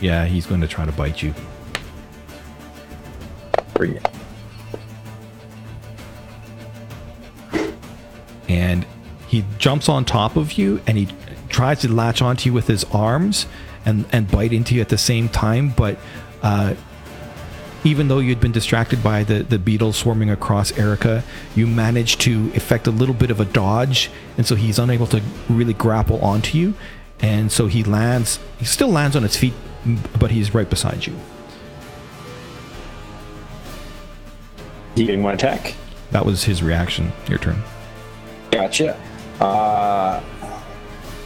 Yeah, 0.00 0.24
he's 0.24 0.46
going 0.46 0.62
to 0.62 0.68
try 0.68 0.86
to 0.86 0.92
bite 0.92 1.22
you. 1.22 1.34
Bring 3.74 4.00
and 8.52 8.86
he 9.28 9.44
jumps 9.58 9.88
on 9.88 10.04
top 10.04 10.36
of 10.36 10.52
you 10.52 10.80
and 10.86 10.98
he 10.98 11.08
tries 11.48 11.80
to 11.80 11.88
latch 11.90 12.20
onto 12.20 12.50
you 12.50 12.52
with 12.52 12.66
his 12.66 12.84
arms 12.92 13.46
and 13.84 14.04
and 14.12 14.30
bite 14.30 14.52
into 14.52 14.74
you 14.74 14.80
at 14.80 14.88
the 14.88 14.98
same 14.98 15.28
time 15.28 15.70
but 15.70 15.98
uh 16.42 16.74
even 17.84 18.06
though 18.06 18.20
you'd 18.20 18.40
been 18.40 18.52
distracted 18.52 19.02
by 19.02 19.24
the, 19.24 19.42
the 19.42 19.58
beetles 19.58 19.96
swarming 19.96 20.30
across 20.30 20.70
Erica, 20.78 21.24
you 21.56 21.66
managed 21.66 22.20
to 22.20 22.52
effect 22.54 22.86
a 22.86 22.92
little 22.92 23.14
bit 23.14 23.30
of 23.32 23.40
a 23.40 23.44
dodge, 23.44 24.08
and 24.36 24.46
so 24.46 24.54
he's 24.54 24.78
unable 24.78 25.06
to 25.08 25.20
really 25.48 25.74
grapple 25.74 26.20
onto 26.24 26.56
you. 26.56 26.74
And 27.20 27.50
so 27.50 27.66
he 27.66 27.82
lands, 27.82 28.38
he 28.58 28.64
still 28.64 28.88
lands 28.88 29.16
on 29.16 29.24
his 29.24 29.36
feet, 29.36 29.54
but 30.18 30.30
he's 30.30 30.54
right 30.54 30.70
beside 30.70 31.06
you. 31.06 31.14
He 34.94 35.04
getting 35.06 35.22
one 35.22 35.34
attack. 35.34 35.74
That 36.10 36.26
was 36.26 36.44
his 36.44 36.62
reaction. 36.62 37.12
Your 37.28 37.38
turn. 37.38 37.62
Gotcha. 38.52 39.00
Uh, 39.40 40.22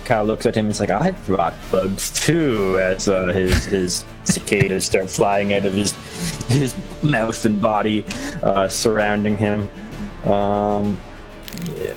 Kyle 0.04 0.24
looks 0.24 0.46
at 0.46 0.54
him 0.54 0.66
and 0.66 0.70
is 0.70 0.80
like, 0.80 0.90
I 0.90 1.10
brought 1.10 1.54
bugs 1.70 2.12
too, 2.12 2.78
as 2.80 3.08
uh, 3.08 3.26
his 3.26 3.64
his 3.64 4.04
cicadas 4.22 4.86
start 4.86 5.10
flying 5.10 5.52
out 5.52 5.66
of 5.66 5.74
his 5.74 5.92
his 6.46 6.74
mouth 7.02 7.44
and 7.44 7.60
body, 7.60 8.04
uh, 8.42 8.68
surrounding 8.68 9.36
him. 9.36 9.68
Um, 10.24 10.98
yeah. 11.74 11.94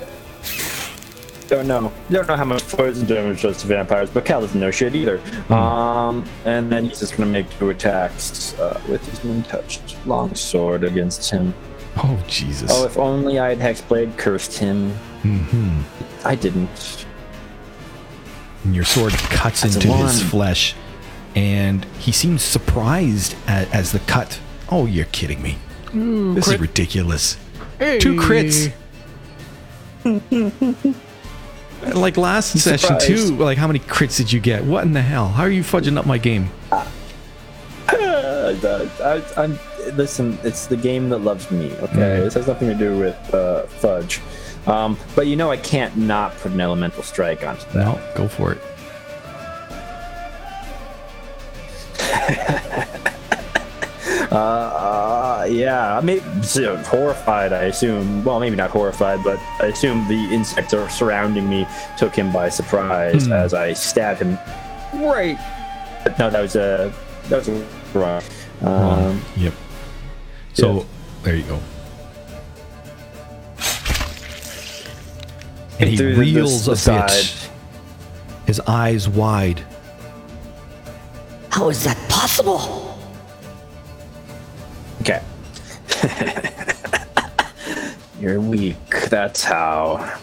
Don't 1.48 1.68
know. 1.68 1.92
Don't 2.10 2.28
know 2.28 2.36
how 2.36 2.46
much 2.46 2.68
poison 2.68 3.08
damage 3.08 3.42
does 3.44 3.62
to 3.62 3.68
vampires, 3.68 4.10
but 4.10 4.26
Cal 4.26 4.42
doesn't 4.42 4.60
know 4.60 4.72
shit 4.72 4.96
either. 4.96 5.20
Um, 5.52 6.24
and 6.46 6.72
then 6.72 6.86
he's 6.86 7.00
just 7.00 7.18
gonna 7.18 7.30
make 7.30 7.50
two 7.58 7.70
attacks 7.70 8.58
uh, 8.60 8.80
with 8.88 9.04
his 9.08 9.24
untouched 9.24 9.96
long 10.06 10.34
sword 10.36 10.84
against 10.84 11.30
him. 11.30 11.54
Oh, 11.98 12.24
Jesus. 12.28 12.72
Oh, 12.74 12.86
if 12.86 12.98
only 12.98 13.40
I 13.40 13.56
had 13.56 13.60
Hexblade 13.60 14.18
cursed 14.18 14.58
him. 14.58 14.96
Hmm 15.22 15.82
I 16.26 16.36
didn't. 16.36 17.06
and 18.64 18.76
your 18.76 18.86
sword 18.86 19.14
cuts 19.14 19.62
That's 19.62 19.76
into 19.76 19.88
his 19.94 20.22
flesh, 20.24 20.76
and 21.36 21.86
he 22.00 22.12
seems 22.12 22.41
surprised 22.41 23.36
at, 23.48 23.74
as 23.74 23.91
the 23.91 24.00
cut. 24.00 24.40
Oh, 24.70 24.86
you're 24.86 25.06
kidding 25.08 25.41
me! 25.41 25.58
this 25.94 26.48
is 26.48 26.56
crit. 26.56 26.60
ridiculous. 26.62 27.38
Two 27.80 28.16
crits. 28.16 28.72
like 31.96 32.18
last 32.18 32.58
session 32.60 32.98
too. 33.00 33.36
Like 33.38 33.58
how 33.58 33.68
many 33.68 33.80
crits 33.80 34.18
did 34.18 34.32
you 34.32 34.40
get? 34.40 34.64
What 34.64 34.84
in 34.86 34.94
the 34.94 35.02
hell? 35.02 35.30
How 35.30 35.44
are 35.44 35.50
you 35.50 35.64
fudging 35.64 35.98
up 35.98 36.06
my 36.06 36.18
game? 36.18 36.50
Uh, 37.91 38.88
I, 39.04 39.41
I'm 39.44 39.60
listen. 39.96 40.38
It's 40.44 40.66
the 40.68 40.78
game 40.78 41.10
that 41.10 41.20
loves 41.20 41.52
me. 41.52 41.72
Okay, 41.74 41.88
Mm. 41.94 42.24
this 42.24 42.34
has 42.36 42.48
nothing 42.48 42.68
to 42.70 42.74
do 42.76 42.98
with 42.98 43.16
uh, 43.34 43.64
fudge. 43.68 44.22
Um, 44.68 44.98
but 45.15 45.27
you 45.27 45.36
know, 45.36 45.52
I 45.52 45.57
can't 45.57 45.95
not 45.98 46.36
put 46.38 46.52
an 46.52 46.61
elemental 46.61 47.03
strike 47.03 47.44
onto 47.44 47.65
that. 47.72 47.76
No, 47.76 48.14
go 48.15 48.27
for 48.27 48.53
it. 48.53 48.61
Uh, 54.31 54.36
uh, 54.36 55.48
yeah, 55.49 55.98
I 55.98 56.02
may 56.02 56.19
so, 56.41 56.77
horrified. 56.77 57.53
I 57.53 57.64
assume. 57.64 58.23
Well, 58.23 58.40
maybe 58.40 58.56
not 58.56 58.69
horrified, 58.69 59.23
but 59.23 59.40
I 59.60 59.68
assume 59.68 60.07
the 60.07 60.34
insects 60.34 60.73
are 60.73 60.90
surrounding 60.90 61.49
me 61.49 61.68
took 61.98 62.15
him 62.15 62.31
by 62.31 62.49
surprise 62.49 63.26
Hmm. 63.26 63.34
as 63.34 63.53
I 63.53 63.73
stabbed 63.73 64.22
him 64.22 64.38
right. 64.94 65.38
No, 66.18 66.30
that 66.30 66.41
was 66.41 66.56
a 66.56 66.94
that 67.30 67.38
was 67.38 67.48
a 67.49 67.65
wrong. 67.94 68.22
Wrong. 68.61 69.03
Um, 69.11 69.22
yep. 69.38 69.53
So 70.53 70.77
yeah. 70.77 70.84
there 71.23 71.36
you 71.36 71.44
go. 71.44 71.60
And 75.80 75.90
he 75.90 75.98
through 75.98 76.16
the- 76.16 76.16
the- 76.16 76.20
reels 76.36 76.68
a 76.68 76.92
bit, 76.92 77.50
his 78.46 78.60
eyes 78.62 79.08
wide. 79.08 79.64
How 81.50 81.70
is 81.70 81.84
that 81.84 81.98
possible? 82.10 82.98
Okay. 85.02 85.22
You're 88.20 88.42
weak. 88.42 88.76
That's 89.10 89.44
how. 89.44 90.18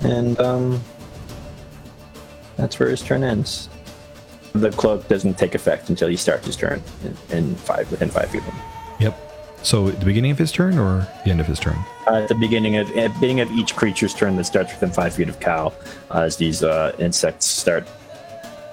And 0.00 0.38
um, 0.40 0.80
that's 2.56 2.78
where 2.78 2.90
his 2.90 3.02
turn 3.02 3.24
ends. 3.24 3.68
The 4.52 4.70
cloak 4.70 5.08
doesn't 5.08 5.38
take 5.38 5.54
effect 5.54 5.88
until 5.88 6.08
he 6.08 6.16
starts 6.16 6.46
his 6.46 6.56
turn 6.56 6.82
in, 7.04 7.16
in 7.36 7.54
five 7.56 7.90
within 7.90 8.10
five 8.10 8.30
feet 8.30 8.42
of 8.42 8.48
him. 8.48 8.56
Yep. 8.56 8.57
So 9.62 9.88
at 9.88 9.98
the 9.98 10.06
beginning 10.06 10.30
of 10.30 10.38
his 10.38 10.52
turn 10.52 10.78
or 10.78 11.06
the 11.24 11.30
end 11.30 11.40
of 11.40 11.46
his 11.46 11.58
turn? 11.58 11.76
Uh, 12.06 12.14
at 12.22 12.28
the 12.28 12.34
beginning 12.34 12.76
of 12.76 12.88
at 12.96 13.12
the 13.12 13.20
beginning 13.20 13.40
of 13.40 13.50
each 13.50 13.74
creature's 13.76 14.14
turn 14.14 14.36
that 14.36 14.44
starts 14.44 14.72
within 14.72 14.90
five 14.90 15.14
feet 15.14 15.28
of 15.28 15.40
Cal, 15.40 15.74
uh, 16.10 16.20
as 16.20 16.36
these 16.36 16.62
uh, 16.62 16.94
insects 16.98 17.46
start 17.46 17.86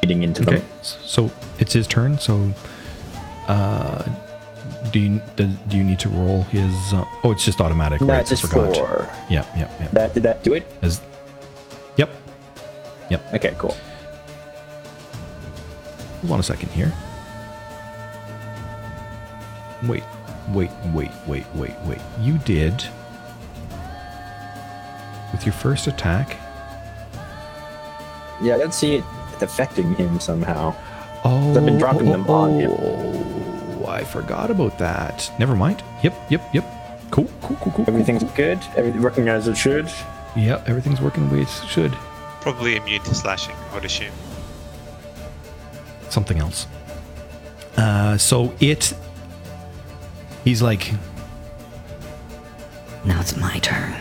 eating 0.04 0.24
into 0.24 0.44
Okay. 0.44 0.58
them. 0.60 0.66
So 0.82 1.32
it's 1.60 1.74
his 1.74 1.88
turn. 1.88 2.18
So, 2.20 2.54
uh, 3.48 4.04
do 4.92 5.00
you 5.00 5.22
do, 5.36 5.48
do 5.68 5.78
you 5.78 5.84
need 5.84 6.00
to 6.00 6.10
roll 6.10 6.44
his? 6.44 6.72
Uh, 6.94 7.04
oh, 7.24 7.32
it's 7.32 7.44
just 7.44 7.60
automatic. 7.60 8.00
right? 8.02 8.08
That's 8.08 8.32
I 8.32 8.36
just 8.36 8.54
four. 8.54 9.10
Yeah, 9.30 9.44
yeah, 9.58 9.70
yeah. 9.80 9.88
That 9.92 10.14
did 10.14 10.24
that 10.24 10.44
do 10.44 10.54
it? 10.54 10.66
As, 10.84 11.02
yep. 11.98 12.10
Yep. 13.10 13.34
Okay, 13.34 13.56
cool. 13.58 13.76
hold 16.22 16.32
on 16.34 16.40
a 16.40 16.44
second 16.44 16.70
here. 16.70 16.94
Wait, 19.84 20.04
wait, 20.50 20.72
wait, 20.94 21.12
wait, 21.28 21.46
wait, 21.56 21.74
wait. 21.86 22.02
You 22.20 22.38
did 22.40 22.84
with 25.32 25.46
your 25.46 25.54
first 25.54 25.88
attack. 25.88 26.38
Yeah, 28.42 28.56
I 28.56 28.58
don't 28.58 28.74
see 28.74 28.96
it 28.96 29.04
affecting 29.42 29.96
him 29.96 30.20
somehow. 30.20 30.76
Oh, 31.24 31.56
I've 31.56 31.66
been 31.66 31.78
dropping 31.78 32.12
them 32.12 32.30
on 32.30 32.60
him. 32.60 32.72
Oh, 32.72 33.86
I 33.88 34.04
forgot 34.04 34.52
about 34.52 34.78
that. 34.80 35.32
Never 35.40 35.56
mind. 35.56 35.84
Yep, 36.04 36.16
yep, 36.30 36.54
yep. 36.54 36.66
Cool, 37.12 37.30
cool, 37.42 37.58
cool, 37.58 37.72
cool. 37.74 37.86
Everything's 37.88 38.24
good. 38.24 38.60
Everything 38.76 39.02
working 39.02 39.28
as 39.30 39.48
it 39.48 39.56
should. 39.58 39.90
Yep, 40.36 40.68
everything's 40.68 41.02
working 41.02 41.28
the 41.30 41.36
way 41.36 41.42
it 41.42 41.50
should. 41.68 41.92
Probably 42.42 42.76
immune 42.76 43.02
to 43.04 43.16
slashing, 43.16 43.56
I 43.72 43.76
would 43.76 43.86
assume. 43.86 44.12
Something 46.10 46.40
else. 46.40 46.68
Uh, 47.78 48.18
so 48.18 48.54
it. 48.60 48.94
He's 50.46 50.62
like, 50.62 50.94
Now 53.04 53.20
it's 53.20 53.36
my 53.36 53.60
turn. 53.60 53.94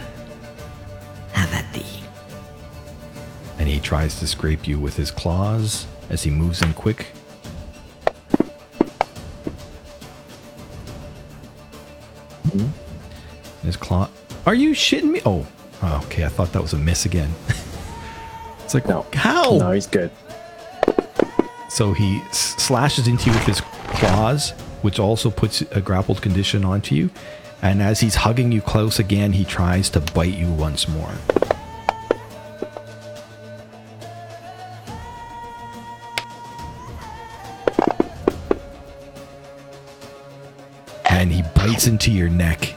Have 1.33 1.53
at 1.53 1.73
thee. 1.73 1.85
and 3.59 3.69
he 3.69 3.81
tries 3.81 4.19
to 4.21 4.27
scrape 4.27 4.69
you 4.69 4.79
with 4.79 4.97
his 4.97 5.11
claws 5.11 5.87
as 6.11 6.23
he 6.23 6.31
moves 6.31 6.63
in 6.63 6.73
quick. 6.75 7.07
Hmm? 12.53 12.67
His 13.63 13.77
claw. 13.77 14.09
Are 14.47 14.55
you 14.55 14.71
shitting 14.73 15.11
me? 15.13 15.21
Oh, 15.25 15.47
oh, 15.83 16.03
okay. 16.07 16.25
I 16.25 16.29
thought 16.29 16.53
that 16.53 16.63
was 16.63 16.73
a 16.75 16.79
miss 16.79 17.07
again. 17.07 17.31
it's 18.65 18.75
like, 18.75 18.87
No. 18.87 19.07
how? 19.15 19.57
No, 19.59 19.71
he's 19.73 19.87
good. 19.87 20.11
So 21.71 21.93
he 21.93 22.23
slashes 22.31 23.09
into 23.09 23.27
you 23.31 23.33
with 23.37 23.47
his 23.47 23.61
claws, 23.61 24.53
which 24.85 24.99
also 24.99 25.31
puts 25.31 25.63
a 25.63 25.81
grappled 25.81 26.21
condition 26.21 26.63
onto 26.63 26.95
you. 26.95 27.09
And 27.63 27.81
as 27.81 28.01
he's 28.01 28.17
hugging 28.17 28.53
you 28.53 28.61
close 28.61 28.99
again, 28.99 29.33
he 29.33 29.43
tries 29.47 29.89
to 29.91 30.01
bite 30.01 30.35
you 30.35 30.53
once 30.53 30.87
more. 30.87 31.15
And 41.09 41.33
he 41.33 41.41
bites 41.55 41.87
into 41.87 42.13
your 42.13 42.29
neck. 42.29 42.75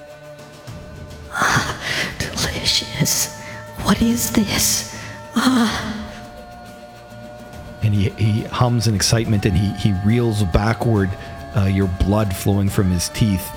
Delicious. 2.20 3.36
What 3.84 4.02
is 4.02 4.32
this? 4.32 4.98
Ah. 5.36 5.94
and 7.84 7.94
he, 7.94 8.10
he 8.12 8.44
hums 8.44 8.88
in 8.88 8.96
excitement 8.96 9.46
and 9.46 9.58
he, 9.58 9.74
he 9.74 9.94
reels 10.06 10.44
backward, 10.46 11.10
uh, 11.58 11.66
your 11.66 11.88
blood 11.88 12.36
flowing 12.36 12.70
from 12.70 12.92
his 12.92 13.10
teeth. 13.10 13.52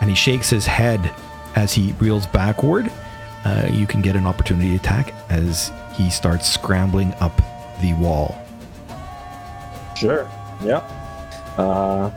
And 0.00 0.08
he 0.08 0.16
shakes 0.16 0.48
his 0.48 0.66
head 0.66 1.12
as 1.56 1.72
he 1.72 1.92
reels 1.92 2.26
backward. 2.26 2.90
Uh, 3.44 3.68
you 3.70 3.86
can 3.86 4.00
get 4.00 4.16
an 4.16 4.26
opportunity 4.26 4.76
attack 4.76 5.14
as 5.28 5.72
he 5.94 6.10
starts 6.10 6.50
scrambling 6.50 7.12
up 7.20 7.36
the 7.80 7.94
wall. 7.94 8.36
Sure. 9.96 10.30
Yep. 10.62 10.90
Uh. 11.58 12.10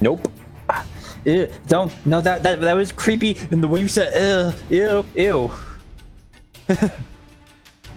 Nope. 0.00 0.28
Ew, 1.24 1.48
don't. 1.68 1.92
No, 2.04 2.20
that, 2.20 2.42
that 2.42 2.60
that 2.60 2.72
was 2.74 2.90
creepy. 2.90 3.36
And 3.50 3.62
the 3.62 3.68
way 3.68 3.80
you 3.80 3.88
said, 3.88 4.54
ew, 4.70 5.04
ew, 5.14 5.50
ew. 6.68 6.76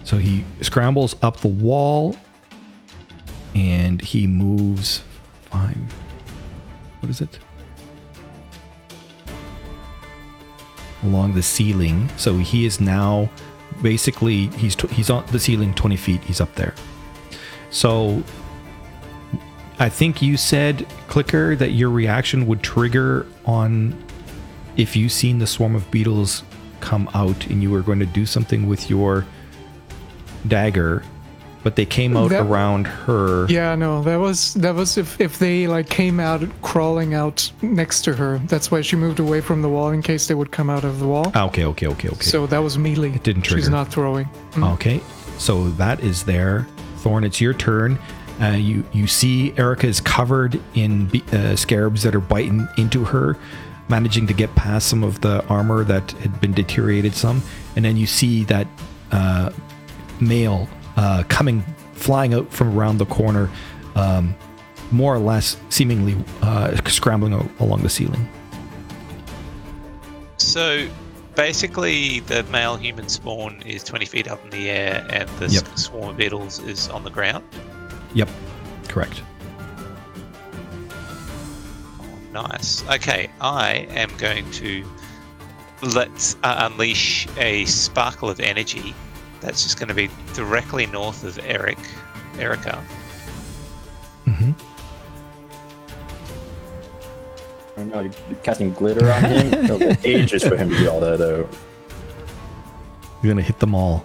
So 0.06 0.18
he 0.18 0.44
scrambles 0.60 1.16
up 1.20 1.38
the 1.38 1.48
wall 1.48 2.14
and 3.56 4.00
he 4.00 4.28
moves 4.28 5.02
five. 5.50 5.76
What 7.00 7.10
is 7.10 7.20
it? 7.20 7.40
Along 11.02 11.34
the 11.34 11.42
ceiling. 11.42 12.08
So 12.16 12.38
he 12.38 12.66
is 12.66 12.80
now 12.80 13.28
basically 13.82 14.46
he's 14.50 14.76
tw- 14.76 14.88
he's 14.92 15.10
on 15.10 15.26
the 15.32 15.40
ceiling 15.40 15.74
20 15.74 15.96
feet. 15.96 16.22
He's 16.22 16.40
up 16.40 16.54
there. 16.54 16.72
So 17.70 18.22
I 19.80 19.88
think 19.88 20.22
you 20.22 20.36
said 20.36 20.86
clicker 21.08 21.56
that 21.56 21.72
your 21.72 21.90
reaction 21.90 22.46
would 22.46 22.62
trigger 22.62 23.26
on 23.44 24.00
if 24.76 24.94
you 24.94 25.08
seen 25.08 25.40
the 25.40 25.48
swarm 25.48 25.74
of 25.74 25.90
beetles 25.90 26.44
come 26.78 27.10
out 27.12 27.48
and 27.48 27.60
you 27.60 27.72
were 27.72 27.82
going 27.82 27.98
to 27.98 28.06
do 28.06 28.24
something 28.24 28.68
with 28.68 28.88
your 28.88 29.26
dagger, 30.48 31.02
but 31.62 31.74
they 31.76 31.84
came 31.86 32.16
out 32.16 32.30
That- 32.30 32.42
around 32.46 32.86
her. 32.86 33.46
Yeah, 33.48 33.74
no, 33.74 34.02
that 34.02 34.16
was 34.20 34.54
that 34.54 34.74
was 34.74 34.96
if 34.96 35.20
if 35.20 35.38
they 35.38 35.66
like 35.66 35.88
came 35.88 36.20
out 36.20 36.42
crawling 36.62 37.14
out 37.14 37.50
next 37.62 38.02
to 38.02 38.14
her. 38.14 38.38
That's 38.46 38.70
why 38.70 38.82
she 38.82 38.96
moved 38.96 39.18
away 39.20 39.40
from 39.40 39.62
the 39.62 39.68
wall 39.68 39.90
in 39.90 40.00
case 40.02 40.26
they 40.28 40.34
would 40.34 40.52
come 40.52 40.70
out 40.70 40.84
of 40.84 41.00
the 41.00 41.06
wall. 41.06 41.32
Ah, 41.34 41.44
okay, 41.46 41.64
okay, 41.64 41.86
okay, 41.88 42.08
okay. 42.08 42.20
So 42.24 42.46
that 42.46 42.58
was 42.58 42.78
melee. 42.78 43.10
It 43.14 43.22
didn't 43.22 43.42
trigger. 43.42 43.62
She's 43.62 43.70
not 43.70 43.88
throwing. 43.88 44.26
Mm. 44.52 44.72
Okay, 44.74 45.00
so 45.38 45.68
that 45.70 46.00
is 46.00 46.22
there. 46.24 46.66
Thorn, 46.98 47.24
it's 47.24 47.40
your 47.40 47.54
turn. 47.54 47.98
Uh, 48.40 48.48
you 48.48 48.84
you 48.92 49.06
see 49.06 49.52
Erica 49.56 49.86
is 49.86 50.00
covered 50.00 50.60
in 50.74 51.10
uh, 51.32 51.56
scarabs 51.56 52.02
that 52.02 52.14
are 52.14 52.20
biting 52.20 52.68
into 52.76 53.02
her, 53.04 53.36
managing 53.88 54.26
to 54.26 54.34
get 54.34 54.54
past 54.54 54.88
some 54.88 55.02
of 55.02 55.20
the 55.22 55.44
armor 55.46 55.82
that 55.84 56.12
had 56.20 56.38
been 56.40 56.52
deteriorated 56.52 57.14
some, 57.14 57.42
and 57.76 57.84
then 57.84 57.96
you 57.96 58.06
see 58.06 58.44
that 58.44 58.66
uh, 59.10 59.50
male 60.20 60.68
uh, 60.96 61.22
coming 61.28 61.62
flying 61.94 62.34
out 62.34 62.50
from 62.52 62.78
around 62.78 62.98
the 62.98 63.06
corner, 63.06 63.50
um, 63.94 64.34
more 64.92 65.14
or 65.14 65.18
less 65.18 65.56
seemingly 65.70 66.16
uh, 66.42 66.76
scrambling 66.88 67.32
along 67.60 67.82
the 67.82 67.88
ceiling. 67.88 68.28
So 70.38 70.88
basically, 71.34 72.20
the 72.20 72.42
male 72.44 72.76
human 72.76 73.08
spawn 73.08 73.62
is 73.66 73.82
20 73.84 74.06
feet 74.06 74.28
up 74.28 74.42
in 74.44 74.50
the 74.50 74.70
air, 74.70 75.06
and 75.10 75.28
the 75.38 75.48
Yep. 75.48 75.78
swarm 75.78 76.10
of 76.10 76.16
beetles 76.16 76.58
is 76.60 76.88
on 76.88 77.04
the 77.04 77.10
ground. 77.10 77.44
Yep, 78.14 78.28
correct. 78.88 79.22
Nice. 82.32 82.84
Okay, 82.90 83.30
I 83.40 83.86
am 83.90 84.10
going 84.18 84.50
to 84.52 84.84
let 85.82 86.36
uh, 86.42 86.68
unleash 86.70 87.26
a 87.38 87.64
sparkle 87.64 88.28
of 88.28 88.40
energy. 88.40 88.94
That's 89.46 89.62
just 89.62 89.78
going 89.78 89.86
to 89.88 89.94
be 89.94 90.10
directly 90.34 90.86
north 90.86 91.22
of 91.22 91.38
Eric, 91.44 91.78
Erica. 92.36 92.84
Mm-hmm. 94.26 94.50
I 97.76 97.78
don't 97.80 97.88
know, 97.90 98.00
you're 98.00 98.38
casting 98.42 98.72
glitter 98.72 99.08
on 99.12 99.22
him. 99.24 99.54
It'll 99.64 99.78
take 99.78 100.04
ages 100.04 100.42
for 100.42 100.56
him 100.56 100.70
to 100.70 100.76
get 100.76 100.88
all 100.88 100.98
that 100.98 101.20
out. 101.20 101.48
You're 103.22 103.32
gonna 103.32 103.42
hit 103.42 103.60
them 103.60 103.74
all. 103.74 104.04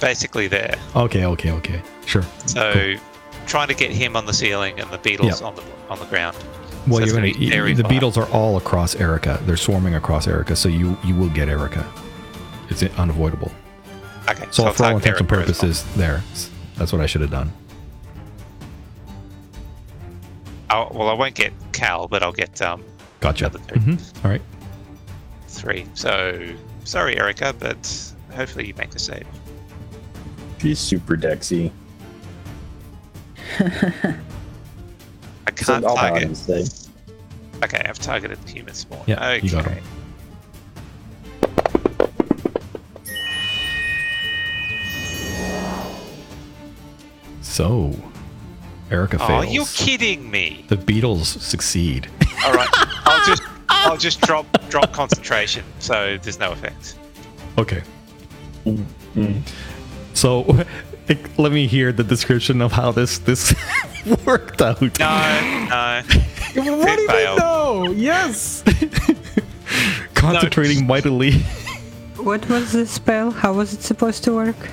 Basically, 0.00 0.48
there. 0.48 0.76
Okay, 0.96 1.24
okay, 1.24 1.52
okay. 1.52 1.82
Sure. 2.06 2.24
So, 2.46 2.94
trying 3.46 3.68
to 3.68 3.74
get 3.74 3.90
him 3.92 4.16
on 4.16 4.26
the 4.26 4.32
ceiling 4.32 4.80
and 4.80 4.90
the 4.90 4.98
beetles 4.98 5.40
Yep. 5.40 5.48
on 5.48 5.54
the 5.54 5.62
on 5.88 5.98
the 6.00 6.04
ground. 6.06 6.36
Well, 6.88 6.98
So 7.00 7.04
you're 7.06 7.14
gonna 7.14 7.28
gonna, 7.30 7.38
be 7.38 7.50
very 7.50 7.74
the 7.74 7.82
far. 7.82 7.90
beetles 7.90 8.16
are 8.16 8.28
all 8.30 8.56
across 8.56 8.96
Erica. 8.96 9.38
They're 9.44 9.56
swarming 9.56 9.94
across 9.94 10.26
Erica, 10.26 10.56
so 10.56 10.68
you 10.68 10.96
you 11.04 11.14
will 11.14 11.28
get 11.30 11.48
Erica. 11.48 11.86
It's 12.70 12.82
unavoidable. 12.98 13.52
Okay, 14.28 14.46
So, 14.50 14.64
I'll 14.64 14.72
for 14.72 14.84
all 14.84 14.90
target 15.00 15.06
intents 15.06 15.20
and 15.20 15.30
Erica 15.32 15.52
as 15.52 15.82
purposes, 15.82 15.96
there. 15.96 16.22
That's 16.76 16.92
what 16.92 17.00
I 17.00 17.06
should 17.06 17.20
have 17.20 17.30
done. 17.30 17.52
I'll, 20.70 20.90
well, 20.94 21.08
I 21.08 21.14
won't 21.14 21.34
get 21.34 21.52
Cal, 21.72 22.06
but 22.06 22.22
I'll 22.22 22.32
get 22.32 22.60
um 22.62 22.84
Gotcha. 23.20 23.46
Other 23.46 23.58
two. 23.68 23.78
hmm 23.80 23.94
All 24.24 24.30
right. 24.30 24.42
three. 25.48 25.86
So 25.94 26.42
sorry, 26.84 27.18
Erica, 27.18 27.54
but 27.58 28.12
hopefully 28.34 28.68
you 28.68 28.74
make 28.74 28.90
the 28.90 28.98
save. 28.98 29.26
She's 30.58 30.78
super 30.78 31.16
dexy. 31.16 31.70
I 33.60 35.50
can't 35.50 35.84
all 35.84 35.96
target. 35.96 36.48
Okay, 37.62 37.82
I've 37.84 37.98
targeted 37.98 38.40
the 38.42 38.50
human 38.50 38.74
spawn. 38.74 39.02
Yeah, 39.06 39.16
okay. 39.32 39.46
you 39.46 39.52
got 39.52 39.66
him. 39.66 39.82
So, 47.50 47.92
Erica 48.92 49.16
Oh, 49.20 49.26
fails. 49.26 49.44
Are 49.44 49.48
you're 49.50 49.66
kidding 49.66 50.30
me! 50.30 50.64
The 50.68 50.76
beetles 50.76 51.28
succeed. 51.28 52.08
All 52.46 52.52
right, 52.52 52.68
I'll 53.04 53.26
just 53.26 53.42
I'll 53.68 53.96
just 53.96 54.20
drop 54.20 54.46
drop 54.68 54.92
concentration, 54.92 55.64
so 55.80 56.16
there's 56.22 56.38
no 56.38 56.52
effect. 56.52 56.94
Okay. 57.58 57.82
So, 60.14 60.64
let 61.38 61.50
me 61.50 61.66
hear 61.66 61.90
the 61.90 62.04
description 62.04 62.62
of 62.62 62.70
how 62.70 62.92
this 62.92 63.18
this 63.18 63.52
worked 64.24 64.62
out. 64.62 64.80
No, 64.80 64.86
no. 65.68 66.02
What 66.54 66.54
do 66.54 66.62
you 66.62 67.08
mean 67.08 67.36
no? 67.36 67.92
Yes. 67.96 68.62
Concentrating 70.14 70.86
mightily. 70.86 71.32
What 72.16 72.48
was 72.48 72.70
the 72.72 72.86
spell? 72.86 73.32
How 73.32 73.52
was 73.54 73.72
it 73.72 73.82
supposed 73.82 74.22
to 74.24 74.34
work? 74.34 74.70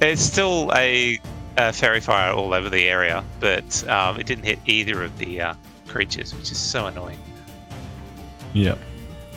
It's 0.00 0.22
still 0.22 0.70
a, 0.76 1.18
a 1.58 1.72
faerie 1.72 2.00
fire 2.00 2.32
all 2.32 2.54
over 2.54 2.70
the 2.70 2.88
area, 2.88 3.22
but 3.40 3.86
um, 3.88 4.18
it 4.18 4.26
didn't 4.26 4.44
hit 4.44 4.58
either 4.66 5.02
of 5.02 5.16
the 5.18 5.40
uh, 5.40 5.54
creatures, 5.86 6.34
which 6.34 6.50
is 6.52 6.58
so 6.58 6.86
annoying. 6.86 7.18
Yeah. 8.54 8.76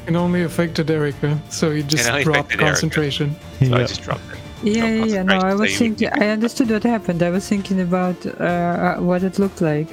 It 0.08 0.16
only 0.16 0.44
affected 0.44 0.90
Erica, 0.90 1.40
so 1.50 1.72
he 1.72 1.84
just 1.84 2.06
dropped 2.06 2.28
affected 2.28 2.62
Erica. 2.62 2.66
concentration. 2.72 3.36
So 3.60 3.66
I 3.66 3.80
Yeah. 3.80 3.88
just 3.88 4.02
dropped 4.04 4.22
it. 4.32 4.38
Yeah, 4.64 4.88
yeah, 4.88 5.06
yeah. 5.06 5.24
No, 5.24 5.38
I 5.40 5.54
was 5.56 5.76
so 5.76 5.84
you 5.86 5.90
would 5.92 5.98
thinking. 6.00 6.10
I 6.24 6.28
understood 6.30 6.70
what 6.70 6.84
happened. 6.84 7.24
I 7.24 7.30
was 7.32 7.48
thinking 7.48 7.82
about 7.82 8.18
uh, 8.26 8.30
uh, 8.44 8.96
what 9.00 9.24
it 9.24 9.40
looked 9.40 9.62
like. 9.62 9.88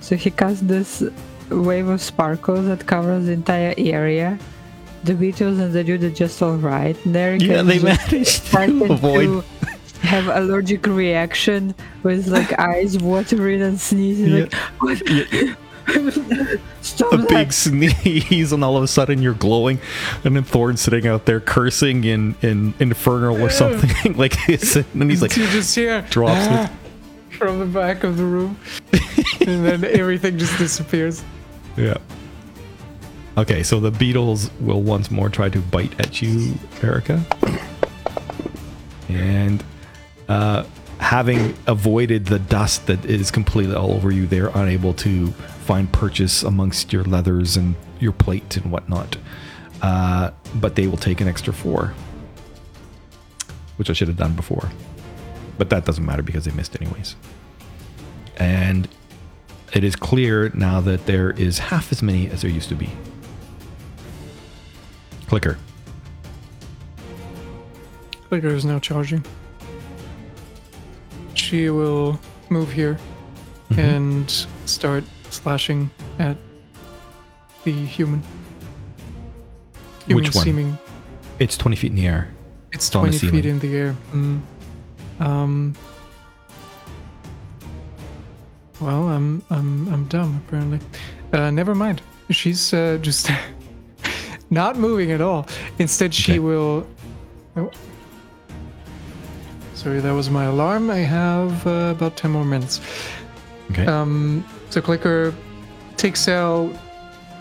So 0.00 0.14
he 0.16 0.30
cast 0.30 0.66
this 0.68 1.02
wave 1.50 1.88
of 1.88 2.00
sparkles 2.00 2.66
that 2.66 2.86
covers 2.86 3.26
the 3.26 3.32
entire 3.32 3.74
area. 3.76 4.38
The 5.04 5.14
beetles 5.14 5.58
and 5.58 5.72
the 5.72 5.82
dude 5.84 6.04
are 6.04 6.10
just 6.10 6.40
all 6.42 6.56
right. 6.56 6.96
And 7.04 7.16
Erica 7.16 7.44
Yeah, 7.44 7.62
they 7.62 7.78
just 7.78 7.84
managed 7.84 8.28
started 8.28 8.78
to 8.80 8.92
avoid. 8.98 9.26
to 9.26 9.44
have 10.06 10.28
allergic 10.28 10.86
reaction 10.86 11.74
with 12.02 12.28
like 12.28 12.58
eyes 12.58 12.98
watering 12.98 13.62
and 13.62 13.80
sneezing. 13.80 14.40
Like, 14.40 14.54
what? 14.78 15.02
Stop 16.80 17.12
a 17.12 17.16
that! 17.18 17.28
big 17.28 17.52
sneeze, 17.52 18.52
and 18.52 18.64
all 18.64 18.76
of 18.76 18.82
a 18.82 18.88
sudden 18.88 19.22
you're 19.22 19.34
glowing, 19.34 19.78
and 20.24 20.34
then 20.34 20.42
Thorn's 20.42 20.80
sitting 20.80 21.06
out 21.06 21.26
there 21.26 21.38
cursing 21.38 22.02
in 22.04 22.34
in 22.42 22.74
infernal 22.80 23.40
or 23.40 23.50
something 23.50 24.12
like 24.16 24.34
this, 24.46 24.76
and 24.76 25.10
he's 25.10 25.22
like 25.22 25.36
you 25.36 25.46
just 25.48 25.74
hear 25.74 26.02
drops 26.10 26.46
"Ah," 26.48 26.72
from 27.30 27.60
the 27.60 27.66
back 27.66 28.02
of 28.02 28.16
the 28.16 28.24
room, 28.24 28.58
and 29.46 29.64
then 29.64 29.84
everything 29.84 30.38
just 30.38 30.58
disappears. 30.58 31.22
Yeah. 31.76 31.98
Okay, 33.38 33.62
so 33.62 33.78
the 33.78 33.90
beetles 33.90 34.50
will 34.60 34.82
once 34.82 35.10
more 35.10 35.28
try 35.28 35.48
to 35.50 35.60
bite 35.60 35.98
at 36.00 36.22
you, 36.22 36.54
Erica. 36.82 37.22
And 39.08 39.62
uh, 40.28 40.64
having 40.98 41.54
avoided 41.66 42.26
the 42.26 42.38
dust 42.38 42.86
that 42.86 43.04
is 43.04 43.30
completely 43.30 43.74
all 43.74 43.92
over 43.92 44.10
you, 44.10 44.26
they're 44.26 44.48
unable 44.48 44.94
to 44.94 45.28
find 45.66 45.92
purchase 45.92 46.42
amongst 46.42 46.92
your 46.92 47.04
leathers 47.04 47.56
and 47.56 47.74
your 48.00 48.12
plate 48.12 48.56
and 48.56 48.70
whatnot. 48.70 49.16
Uh, 49.82 50.30
but 50.54 50.74
they 50.74 50.86
will 50.86 50.96
take 50.96 51.20
an 51.20 51.28
extra 51.28 51.52
four, 51.52 51.94
which 53.76 53.90
I 53.90 53.92
should 53.92 54.08
have 54.08 54.16
done 54.16 54.34
before. 54.34 54.70
But 55.58 55.70
that 55.70 55.84
doesn't 55.84 56.04
matter 56.04 56.22
because 56.22 56.44
they 56.44 56.52
missed 56.52 56.80
anyways. 56.80 57.16
And 58.36 58.88
it 59.72 59.84
is 59.84 59.96
clear 59.96 60.50
now 60.54 60.80
that 60.80 61.06
there 61.06 61.30
is 61.30 61.58
half 61.58 61.92
as 61.92 62.02
many 62.02 62.28
as 62.28 62.42
there 62.42 62.50
used 62.50 62.68
to 62.70 62.74
be. 62.74 62.90
Clicker. 65.26 65.58
Clicker 68.28 68.48
is 68.48 68.64
now 68.64 68.78
charging. 68.78 69.24
She 71.36 71.70
will 71.70 72.18
move 72.50 72.72
here 72.72 72.98
Mm-hmm. 73.70 73.80
and 73.80 74.30
start 74.64 75.02
slashing 75.30 75.90
at 76.20 76.36
the 77.64 77.72
human. 77.72 78.22
Human 80.06 80.22
Which 80.24 80.34
one? 80.36 80.44
seeming 80.44 80.78
It's 81.40 81.58
20 81.58 81.74
feet 81.76 81.90
in 81.90 81.96
the 81.96 82.06
air. 82.06 82.28
it's 82.72 82.88
the 82.88 82.98
20 83.00 83.18
feet 83.18 83.44
in 83.44 83.58
the 83.58 83.74
air. 83.76 83.96
Mm. 84.12 84.40
Um 85.18 85.74
Well, 88.80 89.08
I'm 89.08 89.42
I'm 89.50 89.88
I'm 89.92 90.04
dumb 90.06 90.42
apparently. 90.46 90.78
Uh 91.32 91.50
never 91.50 91.74
mind. 91.74 92.02
She's 92.30 92.72
uh, 92.72 92.98
just 93.02 93.30
not 94.50 94.76
moving 94.78 95.10
at 95.12 95.20
all. 95.20 95.46
Instead 95.80 96.14
she 96.14 96.32
Okay. 96.34 96.38
will 96.38 96.86
oh. 97.56 97.70
Sorry, 99.86 100.00
that 100.00 100.10
was 100.14 100.30
my 100.30 100.46
alarm. 100.46 100.90
I 100.90 100.96
have 100.96 101.64
uh, 101.64 101.92
about 101.96 102.16
10 102.16 102.32
more 102.32 102.44
minutes. 102.44 102.80
Okay. 103.70 103.86
Um, 103.86 104.44
so 104.68 104.80
clicker 104.80 105.32
takes 105.96 106.26
out. 106.26 106.72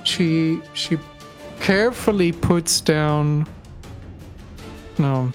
She 0.04 0.62
she 0.76 1.00
carefully 1.60 2.32
puts 2.32 2.82
down. 2.82 3.48
No, 5.00 5.32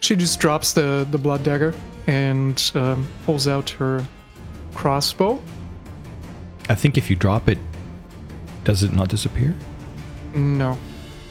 she 0.00 0.14
just 0.16 0.38
drops 0.38 0.74
the 0.74 1.06
the 1.10 1.16
blood 1.16 1.42
dagger 1.44 1.72
and 2.06 2.70
um, 2.74 3.08
pulls 3.24 3.48
out 3.48 3.70
her 3.70 4.06
crossbow. 4.74 5.40
I 6.68 6.74
think 6.74 6.98
if 6.98 7.08
you 7.08 7.16
drop 7.16 7.48
it, 7.48 7.56
does 8.64 8.82
it 8.82 8.92
not 8.92 9.08
disappear? 9.08 9.54
No, 10.34 10.76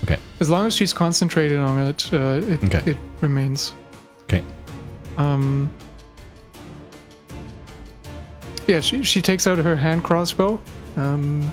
Okay. 0.05 0.17
as 0.39 0.49
long 0.49 0.65
as 0.65 0.73
she's 0.75 0.91
concentrated 0.91 1.59
on 1.59 1.77
it, 1.87 2.09
uh, 2.11 2.41
it 2.53 2.63
Okay. 2.63 2.91
it 2.93 2.97
remains. 3.21 3.73
Okay. 4.23 4.43
Um. 5.19 5.69
Yeah, 8.67 8.79
she 8.81 9.03
she 9.03 9.21
takes 9.21 9.45
out 9.47 9.57
her 9.57 9.75
hand 9.75 10.03
crossbow, 10.03 10.59
um, 10.95 11.51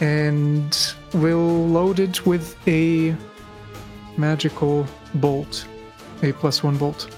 and 0.00 0.94
will 1.14 1.66
load 1.68 2.00
it 2.00 2.26
with 2.26 2.56
a 2.66 3.14
magical 4.16 4.86
bolt, 5.14 5.66
a 6.22 6.32
plus 6.32 6.62
one 6.62 6.76
bolt. 6.78 7.08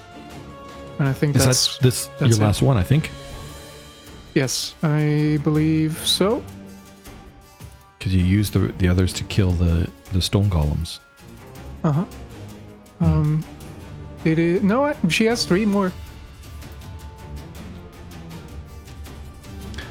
And 0.98 1.09
I 1.09 1.12
think 1.12 1.36
Is 1.36 1.44
that's 1.47 1.76
that 1.78 1.82
this 1.85 2.06
that's 2.18 2.36
your 2.36 2.43
it. 2.44 2.47
last 2.47 2.62
one, 2.62 2.76
I 2.76 2.82
think? 2.82 3.10
yes, 4.35 4.74
I 4.82 5.39
believe 5.44 5.97
so. 6.06 6.43
Because 7.98 8.14
you 8.14 8.22
used 8.24 8.52
the, 8.52 8.72
the 8.78 8.89
others 8.89 9.12
to 9.14 9.24
kill 9.24 9.51
the, 9.52 9.89
the 10.12 10.20
stone 10.22 10.48
golems. 10.51 11.01
Uh 11.82 11.93
huh. 11.93 12.05
Um, 13.01 13.44
no. 14.24 14.95
She 15.09 15.24
has 15.27 15.45
three 15.45 15.65
more. 15.66 15.93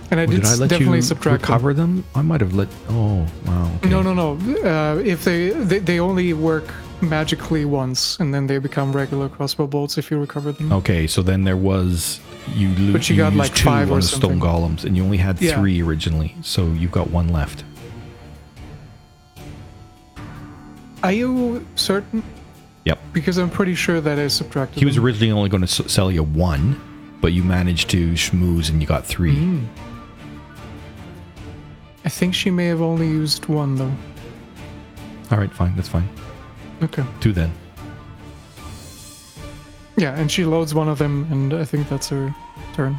And 0.09 0.21
I 0.21 0.25
Well, 0.25 0.31
did, 0.35 0.41
did 0.43 0.45
I 0.45 0.55
let 0.55 0.69
definitely 0.69 0.97
you 0.99 1.01
subtract 1.01 1.41
them. 1.43 1.51
recover 1.51 1.73
them? 1.73 2.05
I 2.15 2.21
might 2.21 2.39
have 2.39 2.53
let. 2.53 2.69
Oh, 2.89 3.27
wow. 3.45 3.69
okay. 3.77 3.89
No, 3.89 4.01
no, 4.01 4.13
no. 4.13 4.37
Uh, 4.63 4.99
if 4.99 5.25
they, 5.25 5.49
they 5.49 5.79
they 5.79 5.99
only 5.99 6.31
work 6.33 6.73
magically 7.01 7.65
once, 7.65 8.17
and 8.19 8.33
then 8.33 8.47
they 8.47 8.57
become 8.57 8.93
regular 8.93 9.27
crossbow 9.27 9.67
bolts 9.67 9.97
if 9.97 10.09
you 10.09 10.17
recover 10.17 10.53
them. 10.53 10.71
Okay, 10.71 11.07
so 11.07 11.21
then 11.21 11.43
there 11.43 11.57
was 11.57 12.21
you. 12.55 12.69
Lo- 12.77 12.93
But 12.93 13.09
you 13.09 13.17
got, 13.17 13.33
used 13.33 13.37
like, 13.37 13.53
two 13.55 13.65
five 13.65 13.89
or 13.89 13.95
on 13.95 13.99
the 13.99 14.05
stone 14.07 14.39
golems, 14.39 14.85
and 14.85 14.95
you 14.95 15.03
only 15.03 15.17
had 15.17 15.41
Yeah. 15.41 15.59
three 15.59 15.81
originally, 15.81 16.35
so 16.41 16.67
you've 16.67 16.91
got 16.93 17.09
one 17.11 17.27
left. 17.27 17.65
Are 21.03 21.11
you 21.11 21.65
certain? 21.75 22.23
Yep. 22.87 22.99
Because 23.11 23.37
I'm 23.37 23.49
pretty 23.49 23.75
sure 23.75 23.99
that 23.99 24.17
I 24.17 24.27
subtracted. 24.29 24.79
He 24.79 24.85
was 24.85 24.95
them. 24.95 25.03
originally 25.03 25.31
only 25.31 25.49
going 25.49 25.65
to 25.65 25.83
s- 25.83 25.91
sell 25.91 26.09
you 26.09 26.23
one, 26.23 26.79
but 27.19 27.33
you 27.33 27.43
managed 27.43 27.89
to 27.89 28.13
schmooze 28.13 28.69
and 28.69 28.79
you 28.81 28.87
got 28.87 29.05
three. 29.05 29.35
Mm. 29.35 29.65
I 32.05 32.09
think 32.09 32.33
she 32.33 32.49
may 32.49 32.67
have 32.67 32.81
only 32.81 33.05
used 33.07 33.47
one 33.47 33.75
though. 33.75 33.91
All 35.31 35.37
right, 35.37 35.51
fine, 35.51 35.75
that's 35.75 35.89
fine. 35.89 36.07
Okay. 36.81 37.03
Two 37.19 37.33
then. 37.33 37.51
Yeah, 39.97 40.17
and 40.17 40.31
she 40.31 40.45
loads 40.45 40.73
one 40.73 40.87
of 40.87 40.97
them, 40.97 41.27
and 41.29 41.53
I 41.53 41.65
think 41.65 41.89
that's 41.89 42.07
her 42.07 42.33
turn, 42.73 42.97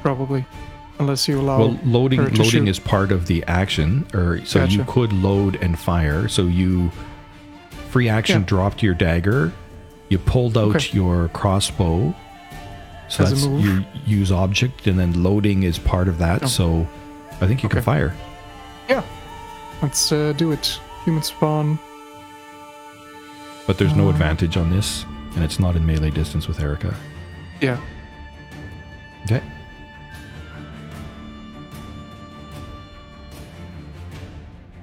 probably, 0.00 0.44
unless 0.98 1.28
you 1.28 1.38
allow. 1.38 1.58
well, 1.58 1.78
loading 1.84 2.20
loading 2.22 2.44
shoot. 2.44 2.68
is 2.68 2.80
part 2.80 3.12
of 3.12 3.26
the 3.26 3.44
action, 3.44 4.04
or 4.14 4.44
so 4.44 4.64
you 4.64 4.82
could 4.84 5.12
load 5.12 5.62
and 5.62 5.78
fire. 5.78 6.26
So 6.26 6.46
you 6.46 6.90
free 7.92 8.08
action 8.08 8.40
Yeah. 8.40 8.46
dropped 8.46 8.82
your 8.82 8.94
dagger, 8.94 9.52
you 10.08 10.18
pulled 10.18 10.56
out 10.56 10.76
Okay. 10.76 10.88
your 10.96 11.28
crossbow. 11.28 12.14
So 13.08 13.24
As 13.24 13.30
that's 13.30 13.44
you 13.44 13.84
use 14.06 14.32
object, 14.32 14.86
and 14.86 14.98
then 14.98 15.22
loading 15.22 15.62
is 15.64 15.78
part 15.78 16.08
of 16.08 16.16
that. 16.18 16.44
Oh. 16.44 16.46
So 16.46 16.86
I 17.42 17.46
think 17.46 17.62
you 17.62 17.68
can 17.68 17.82
fire. 17.82 18.14
Yeah, 18.88 19.02
let's 19.82 20.10
uh, 20.10 20.32
do 20.36 20.50
it. 20.52 20.78
Human 21.04 21.22
spawn. 21.22 21.78
But 23.66 23.76
there's 23.78 23.94
no 23.94 24.06
Uh. 24.06 24.10
advantage 24.10 24.56
on 24.56 24.70
this, 24.70 25.04
and 25.34 25.44
it's 25.44 25.60
not 25.60 25.76
in 25.76 25.84
melee 25.84 26.10
distance 26.10 26.48
with 26.48 26.58
Erica. 26.60 26.94
Yeah. 27.60 27.76
Okay. 29.26 29.42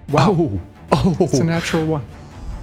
Wow. 0.09 0.59
Oh. 0.91 1.15
It's 1.19 1.39
a 1.39 1.43
natural 1.43 1.85
one. 1.85 2.05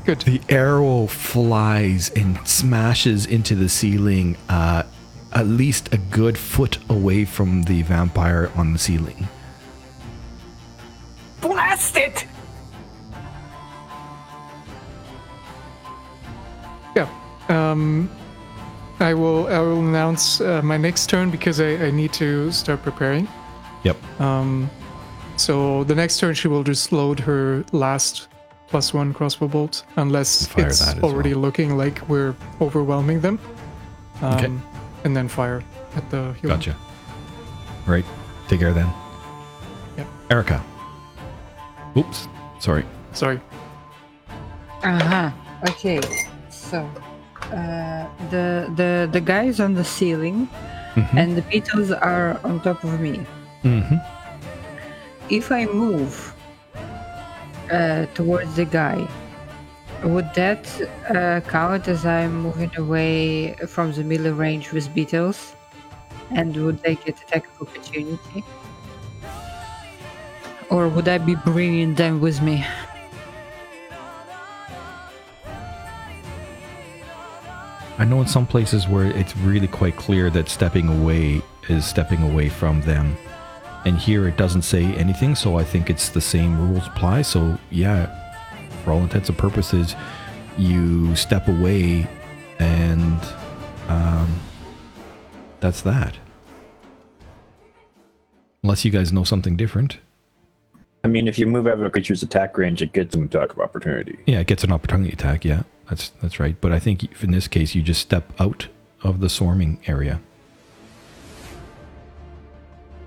Good. 0.07 0.21
The 0.21 0.41
arrow 0.49 1.09
flies 1.09 2.11
and 2.11 2.39
smashes 2.47 3.27
into 3.27 3.57
the 3.57 3.69
ceiling, 3.69 4.37
uh, 4.49 4.85
at 5.33 5.49
least 5.49 5.93
a 5.93 5.99
good 5.99 6.39
foot 6.39 6.79
away 6.89 7.25
from 7.25 7.65
the 7.65 7.83
vampire 7.83 8.53
on 8.55 8.73
the 8.73 8.79
ceiling. 8.79 9.27
Blast 11.41 11.97
it! 11.97 12.25
Yeah. 16.95 17.11
Um, 17.49 18.09
I 19.01 19.13
will. 19.13 19.49
I 19.49 19.59
will 19.59 19.81
announce 19.81 20.41
uh, 20.41 20.63
my 20.63 20.77
next 20.77 21.11
turn 21.11 21.33
because 21.33 21.61
I, 21.61 21.87
I 21.87 21.91
need 21.91 22.13
to 22.13 22.53
start 22.53 22.85
preparing. 22.85 23.27
Yep. 23.83 24.21
Um, 24.21 24.71
so 25.37 25.83
the 25.83 25.97
next 25.97 26.19
turn 26.21 26.33
she 26.35 26.47
will 26.47 26.63
just 26.63 26.93
load 26.93 27.19
her 27.19 27.65
last 27.73 28.29
plus 28.69 28.93
one 28.95 29.13
crossbow 29.15 29.49
bolt, 29.49 29.85
unless 29.97 30.47
Fire 30.47 30.67
it's 30.67 30.83
already 31.03 31.33
well. 31.35 31.43
looking 31.43 31.77
like 31.77 32.01
we're 32.09 32.35
overwhelming 32.61 33.21
them. 33.21 33.39
um, 34.23 34.35
Okay. 34.35 34.51
and 35.05 35.17
then 35.17 35.29
fire 35.29 35.63
at 35.95 36.09
the 36.11 36.33
human. 36.41 36.59
Gotcha. 36.59 36.77
Right. 37.87 38.05
Take 38.49 38.61
care 38.61 38.73
then. 38.73 38.89
Yep. 39.97 40.07
Erica. 40.31 40.63
Oops. 41.97 42.29
Sorry. 42.59 42.85
Sorry. 43.13 43.41
Uh-huh. 44.83 45.31
Okay. 45.71 46.01
So 46.51 46.89
uh 47.53 48.07
the 48.31 48.67
the 48.75 49.09
the 49.13 49.21
guys 49.21 49.61
on 49.61 49.75
the 49.75 49.85
ceiling 49.85 50.49
Mhm. 50.97 51.15
and 51.17 51.37
the 51.37 51.43
beetles 51.43 51.91
are 51.93 52.41
on 52.45 52.61
top 52.61 52.83
of 52.85 52.99
me. 53.01 53.21
Mm-hmm. 53.65 53.97
If 55.31 55.53
I 55.53 55.67
move 55.67 56.35
uh 57.71 58.07
towards 58.15 58.57
the 58.57 58.65
guy, 58.65 59.07
would 60.05 60.33
that 60.35 60.67
uh, 61.09 61.41
count 61.49 61.89
as 61.89 62.05
I'm 62.05 62.43
moving 62.43 62.71
away 62.77 63.55
from 63.67 63.93
the 63.93 64.05
middle 64.05 64.33
range 64.33 64.73
with 64.73 64.93
beetles? 64.95 65.55
And 66.31 66.57
would 66.57 66.83
they 66.83 66.97
get 66.97 67.21
attack 67.23 67.47
of 67.61 67.69
opportunity? 67.69 68.45
Or 70.69 70.89
would 70.89 71.09
I 71.09 71.19
be 71.19 71.37
bringing 71.37 71.95
them 71.95 72.21
with 72.21 72.43
me? 72.43 72.65
I 77.99 78.05
know 78.05 78.21
in 78.21 78.27
some 78.27 78.47
places 78.47 78.87
where 78.87 79.07
it's 79.07 79.35
really 79.39 79.69
quite 79.69 79.97
clear 79.97 80.29
that 80.31 80.51
stepping 80.51 80.89
away 80.89 81.41
is 81.69 81.87
stepping 81.87 82.23
away 82.23 82.51
from 82.51 82.83
them. 82.83 83.17
And 83.87 83.97
here 83.97 84.27
it 84.27 84.37
doesn't 84.37 84.63
say 84.63 84.83
anything, 84.97 85.37
so 85.37 85.57
I 85.57 85.63
think 85.63 85.89
it's 85.89 86.09
the 86.09 86.21
same 86.21 86.59
rules 86.59 86.89
apply. 86.89 87.23
So, 87.23 87.57
yeah, 87.71 88.07
for 88.83 88.91
all 88.91 88.99
intents 88.99 89.29
and 89.29 89.39
purposes, 89.39 89.95
you 90.59 91.15
step 91.15 91.47
away 91.47 92.09
and 92.59 93.21
um, 93.87 94.41
that's 95.61 95.83
that. 95.83 96.17
Unless 98.65 98.85
you 98.85 98.91
guys 98.91 99.13
know 99.13 99.23
something 99.23 99.57
different. 99.57 99.99
I 101.05 101.09
mean, 101.09 101.29
if 101.29 101.39
you 101.39 101.47
move 101.47 101.69
out 101.69 101.75
of 101.75 101.83
a 101.83 101.91
creature's 101.91 102.25
attack 102.25 102.59
range, 102.59 102.83
it 102.83 102.93
gets 102.93 103.15
an 103.15 103.23
attack 103.23 103.53
of 103.53 103.61
opportunity. 103.61 104.19
Yeah, 104.27 104.41
it 104.41 104.49
gets 104.49 104.65
an 104.65 104.73
opportunity 104.73 105.13
attack. 105.13 105.45
Yeah, 105.45 105.63
that's 105.89 106.09
that's 106.21 106.41
right. 106.41 106.61
But 106.61 106.73
I 106.73 106.81
think 106.81 107.23
in 107.23 107.31
this 107.31 107.47
case, 107.47 107.77
you 107.77 107.83
just 107.83 108.01
step 108.01 108.33
out 108.41 108.67
of 109.05 109.21
the 109.21 109.29
swarming 109.29 109.79
area 109.87 110.21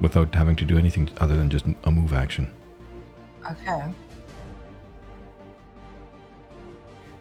without 0.01 0.34
having 0.34 0.55
to 0.55 0.65
do 0.65 0.77
anything 0.77 1.09
other 1.17 1.35
than 1.35 1.49
just 1.49 1.65
a 1.84 1.91
move 1.91 2.13
action. 2.13 2.51
Okay. 3.49 3.84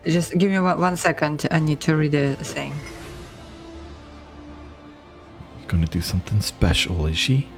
Just 0.07 0.39
give 0.39 0.51
me 0.51 0.59
one, 0.59 0.81
one 0.81 0.97
second. 0.97 1.47
I 1.51 1.59
need 1.59 1.81
to 1.81 1.97
read 1.97 2.13
the 2.13 2.37
thing. 2.37 2.73
Gonna 5.67 5.87
do 5.87 6.01
something 6.01 6.41
special, 6.41 7.07
is 7.07 7.19
she? 7.19 7.49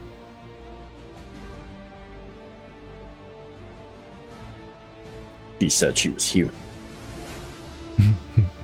He 5.61 5.69
said 5.69 5.97
she 5.99 6.09
was 6.09 6.29
human. 6.29 6.55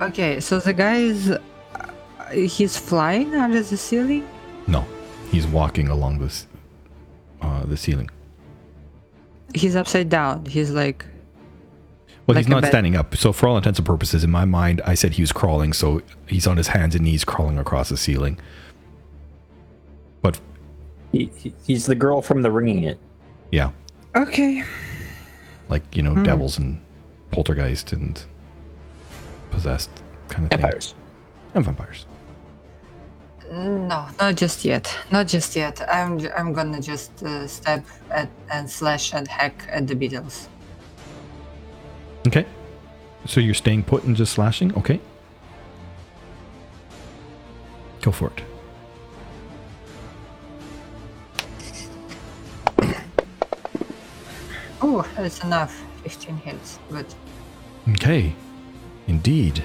Okay, 0.00 0.40
so 0.40 0.58
the 0.60 0.72
guy 0.72 0.96
is. 0.96 1.30
Uh, 1.30 1.38
he's 2.32 2.76
flying 2.76 3.34
under 3.34 3.62
the 3.62 3.76
ceiling? 3.76 4.26
No, 4.66 4.84
he's 5.30 5.46
walking 5.46 5.88
along 5.88 6.18
this 6.20 6.46
uh, 7.42 7.64
the 7.66 7.76
ceiling. 7.76 8.08
He's 9.54 9.76
upside 9.76 10.08
down. 10.08 10.46
He's 10.46 10.70
like. 10.70 11.04
Well, 12.26 12.36
Like 12.36 12.44
he's 12.44 12.48
not 12.48 12.62
bed- 12.62 12.68
standing 12.68 12.96
up. 12.96 13.16
So 13.16 13.32
for 13.32 13.48
all 13.48 13.56
intents 13.56 13.78
and 13.78 13.86
purposes, 13.86 14.22
in 14.22 14.30
my 14.30 14.44
mind, 14.44 14.80
I 14.86 14.94
said 14.94 15.12
he 15.14 15.22
was 15.22 15.32
crawling. 15.32 15.72
So 15.72 16.00
he's 16.26 16.46
on 16.46 16.56
his 16.56 16.68
hands 16.68 16.94
and 16.94 17.04
knees 17.04 17.24
crawling 17.24 17.58
across 17.58 17.88
the 17.88 17.96
ceiling. 17.96 18.38
But 20.22 20.38
He, 21.12 21.30
he, 21.36 21.52
he's 21.66 21.86
the 21.86 21.94
girl 21.96 22.22
from 22.22 22.42
the 22.42 22.50
ringing 22.50 22.84
it. 22.84 22.98
yeah, 23.50 23.70
Okay. 24.14 24.62
like 25.68 25.82
you 25.96 26.02
know, 26.02 26.14
Hmm. 26.14 26.22
devils 26.22 26.56
and 26.58 26.80
poltergeist 27.32 27.92
and 27.92 28.22
possessed 29.50 29.90
kind 30.28 30.44
of 30.44 30.50
thing. 30.50 30.60
Vampires. 30.60 30.94
And 31.54 31.64
vampires. 31.64 32.06
No, 33.50 34.06
not 34.20 34.36
just 34.36 34.64
yet. 34.64 34.96
Not 35.10 35.26
just 35.26 35.56
yet. 35.56 35.82
I'm 35.92 36.20
I'm 36.36 36.52
gonna 36.52 36.80
just 36.80 37.22
uh, 37.24 37.48
step 37.48 37.84
at, 38.10 38.28
and 38.52 38.70
slash 38.70 39.12
and 39.12 39.26
hack 39.26 39.66
at 39.70 39.88
the 39.88 39.96
beetles. 39.96 40.48
Okay. 42.26 42.46
So 43.26 43.40
you're 43.40 43.54
staying 43.54 43.82
put 43.84 44.04
and 44.04 44.14
just 44.14 44.32
slashing? 44.32 44.74
Okay. 44.76 45.00
Go 48.02 48.12
for 48.12 48.30
it. 48.30 48.42
Oh, 54.82 55.06
that's 55.14 55.44
enough. 55.44 55.84
15 56.04 56.36
hits. 56.36 56.78
Good. 56.90 57.04
Okay. 57.90 58.34
Indeed. 59.10 59.64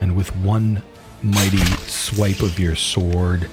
And 0.00 0.14
with 0.16 0.34
one 0.36 0.84
mighty 1.20 1.64
swipe 1.88 2.42
of 2.42 2.60
your 2.60 2.76
sword, 2.76 3.50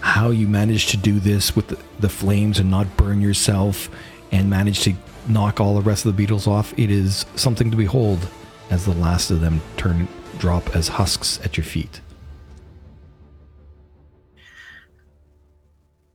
how 0.00 0.30
you 0.30 0.48
managed 0.48 0.88
to 0.88 0.96
do 0.96 1.20
this 1.20 1.54
with 1.54 1.68
the, 1.68 1.78
the 2.00 2.08
flames 2.08 2.58
and 2.60 2.70
not 2.70 2.96
burn 2.96 3.20
yourself 3.20 3.90
and 4.32 4.48
manage 4.48 4.80
to 4.84 4.94
knock 5.28 5.60
all 5.60 5.74
the 5.74 5.82
rest 5.82 6.06
of 6.06 6.12
the 6.12 6.16
beetles 6.16 6.46
off, 6.46 6.72
it 6.78 6.90
is 6.90 7.26
something 7.36 7.70
to 7.70 7.76
behold 7.76 8.26
as 8.70 8.86
the 8.86 8.94
last 8.94 9.30
of 9.30 9.42
them 9.42 9.60
turn 9.76 10.08
drop 10.38 10.74
as 10.74 10.88
husks 10.88 11.38
at 11.44 11.58
your 11.58 11.64
feet. 11.64 12.00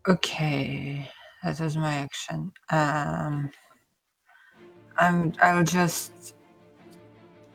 Okay, 0.07 1.07
that 1.43 1.59
was 1.59 1.77
my 1.77 1.93
action. 1.93 2.51
Um, 2.71 3.51
I'm. 4.97 5.33
I'll 5.41 5.63
just 5.63 6.35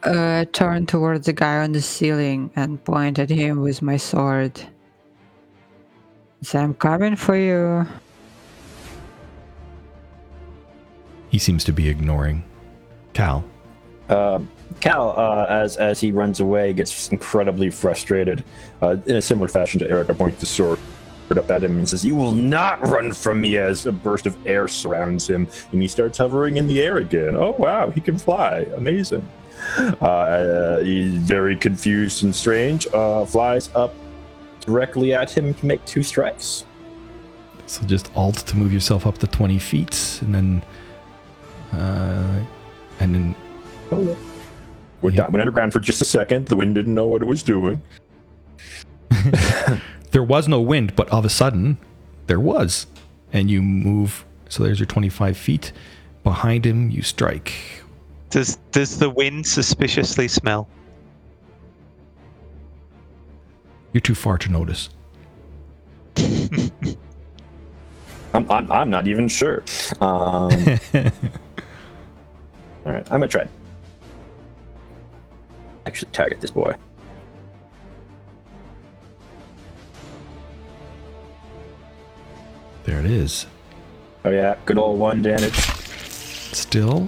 uh, 0.02 0.44
turn 0.52 0.86
towards 0.86 1.26
the 1.26 1.32
guy 1.32 1.58
on 1.58 1.72
the 1.72 1.82
ceiling 1.82 2.50
and 2.56 2.82
point 2.84 3.18
at 3.18 3.30
him 3.30 3.60
with 3.60 3.82
my 3.82 3.96
sword. 3.96 4.60
So 6.42 6.58
I'm 6.58 6.74
coming 6.74 7.16
for 7.16 7.36
you. 7.36 7.86
He 11.30 11.38
seems 11.38 11.64
to 11.64 11.72
be 11.72 11.88
ignoring. 11.88 12.44
Cal. 13.12 13.44
Uh, 14.08 14.40
Cal, 14.80 15.14
uh, 15.18 15.46
as 15.48 15.76
as 15.76 16.00
he 16.00 16.12
runs 16.12 16.40
away, 16.40 16.72
gets 16.72 17.08
incredibly 17.08 17.70
frustrated. 17.70 18.44
Uh, 18.80 18.96
in 19.06 19.16
a 19.16 19.22
similar 19.22 19.48
fashion 19.48 19.80
to 19.80 19.90
Eric, 19.90 20.10
I 20.10 20.14
point 20.14 20.38
the 20.38 20.46
sword 20.46 20.78
up 21.36 21.50
at 21.50 21.62
him 21.62 21.76
and 21.76 21.86
says, 21.86 22.04
"You 22.04 22.14
will 22.16 22.32
not 22.32 22.80
run 22.88 23.12
from 23.12 23.42
me!" 23.42 23.58
As 23.58 23.84
a 23.84 23.92
burst 23.92 24.24
of 24.24 24.34
air 24.46 24.66
surrounds 24.68 25.28
him, 25.28 25.46
and 25.72 25.82
he 25.82 25.88
starts 25.88 26.16
hovering 26.16 26.56
in 26.56 26.66
the 26.66 26.80
air 26.80 26.96
again. 26.96 27.36
Oh 27.36 27.54
wow, 27.58 27.90
he 27.90 28.00
can 28.00 28.16
fly! 28.16 28.66
Amazing. 28.76 29.28
Uh, 30.00 30.78
he's 30.78 31.12
very 31.14 31.56
confused 31.56 32.22
and 32.24 32.34
strange. 32.34 32.86
Uh, 32.94 33.24
flies 33.26 33.68
up 33.74 33.92
directly 34.60 35.12
at 35.12 35.30
him 35.30 35.52
to 35.54 35.66
make 35.66 35.84
two 35.84 36.02
strikes. 36.02 36.64
So 37.66 37.84
just 37.84 38.10
alt 38.16 38.36
to 38.36 38.56
move 38.56 38.72
yourself 38.72 39.06
up 39.06 39.18
to 39.18 39.26
20 39.26 39.58
feet 39.58 40.20
and 40.22 40.34
then 40.34 40.62
uh 41.74 42.40
and 43.00 43.14
then 43.14 43.34
Went, 43.90 45.14
Yeah. 45.14 45.22
down, 45.24 45.32
went 45.32 45.40
underground 45.42 45.72
for 45.72 45.80
just 45.80 46.00
a 46.00 46.04
second. 46.04 46.46
The 46.48 46.56
wind 46.56 46.74
didn't 46.74 46.94
know 46.94 47.06
what 47.06 47.20
it 47.22 47.26
was 47.26 47.42
doing. 47.42 47.82
there 50.10 50.22
was 50.22 50.48
no 50.48 50.60
wind, 50.60 50.94
but 50.96 51.08
all 51.10 51.20
of 51.20 51.24
a 51.24 51.30
sudden 51.30 51.78
there 52.26 52.40
was. 52.40 52.86
And 53.32 53.50
you 53.50 53.62
move 53.62 54.24
so 54.48 54.62
there's 54.62 54.78
your 54.80 54.86
25 54.86 55.36
feet. 55.36 55.72
Behind 56.24 56.64
him 56.64 56.90
you 56.90 57.02
strike. 57.02 57.52
Does 58.30 58.56
does 58.72 58.98
the 58.98 59.08
wind 59.08 59.46
suspiciously 59.46 60.28
smell? 60.28 60.68
You're 63.92 64.00
too 64.00 64.14
far 64.14 64.36
to 64.38 64.50
notice. 64.50 64.90
I'm, 68.34 68.50
I'm, 68.50 68.70
I'm 68.70 68.90
not 68.90 69.08
even 69.08 69.28
sure. 69.28 69.64
Um, 70.00 70.50
all 70.52 70.52
right, 72.84 73.06
I'm 73.10 73.20
gonna 73.20 73.28
try. 73.28 73.48
Actually, 75.86 76.10
target 76.12 76.40
this 76.40 76.50
boy. 76.50 76.74
There 82.88 83.00
it 83.00 83.04
is. 83.04 83.44
Oh 84.24 84.30
yeah, 84.30 84.56
good 84.64 84.78
old 84.78 84.98
one 84.98 85.20
damage. 85.20 85.52
Still 86.54 87.06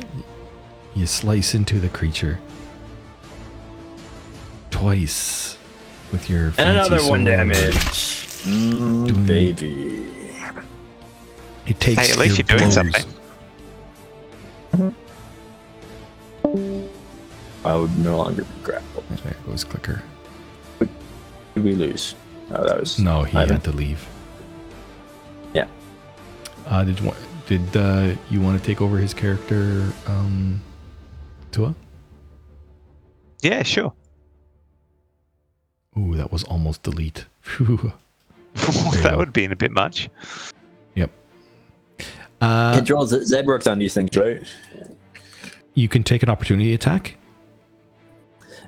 you 0.95 1.07
slice 1.07 1.55
into 1.55 1.81
the 1.81 1.89
creature 1.89 2.39
twice 4.71 5.57
with 6.13 6.29
your 6.29 6.49
And 6.49 6.55
fancy 6.57 6.93
another 6.95 7.09
one 7.09 7.25
damage. 7.25 7.65
Mm, 8.45 9.07
Doing- 9.09 9.25
baby. 9.25 10.07
It 11.67 11.81
takes 11.81 12.09
Hey, 12.09 12.13
at 12.13 12.19
least 12.19 12.37
your 12.37 12.45
you're 12.51 12.59
doing 12.59 12.71
blows. 12.71 12.75
something. 14.75 14.95
I 17.65 17.75
would 17.75 17.99
no 17.99 18.19
longer 18.19 18.43
be 18.43 18.49
grappled. 18.63 19.05
There 19.25 19.35
goes 19.47 19.65
Clicker. 19.65 20.03
Did 20.79 20.91
we 21.65 21.73
lose? 21.75 22.15
Oh, 22.51 22.67
that 22.67 22.79
was 22.81 22.99
No, 22.99 23.23
he 23.23 23.39
Ivan. 23.39 23.55
had 23.57 23.65
to 23.65 23.73
leave. 23.73 24.07
Yeah. 26.71 26.77
Uh, 26.77 26.85
did 26.85 26.99
you 27.01 27.07
want, 27.07 27.19
did 27.47 27.77
uh, 27.77 28.15
you 28.31 28.41
want 28.41 28.61
to 28.61 28.65
take 28.67 28.81
over 28.81 28.99
his 28.99 29.13
character, 29.15 29.93
um, 30.07 30.61
Tua? 31.53 31.75
Yeah, 33.43 33.63
sure. 33.63 33.93
Ooh, 35.99 36.15
that 36.17 36.31
was 36.31 36.45
almost 36.45 36.83
delete. 36.83 37.27
That 38.55 39.13
go. 39.13 39.17
would 39.19 39.33
be 39.33 39.45
a 39.45 39.55
bit 39.55 39.71
much. 39.71 40.09
yep. 40.97 41.09
Uh, 42.41 42.75
Control 42.75 43.07
Z- 43.07 43.25
Zed 43.25 43.47
worked 43.47 43.69
on 43.69 43.79
these 43.79 43.95
things, 43.95 44.15
right? 44.17 44.43
you 45.75 45.89
can 45.89 46.03
take 46.03 46.25
an 46.25 46.29
opportunity 46.29 46.75
attack. 46.75 47.17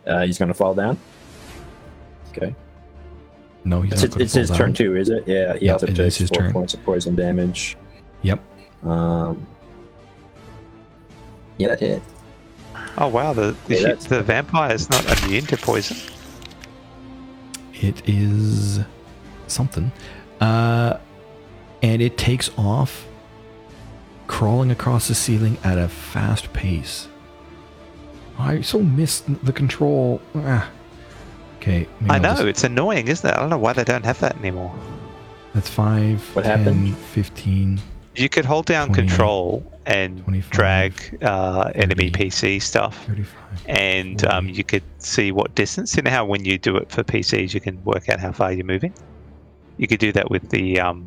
Uh, 0.06 0.24
he's 0.24 0.38
gonna 0.38 0.54
fall 0.54 0.72
down. 0.74 0.96
Okay. 2.30 2.54
No, 3.64 3.80
he's 3.82 3.92
It's, 3.92 4.02
not 4.02 4.06
it's, 4.06 4.14
gonna 4.14 4.24
it's 4.24 4.32
fall 4.34 4.40
his 4.40 4.48
down. 4.50 4.58
turn 4.58 4.72
too, 4.74 4.96
is 4.96 5.08
it? 5.10 5.24
Yeah. 5.26 5.56
He 5.56 5.66
Yeah, 5.66 5.72
also 5.72 5.86
it 5.88 5.96
takes 5.96 6.00
is 6.00 6.16
his 6.18 6.28
four 6.30 6.38
turn. 6.38 6.52
points 6.52 6.74
of 6.74 6.82
poison 6.84 7.16
damage. 7.16 7.76
Yep. 8.22 8.40
Um. 8.84 9.46
Yeah, 11.58 11.68
that 11.68 11.80
hit. 11.80 12.02
Oh 12.98 13.08
wow, 13.08 13.32
the 13.32 13.54
the, 13.66 13.74
Yeah, 13.74 13.82
that's- 13.82 14.06
the 14.06 14.22
vampire 14.22 14.72
is 14.74 14.88
not 14.90 15.22
immune 15.24 15.46
to 15.46 15.56
poison. 15.56 15.96
It 17.74 18.02
is 18.08 18.80
something. 19.48 19.90
Uh, 20.40 20.98
and 21.82 22.00
it 22.02 22.16
takes 22.16 22.50
off, 22.56 23.06
crawling 24.26 24.70
across 24.70 25.08
the 25.08 25.14
ceiling 25.14 25.58
at 25.64 25.78
a 25.78 25.88
fast 25.88 26.52
pace. 26.52 27.08
I 28.38 28.60
so 28.62 28.80
missed 28.80 29.24
the 29.44 29.52
control. 29.52 30.20
Ah. 30.34 30.70
Okay. 31.58 31.86
maybe 32.00 32.10
I 32.10 32.18
know 32.18 32.30
just- 32.34 32.44
it's 32.44 32.64
annoying, 32.64 33.06
isn't 33.08 33.28
it? 33.28 33.34
I 33.36 33.38
don't 33.40 33.50
know 33.50 33.58
why 33.58 33.72
they 33.72 33.84
don't 33.84 34.04
have 34.04 34.18
that 34.20 34.36
anymore. 34.38 34.74
that's 35.54 35.68
5, 35.68 36.34
What 36.34 36.44
10, 36.44 36.58
happened? 36.58 36.96
15. 36.96 37.80
You 38.14 38.28
could 38.28 38.44
hold 38.44 38.66
down 38.66 38.88
20, 38.88 39.08
control 39.08 39.72
and 39.86 40.22
25, 40.24 40.50
drag 40.50 41.18
uh, 41.22 41.72
enemy 41.74 42.10
PC 42.10 42.60
stuff, 42.60 43.06
35. 43.06 43.64
and 43.66 44.24
um, 44.26 44.48
you 44.48 44.64
could 44.64 44.82
see 44.98 45.32
what 45.32 45.54
distance. 45.54 45.96
You 45.96 46.02
know 46.02 46.10
how 46.10 46.24
when 46.24 46.44
you 46.44 46.58
do 46.58 46.76
it 46.76 46.90
for 46.90 47.02
PCs, 47.02 47.54
you 47.54 47.60
can 47.60 47.82
work 47.84 48.08
out 48.08 48.20
how 48.20 48.32
far 48.32 48.52
you're 48.52 48.66
moving. 48.66 48.92
You 49.78 49.86
could 49.86 50.00
do 50.00 50.12
that 50.12 50.30
with 50.30 50.50
the 50.50 50.78
um, 50.78 51.06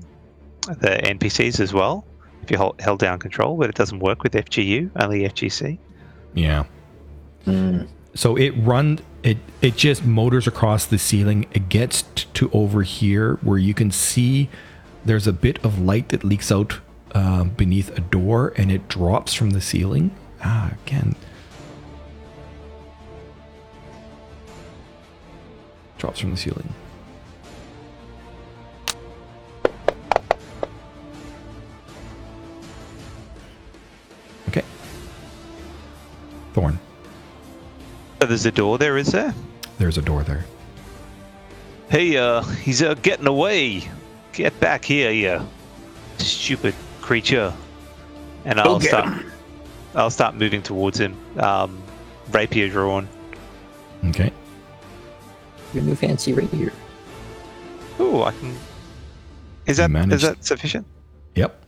the 0.61 0.99
NPCs 1.03 1.60
as 1.60 1.73
well 1.73 2.06
if 2.45 2.52
you 2.52 2.57
hold, 2.57 2.80
held 2.80 2.99
down 2.99 3.19
control, 3.19 3.57
but 3.57 3.69
it 3.69 3.76
doesn't 3.76 3.99
work 3.99 4.23
with 4.23 4.34
FGU, 4.34 4.91
only 4.99 5.22
FGC. 5.22 5.77
Yeah. 6.34 6.65
Mm. 7.45 7.88
So 8.14 8.36
it 8.38 8.52
run 8.52 8.99
it 9.23 9.38
it 9.61 9.76
just 9.76 10.06
motors 10.06 10.48
across 10.48 10.86
the 10.86 10.98
ceiling. 10.98 11.48
It 11.52 11.69
gets 11.69 12.03
t- 12.15 12.27
to 12.36 12.49
over 12.53 12.84
here 12.84 13.36
where 13.41 13.57
you 13.57 13.73
can 13.73 13.91
see 13.91 14.49
there's 15.03 15.27
a 15.27 15.34
bit 15.34 15.64
of 15.64 15.80
light 15.80 16.10
that 16.10 16.23
leaks 16.23 16.52
out 16.52 16.80
uh, 17.15 17.45
beneath 17.45 17.97
a 17.97 18.01
door, 18.01 18.53
and 18.57 18.69
it 18.69 18.87
drops 18.89 19.33
from 19.33 19.51
the 19.51 19.61
ceiling. 19.61 20.11
Ah, 20.43 20.71
again. 20.85 21.15
Drops 25.97 26.19
from 26.19 26.31
the 26.31 26.37
ceiling. 26.37 26.71
Okay. 34.49 34.63
Thorn. 36.53 36.77
So 38.19 38.27
there's 38.27 38.45
a 38.45 38.51
door 38.51 38.77
there, 38.77 38.97
is 38.97 39.13
there? 39.13 39.33
There's 39.79 39.97
a 39.97 40.01
door 40.01 40.23
there. 40.23 40.45
Hey, 41.89 42.17
uh, 42.17 42.41
he's 42.41 42.81
uh, 42.81 42.95
getting 42.95 43.27
away. 43.27 43.89
Get 44.33 44.59
back 44.59 44.83
here, 44.83 45.11
you 45.11 45.47
stupid 46.17 46.73
creature. 47.06 47.53
And 48.45 48.60
I'll 48.60 48.80
get 48.80 48.90
start. 48.90 49.23
I'll 49.94 50.10
start 50.10 50.36
moving 50.36 50.61
towards 50.61 50.99
him. 50.99 51.15
Um, 51.40 51.82
rapier 52.32 52.68
drawn. 52.69 53.07
Okay. 54.10 54.32
Your 55.73 55.84
new 55.84 55.95
fancy 55.95 56.34
rapier. 56.34 56.72
Ooh, 57.99 58.23
I 58.23 58.32
can. 58.32 58.56
Is 59.68 59.77
that 59.77 59.86
is 59.86 59.90
managed- 59.94 60.23
that 60.26 60.44
sufficient? 60.44 60.86
Yep. 61.36 61.64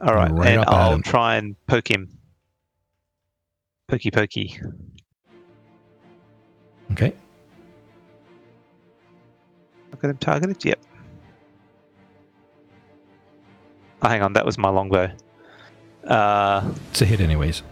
All 0.00 0.14
right, 0.14 0.30
Right 0.32 0.48
and 0.58 0.64
I'll 0.66 1.00
try 1.00 1.36
and 1.36 1.54
poke 1.66 1.88
him. 1.90 2.08
Pokey, 3.88 4.10
pokey. 4.10 4.58
Okay. 6.92 7.12
Look 9.92 10.02
at 10.02 10.10
him 10.10 10.16
targeted. 10.18 10.64
Yep. 10.64 10.80
Oh, 14.02 14.08
hang 14.08 14.22
on, 14.22 14.32
that 14.34 14.44
was 14.44 14.58
my 14.58 14.68
longbow. 14.68 15.10
Uh, 16.06 16.70
It's 16.90 17.02
a 17.02 17.04
hit, 17.04 17.20
anyways. 17.20 17.62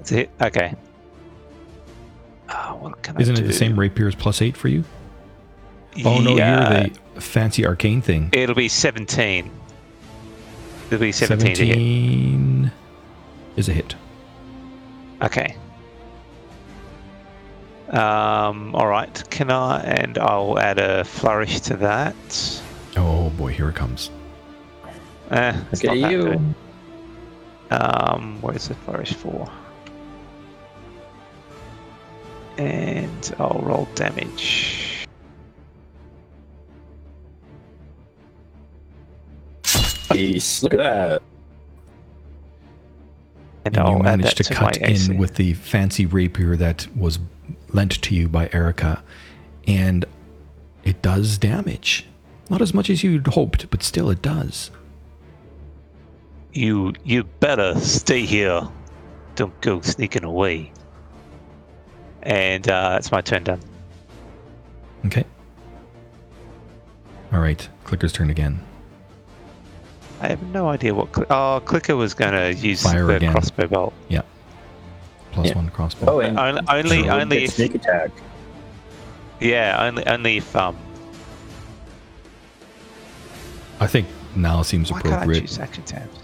It's 0.00 0.12
a 0.12 0.14
hit. 0.14 0.30
Okay. 0.40 0.74
Oh, 2.48 2.76
what 2.80 3.02
can 3.02 3.20
Isn't 3.20 3.36
I 3.36 3.40
it 3.40 3.42
the 3.42 3.48
do? 3.48 3.54
same 3.54 3.78
rapiers 3.78 4.14
plus 4.14 4.40
eight 4.42 4.56
for 4.56 4.68
you? 4.68 4.84
Oh 6.04 6.20
no, 6.20 6.36
Yeah, 6.36 6.80
you're 6.84 6.90
the 7.14 7.20
fancy 7.20 7.66
arcane 7.66 8.00
thing. 8.02 8.30
It'll 8.32 8.54
be 8.54 8.68
17. 8.68 9.50
It'll 10.86 10.98
be 10.98 11.12
17, 11.12 11.54
to 11.54 11.66
hit. 11.66 11.74
17 11.74 12.72
is 13.56 13.68
a 13.68 13.72
hit. 13.72 13.94
Okay. 15.22 15.56
Um, 17.90 18.74
alright, 18.74 19.22
can 19.30 19.50
I? 19.50 19.80
And 19.82 20.16
I'll 20.18 20.58
add 20.58 20.78
a 20.78 21.04
flourish 21.04 21.60
to 21.62 21.76
that. 21.78 22.62
Oh 22.96 23.30
boy, 23.30 23.52
here 23.52 23.68
it 23.68 23.74
comes. 23.74 24.10
Eh, 25.30 25.60
it's 25.72 25.82
Look 25.82 25.94
not 25.94 26.00
that 26.02 26.12
you. 26.12 26.22
good. 26.24 26.54
Um, 27.70 28.38
where's 28.42 28.68
the 28.68 28.74
flourish 28.74 29.14
for? 29.14 29.50
And 32.58 33.34
I'll 33.38 33.60
roll 33.64 33.88
damage. 33.94 35.06
Nice. 40.10 40.62
Look 40.62 40.74
at 40.74 40.78
that. 40.78 41.22
And, 43.64 43.76
And 43.76 43.78
I'll 43.78 43.96
you 43.98 44.02
managed 44.02 44.36
to 44.38 44.44
to 44.44 44.54
cut 44.54 44.80
my 44.80 44.86
AC. 44.88 45.12
in 45.12 45.18
with 45.18 45.36
the 45.36 45.54
fancy 45.54 46.04
rapier 46.04 46.56
that 46.56 46.86
was 46.96 47.18
lent 47.72 48.02
to 48.02 48.14
you 48.14 48.28
by 48.28 48.50
Erica, 48.52 49.02
and 49.66 50.04
it 50.84 51.00
does 51.00 51.38
damage. 51.38 52.06
Not 52.50 52.60
as 52.60 52.74
much 52.74 52.90
as 52.90 53.02
you'd 53.02 53.28
hoped, 53.28 53.70
but 53.70 53.82
still 53.82 54.10
it 54.10 54.20
does. 54.20 54.70
You 56.52 56.92
you 57.04 57.24
better 57.24 57.78
stay 57.80 58.24
here. 58.24 58.62
Don't 59.34 59.58
go 59.62 59.80
sneaking 59.80 60.24
away. 60.24 60.70
And 62.22 62.68
uh, 62.68 62.96
it's 62.98 63.10
my 63.10 63.20
turn 63.20 63.44
done. 63.44 63.60
Okay. 65.06 65.24
All 67.32 67.40
right, 67.40 67.66
Clicker's 67.84 68.12
turn 68.12 68.28
again. 68.30 68.60
I 70.20 70.28
have 70.28 70.42
no 70.52 70.68
idea 70.68 70.94
what. 70.94 71.14
Cl- 71.14 71.26
oh, 71.30 71.60
Clicker 71.64 71.96
was 71.96 72.14
going 72.14 72.32
to 72.32 72.54
use 72.54 72.82
Fire 72.82 73.06
the 73.06 73.16
again. 73.16 73.32
crossbow 73.32 73.66
bolt. 73.66 73.94
Plus 75.32 75.46
Yeah. 75.48 75.54
one 75.56 75.70
crossbow. 75.70 76.06
Oh, 76.08 76.20
and 76.20 76.38
Only, 76.38 76.60
only, 76.68 77.02
Sure, 77.04 77.12
only 77.12 77.44
if, 77.44 77.54
sneak 77.54 77.74
attack. 77.74 78.10
yeah, 79.40 79.78
only, 79.82 80.06
only 80.06 80.36
if 80.36 80.54
um. 80.54 80.76
I 83.80 83.86
think 83.86 84.06
now 84.36 84.60
seems 84.62 84.92
Why 84.92 85.00
can't 85.00 85.14
I 85.14 85.16
appropriate. 85.16 85.40
choose 85.40 85.58
action 85.58 85.82
tabs? 85.84 86.21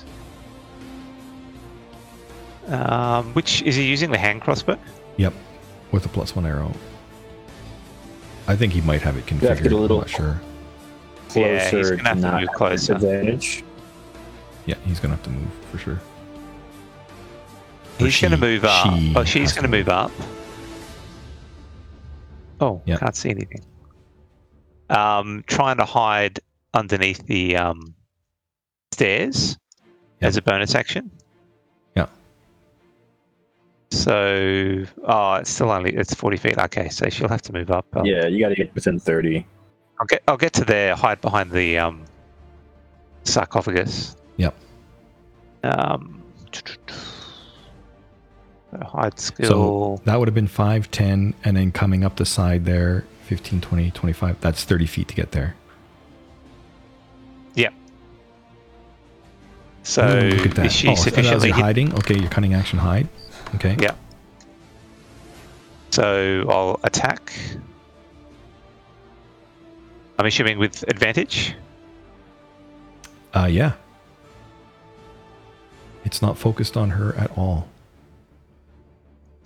Um, 2.68 3.32
which 3.34 3.62
is 3.62 3.74
he 3.76 3.84
using 3.88 4.10
the 4.10 4.18
hand 4.18 4.42
crossbow? 4.42 4.78
Yep, 5.16 5.32
with 5.92 6.04
a 6.06 6.08
plus 6.08 6.36
one 6.36 6.44
arrow. 6.46 6.72
I 8.46 8.56
think 8.56 8.72
he 8.72 8.80
might 8.82 9.02
have 9.02 9.16
it 9.16 9.26
configured. 9.26 9.42
You 9.42 9.48
have 9.48 9.56
to 9.58 9.62
get 9.62 9.72
a 9.72 9.76
I'm 9.76 9.80
little- 9.82 9.98
not 9.98 10.10
sure. 10.10 10.40
Yeah, 11.34 11.68
he's 11.70 11.90
gonna 11.90 12.08
have 12.08 12.16
to 12.18 12.22
not 12.22 12.40
move 12.40 12.50
closer. 12.52 12.94
Advantage. 12.94 13.62
Yeah, 14.66 14.74
he's 14.84 15.00
gonna 15.00 15.14
have 15.16 15.24
to 15.24 15.30
move 15.30 15.50
for 15.70 15.78
sure. 15.78 16.00
Or 18.00 18.04
He's 18.06 18.20
going 18.20 18.30
to 18.30 18.36
move 18.36 18.64
up. 18.64 18.94
she 18.96 19.12
Oh, 19.16 19.24
she's 19.24 19.42
has 19.50 19.54
to 19.54 19.60
going 19.60 19.72
to 19.72 19.76
move 19.76 19.88
up. 19.88 20.12
Oh, 22.60 22.80
Yep. 22.86 23.00
can't 23.00 23.16
see 23.16 23.30
anything. 23.30 23.60
Um, 24.88 25.42
trying 25.48 25.78
to 25.78 25.84
hide 25.84 26.38
underneath 26.74 27.26
the 27.26 27.56
um, 27.56 27.94
stairs 28.92 29.58
Yep. 30.20 30.28
as 30.28 30.36
a 30.36 30.42
bonus 30.42 30.74
action. 30.76 31.10
Yeah. 33.90 33.98
So, 33.98 34.84
oh, 35.04 35.34
it's 35.34 35.50
still 35.50 35.70
only 35.70 35.94
it's 35.94 36.14
forty 36.14 36.36
feet. 36.36 36.58
Okay, 36.58 36.88
so 36.88 37.08
she'll 37.08 37.28
have 37.28 37.42
to 37.42 37.52
move 37.52 37.70
up. 37.70 37.86
Um, 37.96 38.04
Yeah, 38.04 38.26
you 38.26 38.38
got 38.40 38.50
to 38.50 38.54
get 38.54 38.74
within 38.74 38.98
30. 38.98 39.46
I'll 40.00 40.06
get 40.06 40.22
I'll 40.28 40.36
get 40.36 40.52
to 40.54 40.64
there. 40.64 40.94
Hide 40.94 41.20
behind 41.20 41.50
the 41.50 41.78
um, 41.78 42.04
sarcophagus. 43.24 44.16
Yep. 44.36 44.54
Um, 45.64 46.22
So 48.70 48.78
hide 48.82 49.18
So 49.18 49.32
skill. 49.34 50.02
that 50.04 50.18
would 50.18 50.28
have 50.28 50.34
been 50.34 50.46
5, 50.46 50.90
10, 50.90 51.34
and 51.44 51.56
then 51.56 51.72
coming 51.72 52.04
up 52.04 52.16
the 52.16 52.26
side 52.26 52.64
there, 52.66 53.04
15, 53.24 53.60
20, 53.62 53.90
25. 53.90 54.40
That's 54.40 54.64
30 54.64 54.86
feet 54.86 55.08
to 55.08 55.14
get 55.14 55.32
there. 55.32 55.54
Yep. 57.54 57.72
So 59.82 60.02
Ooh, 60.06 60.28
look 60.30 60.46
at 60.46 60.54
that. 60.56 60.66
is 60.66 60.72
she 60.74 60.88
oh, 60.88 60.94
so 60.94 61.04
that 61.10 61.16
was 61.16 61.16
sufficiently 61.16 61.48
your 61.48 61.56
hiding? 61.56 61.94
Okay, 61.94 62.18
your 62.18 62.28
cunning 62.28 62.52
action 62.54 62.78
hide. 62.78 63.08
Okay. 63.54 63.76
Yeah. 63.80 63.94
So 65.90 66.44
I'll 66.48 66.80
attack. 66.84 67.32
I'm 70.18 70.26
assuming 70.26 70.58
with 70.58 70.82
advantage. 70.88 71.54
Uh, 73.34 73.48
yeah. 73.50 73.72
It's 76.04 76.22
not 76.22 76.38
focused 76.38 76.76
on 76.76 76.90
her 76.90 77.14
at 77.16 77.36
all. 77.36 77.68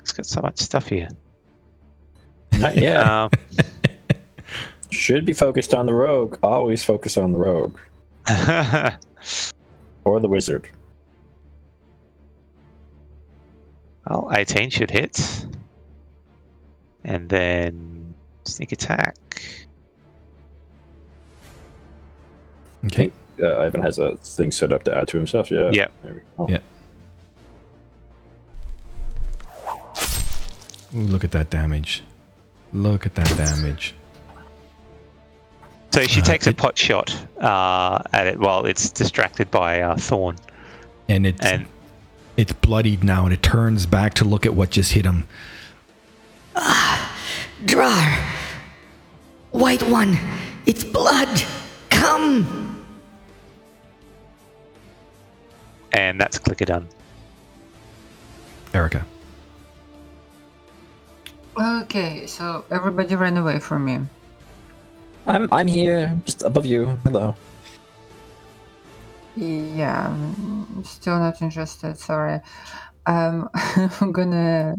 It's 0.00 0.12
got 0.12 0.26
so 0.26 0.40
much 0.40 0.58
stuff 0.58 0.86
here. 0.86 1.08
yeah. 2.52 3.24
Um, 3.24 3.30
Should 4.90 5.24
be 5.24 5.32
focused 5.32 5.74
on 5.74 5.86
the 5.86 5.94
rogue. 5.94 6.38
Always 6.42 6.84
focus 6.84 7.16
on 7.16 7.32
the 7.32 7.38
rogue 7.38 7.78
or 10.04 10.20
the 10.20 10.28
wizard. 10.28 10.68
Well, 14.08 14.30
18 14.32 14.70
should 14.70 14.90
hit. 14.90 15.46
And 17.04 17.28
then 17.28 18.14
sneak 18.44 18.72
attack. 18.72 19.16
Okay. 22.86 23.10
Uh, 23.42 23.58
Ivan 23.58 23.82
has 23.82 23.98
a 23.98 24.16
thing 24.16 24.50
set 24.52 24.72
up 24.72 24.84
to 24.84 24.96
add 24.96 25.08
to 25.08 25.16
himself. 25.16 25.50
Yeah. 25.50 25.70
Yeah. 25.72 25.88
There. 26.02 26.22
Yeah. 26.48 26.58
Ooh, 30.94 30.98
look 31.00 31.24
at 31.24 31.30
that 31.32 31.50
damage. 31.50 32.02
Look 32.72 33.06
at 33.06 33.14
that 33.14 33.28
damage. 33.36 33.94
So 35.92 36.02
she 36.02 36.20
Uh, 36.20 36.24
takes 36.24 36.46
a 36.46 36.52
pot 36.54 36.76
shot 36.76 37.14
uh, 37.40 38.02
at 38.12 38.26
it 38.26 38.38
while 38.38 38.64
it's 38.66 38.90
distracted 38.90 39.50
by 39.50 39.80
uh, 39.80 39.96
Thorn. 39.96 40.36
And 41.08 41.26
it's 41.26 41.40
And 41.44 41.66
it's 42.36 42.52
bloodied 42.52 43.04
now 43.04 43.24
and 43.24 43.32
it 43.32 43.42
turns 43.42 43.86
back 43.86 44.14
to 44.14 44.24
look 44.24 44.46
at 44.46 44.54
what 44.54 44.70
just 44.70 44.92
hit 44.92 45.04
him. 45.04 45.26
Ah, 46.56 47.16
Drar! 47.64 48.18
White 49.50 49.82
one! 49.82 50.18
It's 50.66 50.84
blood! 50.84 51.42
Come! 51.90 52.62
and 55.92 56.20
that's 56.20 56.38
clicker 56.38 56.64
done. 56.64 56.88
Erica. 58.74 59.04
Okay, 61.58 62.26
so 62.26 62.64
everybody 62.70 63.14
ran 63.14 63.36
away 63.36 63.58
from 63.60 63.84
me. 63.84 64.00
I'm 65.26 65.52
I'm 65.52 65.68
here, 65.68 66.18
just 66.24 66.42
above 66.42 66.66
you. 66.66 66.98
Hello. 67.04 67.36
Yeah, 69.36 70.08
I'm 70.08 70.84
still 70.84 71.18
not 71.18 71.40
interested. 71.40 71.98
Sorry. 71.98 72.40
Um, 73.06 73.48
I'm 73.54 74.12
gonna 74.12 74.76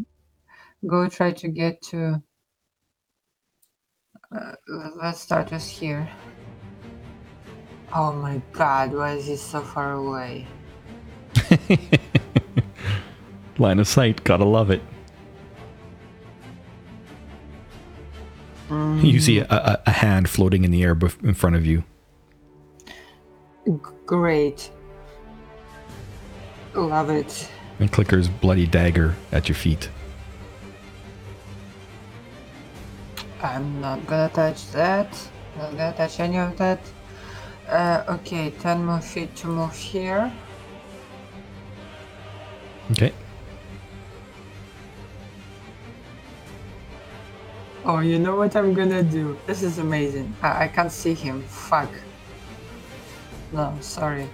go 0.88 1.08
try 1.08 1.32
to 1.32 1.48
get 1.48 1.82
to. 1.90 2.22
Uh, 4.36 4.54
let's 5.02 5.20
start 5.20 5.52
with 5.52 5.66
here. 5.66 6.08
Oh 7.96 8.12
my 8.14 8.42
god, 8.52 8.94
why 8.94 9.14
is 9.14 9.28
he 9.28 9.36
so 9.36 9.62
far 9.62 9.94
away? 9.94 10.48
Line 13.58 13.80
of 13.80 13.88
sight, 13.88 14.24
gotta 14.24 14.46
love 14.46 14.72
it. 14.72 14.82
You 18.70 19.20
see 19.20 19.40
a, 19.40 19.46
a, 19.50 19.82
a 19.86 19.92
hand 19.92 20.30
floating 20.30 20.64
in 20.64 20.72
the 20.72 20.82
air 20.82 20.96
bef- 20.96 21.24
in 21.24 21.36
front 21.36 21.56
of 21.56 21.66
you. 21.66 21.84
Great. 24.06 24.70
Love 26.74 27.10
it. 27.10 27.50
And 27.80 27.92
Clicker's 27.92 28.28
bloody 28.28 28.68
dagger 28.68 29.16
at 29.32 29.48
your 29.48 29.56
feet. 29.56 29.90
I'm 33.42 33.82
not 33.82 34.06
gonna 34.08 34.30
touch 34.30 34.72
that. 34.72 35.08
Not 35.58 35.72
gonna 35.72 35.94
touch 35.96 36.20
any 36.20 36.38
of 36.38 36.58
that. 36.58 36.80
Uh, 37.68 38.04
okay, 38.10 38.52
10 38.52 38.86
more 38.86 39.02
feet 39.02 39.36
to 39.38 39.48
move 39.48 39.74
here. 39.74 40.32
Okay. 42.92 43.14
Oh, 47.86 48.00
you 48.00 48.18
know 48.18 48.36
what 48.36 48.56
I'm 48.56 48.74
gonna 48.74 49.04
do? 49.04 49.38
This 49.46 49.62
is 49.62 49.78
amazing. 49.78 50.34
I, 50.42 50.64
I 50.64 50.68
can't 50.68 50.92
see 50.92 51.14
him. 51.14 51.42
Fuck. 51.44 51.90
No, 53.54 53.78
sorry. 53.82 54.28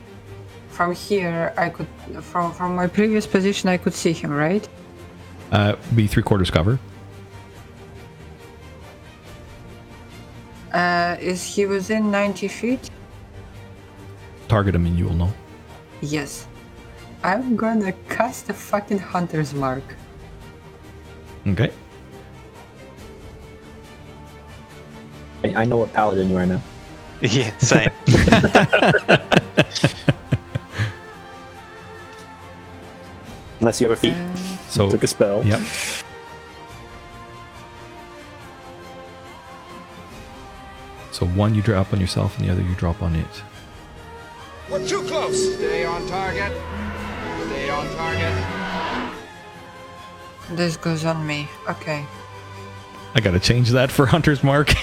From 0.70 0.94
here, 0.94 1.54
I 1.58 1.70
could. 1.70 1.88
From 2.22 2.54
from 2.54 2.76
my 2.76 2.88
previous 2.88 3.28
position, 3.28 3.70
I 3.70 3.78
could 3.78 3.94
see 3.94 4.14
him, 4.14 4.32
right? 4.32 4.68
Uh, 5.52 5.76
be 5.96 6.08
three 6.08 6.24
quarters 6.24 6.50
cover. 6.50 6.80
Uh, 10.72 11.18
is 11.20 11.44
he 11.44 11.66
within 11.66 12.12
90 12.12 12.48
feet? 12.48 12.90
Target 14.48 14.76
him 14.76 14.86
and 14.86 14.98
you'll 14.98 15.16
know. 15.16 15.34
Yes. 16.02 16.48
I'm 17.24 17.56
gonna 17.56 17.92
cast 18.08 18.50
a 18.50 18.54
fucking 18.54 19.00
hunter's 19.00 19.54
mark. 19.54 19.84
Okay. 21.48 21.72
I, 25.44 25.62
I 25.62 25.66
know 25.66 25.78
what 25.78 25.92
paladin 25.92 26.30
you 26.30 26.38
are 26.38 26.46
now. 26.46 26.62
Yeah, 27.22 27.58
same. 27.58 27.90
Unless 33.60 33.82
you 33.82 33.90
have 33.90 33.98
a 33.98 34.00
feat. 34.00 34.16
So, 34.70 34.90
Took 34.90 35.04
a 35.04 35.08
spell. 35.08 35.44
yep. 35.46 35.60
So 41.12 41.26
one 41.26 41.54
you 41.54 41.62
drop 41.62 41.92
on 41.92 42.00
yourself 42.00 42.38
and 42.38 42.48
the 42.48 42.52
other 42.52 42.62
you 42.62 42.76
drop 42.76 43.02
on 43.04 43.16
it. 43.16 43.44
We're 44.72 44.88
too 44.88 45.02
close. 45.04 45.56
Stay 45.56 45.84
on 45.84 46.08
target. 46.08 46.54
Stay 47.48 47.70
on 47.70 47.86
target. 47.96 48.46
This 50.52 50.78
goes 50.78 51.04
on 51.04 51.26
me. 51.28 51.50
Okay. 51.68 52.06
I 53.16 53.20
gotta 53.20 53.40
change 53.40 53.72
that 53.72 53.92
for 53.92 54.06
Hunter's 54.06 54.44
Mark. 54.44 54.74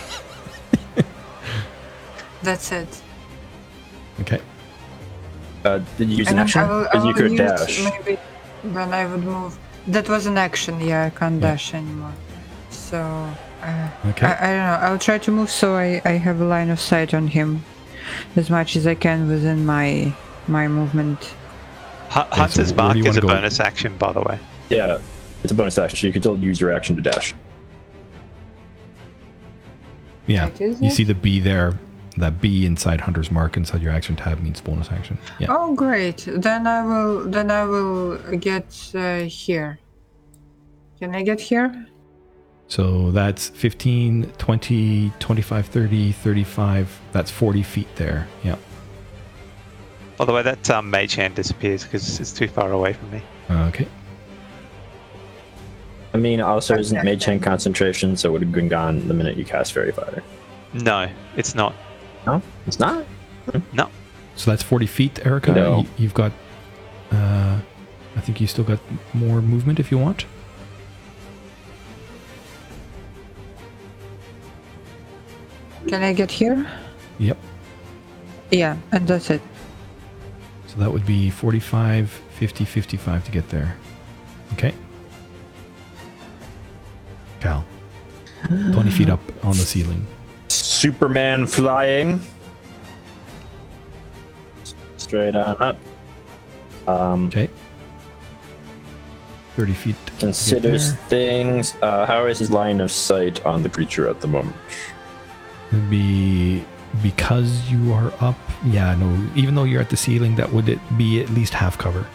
That's 2.42 2.72
it. 2.72 3.02
Okay. 4.20 4.40
Uh, 5.64 5.80
did 5.98 6.09
you 6.10 6.18
use 6.18 6.28
an 6.28 6.34
And 6.38 6.40
action? 6.40 6.60
I 6.62 6.68
will, 6.68 6.80
I 6.80 6.82
Because 6.84 7.02
you 7.02 7.06
will 7.09 7.14
could 7.14 7.30
use 7.32 7.40
dash. 7.40 7.84
Maybe 7.84 8.18
when 8.72 8.93
I 8.94 9.06
would 9.06 9.24
move. 9.24 9.59
That 9.88 10.09
was 10.09 10.26
an 10.26 10.38
action. 10.38 10.80
Yeah, 10.80 11.05
I 11.05 11.10
can't 11.10 11.40
dash 11.40 11.74
anymore. 11.74 12.12
So 12.70 12.98
uh, 13.62 13.88
Okay. 14.10 14.26
I, 14.26 14.32
I 14.32 14.47
don't 14.47 14.66
know. 14.66 14.86
I'll 14.88 14.98
try 14.98 15.18
to 15.18 15.30
move 15.30 15.51
so 15.51 15.74
I, 15.74 16.01
I 16.05 16.12
have 16.12 16.40
a 16.40 16.44
line 16.44 16.70
of 16.70 16.78
sight 16.80 17.14
on 17.14 17.26
him 17.28 17.64
as 18.36 18.51
much 18.51 18.76
as 18.76 18.86
I 18.86 18.94
can 18.94 19.28
within 19.28 19.64
my 19.66 20.12
my 20.48 20.68
movement. 20.68 21.18
Hu- 22.10 22.20
Hunter's 22.30 22.72
where 22.72 22.76
do 22.76 22.76
Mark 22.76 22.97
you 22.97 23.02
is 23.02 23.06
wanna 23.09 23.18
a 23.18 23.22
go? 23.22 23.28
bonus 23.28 23.59
action, 23.60 23.97
by 23.97 24.12
the 24.12 24.20
way. 24.20 24.38
Yeah, 24.70 24.98
it's 25.43 25.52
a 25.52 25.55
bonus 25.56 25.78
action, 25.78 25.97
so 25.98 26.06
you 26.06 26.12
can 26.12 26.22
still 26.22 26.38
use 26.38 26.60
your 26.60 26.72
action 26.72 26.94
to 26.97 27.02
dash. 27.02 27.34
Yeah. 30.26 30.44
Like, 30.44 30.60
You 30.60 30.76
it? 30.82 30.93
see 30.93 31.05
the 31.05 31.14
B 31.14 31.40
there. 31.40 31.78
That 32.16 32.40
B 32.40 32.64
inside 32.64 33.01
Hunter's 33.02 33.30
Mark 33.30 33.56
inside 33.56 33.82
your 33.82 33.93
action 33.93 34.16
tab 34.16 34.40
means 34.40 34.60
bonus 34.60 34.90
action. 34.90 35.18
Yeah. 35.38 35.48
Oh, 35.51 35.74
great. 35.74 36.26
Then 36.26 36.66
I 36.66 36.82
will. 36.82 37.24
Then 37.28 37.51
I 37.51 37.64
will 37.64 38.16
get 38.38 38.90
uh, 38.94 39.20
here. 39.20 39.78
Can 40.98 41.14
I 41.14 41.22
get 41.22 41.40
here? 41.40 41.86
So 42.68 43.10
that's 43.12 43.51
15, 43.51 44.32
20, 44.38 45.12
25, 45.18 45.66
30, 45.66 46.12
35. 46.12 47.01
That's 47.12 47.30
40 47.30 47.62
feet 47.62 47.88
there. 47.97 48.26
Yeah. 48.43 48.56
By 50.16 50.24
the 50.24 50.32
way, 50.32 50.43
that 50.43 50.70
um, 50.70 50.90
mage 50.90 51.14
hand 51.14 51.34
disappears 51.34 51.84
because 51.84 52.18
it's 52.18 52.32
too 52.32 52.48
far 52.48 52.72
away 52.72 52.94
from 52.94 53.10
me. 53.10 53.22
Okay. 53.51 53.86
I 56.14 56.18
mean, 56.18 56.40
also 56.40 56.78
isn't 56.78 57.05
mage 57.05 57.24
hand 57.24 57.43
concentration, 57.43 58.16
so 58.16 58.30
it 58.30 58.32
would 58.32 58.43
have 58.43 58.52
been 58.52 58.68
gone 58.68 59.06
the 59.06 59.14
minute 59.14 59.36
you 59.36 59.44
cast 59.44 59.74
Faerie 59.74 59.93
Fire. 59.93 60.22
No, 60.72 61.09
it's 61.36 61.55
not. 61.55 61.74
No, 62.27 62.43
it's 62.66 62.78
not. 62.78 63.07
No. 63.73 63.89
So 64.35 64.51
that's 64.51 64.62
40 64.62 64.86
feet, 64.86 65.24
Erica. 65.24 65.53
No. 65.53 65.86
You, 65.97 66.09
have 66.09 66.15
got, 66.15 66.32
uh, 67.12 67.59
I 68.16 68.20
think 68.20 68.40
you 68.40 68.47
still 68.47 68.65
got 68.65 68.81
more 69.15 69.40
movement 69.40 69.78
if 69.78 69.90
you 69.90 69.98
want. 69.98 70.27
Can 75.86 76.03
I 76.03 76.12
get 76.12 76.31
here? 76.31 76.66
Yep. 77.19 77.39
Yeah, 78.51 78.77
and 78.90 79.07
that's 79.07 79.31
it. 79.31 79.40
So 80.66 80.77
that 80.78 80.93
would 80.93 81.07
be 81.07 81.31
45, 81.31 82.11
50, 82.11 82.65
55 82.65 83.24
to 83.24 83.31
get 83.31 83.48
there. 83.48 83.77
Okay. 84.55 84.74
Cal. 87.40 87.65
20 88.48 88.90
feet 88.90 89.09
up 89.09 89.20
on 89.44 89.53
the 89.53 89.62
ceiling. 89.62 90.07
Superman 90.90 91.48
flying. 91.48 92.20
Straight 94.98 95.34
on 95.34 95.56
up. 95.60 95.76
Um, 96.86 97.26
Okay. 97.26 97.50
30 99.56 99.72
feet. 99.72 99.96
considers 100.20 100.92
things. 101.08 101.74
Uh, 101.82 102.06
how 102.06 102.26
is 102.26 102.38
his 102.38 102.52
line 102.52 102.80
of 102.80 102.92
sight 102.92 103.44
on 103.44 103.64
the 103.64 103.68
creature 103.68 104.08
at 104.08 104.20
the 104.20 104.28
moment? 104.28 104.54
It'd 105.72 105.90
be 105.90 106.64
because 107.02 107.68
you 107.68 107.92
are 107.92 108.12
up. 108.20 108.38
Yeah, 108.64 108.94
no. 108.94 109.08
Even 109.34 109.56
though 109.56 109.64
you're 109.64 109.80
at 109.80 109.90
the 109.90 109.96
ceiling, 109.96 110.36
that 110.36 110.52
would 110.52 110.68
it 110.68 110.78
be 110.96 111.20
at 111.20 111.30
least 111.30 111.52
half 111.52 111.76
cover. 111.76 112.06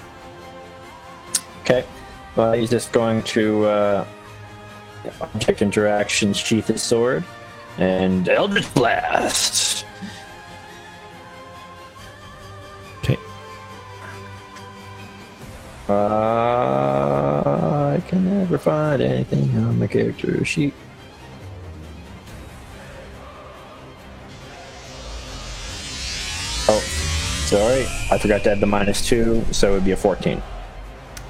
Okay. 1.64 1.84
Well, 2.38 2.54
he's 2.54 2.70
just 2.70 2.94
going 2.94 3.22
to 3.36 3.66
uh, 3.66 4.06
object 5.20 5.62
interaction, 5.62 6.32
sheath 6.34 6.68
his 6.68 6.82
sword, 6.82 7.26
and 7.78 8.28
Eldritch 8.30 8.72
Blast. 8.74 9.86
Okay. 13.00 13.18
Uh, 15.90 15.94
I 17.96 18.02
can 18.08 18.26
never 18.26 18.58
find 18.58 19.02
anything 19.02 19.50
on 19.58 19.80
my 19.80 19.88
character 19.88 20.44
sheet. 20.46 20.74
Oh, 26.68 26.80
sorry. 27.46 27.86
I 28.12 28.18
forgot 28.18 28.44
to 28.44 28.52
add 28.52 28.60
the 28.60 28.68
minus 28.68 29.06
two, 29.06 29.44
so 29.52 29.72
it 29.72 29.74
would 29.76 29.86
be 29.86 29.92
a 29.92 29.98
14. 29.98 30.42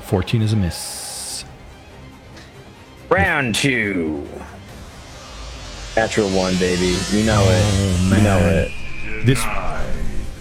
14 0.03 0.41
is 0.41 0.53
a 0.53 0.55
miss. 0.55 1.45
Round 3.09 3.55
two. 3.55 4.27
Natural 5.95 6.29
one, 6.29 6.55
baby. 6.57 6.95
You 7.11 7.23
know 7.25 7.43
Oh, 7.45 7.51
it. 7.51 8.17
You 8.17 8.23
know 8.23 8.37
it. 8.39 9.25
This 9.25 9.43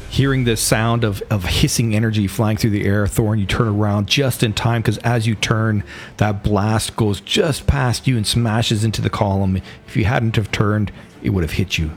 hearing 0.08 0.44
the 0.44 0.56
sound 0.56 1.04
of, 1.04 1.22
of 1.30 1.44
hissing 1.44 1.94
energy 1.94 2.26
flying 2.26 2.56
through 2.56 2.70
the 2.70 2.84
air, 2.84 3.06
Thorn, 3.06 3.38
you 3.38 3.46
turn 3.46 3.68
around 3.68 4.08
just 4.08 4.42
in 4.42 4.52
time 4.52 4.82
because 4.82 4.98
as 4.98 5.26
you 5.26 5.34
turn, 5.34 5.84
that 6.18 6.42
blast 6.42 6.96
goes 6.96 7.20
just 7.20 7.66
past 7.66 8.06
you 8.06 8.16
and 8.16 8.26
smashes 8.26 8.84
into 8.84 9.00
the 9.02 9.10
column. 9.10 9.60
If 9.86 9.96
you 9.96 10.04
hadn't 10.04 10.36
have 10.36 10.50
turned, 10.52 10.92
it 11.22 11.30
would 11.30 11.42
have 11.42 11.52
hit 11.52 11.78
you. 11.78 11.90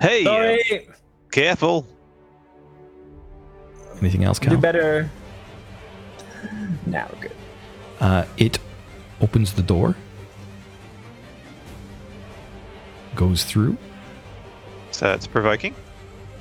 Hey, 0.00 0.22
uh, 0.22 0.30
Sorry. 0.30 0.88
careful. 1.32 1.86
Anything 4.00 4.24
else, 4.24 4.38
Do 4.38 4.48
Cal? 4.50 4.58
better. 4.58 5.10
Now 6.84 7.08
we're 7.14 7.20
good. 7.22 7.32
Uh, 8.00 8.24
it 8.36 8.58
opens 9.22 9.54
the 9.54 9.62
door, 9.62 9.96
goes 13.16 13.42
through. 13.44 13.76
So 14.92 15.10
it's 15.12 15.26
provoking. 15.26 15.74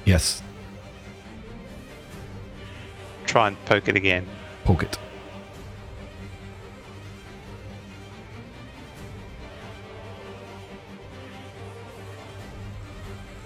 Yes, 0.05 0.41
Try 3.25 3.47
and 3.47 3.65
poke 3.65 3.87
it 3.89 3.95
again. 3.97 4.25
poke 4.63 4.83
it. 4.83 4.97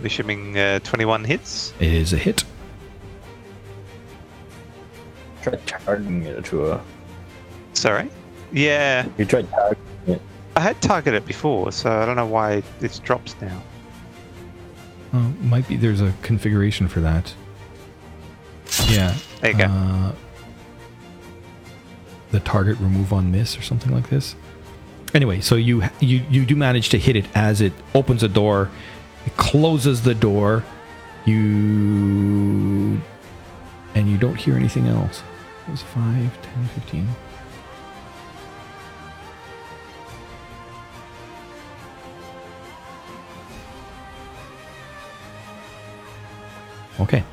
Assuming 0.03 0.57
uh, 0.57 0.79
21 0.79 1.23
hits. 1.25 1.73
It 1.79 1.91
is 1.91 2.13
a 2.13 2.17
hit. 2.17 2.43
Try 5.41 5.55
targeting 5.65 6.23
it 6.23 6.45
to 6.45 6.71
a. 6.71 6.81
Sorry. 7.73 8.09
Yeah, 8.51 9.07
You 9.17 9.25
tried 9.25 9.49
targeting 9.51 9.83
it. 9.83 9.88
I 10.55 10.61
had 10.61 10.81
targeted 10.81 11.23
it 11.23 11.25
before, 11.25 11.71
so 11.71 11.91
I 11.91 12.05
don't 12.05 12.15
know 12.15 12.25
why 12.25 12.63
it 12.81 12.99
drops 13.03 13.35
now. 13.41 13.61
Oh, 15.13 15.33
might 15.41 15.67
be 15.67 15.75
there's 15.75 16.01
a 16.01 16.13
configuration 16.21 16.87
for 16.87 16.99
that. 17.01 17.33
Yeah. 18.87 19.15
There 19.41 19.51
you 19.51 19.57
go. 19.57 19.63
Uh, 19.65 20.11
the 22.31 22.39
target 22.41 22.77
remove 22.79 23.11
on 23.11 23.31
miss 23.31 23.57
or 23.57 23.61
something 23.61 23.91
like 23.91 24.09
this. 24.09 24.35
Anyway, 25.13 25.41
so 25.41 25.55
you 25.55 25.83
you 25.99 26.23
you 26.29 26.45
do 26.45 26.55
manage 26.55 26.89
to 26.89 26.99
hit 26.99 27.15
it 27.15 27.25
as 27.33 27.61
it 27.61 27.73
opens 27.95 28.21
a 28.21 28.27
door, 28.27 28.69
it 29.25 29.35
closes 29.37 30.03
the 30.03 30.13
door, 30.13 30.63
you 31.25 33.01
and 33.95 34.07
you 34.07 34.17
don't 34.19 34.35
hear 34.35 34.55
anything 34.55 34.87
else. 34.87 35.23
It 35.67 35.71
was 35.71 35.81
5, 35.81 36.41
10, 36.41 36.65
15. 36.75 37.07
Okay. 46.99 47.23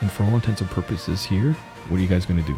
And 0.00 0.10
for 0.10 0.24
all 0.24 0.34
intents 0.34 0.60
and 0.60 0.70
purposes 0.70 1.24
here, 1.24 1.52
what 1.88 1.98
are 1.98 2.02
you 2.02 2.08
guys 2.08 2.26
going 2.26 2.40
to 2.42 2.46
do? 2.46 2.56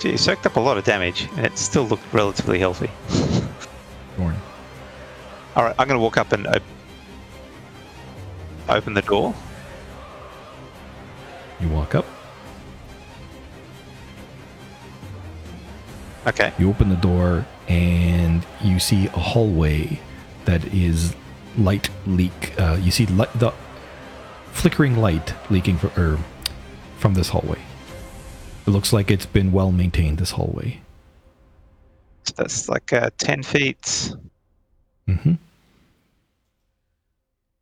Gee, 0.00 0.10
it 0.10 0.18
soaked 0.18 0.46
up 0.46 0.56
a 0.56 0.60
lot 0.60 0.76
of 0.76 0.84
damage, 0.84 1.28
and 1.36 1.46
it 1.46 1.56
still 1.58 1.84
looked 1.84 2.04
relatively 2.12 2.58
healthy. 2.58 2.90
Thorn. 4.16 4.36
All 5.56 5.64
right, 5.64 5.74
I'm 5.78 5.88
going 5.88 5.98
to 5.98 6.02
walk 6.02 6.16
up 6.18 6.32
and 6.32 6.46
op- 6.46 6.62
open 8.68 8.94
the 8.94 9.02
door. 9.02 9.34
You 11.60 11.68
walk 11.68 11.94
up, 11.94 12.04
Okay. 16.26 16.52
you 16.58 16.68
open 16.68 16.88
the 16.88 16.96
door, 16.96 17.46
and 17.68 18.44
you 18.62 18.78
see 18.80 19.06
a 19.06 19.10
hallway 19.10 20.00
that 20.44 20.64
is 20.74 21.14
light 21.58 21.90
leak. 22.06 22.58
Uh, 22.58 22.78
you 22.80 22.90
see 22.90 23.06
light, 23.06 23.32
the 23.38 23.52
flickering 24.52 24.96
light 24.96 25.34
leaking 25.50 25.78
from, 25.78 25.90
er, 25.96 26.18
from 26.98 27.14
this 27.14 27.30
hallway. 27.30 27.60
It 28.66 28.70
looks 28.70 28.92
like 28.92 29.10
it's 29.10 29.26
been 29.26 29.52
well 29.52 29.72
maintained, 29.72 30.18
this 30.18 30.32
hallway. 30.32 30.80
So 32.24 32.34
that's 32.36 32.68
like 32.68 32.92
uh, 32.92 33.10
10 33.18 33.42
feet. 33.42 34.12
hmm 35.06 35.32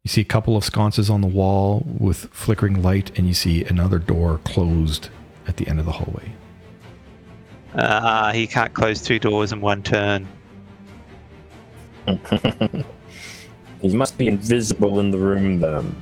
You 0.05 0.09
see 0.09 0.21
a 0.21 0.25
couple 0.25 0.57
of 0.57 0.65
sconces 0.65 1.11
on 1.11 1.21
the 1.21 1.27
wall 1.27 1.85
with 1.87 2.27
flickering 2.33 2.83
light, 2.83 3.17
and 3.19 3.27
you 3.27 3.35
see 3.35 3.65
another 3.65 3.99
door 3.99 4.39
closed 4.45 5.09
at 5.49 5.57
the 5.57 5.67
end 5.67 5.81
of 5.81 5.87
the 5.87 5.93
hallway. 5.93 6.33
Uh, 7.75 8.33
he 8.33 8.47
can't 8.47 8.73
close 8.75 9.03
two 9.03 9.19
doors 9.19 9.53
in 9.53 9.61
one 9.61 9.83
turn. 9.83 10.29
He 13.83 13.95
must 13.95 14.17
be 14.17 14.29
invisible 14.29 15.01
in 15.01 15.11
the 15.11 15.19
room 15.19 15.61
then. 15.61 15.95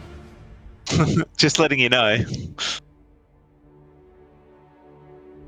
Just 1.36 1.59
letting 1.59 1.78
you 1.81 1.89
know. 1.89 2.19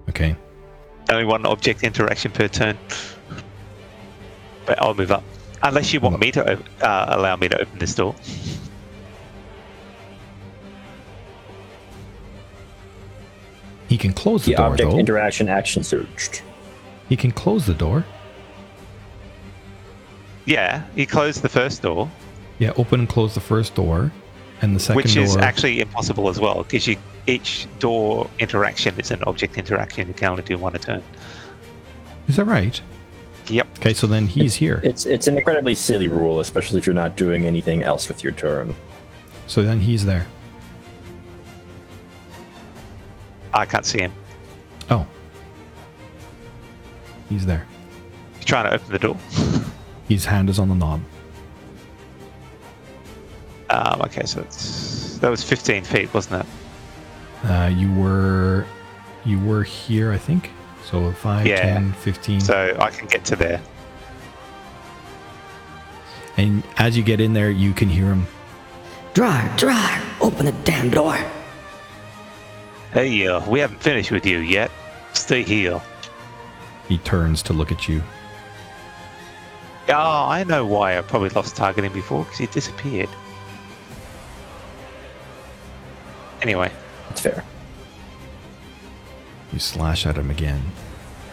Okay. 0.08 0.34
Only 1.10 1.24
one 1.24 1.44
object 1.46 1.82
interaction 1.82 2.30
per 2.32 2.48
turn. 2.48 2.76
But 4.66 4.80
I'll 4.82 4.94
move 4.94 5.10
up. 5.10 5.22
Unless 5.62 5.92
you 5.92 6.00
want 6.00 6.18
me 6.20 6.32
to 6.32 6.58
uh, 6.80 7.06
allow 7.10 7.36
me 7.36 7.48
to 7.48 7.60
open 7.60 7.78
this 7.78 7.94
door. 7.94 8.14
He 13.88 13.98
can 13.98 14.12
close 14.12 14.44
the, 14.44 14.52
The 14.52 14.56
door, 14.56 14.66
object 14.66 14.90
though. 14.90 14.98
interaction 14.98 15.48
action 15.48 15.82
surged. 15.84 16.42
he 17.08 17.16
can 17.16 17.30
close 17.30 17.66
the 17.66 17.74
door. 17.74 18.04
Yeah, 20.44 20.82
he 20.96 21.06
closed 21.06 21.42
the 21.42 21.48
first 21.48 21.82
door, 21.82 22.10
Yeah, 22.58 22.72
open 22.76 23.00
and 23.00 23.08
close 23.08 23.34
the 23.34 23.40
first 23.40 23.74
door, 23.74 24.12
and 24.60 24.76
the 24.76 24.80
second 24.80 24.96
which 24.96 25.14
door. 25.14 25.24
is 25.24 25.36
actually 25.36 25.80
impossible 25.80 26.28
as 26.28 26.38
well, 26.38 26.62
because 26.62 26.86
you 26.86 26.96
each 27.26 27.66
door 27.78 28.28
interaction 28.38 28.98
is 28.98 29.10
an 29.10 29.22
object 29.24 29.56
interaction. 29.58 30.08
You 30.08 30.14
can 30.14 30.30
only 30.30 30.42
do 30.42 30.58
one 30.58 30.74
a 30.74 30.78
turn. 30.78 31.02
Is 32.28 32.36
that 32.36 32.44
right? 32.44 32.80
Yep. 33.48 33.66
Okay, 33.78 33.94
so 33.94 34.06
then 34.06 34.26
he's 34.26 34.54
here. 34.54 34.80
It's 34.84 35.06
it's 35.06 35.26
an 35.26 35.36
incredibly 35.36 35.74
silly 35.74 36.08
rule, 36.08 36.40
especially 36.40 36.78
if 36.78 36.86
you're 36.86 36.94
not 36.94 37.16
doing 37.16 37.44
anything 37.46 37.82
else 37.82 38.08
with 38.08 38.22
your 38.22 38.32
turn. 38.32 38.74
So 39.46 39.62
then 39.62 39.80
he's 39.80 40.04
there. 40.04 40.26
I 43.52 43.66
can't 43.66 43.84
see 43.84 44.00
him. 44.00 44.12
Oh. 44.90 45.06
He's 47.28 47.44
there. 47.44 47.66
He's 48.36 48.44
trying 48.44 48.64
to 48.64 48.74
open 48.74 48.92
the 48.92 48.98
door. 48.98 49.16
His 50.08 50.24
hand 50.24 50.48
is 50.48 50.58
on 50.58 50.68
the 50.68 50.74
knob. 50.74 51.00
Um, 53.72 54.02
okay, 54.02 54.26
so 54.26 54.40
it's, 54.42 55.16
that 55.18 55.30
was 55.30 55.42
15 55.42 55.84
feet, 55.84 56.12
wasn't 56.12 56.44
it? 56.44 57.48
Uh, 57.50 57.68
you 57.74 57.90
were 57.94 58.66
you 59.24 59.40
were 59.40 59.62
here, 59.62 60.12
I 60.12 60.18
think. 60.18 60.50
So 60.84 61.10
5, 61.12 61.46
Yeah. 61.46 61.62
10, 61.62 61.92
15. 61.92 62.40
So 62.40 62.76
I 62.78 62.90
can 62.90 63.06
get 63.08 63.24
to 63.26 63.36
there. 63.36 63.60
and 66.36 66.62
as 66.78 66.96
you 66.96 67.02
get 67.02 67.20
in 67.20 67.32
there, 67.32 67.50
you 67.50 67.72
can 67.72 67.88
hear 67.88 68.06
him. 68.06 68.26
Drar, 69.14 69.48
Drar, 69.56 70.00
open 70.20 70.46
the 70.46 70.52
damn 70.64 70.90
door. 70.90 71.16
Hey, 72.92 73.26
uh, 73.26 73.48
we 73.48 73.60
haven't 73.60 73.82
finished 73.82 74.10
with 74.10 74.26
you 74.26 74.38
yet. 74.38 74.70
Stay 75.14 75.42
here. 75.42 75.80
He 76.88 76.98
turns 76.98 77.42
to 77.44 77.52
look 77.52 77.70
at 77.72 77.88
you. 77.88 78.02
Oh, 79.88 80.26
I 80.28 80.44
know 80.44 80.64
why 80.66 80.98
I 80.98 81.02
probably 81.02 81.28
lost 81.30 81.54
targeting 81.56 81.92
before 81.92 82.24
because 82.24 82.38
he 82.38 82.46
disappeared. 82.46 83.08
Anyway, 86.42 86.70
That's 87.08 87.20
fair. 87.20 87.44
You 89.52 89.58
slash 89.58 90.06
at 90.06 90.16
him 90.16 90.30
again. 90.30 90.62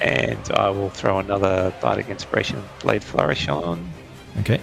and 0.01 0.39
I 0.51 0.69
will 0.69 0.89
throw 0.89 1.19
another 1.19 1.73
Bardic 1.81 2.09
Inspiration 2.09 2.63
Blade 2.81 3.03
Flourish 3.03 3.47
on. 3.49 3.89
Okay. 4.39 4.61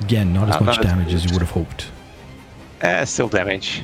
Again, 0.00 0.32
not 0.32 0.48
as 0.48 0.56
Uh, 0.56 0.60
much 0.60 0.76
not 0.76 0.84
as 0.86 0.90
damage 0.90 1.14
as 1.14 1.24
you 1.24 1.32
would 1.32 1.42
have 1.42 1.50
hoped. 1.50 1.90
Uh, 2.82 3.04
still 3.04 3.28
damage. 3.28 3.82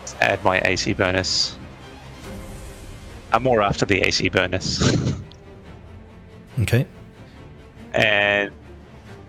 Let's 0.00 0.14
add 0.20 0.42
my 0.44 0.60
AC 0.64 0.92
bonus. 0.94 1.58
I'm 3.32 3.42
more 3.42 3.62
after 3.62 3.84
the 3.84 4.00
AC 4.00 4.28
bonus. 4.30 4.82
Okay. 6.60 6.86
and 7.94 8.52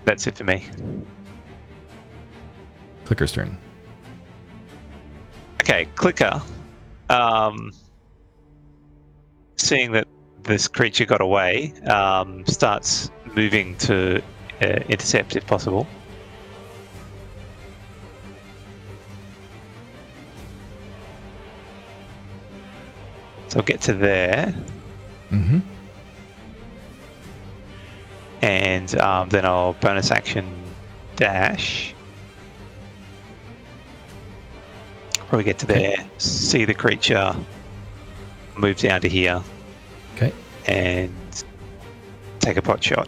that's 0.05 0.27
it 0.27 0.37
for 0.37 0.43
me. 0.43 0.65
Clicker's 3.05 3.31
turn. 3.31 3.57
Okay, 5.61 5.85
clicker. 5.95 6.41
Um, 7.09 7.71
seeing 9.57 9.91
that 9.91 10.07
this 10.43 10.67
creature 10.67 11.05
got 11.05 11.21
away, 11.21 11.73
um, 11.87 12.45
starts 12.45 13.11
moving 13.35 13.75
to 13.77 14.21
uh, 14.61 14.65
intercept 14.89 15.35
if 15.35 15.45
possible. 15.45 15.87
So 23.47 23.59
I'll 23.59 23.65
get 23.65 23.81
to 23.81 23.93
there, 23.93 24.53
Mm-hmm. 25.31 25.59
And 28.41 28.95
um, 28.99 29.29
then 29.29 29.45
I'll 29.45 29.73
bonus 29.73 30.11
action 30.11 30.47
dash. 31.15 31.93
Probably 35.27 35.43
get 35.43 35.57
to 35.59 35.65
there, 35.65 35.95
see 36.17 36.65
the 36.65 36.73
creature, 36.73 37.35
move 38.55 38.77
down 38.77 39.01
to 39.01 39.09
here, 39.09 39.41
Okay. 40.15 40.31
and 40.67 41.11
take 42.39 42.57
a 42.57 42.61
pot 42.61 42.83
shot. 42.83 43.07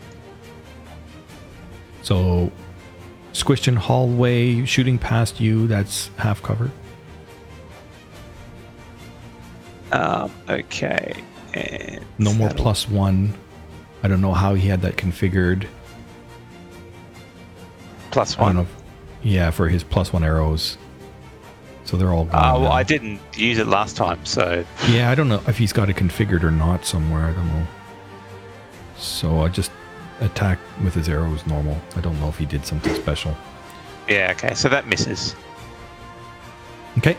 So, 2.02 2.52
squished 3.34 3.68
in 3.68 3.76
hallway, 3.76 4.66
shooting 4.66 4.98
past 4.98 5.40
you. 5.40 5.68
That's 5.68 6.10
half 6.18 6.41
cover. 6.41 6.72
Um, 9.91 10.32
okay, 10.49 11.14
and 11.54 12.04
No 12.18 12.34
more 12.34 12.49
plus 12.49 12.90
one. 12.90 13.34
I 14.07 14.09
don't 14.09 14.21
know 14.21 14.31
how 14.31 14.53
he 14.53 14.69
had 14.69 14.84
that 14.84 14.95
configured. 14.95 15.67
plus 18.11 18.38
one. 18.38 18.59
if- 18.59 18.73
yeah, 19.21 19.52
for 19.52 19.68
his 19.68 19.84
plus 19.84 20.13
one 20.13 20.23
arrows. 20.23 20.77
So 21.84 21.97
they're 21.97 22.13
all 22.13 22.23
gone. 22.23 22.36
Uh, 22.41 22.53
well, 22.53 22.69
now. 22.69 22.71
I 22.71 22.84
didn't 22.84 23.19
use 23.36 23.57
it 23.57 23.68
last 23.68 23.97
time, 23.97 24.26
so 24.26 24.63
Yeah, 24.87 25.11
I 25.11 25.15
don't 25.15 25.27
know 25.27 25.41
if 25.45 25.57
he's 25.57 25.73
got 25.73 25.89
it 25.89 25.97
configured 25.97 26.44
or 26.44 26.52
not 26.52 26.86
somewhere. 26.86 27.26
I 27.26 27.34
don't 27.34 27.47
know. 27.49 27.68
So 28.97 29.41
I 29.41 29.49
just 29.49 29.71
attack 30.21 30.57
with 30.81 30.94
his 30.94 31.10
arrows 31.10 31.45
normal. 31.45 31.77
I 31.97 31.99
don't 31.99 32.18
know 32.21 32.29
if 32.29 32.37
he 32.37 32.45
did 32.45 32.65
something 32.65 32.95
special. 32.95 33.36
yeah, 34.07 34.31
okay, 34.37 34.53
so 34.53 34.69
that 34.69 34.87
misses. 34.87 35.36
Okay. 36.97 37.18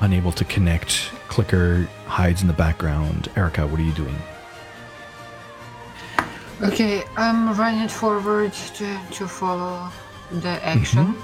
Unable 0.00 0.32
to 0.32 0.44
connect. 0.44 1.10
Clicker 1.28 1.88
hides 2.06 2.42
in 2.42 2.48
the 2.48 2.52
background. 2.54 3.30
Erica, 3.34 3.66
what 3.66 3.80
are 3.80 3.82
you 3.82 3.92
doing? 3.94 4.14
Okay, 6.60 7.04
I'm 7.16 7.56
running 7.56 7.86
forward 7.86 8.52
to, 8.52 9.00
to 9.12 9.28
follow 9.28 9.88
the 10.32 10.58
action. 10.64 11.14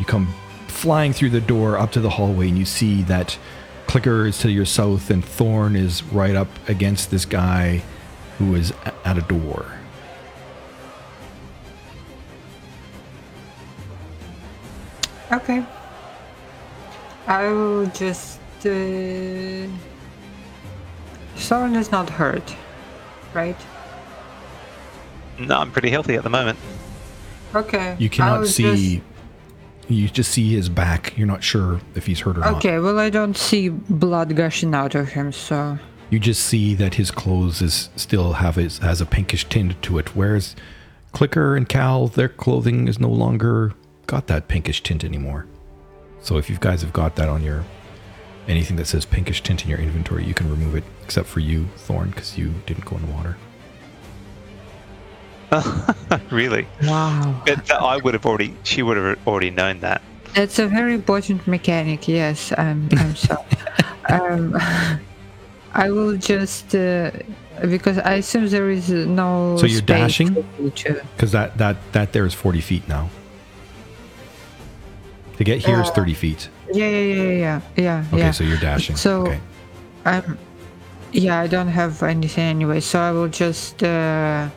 You 0.00 0.06
come 0.06 0.26
flying 0.66 1.12
through 1.12 1.30
the 1.30 1.40
door 1.40 1.78
up 1.78 1.92
to 1.92 2.00
the 2.00 2.10
hallway, 2.10 2.48
and 2.48 2.58
you 2.58 2.64
see 2.64 3.02
that 3.02 3.38
Clicker 3.86 4.26
is 4.26 4.38
to 4.38 4.50
your 4.50 4.64
south, 4.64 5.10
and 5.10 5.24
Thorn 5.24 5.76
is 5.76 6.02
right 6.04 6.34
up 6.34 6.48
against 6.68 7.12
this 7.12 7.24
guy 7.24 7.82
who 8.38 8.56
is 8.56 8.72
at 9.04 9.16
a 9.16 9.22
door. 9.22 9.72
Okay. 15.30 15.64
I 17.28 17.46
will 17.48 17.86
just. 17.86 18.40
Uh... 18.66 19.68
Soren 21.36 21.76
is 21.76 21.92
not 21.92 22.10
hurt, 22.10 22.56
right? 23.32 23.56
No, 25.38 25.58
I'm 25.58 25.70
pretty 25.70 25.90
healthy 25.90 26.14
at 26.14 26.22
the 26.24 26.30
moment. 26.30 26.58
Okay. 27.54 27.96
You 27.98 28.08
cannot 28.10 28.40
I'll 28.40 28.46
see. 28.46 28.96
just- 28.96 29.04
You 29.90 30.08
just 30.08 30.30
see 30.32 30.52
his 30.54 30.68
back. 30.68 31.16
You're 31.16 31.26
not 31.26 31.42
sure 31.42 31.80
if 31.94 32.04
he's 32.06 32.20
hurt 32.20 32.36
or 32.36 32.40
not. 32.40 32.56
Okay, 32.56 32.78
well, 32.78 32.98
I 32.98 33.08
don't 33.08 33.36
see 33.36 33.70
blood 33.70 34.36
gushing 34.36 34.74
out 34.74 34.94
of 34.94 35.08
him, 35.10 35.32
so. 35.32 35.78
You 36.10 36.18
just 36.18 36.44
see 36.44 36.74
that 36.74 36.94
his 36.94 37.10
clothes 37.10 37.62
is 37.62 37.88
still 37.96 38.34
have 38.34 38.56
his, 38.56 38.78
has 38.78 39.00
a 39.00 39.06
pinkish 39.06 39.46
tint 39.48 39.80
to 39.82 39.96
it, 39.98 40.14
whereas 40.14 40.54
Clicker 41.12 41.56
and 41.56 41.66
Cal, 41.68 42.06
their 42.08 42.28
clothing 42.28 42.86
is 42.86 42.98
no 42.98 43.08
longer 43.08 43.72
got 44.06 44.26
that 44.26 44.46
pinkish 44.48 44.82
tint 44.82 45.04
anymore. 45.04 45.46
So 46.20 46.36
if 46.36 46.50
you 46.50 46.56
guys 46.60 46.82
have 46.82 46.92
got 46.92 47.16
that 47.16 47.28
on 47.30 47.42
your 47.42 47.64
anything 48.46 48.76
that 48.76 48.86
says 48.86 49.04
pinkish 49.06 49.42
tint 49.42 49.64
in 49.64 49.70
your 49.70 49.78
inventory, 49.78 50.24
you 50.24 50.34
can 50.34 50.50
remove 50.50 50.74
it, 50.74 50.84
except 51.02 51.28
for 51.28 51.40
you, 51.40 51.66
Thorn, 51.76 52.10
because 52.10 52.36
you 52.36 52.52
didn't 52.66 52.84
go 52.84 52.96
in 52.96 53.06
the 53.06 53.12
water. 53.12 53.36
really? 56.30 56.66
Wow. 56.84 57.42
But 57.46 57.66
th- 57.66 57.80
I 57.80 57.96
would 57.98 58.14
have 58.14 58.26
already, 58.26 58.54
she 58.64 58.82
would 58.82 58.96
have 58.96 59.18
already 59.26 59.50
known 59.50 59.80
that. 59.80 60.02
That's 60.34 60.58
a 60.58 60.66
very 60.66 60.94
important 60.94 61.46
mechanic, 61.46 62.06
yes, 62.06 62.52
I'm, 62.58 62.88
I'm 62.92 63.16
sorry. 63.16 63.44
um, 64.10 64.56
I 65.74 65.90
will 65.90 66.16
just. 66.16 66.74
Uh, 66.74 67.10
because 67.62 67.98
I 67.98 68.14
assume 68.14 68.46
there 68.48 68.70
is 68.70 68.88
no. 68.90 69.56
So 69.58 69.66
you're 69.66 69.78
space 69.78 69.86
dashing? 69.86 70.34
for 70.34 70.62
me 70.62 70.70
to- 70.70 71.02
Because 71.16 71.32
that 71.32 71.58
that 71.58 71.76
that 71.92 72.12
there 72.12 72.24
is 72.24 72.32
forty 72.34 72.60
feet 72.60 72.86
now. 72.88 73.10
To 75.38 75.44
get 75.44 75.64
here 75.64 75.80
is 75.80 75.88
Uh, 75.88 75.92
thirty 75.92 76.14
feet. 76.14 76.48
Yeah, 76.72 76.88
yeah, 76.88 77.14
yeah, 77.14 77.22
yeah, 77.32 77.60
yeah. 77.76 78.04
Okay, 78.12 78.18
yeah. 78.18 78.30
so 78.32 78.44
you're 78.44 78.58
dashing. 78.58 78.96
So- 78.96 79.22
okay. 79.22 79.40
I'm. 80.04 80.38
Yeah, 81.12 81.40
I 81.40 81.46
don't 81.46 81.68
have 81.68 82.02
anything 82.02 82.44
anyway, 82.44 82.80
so 82.80 83.00
I 83.00 83.12
will 83.12 83.28
just 83.28 83.82
uh, 83.82 84.48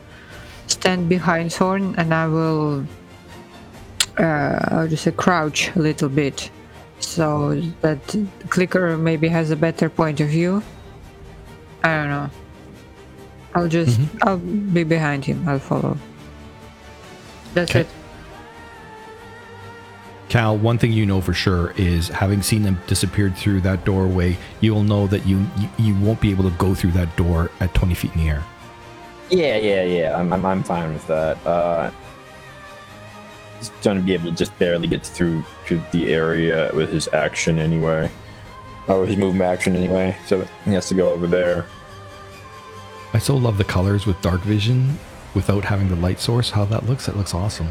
stand 0.72 1.08
behind 1.08 1.52
Thorn 1.52 1.94
and 1.96 2.12
I 2.14 2.26
will. 2.26 2.84
Uh, 4.18 4.58
I'll 4.70 4.88
just 4.88 5.04
say 5.04 5.10
crouch 5.12 5.70
a 5.74 5.78
little 5.78 6.08
bit, 6.08 6.50
so 7.00 7.54
that 7.80 8.00
Clicker 8.50 8.98
maybe 8.98 9.28
has 9.28 9.50
a 9.50 9.56
better 9.56 9.88
point 9.88 10.20
of 10.20 10.28
view. 10.28 10.62
I 11.82 11.88
don't 11.96 12.10
know. 12.10 12.30
I'll 13.54 13.68
just. 13.68 13.98
I'll 14.22 14.38
be 14.38 14.84
behind 14.84 15.24
him. 15.24 15.48
I'll 15.48 15.58
follow. 15.58 15.96
That's 17.54 17.70
Okay. 17.70 17.80
it. 17.80 17.86
Cal, 20.28 20.56
one 20.56 20.78
thing 20.78 20.92
you 20.92 21.04
know 21.04 21.20
for 21.20 21.34
sure 21.34 21.74
is 21.76 22.08
having 22.08 22.40
seen 22.40 22.62
them 22.62 22.80
disappeared 22.86 23.36
through 23.36 23.60
that 23.62 23.84
doorway, 23.84 24.38
you 24.62 24.72
will 24.74 24.82
know 24.82 25.06
that 25.06 25.26
you, 25.26 25.44
you 25.58 25.68
you 25.78 25.94
won't 25.96 26.20
be 26.22 26.30
able 26.30 26.44
to 26.44 26.56
go 26.56 26.74
through 26.74 26.92
that 26.92 27.14
door 27.16 27.50
at 27.60 27.74
20 27.74 27.92
feet 27.94 28.12
in 28.14 28.18
the 28.24 28.28
air. 28.30 28.42
Yeah, 29.32 29.56
yeah, 29.56 29.82
yeah. 29.82 30.18
I'm, 30.18 30.30
I'm, 30.30 30.44
I'm 30.44 30.62
fine 30.62 30.92
with 30.92 31.06
that. 31.06 31.44
Uh, 31.46 31.90
he's 33.56 33.70
going 33.82 33.96
to 33.96 34.02
be 34.02 34.12
able 34.12 34.26
to 34.26 34.36
just 34.36 34.56
barely 34.58 34.86
get 34.86 35.04
through 35.04 35.42
to 35.68 35.82
the 35.90 36.12
area 36.12 36.70
with 36.74 36.92
his 36.92 37.08
action 37.14 37.58
anyway. 37.58 38.10
Or 38.88 39.06
his 39.06 39.16
movement 39.16 39.50
action 39.50 39.74
anyway. 39.74 40.14
So 40.26 40.46
he 40.66 40.74
has 40.74 40.86
to 40.88 40.94
go 40.94 41.10
over 41.10 41.26
there. 41.26 41.64
I 43.14 43.18
so 43.18 43.34
love 43.34 43.56
the 43.56 43.64
colors 43.64 44.04
with 44.04 44.20
dark 44.20 44.42
vision 44.42 44.98
without 45.34 45.64
having 45.64 45.88
the 45.88 45.96
light 45.96 46.20
source. 46.20 46.50
How 46.50 46.66
that 46.66 46.86
looks, 46.86 47.06
that 47.06 47.16
looks 47.16 47.32
awesome. 47.32 47.68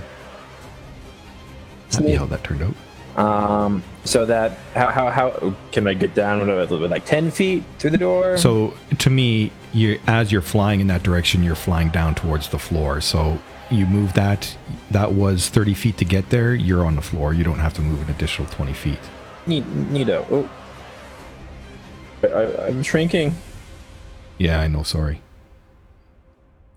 Happy 1.92 2.16
how 2.16 2.26
that 2.26 2.44
turned 2.44 2.64
out. 2.64 2.76
Um, 3.16 3.84
so 4.04 4.26
that 4.26 4.58
how 4.74 4.88
how 4.88 5.10
how 5.10 5.54
can 5.72 5.88
I 5.88 5.94
get 5.94 6.16
down 6.16 6.48
with, 6.48 6.72
like 6.72 7.06
ten 7.06 7.30
feet 7.32 7.64
through 7.78 7.92
the 7.92 7.98
door? 7.98 8.38
So 8.38 8.74
to 9.00 9.10
me, 9.10 9.52
you 9.74 10.00
as 10.08 10.32
you're 10.32 10.42
flying 10.42 10.80
in 10.80 10.88
that 10.88 11.04
direction, 11.04 11.44
you're 11.44 11.56
flying 11.56 11.90
down 11.90 12.16
towards 12.16 12.50
the 12.50 12.60
floor. 12.60 13.02
So 13.02 13.40
you 13.70 13.86
move 13.86 14.14
that. 14.14 14.56
That 14.92 15.14
was 15.14 15.48
30 15.48 15.74
feet 15.74 15.98
to 15.98 16.06
get 16.06 16.30
there. 16.30 16.54
You're 16.54 16.86
on 16.86 16.96
the 16.96 17.02
floor. 17.02 17.34
You 17.34 17.44
don't 17.44 17.60
have 17.60 17.74
to 17.76 17.82
move 17.82 18.02
an 18.02 18.14
additional 18.14 18.48
20 18.50 18.74
feet. 18.74 19.00
Need 19.48 19.66
Nito. 19.92 20.26
Oh. 20.30 20.50
I, 22.24 22.68
I'm 22.68 22.84
shrinking. 22.84 23.36
Yeah, 24.38 24.60
I 24.60 24.68
know. 24.68 24.84
Sorry. 24.84 25.22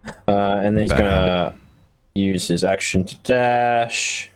Uh, 0.07 0.61
and 0.63 0.77
then 0.77 0.83
he's 0.85 0.91
Bad 0.91 0.99
gonna 0.99 1.55
use 2.15 2.49
his 2.49 2.65
action 2.65 3.05
to 3.05 3.17
dash. 3.17 4.31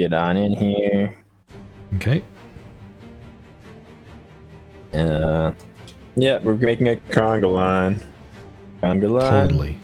Get 0.00 0.12
on 0.14 0.36
in 0.36 0.54
here. 0.54 1.16
Okay. 1.96 2.22
Uh, 4.94 5.52
yeah, 6.16 6.38
we're 6.38 6.54
making 6.54 6.88
a 6.88 6.96
conga 6.96 7.52
line. 7.52 8.00
Conga 8.82 9.10
line. 9.10 9.48
Totally. 9.48 9.78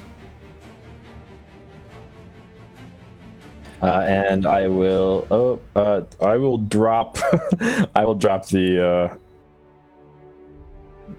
Uh, 3.82 4.04
and 4.08 4.46
I 4.46 4.68
will. 4.68 5.26
Oh, 5.30 5.60
uh, 5.76 6.02
I 6.20 6.36
will 6.38 6.58
drop. 6.58 7.18
I 7.94 8.04
will 8.04 8.14
drop 8.14 8.46
the 8.48 8.84
uh, 8.84 9.16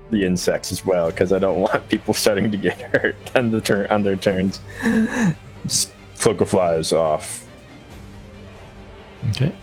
the 0.09 0.25
insects 0.25 0.71
as 0.71 0.83
well 0.83 1.11
because 1.11 1.31
I 1.31 1.39
don't 1.39 1.61
want 1.61 1.87
people 1.87 2.15
starting 2.15 2.51
to 2.51 2.57
get 2.57 2.81
hurt 2.93 3.15
on 3.35 3.51
the 3.51 3.61
turn 3.61 3.85
on 3.87 4.01
their 4.01 4.15
turns. 4.15 4.59
Just 5.63 5.91
of 6.25 6.49
flies 6.49 6.91
off. 6.91 7.46
Okay. 9.31 9.53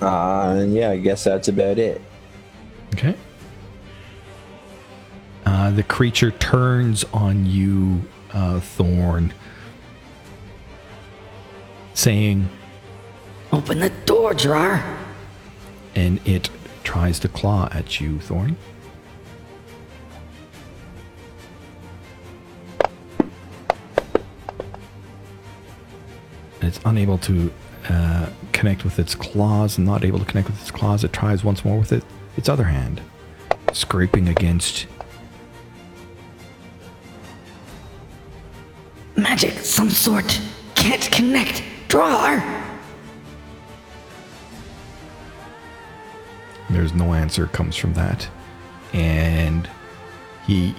Uh, 0.00 0.54
and 0.58 0.74
yeah, 0.74 0.90
I 0.90 0.96
guess 0.98 1.24
that's 1.24 1.48
about 1.48 1.78
it. 1.78 2.00
Okay. 2.94 3.14
Uh, 5.44 5.70
the 5.70 5.82
creature 5.82 6.30
turns 6.32 7.04
on 7.12 7.44
you, 7.46 8.02
uh, 8.32 8.60
Thorn, 8.60 9.32
saying, 11.94 12.48
Open 13.52 13.78
the 13.80 13.90
door, 14.06 14.32
Jar. 14.32 14.82
and 15.94 16.20
it 16.26 16.48
tries 16.84 17.18
to 17.20 17.28
claw 17.28 17.68
at 17.72 18.00
you, 18.00 18.20
Thorn. 18.20 18.56
It's 26.62 26.80
unable 26.84 27.18
to 27.18 27.52
uh, 27.90 28.30
connect 28.52 28.84
with 28.84 28.98
its 28.98 29.14
claws, 29.14 29.76
and 29.76 29.86
not 29.86 30.04
able 30.04 30.18
to 30.18 30.24
connect 30.24 30.48
with 30.48 30.60
its 30.60 30.70
claws. 30.70 31.02
It 31.02 31.12
tries 31.12 31.42
once 31.42 31.64
more 31.64 31.78
with 31.78 31.92
it, 31.92 32.04
its 32.36 32.48
other 32.48 32.64
hand, 32.64 33.00
scraping 33.72 34.28
against. 34.28 34.86
Magic, 39.16 39.52
some 39.58 39.90
sort. 39.90 40.40
Can't 40.74 41.10
connect. 41.10 41.62
Drawer. 41.88 42.42
There's 46.70 46.94
no 46.94 47.12
answer 47.14 47.48
comes 47.48 47.74
from 47.74 47.94
that. 47.94 48.28
And 48.92 49.68
he, 50.46 50.74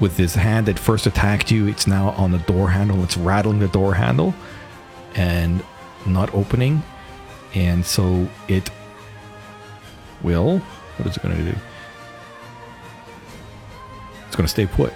with 0.00 0.16
his 0.16 0.34
hand 0.34 0.66
that 0.66 0.78
first 0.78 1.06
attacked 1.06 1.50
you, 1.50 1.66
it's 1.66 1.86
now 1.86 2.10
on 2.10 2.32
the 2.32 2.38
door 2.38 2.70
handle. 2.70 3.04
It's 3.04 3.16
rattling 3.18 3.58
the 3.58 3.68
door 3.68 3.94
handle 3.94 4.34
and 5.14 5.62
not 6.06 6.32
opening. 6.34 6.82
And 7.54 7.84
so 7.84 8.28
it 8.48 8.70
will. 10.22 10.58
What 10.58 11.08
is 11.08 11.16
it 11.16 11.22
going 11.22 11.36
to 11.36 11.52
do? 11.52 11.58
It's 14.26 14.36
going 14.36 14.46
to 14.46 14.50
stay 14.50 14.66
put. 14.66 14.92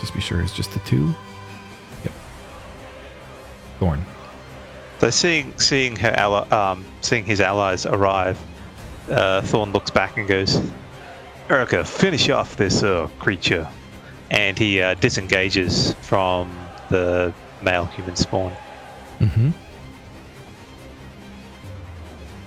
Just 0.00 0.14
be 0.14 0.20
sure 0.20 0.40
it's 0.40 0.54
just 0.54 0.72
the 0.72 0.78
two. 0.80 1.14
Yep. 2.04 2.12
Thorn. 3.80 4.04
So 4.98 5.10
seeing 5.10 5.58
seeing 5.58 5.96
her 5.96 6.10
ally, 6.10 6.48
um, 6.48 6.84
seeing 7.00 7.24
his 7.24 7.40
allies 7.40 7.86
arrive, 7.86 8.38
uh, 9.10 9.42
Thorn 9.42 9.72
looks 9.72 9.90
back 9.90 10.16
and 10.16 10.26
goes, 10.26 10.60
"Erica, 11.50 11.84
finish 11.84 12.28
off 12.30 12.56
this 12.56 12.82
uh, 12.82 13.08
creature," 13.18 13.68
and 14.30 14.58
he 14.58 14.80
uh, 14.80 14.94
disengages 14.94 15.94
from 16.02 16.50
the 16.88 17.32
male 17.62 17.86
human 17.86 18.16
spawn. 18.16 18.52
Mm-hmm. 19.20 19.50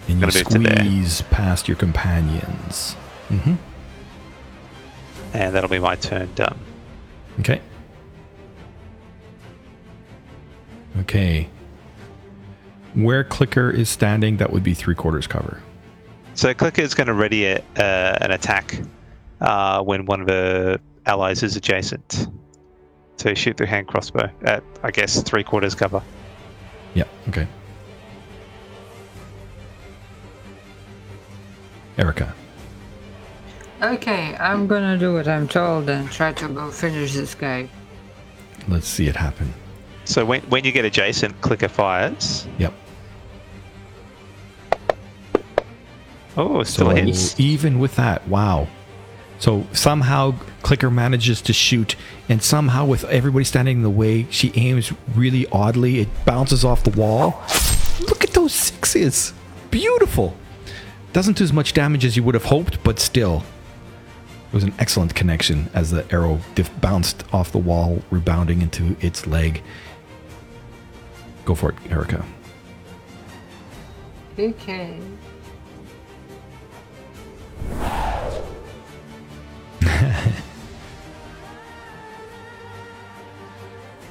And 0.08 0.20
you 0.20 0.20
Gonna 0.20 0.34
move 0.34 0.48
to 0.48 0.60
there. 0.60 0.76
squeeze 0.78 1.22
past 1.24 1.68
your 1.68 1.78
companions. 1.78 2.96
Mm-hmm. 3.30 3.56
And 5.34 5.56
that'll 5.56 5.70
be 5.70 5.80
my 5.80 5.96
turn 5.96 6.30
done. 6.34 6.58
Okay. 7.40 7.62
Okay. 11.00 11.48
Where 12.96 13.24
Clicker 13.24 13.70
is 13.70 13.90
standing, 13.90 14.38
that 14.38 14.52
would 14.52 14.64
be 14.64 14.74
three 14.74 14.96
quarters 14.96 15.28
cover. 15.28 15.62
So 16.34 16.54
Clicker 16.54 16.82
is 16.82 16.96
going 16.96 17.08
to 17.08 17.14
ready 17.14 17.46
a, 17.46 17.58
uh, 17.78 18.18
an 18.22 18.32
attack 18.32 18.82
uh, 19.42 19.84
when 19.84 20.06
one 20.06 20.22
of 20.22 20.28
the 20.28 20.82
allies 21.06 21.44
is 21.44 21.56
adjacent. 21.56 22.28
So 23.20 23.34
shoot 23.34 23.58
through 23.58 23.68
hand 23.68 23.86
crossbow 23.88 24.30
at, 24.44 24.64
I 24.82 24.92
guess, 24.92 25.22
three 25.24 25.44
quarters 25.44 25.76
cover. 25.76 26.02
Yeah, 26.94 27.04
okay. 27.28 27.46
Erica. 31.98 32.34
Okay, 33.82 34.38
I'm 34.40 34.68
gonna 34.68 34.98
do 34.98 35.14
what 35.14 35.28
I'm 35.28 35.50
told 35.50 35.90
and 35.90 36.10
try 36.10 36.32
to 36.32 36.48
go 36.48 36.72
finish 36.72 37.14
this 37.14 37.36
guy. 37.36 37.70
Let's 38.70 38.88
see 38.88 39.08
it 39.08 39.18
happen. 39.18 39.54
So 40.06 40.24
when, 40.24 40.40
when 40.44 40.64
you 40.64 40.72
get 40.72 40.86
adjacent, 40.86 41.42
Clicker 41.42 41.68
fires. 41.68 42.48
Yep. 42.58 42.74
Oh, 46.38 46.64
still 46.64 46.88
So 46.92 46.96
hits. 46.96 47.38
even 47.38 47.80
with 47.80 47.98
that, 47.98 48.26
wow. 48.30 48.70
So 49.40 49.66
somehow 49.72 50.36
Clicker 50.62 50.92
manages 50.92 51.42
to 51.44 51.54
shoot, 51.54 51.96
and 52.28 52.44
somehow 52.44 52.86
with 52.86 53.06
everybody 53.06 53.46
standing 53.46 53.78
in 53.78 53.84
the 53.84 53.90
way, 53.90 54.28
she 54.30 54.52
aims 54.56 54.92
really 55.16 55.48
oddly. 55.48 56.00
It 56.00 56.10
bounces 56.26 56.66
off 56.66 56.84
the 56.84 56.92
wall. 56.92 57.42
Look 58.02 58.24
at 58.24 58.32
those 58.32 58.54
sixes. 58.54 59.34
Beautiful. 59.72 60.36
Doesn't 61.14 61.38
do 61.38 61.44
as 61.44 61.54
much 61.54 61.74
damage 61.74 62.06
as 62.06 62.18
you 62.18 62.24
would 62.24 62.36
have 62.36 62.46
hoped, 62.46 62.84
but 62.84 63.00
still. 63.00 63.44
It 64.50 64.54
was 64.54 64.64
an 64.64 64.74
excellent 64.78 65.16
connection 65.16 65.70
as 65.74 65.92
the 65.92 66.12
arrow 66.12 66.40
bounced 66.82 67.24
off 67.34 67.52
the 67.52 67.60
wall, 67.60 68.02
rebounding 68.10 68.62
into 68.62 68.98
its 69.00 69.26
leg. 69.26 69.62
Go 71.46 71.56
for 71.56 71.70
it, 71.70 71.76
Erica. 71.90 72.26
Okay. 74.38 75.00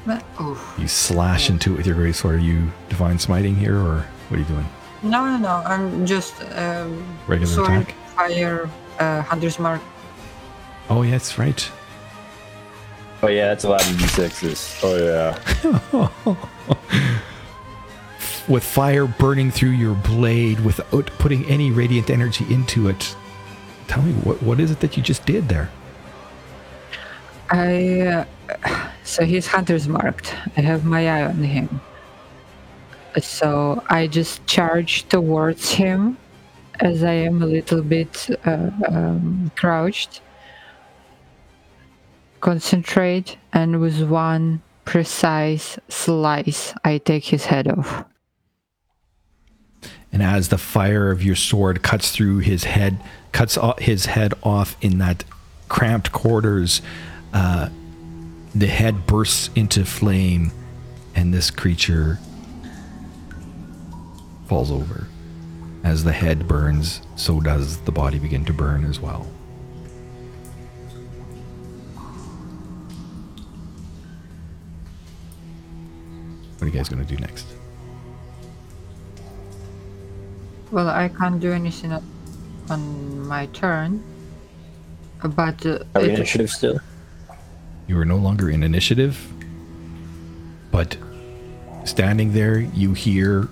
Ma- 0.07 0.20
Oof. 0.40 0.74
You 0.78 0.89
slash 0.89 1.50
into 1.50 1.74
it 1.74 1.76
with 1.78 1.86
your 1.86 1.97
great 1.97 2.15
sword. 2.15 2.36
Are 2.36 2.39
you 2.39 2.70
divine 2.89 3.18
smiting 3.18 3.55
here, 3.55 3.76
or 3.76 4.07
what 4.28 4.36
are 4.36 4.40
you 4.40 4.44
doing? 4.48 4.66
No, 5.02 5.24
no, 5.26 5.36
no. 5.36 5.62
I'm 5.66 6.07
just 6.07 6.40
um, 6.57 7.05
Regular 7.26 7.52
sword, 7.52 7.70
attack? 7.82 7.94
fire, 8.16 8.70
uh, 8.98 9.23
hunter's 9.23 9.58
mark. 9.58 9.81
Oh, 10.90 11.02
yeah, 11.02 11.10
that's 11.12 11.39
right. 11.39 11.70
Oh 13.20 13.26
yeah, 13.26 13.48
that's 13.48 13.65
a 13.65 13.68
lot 13.68 13.81
of 13.82 13.89
d6s. 13.97 14.78
Oh 14.84 14.97
yeah. 14.97 16.36
With 18.48 18.62
fire 18.62 19.07
burning 19.07 19.50
through 19.50 19.70
your 19.70 19.94
blade 19.94 20.60
without 20.60 21.07
putting 21.18 21.44
any 21.47 21.73
radiant 21.73 22.10
energy 22.10 22.47
into 22.48 22.89
it. 22.89 23.16
Tell 23.89 24.02
me, 24.02 24.12
what, 24.12 24.42
what 24.42 24.60
is 24.60 24.70
it 24.70 24.81
that 24.81 24.97
you 24.97 25.02
just 25.02 25.26
did 25.26 25.49
there? 25.49 25.70
I 27.50 28.00
uh, 28.00 28.25
so 29.05 29.25
he's 29.25 29.47
hunter's 29.47 29.89
marked. 29.89 30.34
I 30.57 30.60
have 30.60 30.84
my 30.84 31.08
eye 31.08 31.25
on 31.25 31.42
him. 31.42 31.81
So 33.20 33.83
I 33.89 34.07
just 34.07 34.47
charge 34.47 35.08
towards 35.08 35.70
him 35.70 36.18
as 36.81 37.02
I 37.02 37.12
am 37.12 37.42
a 37.42 37.47
little 37.47 37.83
bit 37.83 38.28
uh, 38.44 38.70
um, 38.86 39.50
crouched. 39.57 40.20
Concentrate, 42.41 43.36
and 43.52 43.81
with 43.81 44.02
one 44.02 44.62
precise 44.84 45.78
slice, 45.89 46.73
I 46.84 46.99
take 46.99 47.25
his 47.25 47.47
head 47.47 47.67
off. 47.67 48.05
And 50.12 50.23
as 50.23 50.49
the 50.49 50.58
fire 50.58 51.10
of 51.10 51.23
your 51.23 51.34
sword 51.34 51.83
cuts 51.83 52.12
through 52.12 52.39
his 52.39 52.65
head, 52.65 53.02
cuts 53.32 53.58
his 53.78 54.07
head 54.07 54.34
off 54.42 54.76
in 54.81 54.98
that 54.98 55.24
cramped 55.68 56.12
quarters, 56.12 56.82
uh, 57.32 57.68
the 58.55 58.66
head 58.66 59.07
bursts 59.07 59.50
into 59.55 59.84
flame, 59.84 60.50
and 61.15 61.32
this 61.32 61.50
creature 61.50 62.18
falls 64.47 64.70
over. 64.70 65.07
As 65.84 66.05
the 66.05 66.12
head 66.12 66.48
burns, 66.48 67.02
so 67.16 67.40
does 67.40 67.78
the 67.82 67.92
body 67.92 68.18
begin 68.18 68.44
to 68.47 68.52
burn 68.52 68.84
as 68.84 69.00
well. 69.00 69.26
What 76.55 76.62
are 76.62 76.66
you 76.66 76.73
guys 76.73 76.89
going 76.89 77.07
to 77.07 77.15
do 77.15 77.20
next? 77.20 77.47
Well, 80.73 80.89
I 80.89 81.08
can't 81.08 81.40
do 81.40 81.52
anything 81.52 81.92
on- 82.71 82.81
on 82.81 83.27
my 83.29 83.47
turn. 83.47 84.03
But 85.23 85.65
uh, 85.67 85.79
Are 85.95 86.03
we 86.03 86.09
it- 86.11 86.15
initiative 86.15 86.51
still? 86.51 86.81
You 87.87 87.99
are 87.99 88.05
no 88.05 88.17
longer 88.17 88.51
in 88.51 88.63
initiative, 88.63 89.17
but 90.71 90.97
standing 91.85 92.33
there, 92.35 92.59
you 92.61 92.93
hear 92.93 93.49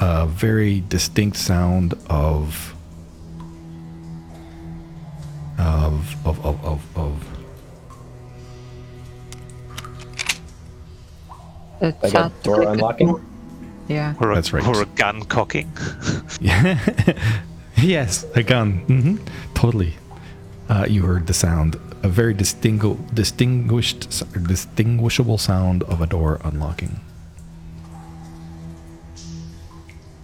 a 0.00 0.26
very 0.26 0.80
distinct 0.88 1.36
sound 1.36 1.92
of 2.08 2.74
of 5.58 6.16
of 6.26 6.44
of 6.46 6.64
of, 6.64 6.96
of 6.96 7.24
That 11.80 12.02
Like 12.02 12.04
a 12.04 12.08
sounds 12.08 12.42
door 12.42 12.58
like 12.58 12.66
a 12.68 12.70
unlocking? 12.72 13.20
Yeah. 13.88 14.14
Or 14.18 14.32
a, 14.32 14.34
That's 14.36 14.50
right. 14.54 14.66
Or 14.66 14.80
a 14.80 14.86
gun 14.86 15.24
cocking. 15.24 15.70
yes, 17.82 18.24
a 18.34 18.42
gun. 18.42 18.78
hmm 18.86 19.16
Totally. 19.54 19.94
Uh, 20.68 20.86
you 20.88 21.02
heard 21.02 21.26
the 21.26 21.34
sound, 21.34 21.76
a 22.02 22.08
very 22.08 22.34
distingu- 22.34 22.98
distinguished, 23.14 24.08
distinguishable 24.46 25.38
sound 25.38 25.82
of 25.84 26.00
a 26.00 26.06
door 26.06 26.40
unlocking. 26.44 27.00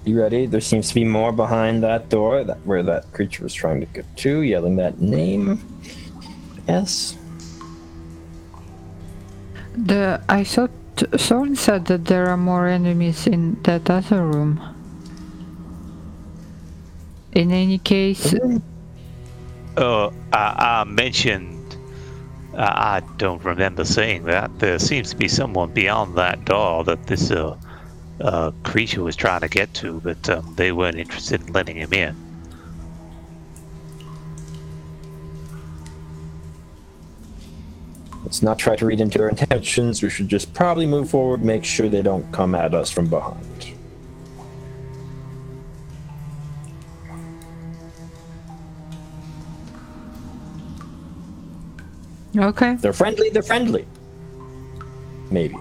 You 0.04 0.18
ready? 0.18 0.46
There 0.46 0.62
seems 0.62 0.88
to 0.88 0.94
be 0.94 1.04
more 1.04 1.30
behind 1.30 1.82
that 1.82 2.08
door 2.08 2.42
that 2.44 2.56
where 2.64 2.82
that 2.82 3.12
creature 3.12 3.42
was 3.44 3.52
trying 3.52 3.80
to 3.80 3.86
get 3.86 4.06
to, 4.18 4.40
yelling 4.40 4.76
that 4.76 5.00
name. 5.00 5.60
Yes. 6.66 7.16
The 9.76 10.20
I 10.28 10.42
thought 10.42 10.70
Thorn 10.96 11.54
said 11.54 11.84
that 11.86 12.06
there 12.06 12.26
are 12.28 12.36
more 12.36 12.66
enemies 12.66 13.26
in 13.26 13.60
that 13.64 13.90
other 13.90 14.24
room. 14.26 14.58
In 17.32 17.52
any 17.52 17.78
case, 17.78 18.34
Oh, 19.76 20.12
I, 20.32 20.80
I 20.80 20.84
mentioned. 20.84 21.76
I 22.56 22.96
I 22.96 23.02
don't 23.18 23.42
remember 23.44 23.84
saying 23.84 24.24
that. 24.24 24.58
There 24.58 24.78
seems 24.78 25.10
to 25.10 25.16
be 25.16 25.28
someone 25.28 25.72
beyond 25.72 26.16
that 26.16 26.44
door 26.44 26.84
that 26.84 27.06
this 27.06 27.30
uh, 27.30 27.56
uh, 28.20 28.50
creature 28.64 29.02
was 29.02 29.16
trying 29.16 29.40
to 29.40 29.48
get 29.48 29.72
to, 29.74 30.00
but 30.00 30.28
um, 30.28 30.54
they 30.56 30.72
weren't 30.72 30.98
interested 30.98 31.40
in 31.46 31.52
letting 31.52 31.76
him 31.76 31.92
in. 31.92 32.16
Let's 38.24 38.42
not 38.42 38.58
try 38.58 38.76
to 38.76 38.86
read 38.86 39.00
into 39.00 39.18
their 39.18 39.28
intentions. 39.28 40.02
We 40.02 40.10
should 40.10 40.28
just 40.28 40.52
probably 40.52 40.86
move 40.86 41.10
forward, 41.10 41.42
make 41.42 41.64
sure 41.64 41.88
they 41.88 42.02
don't 42.02 42.30
come 42.32 42.54
at 42.54 42.74
us 42.74 42.90
from 42.90 43.08
behind. 43.08 43.59
Okay. 52.36 52.74
They're 52.76 52.92
friendly, 52.92 53.30
they're 53.30 53.42
friendly. 53.42 53.86
Maybe. 55.30 55.56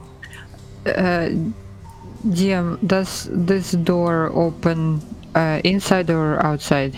DM, 2.27 2.85
does 2.85 3.29
this 3.31 3.71
door 3.71 4.31
open 4.33 5.01
uh, 5.35 5.61
inside 5.63 6.09
or 6.09 6.43
outside? 6.45 6.97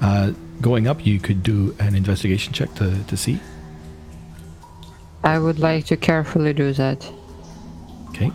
Uh, 0.00 0.32
going 0.60 0.86
up, 0.86 1.04
you 1.04 1.18
could 1.18 1.42
do 1.42 1.74
an 1.78 1.94
investigation 1.94 2.52
check 2.52 2.74
to, 2.76 3.02
to 3.04 3.16
see. 3.16 3.40
I 5.24 5.38
would 5.38 5.58
like 5.58 5.86
to 5.86 5.96
carefully 5.96 6.52
do 6.52 6.72
that. 6.74 7.10
Okay. 8.10 8.30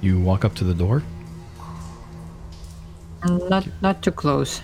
You 0.00 0.20
walk 0.20 0.44
up 0.44 0.54
to 0.56 0.64
the 0.64 0.74
door. 0.74 1.02
Not 3.24 3.66
not 3.82 4.02
too 4.02 4.12
close. 4.12 4.60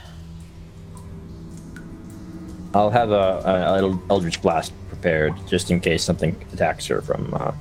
I'll 2.75 2.91
have 2.91 3.11
a, 3.11 3.43
a, 3.45 3.73
a 3.73 3.75
little 3.75 4.03
Eldritch 4.11 4.43
Blast 4.43 4.73
prepared 4.89 5.35
just 5.47 5.71
in 5.71 5.81
case 5.81 6.03
something 6.03 6.37
attacks 6.53 6.87
her 6.87 7.01
from 7.01 7.33
uh, 7.33 7.53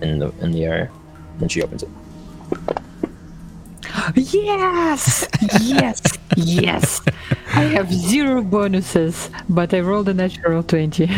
in 0.00 0.18
the 0.18 0.32
in 0.40 0.52
the 0.52 0.64
area 0.64 0.86
when 1.38 1.48
she 1.48 1.62
opens 1.62 1.82
it. 1.82 1.90
Yes! 4.16 5.28
yes! 5.62 6.00
Yes! 6.36 7.00
I 7.54 7.62
have 7.62 7.92
zero 7.92 8.42
bonuses, 8.42 9.30
but 9.48 9.72
I 9.72 9.80
rolled 9.80 10.08
a 10.08 10.14
natural 10.14 10.62
20. 10.62 11.08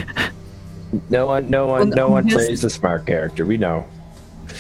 No 1.10 1.26
one, 1.26 1.50
no 1.50 1.66
one, 1.66 1.90
no 1.90 2.08
one 2.08 2.28
yes. 2.28 2.34
plays 2.34 2.62
the 2.62 2.70
smart 2.70 3.06
character. 3.06 3.44
We 3.44 3.56
know. 3.56 3.86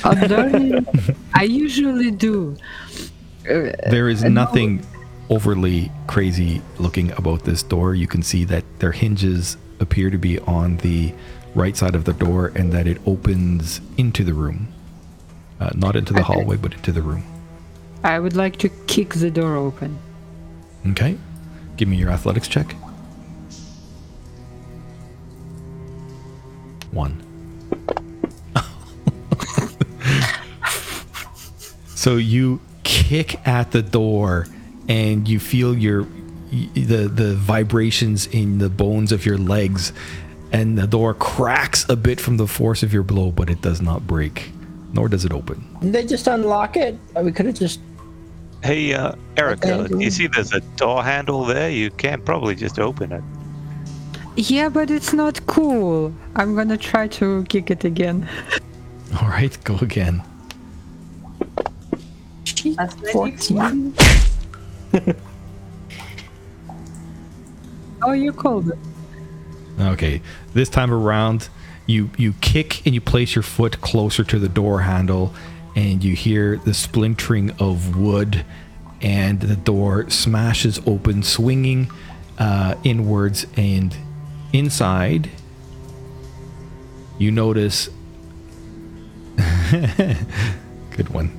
I'm 0.02 0.20
learning. 0.28 0.86
I 1.34 1.44
usually 1.44 2.10
do. 2.10 2.56
There 3.44 4.08
is 4.08 4.24
nothing 4.24 4.84
overly 5.28 5.90
crazy 6.06 6.62
looking 6.78 7.12
about 7.12 7.44
this 7.44 7.62
door. 7.62 7.94
You 7.94 8.06
can 8.06 8.22
see 8.22 8.44
that 8.44 8.64
their 8.78 8.92
hinges 8.92 9.56
appear 9.80 10.10
to 10.10 10.18
be 10.18 10.38
on 10.40 10.78
the 10.78 11.12
right 11.54 11.76
side 11.76 11.94
of 11.94 12.04
the 12.04 12.12
door 12.12 12.52
and 12.54 12.72
that 12.72 12.86
it 12.86 13.00
opens 13.06 13.80
into 13.96 14.24
the 14.24 14.34
room. 14.34 14.68
Uh, 15.58 15.70
not 15.74 15.96
into 15.96 16.12
the 16.12 16.22
hallway, 16.22 16.56
but 16.56 16.74
into 16.74 16.92
the 16.92 17.02
room. 17.02 17.24
I 18.04 18.18
would 18.18 18.36
like 18.36 18.56
to 18.58 18.68
kick 18.68 19.14
the 19.14 19.30
door 19.30 19.56
open. 19.56 19.98
Okay. 20.88 21.16
Give 21.76 21.88
me 21.88 21.96
your 21.96 22.10
athletics 22.10 22.46
check. 22.46 22.72
One. 26.92 27.22
so 31.86 32.16
you 32.16 32.60
kick 32.84 33.46
at 33.46 33.72
the 33.72 33.82
door 33.82 34.46
and 34.88 35.28
you 35.28 35.38
feel 35.38 35.76
your 35.76 36.06
the 36.74 37.10
the 37.12 37.34
vibrations 37.34 38.26
in 38.28 38.58
the 38.58 38.68
bones 38.68 39.12
of 39.12 39.26
your 39.26 39.38
legs 39.38 39.92
and 40.52 40.78
the 40.78 40.86
door 40.86 41.12
cracks 41.12 41.84
a 41.88 41.96
bit 41.96 42.20
from 42.20 42.36
the 42.36 42.46
force 42.46 42.82
of 42.82 42.92
your 42.92 43.02
blow 43.02 43.30
but 43.30 43.50
it 43.50 43.60
does 43.60 43.82
not 43.82 44.06
break 44.06 44.52
nor 44.96 45.08
does 45.08 45.24
it 45.24 45.32
open. 45.32 45.64
Did 45.80 45.92
they 45.92 46.06
just 46.06 46.26
unlock 46.26 46.76
it? 46.76 46.98
We 47.22 47.30
could 47.30 47.46
have 47.46 47.54
just. 47.54 47.80
Hey, 48.62 48.94
uh, 48.94 49.12
Erica, 49.36 49.88
you 49.96 50.10
see 50.10 50.26
there's 50.26 50.52
a 50.52 50.60
door 50.76 51.04
handle 51.04 51.44
there? 51.44 51.70
You 51.70 51.90
can 51.90 52.22
probably 52.22 52.54
just 52.54 52.78
open 52.78 53.12
it. 53.12 53.22
Yeah, 54.36 54.68
but 54.70 54.90
it's 54.90 55.12
not 55.12 55.46
cool. 55.46 56.12
I'm 56.34 56.56
gonna 56.56 56.78
try 56.78 57.08
to 57.08 57.44
kick 57.44 57.70
it 57.70 57.84
again. 57.84 58.28
All 59.20 59.28
right, 59.28 59.56
go 59.64 59.76
again. 59.76 60.22
Fourteen. 63.12 63.94
Oh, 68.02 68.12
you 68.12 68.32
called 68.32 68.68
it. 68.68 68.78
Okay, 69.80 70.22
this 70.54 70.68
time 70.68 70.92
around, 70.92 71.48
you 71.86 72.10
you 72.16 72.34
kick 72.40 72.86
and 72.86 72.94
you 72.94 73.00
place 73.00 73.34
your 73.34 73.42
foot 73.42 73.80
closer 73.80 74.22
to 74.24 74.38
the 74.38 74.48
door 74.48 74.82
handle, 74.82 75.34
and 75.74 76.04
you 76.04 76.14
hear 76.14 76.56
the 76.58 76.72
splintering 76.72 77.50
of 77.58 77.96
wood, 77.96 78.44
and 79.02 79.40
the 79.40 79.56
door 79.56 80.08
smashes 80.08 80.80
open, 80.86 81.22
swinging 81.22 81.90
uh, 82.38 82.76
inwards, 82.84 83.46
and 83.56 83.96
inside, 84.52 85.30
you 87.18 87.30
notice. 87.30 87.88
Good 90.90 91.08
one. 91.10 91.36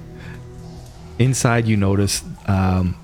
Inside, 1.18 1.66
you 1.66 1.78
notice 1.78 2.24
um, 2.46 2.96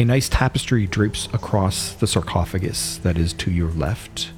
a 0.00 0.04
nice 0.04 0.30
tapestry 0.30 0.86
drapes 0.86 1.26
across 1.34 1.92
the 1.92 2.06
sarcophagus 2.06 2.96
that 3.02 3.18
is 3.18 3.34
to 3.34 3.50
your 3.50 3.70
left, 3.72 4.30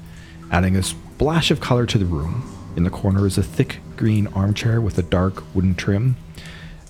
adding 0.51 0.75
a 0.75 0.83
splash 0.83 1.51
of 1.51 1.61
color 1.61 1.85
to 1.85 1.97
the 1.97 2.05
room. 2.05 2.43
In 2.75 2.83
the 2.83 2.89
corner 2.89 3.25
is 3.25 3.37
a 3.37 3.43
thick 3.43 3.79
green 3.95 4.27
armchair 4.27 4.81
with 4.81 4.97
a 4.97 5.03
dark 5.03 5.41
wooden 5.55 5.73
trim. 5.73 6.17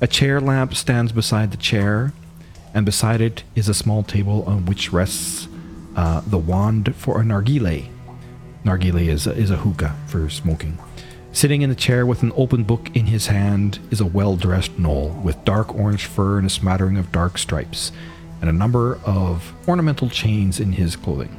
A 0.01 0.07
chair 0.07 0.41
lamp 0.41 0.73
stands 0.73 1.11
beside 1.11 1.51
the 1.51 1.57
chair, 1.57 2.13
and 2.73 2.83
beside 2.83 3.21
it 3.21 3.43
is 3.53 3.69
a 3.69 3.75
small 3.75 4.01
table 4.01 4.43
on 4.45 4.65
which 4.65 4.91
rests 4.91 5.47
uh, 5.95 6.21
the 6.25 6.39
wand 6.39 6.95
for 6.95 7.21
a 7.21 7.23
nargile. 7.23 7.87
Nargile 8.65 9.07
is 9.07 9.27
a, 9.27 9.33
is 9.33 9.51
a 9.51 9.57
hookah 9.57 9.95
for 10.07 10.27
smoking. 10.31 10.79
Sitting 11.31 11.61
in 11.61 11.69
the 11.69 11.75
chair 11.75 12.07
with 12.07 12.23
an 12.23 12.31
open 12.35 12.63
book 12.63 12.89
in 12.95 13.05
his 13.05 13.27
hand 13.27 13.77
is 13.91 14.01
a 14.01 14.05
well 14.07 14.35
dressed 14.35 14.75
gnoll 14.77 15.21
with 15.21 15.45
dark 15.45 15.75
orange 15.75 16.05
fur 16.05 16.39
and 16.39 16.47
a 16.47 16.49
smattering 16.49 16.97
of 16.97 17.11
dark 17.11 17.37
stripes, 17.37 17.91
and 18.43 18.49
a 18.49 18.53
number 18.53 18.99
of 19.05 19.53
ornamental 19.69 20.09
chains 20.09 20.59
in 20.59 20.73
his 20.73 20.97
clothing. 20.97 21.33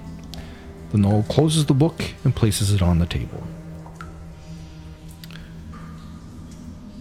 The 0.91 0.97
gnoll 0.97 1.29
closes 1.29 1.67
the 1.67 1.75
book 1.75 2.03
and 2.25 2.35
places 2.35 2.73
it 2.73 2.81
on 2.81 2.99
the 2.99 3.05
table. 3.05 3.47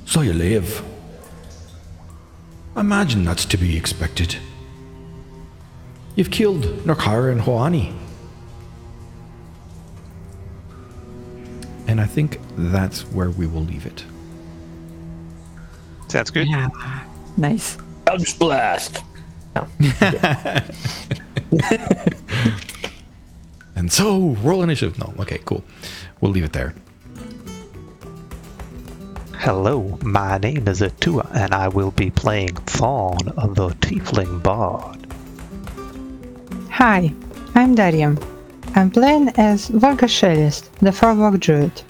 So 0.03 0.19
you 0.19 0.33
live. 0.33 0.83
Imagine 2.75 3.23
that's 3.23 3.45
to 3.45 3.55
be 3.55 3.77
expected. 3.77 4.35
You've 6.17 6.31
killed 6.31 6.63
Narkara 6.83 7.31
and 7.31 7.39
Hoani. 7.39 7.95
And 11.87 12.01
I 12.01 12.05
think 12.07 12.41
that's 12.57 13.03
where 13.13 13.29
we 13.29 13.47
will 13.47 13.63
leave 13.63 13.85
it. 13.85 14.03
Sounds 16.09 16.29
good. 16.29 16.49
Yeah. 16.49 16.67
Nice. 17.37 17.77
Eldritch 18.05 18.37
Blast. 18.37 19.01
And 23.75 23.91
so, 23.91 24.29
roll 24.41 24.63
initiative. 24.63 24.97
No, 24.99 25.13
okay, 25.19 25.39
cool. 25.45 25.63
We'll 26.21 26.31
leave 26.31 26.43
it 26.43 26.53
there. 26.53 26.73
Hello, 29.33 29.97
my 30.01 30.37
name 30.37 30.67
is 30.69 30.81
Atua, 30.81 31.27
and 31.33 31.53
I 31.53 31.67
will 31.67 31.91
be 31.91 32.09
playing 32.09 32.55
Fawn, 32.65 33.27
of 33.35 33.55
the 33.55 33.69
Tiefling 33.69 34.41
Bard. 34.41 35.05
Hi, 36.69 37.13
I'm 37.55 37.75
Darium. 37.75 38.17
I'm 38.75 38.89
playing 38.89 39.29
as 39.35 39.67
Varga 39.67 40.05
Shellist, 40.05 40.69
the 40.79 40.91
Farwalk 40.91 41.39
Druid. 41.41 41.81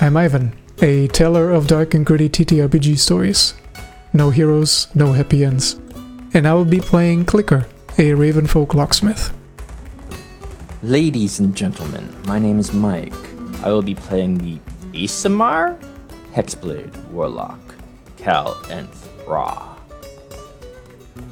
I'm 0.00 0.16
Ivan, 0.16 0.56
a 0.80 1.08
teller 1.08 1.50
of 1.50 1.66
dark 1.66 1.92
and 1.92 2.06
gritty 2.06 2.30
TTRPG 2.30 2.98
stories. 2.98 3.52
No 4.14 4.30
heroes, 4.30 4.88
no 4.94 5.12
happy 5.12 5.44
ends. 5.44 5.78
And 6.34 6.46
I 6.46 6.54
will 6.54 6.64
be 6.64 6.80
playing 6.80 7.24
Clicker, 7.24 7.66
a 7.96 8.10
Ravenfolk 8.10 8.74
locksmith. 8.74 9.32
Ladies 10.82 11.40
and 11.40 11.56
gentlemen, 11.56 12.14
my 12.26 12.38
name 12.38 12.58
is 12.58 12.72
Mike. 12.72 13.14
I 13.62 13.70
will 13.70 13.82
be 13.82 13.94
playing 13.94 14.38
the 14.38 14.58
Aasimar 14.92 15.82
Hexblade 16.32 16.94
Warlock, 17.10 17.58
Cal 18.18 18.60
and 18.70 18.88
Ra. 19.26 19.76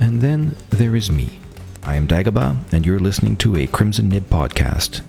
And 0.00 0.20
then 0.20 0.56
there 0.70 0.96
is 0.96 1.10
me. 1.10 1.38
I 1.84 1.94
am 1.94 2.08
Dagobah, 2.08 2.56
and 2.72 2.84
you're 2.84 2.98
listening 2.98 3.36
to 3.38 3.56
a 3.56 3.66
Crimson 3.66 4.08
Nib 4.08 4.28
podcast. 4.28 5.02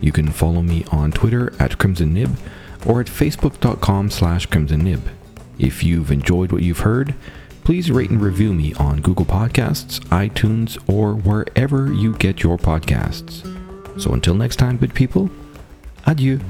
You 0.00 0.12
can 0.12 0.30
follow 0.30 0.62
me 0.62 0.84
on 0.90 1.12
Twitter 1.12 1.52
at 1.58 1.78
Crimson 1.78 2.14
Nib 2.14 2.36
or 2.86 3.00
at 3.00 3.06
facebook.com 3.06 4.10
slash 4.10 4.46
Crimson 4.46 4.80
Nib. 4.84 5.02
If 5.58 5.84
you've 5.84 6.10
enjoyed 6.10 6.50
what 6.50 6.62
you've 6.62 6.80
heard, 6.80 7.14
please 7.64 7.90
rate 7.90 8.10
and 8.10 8.20
review 8.20 8.52
me 8.52 8.74
on 8.74 9.00
Google 9.00 9.24
Podcasts, 9.24 10.00
iTunes, 10.06 10.78
or 10.88 11.14
wherever 11.14 11.92
you 11.92 12.14
get 12.16 12.42
your 12.42 12.58
podcasts. 12.58 13.48
So 14.00 14.12
until 14.12 14.34
next 14.34 14.56
time, 14.56 14.78
good 14.78 14.94
people, 14.94 15.30
adieu. 16.06 16.40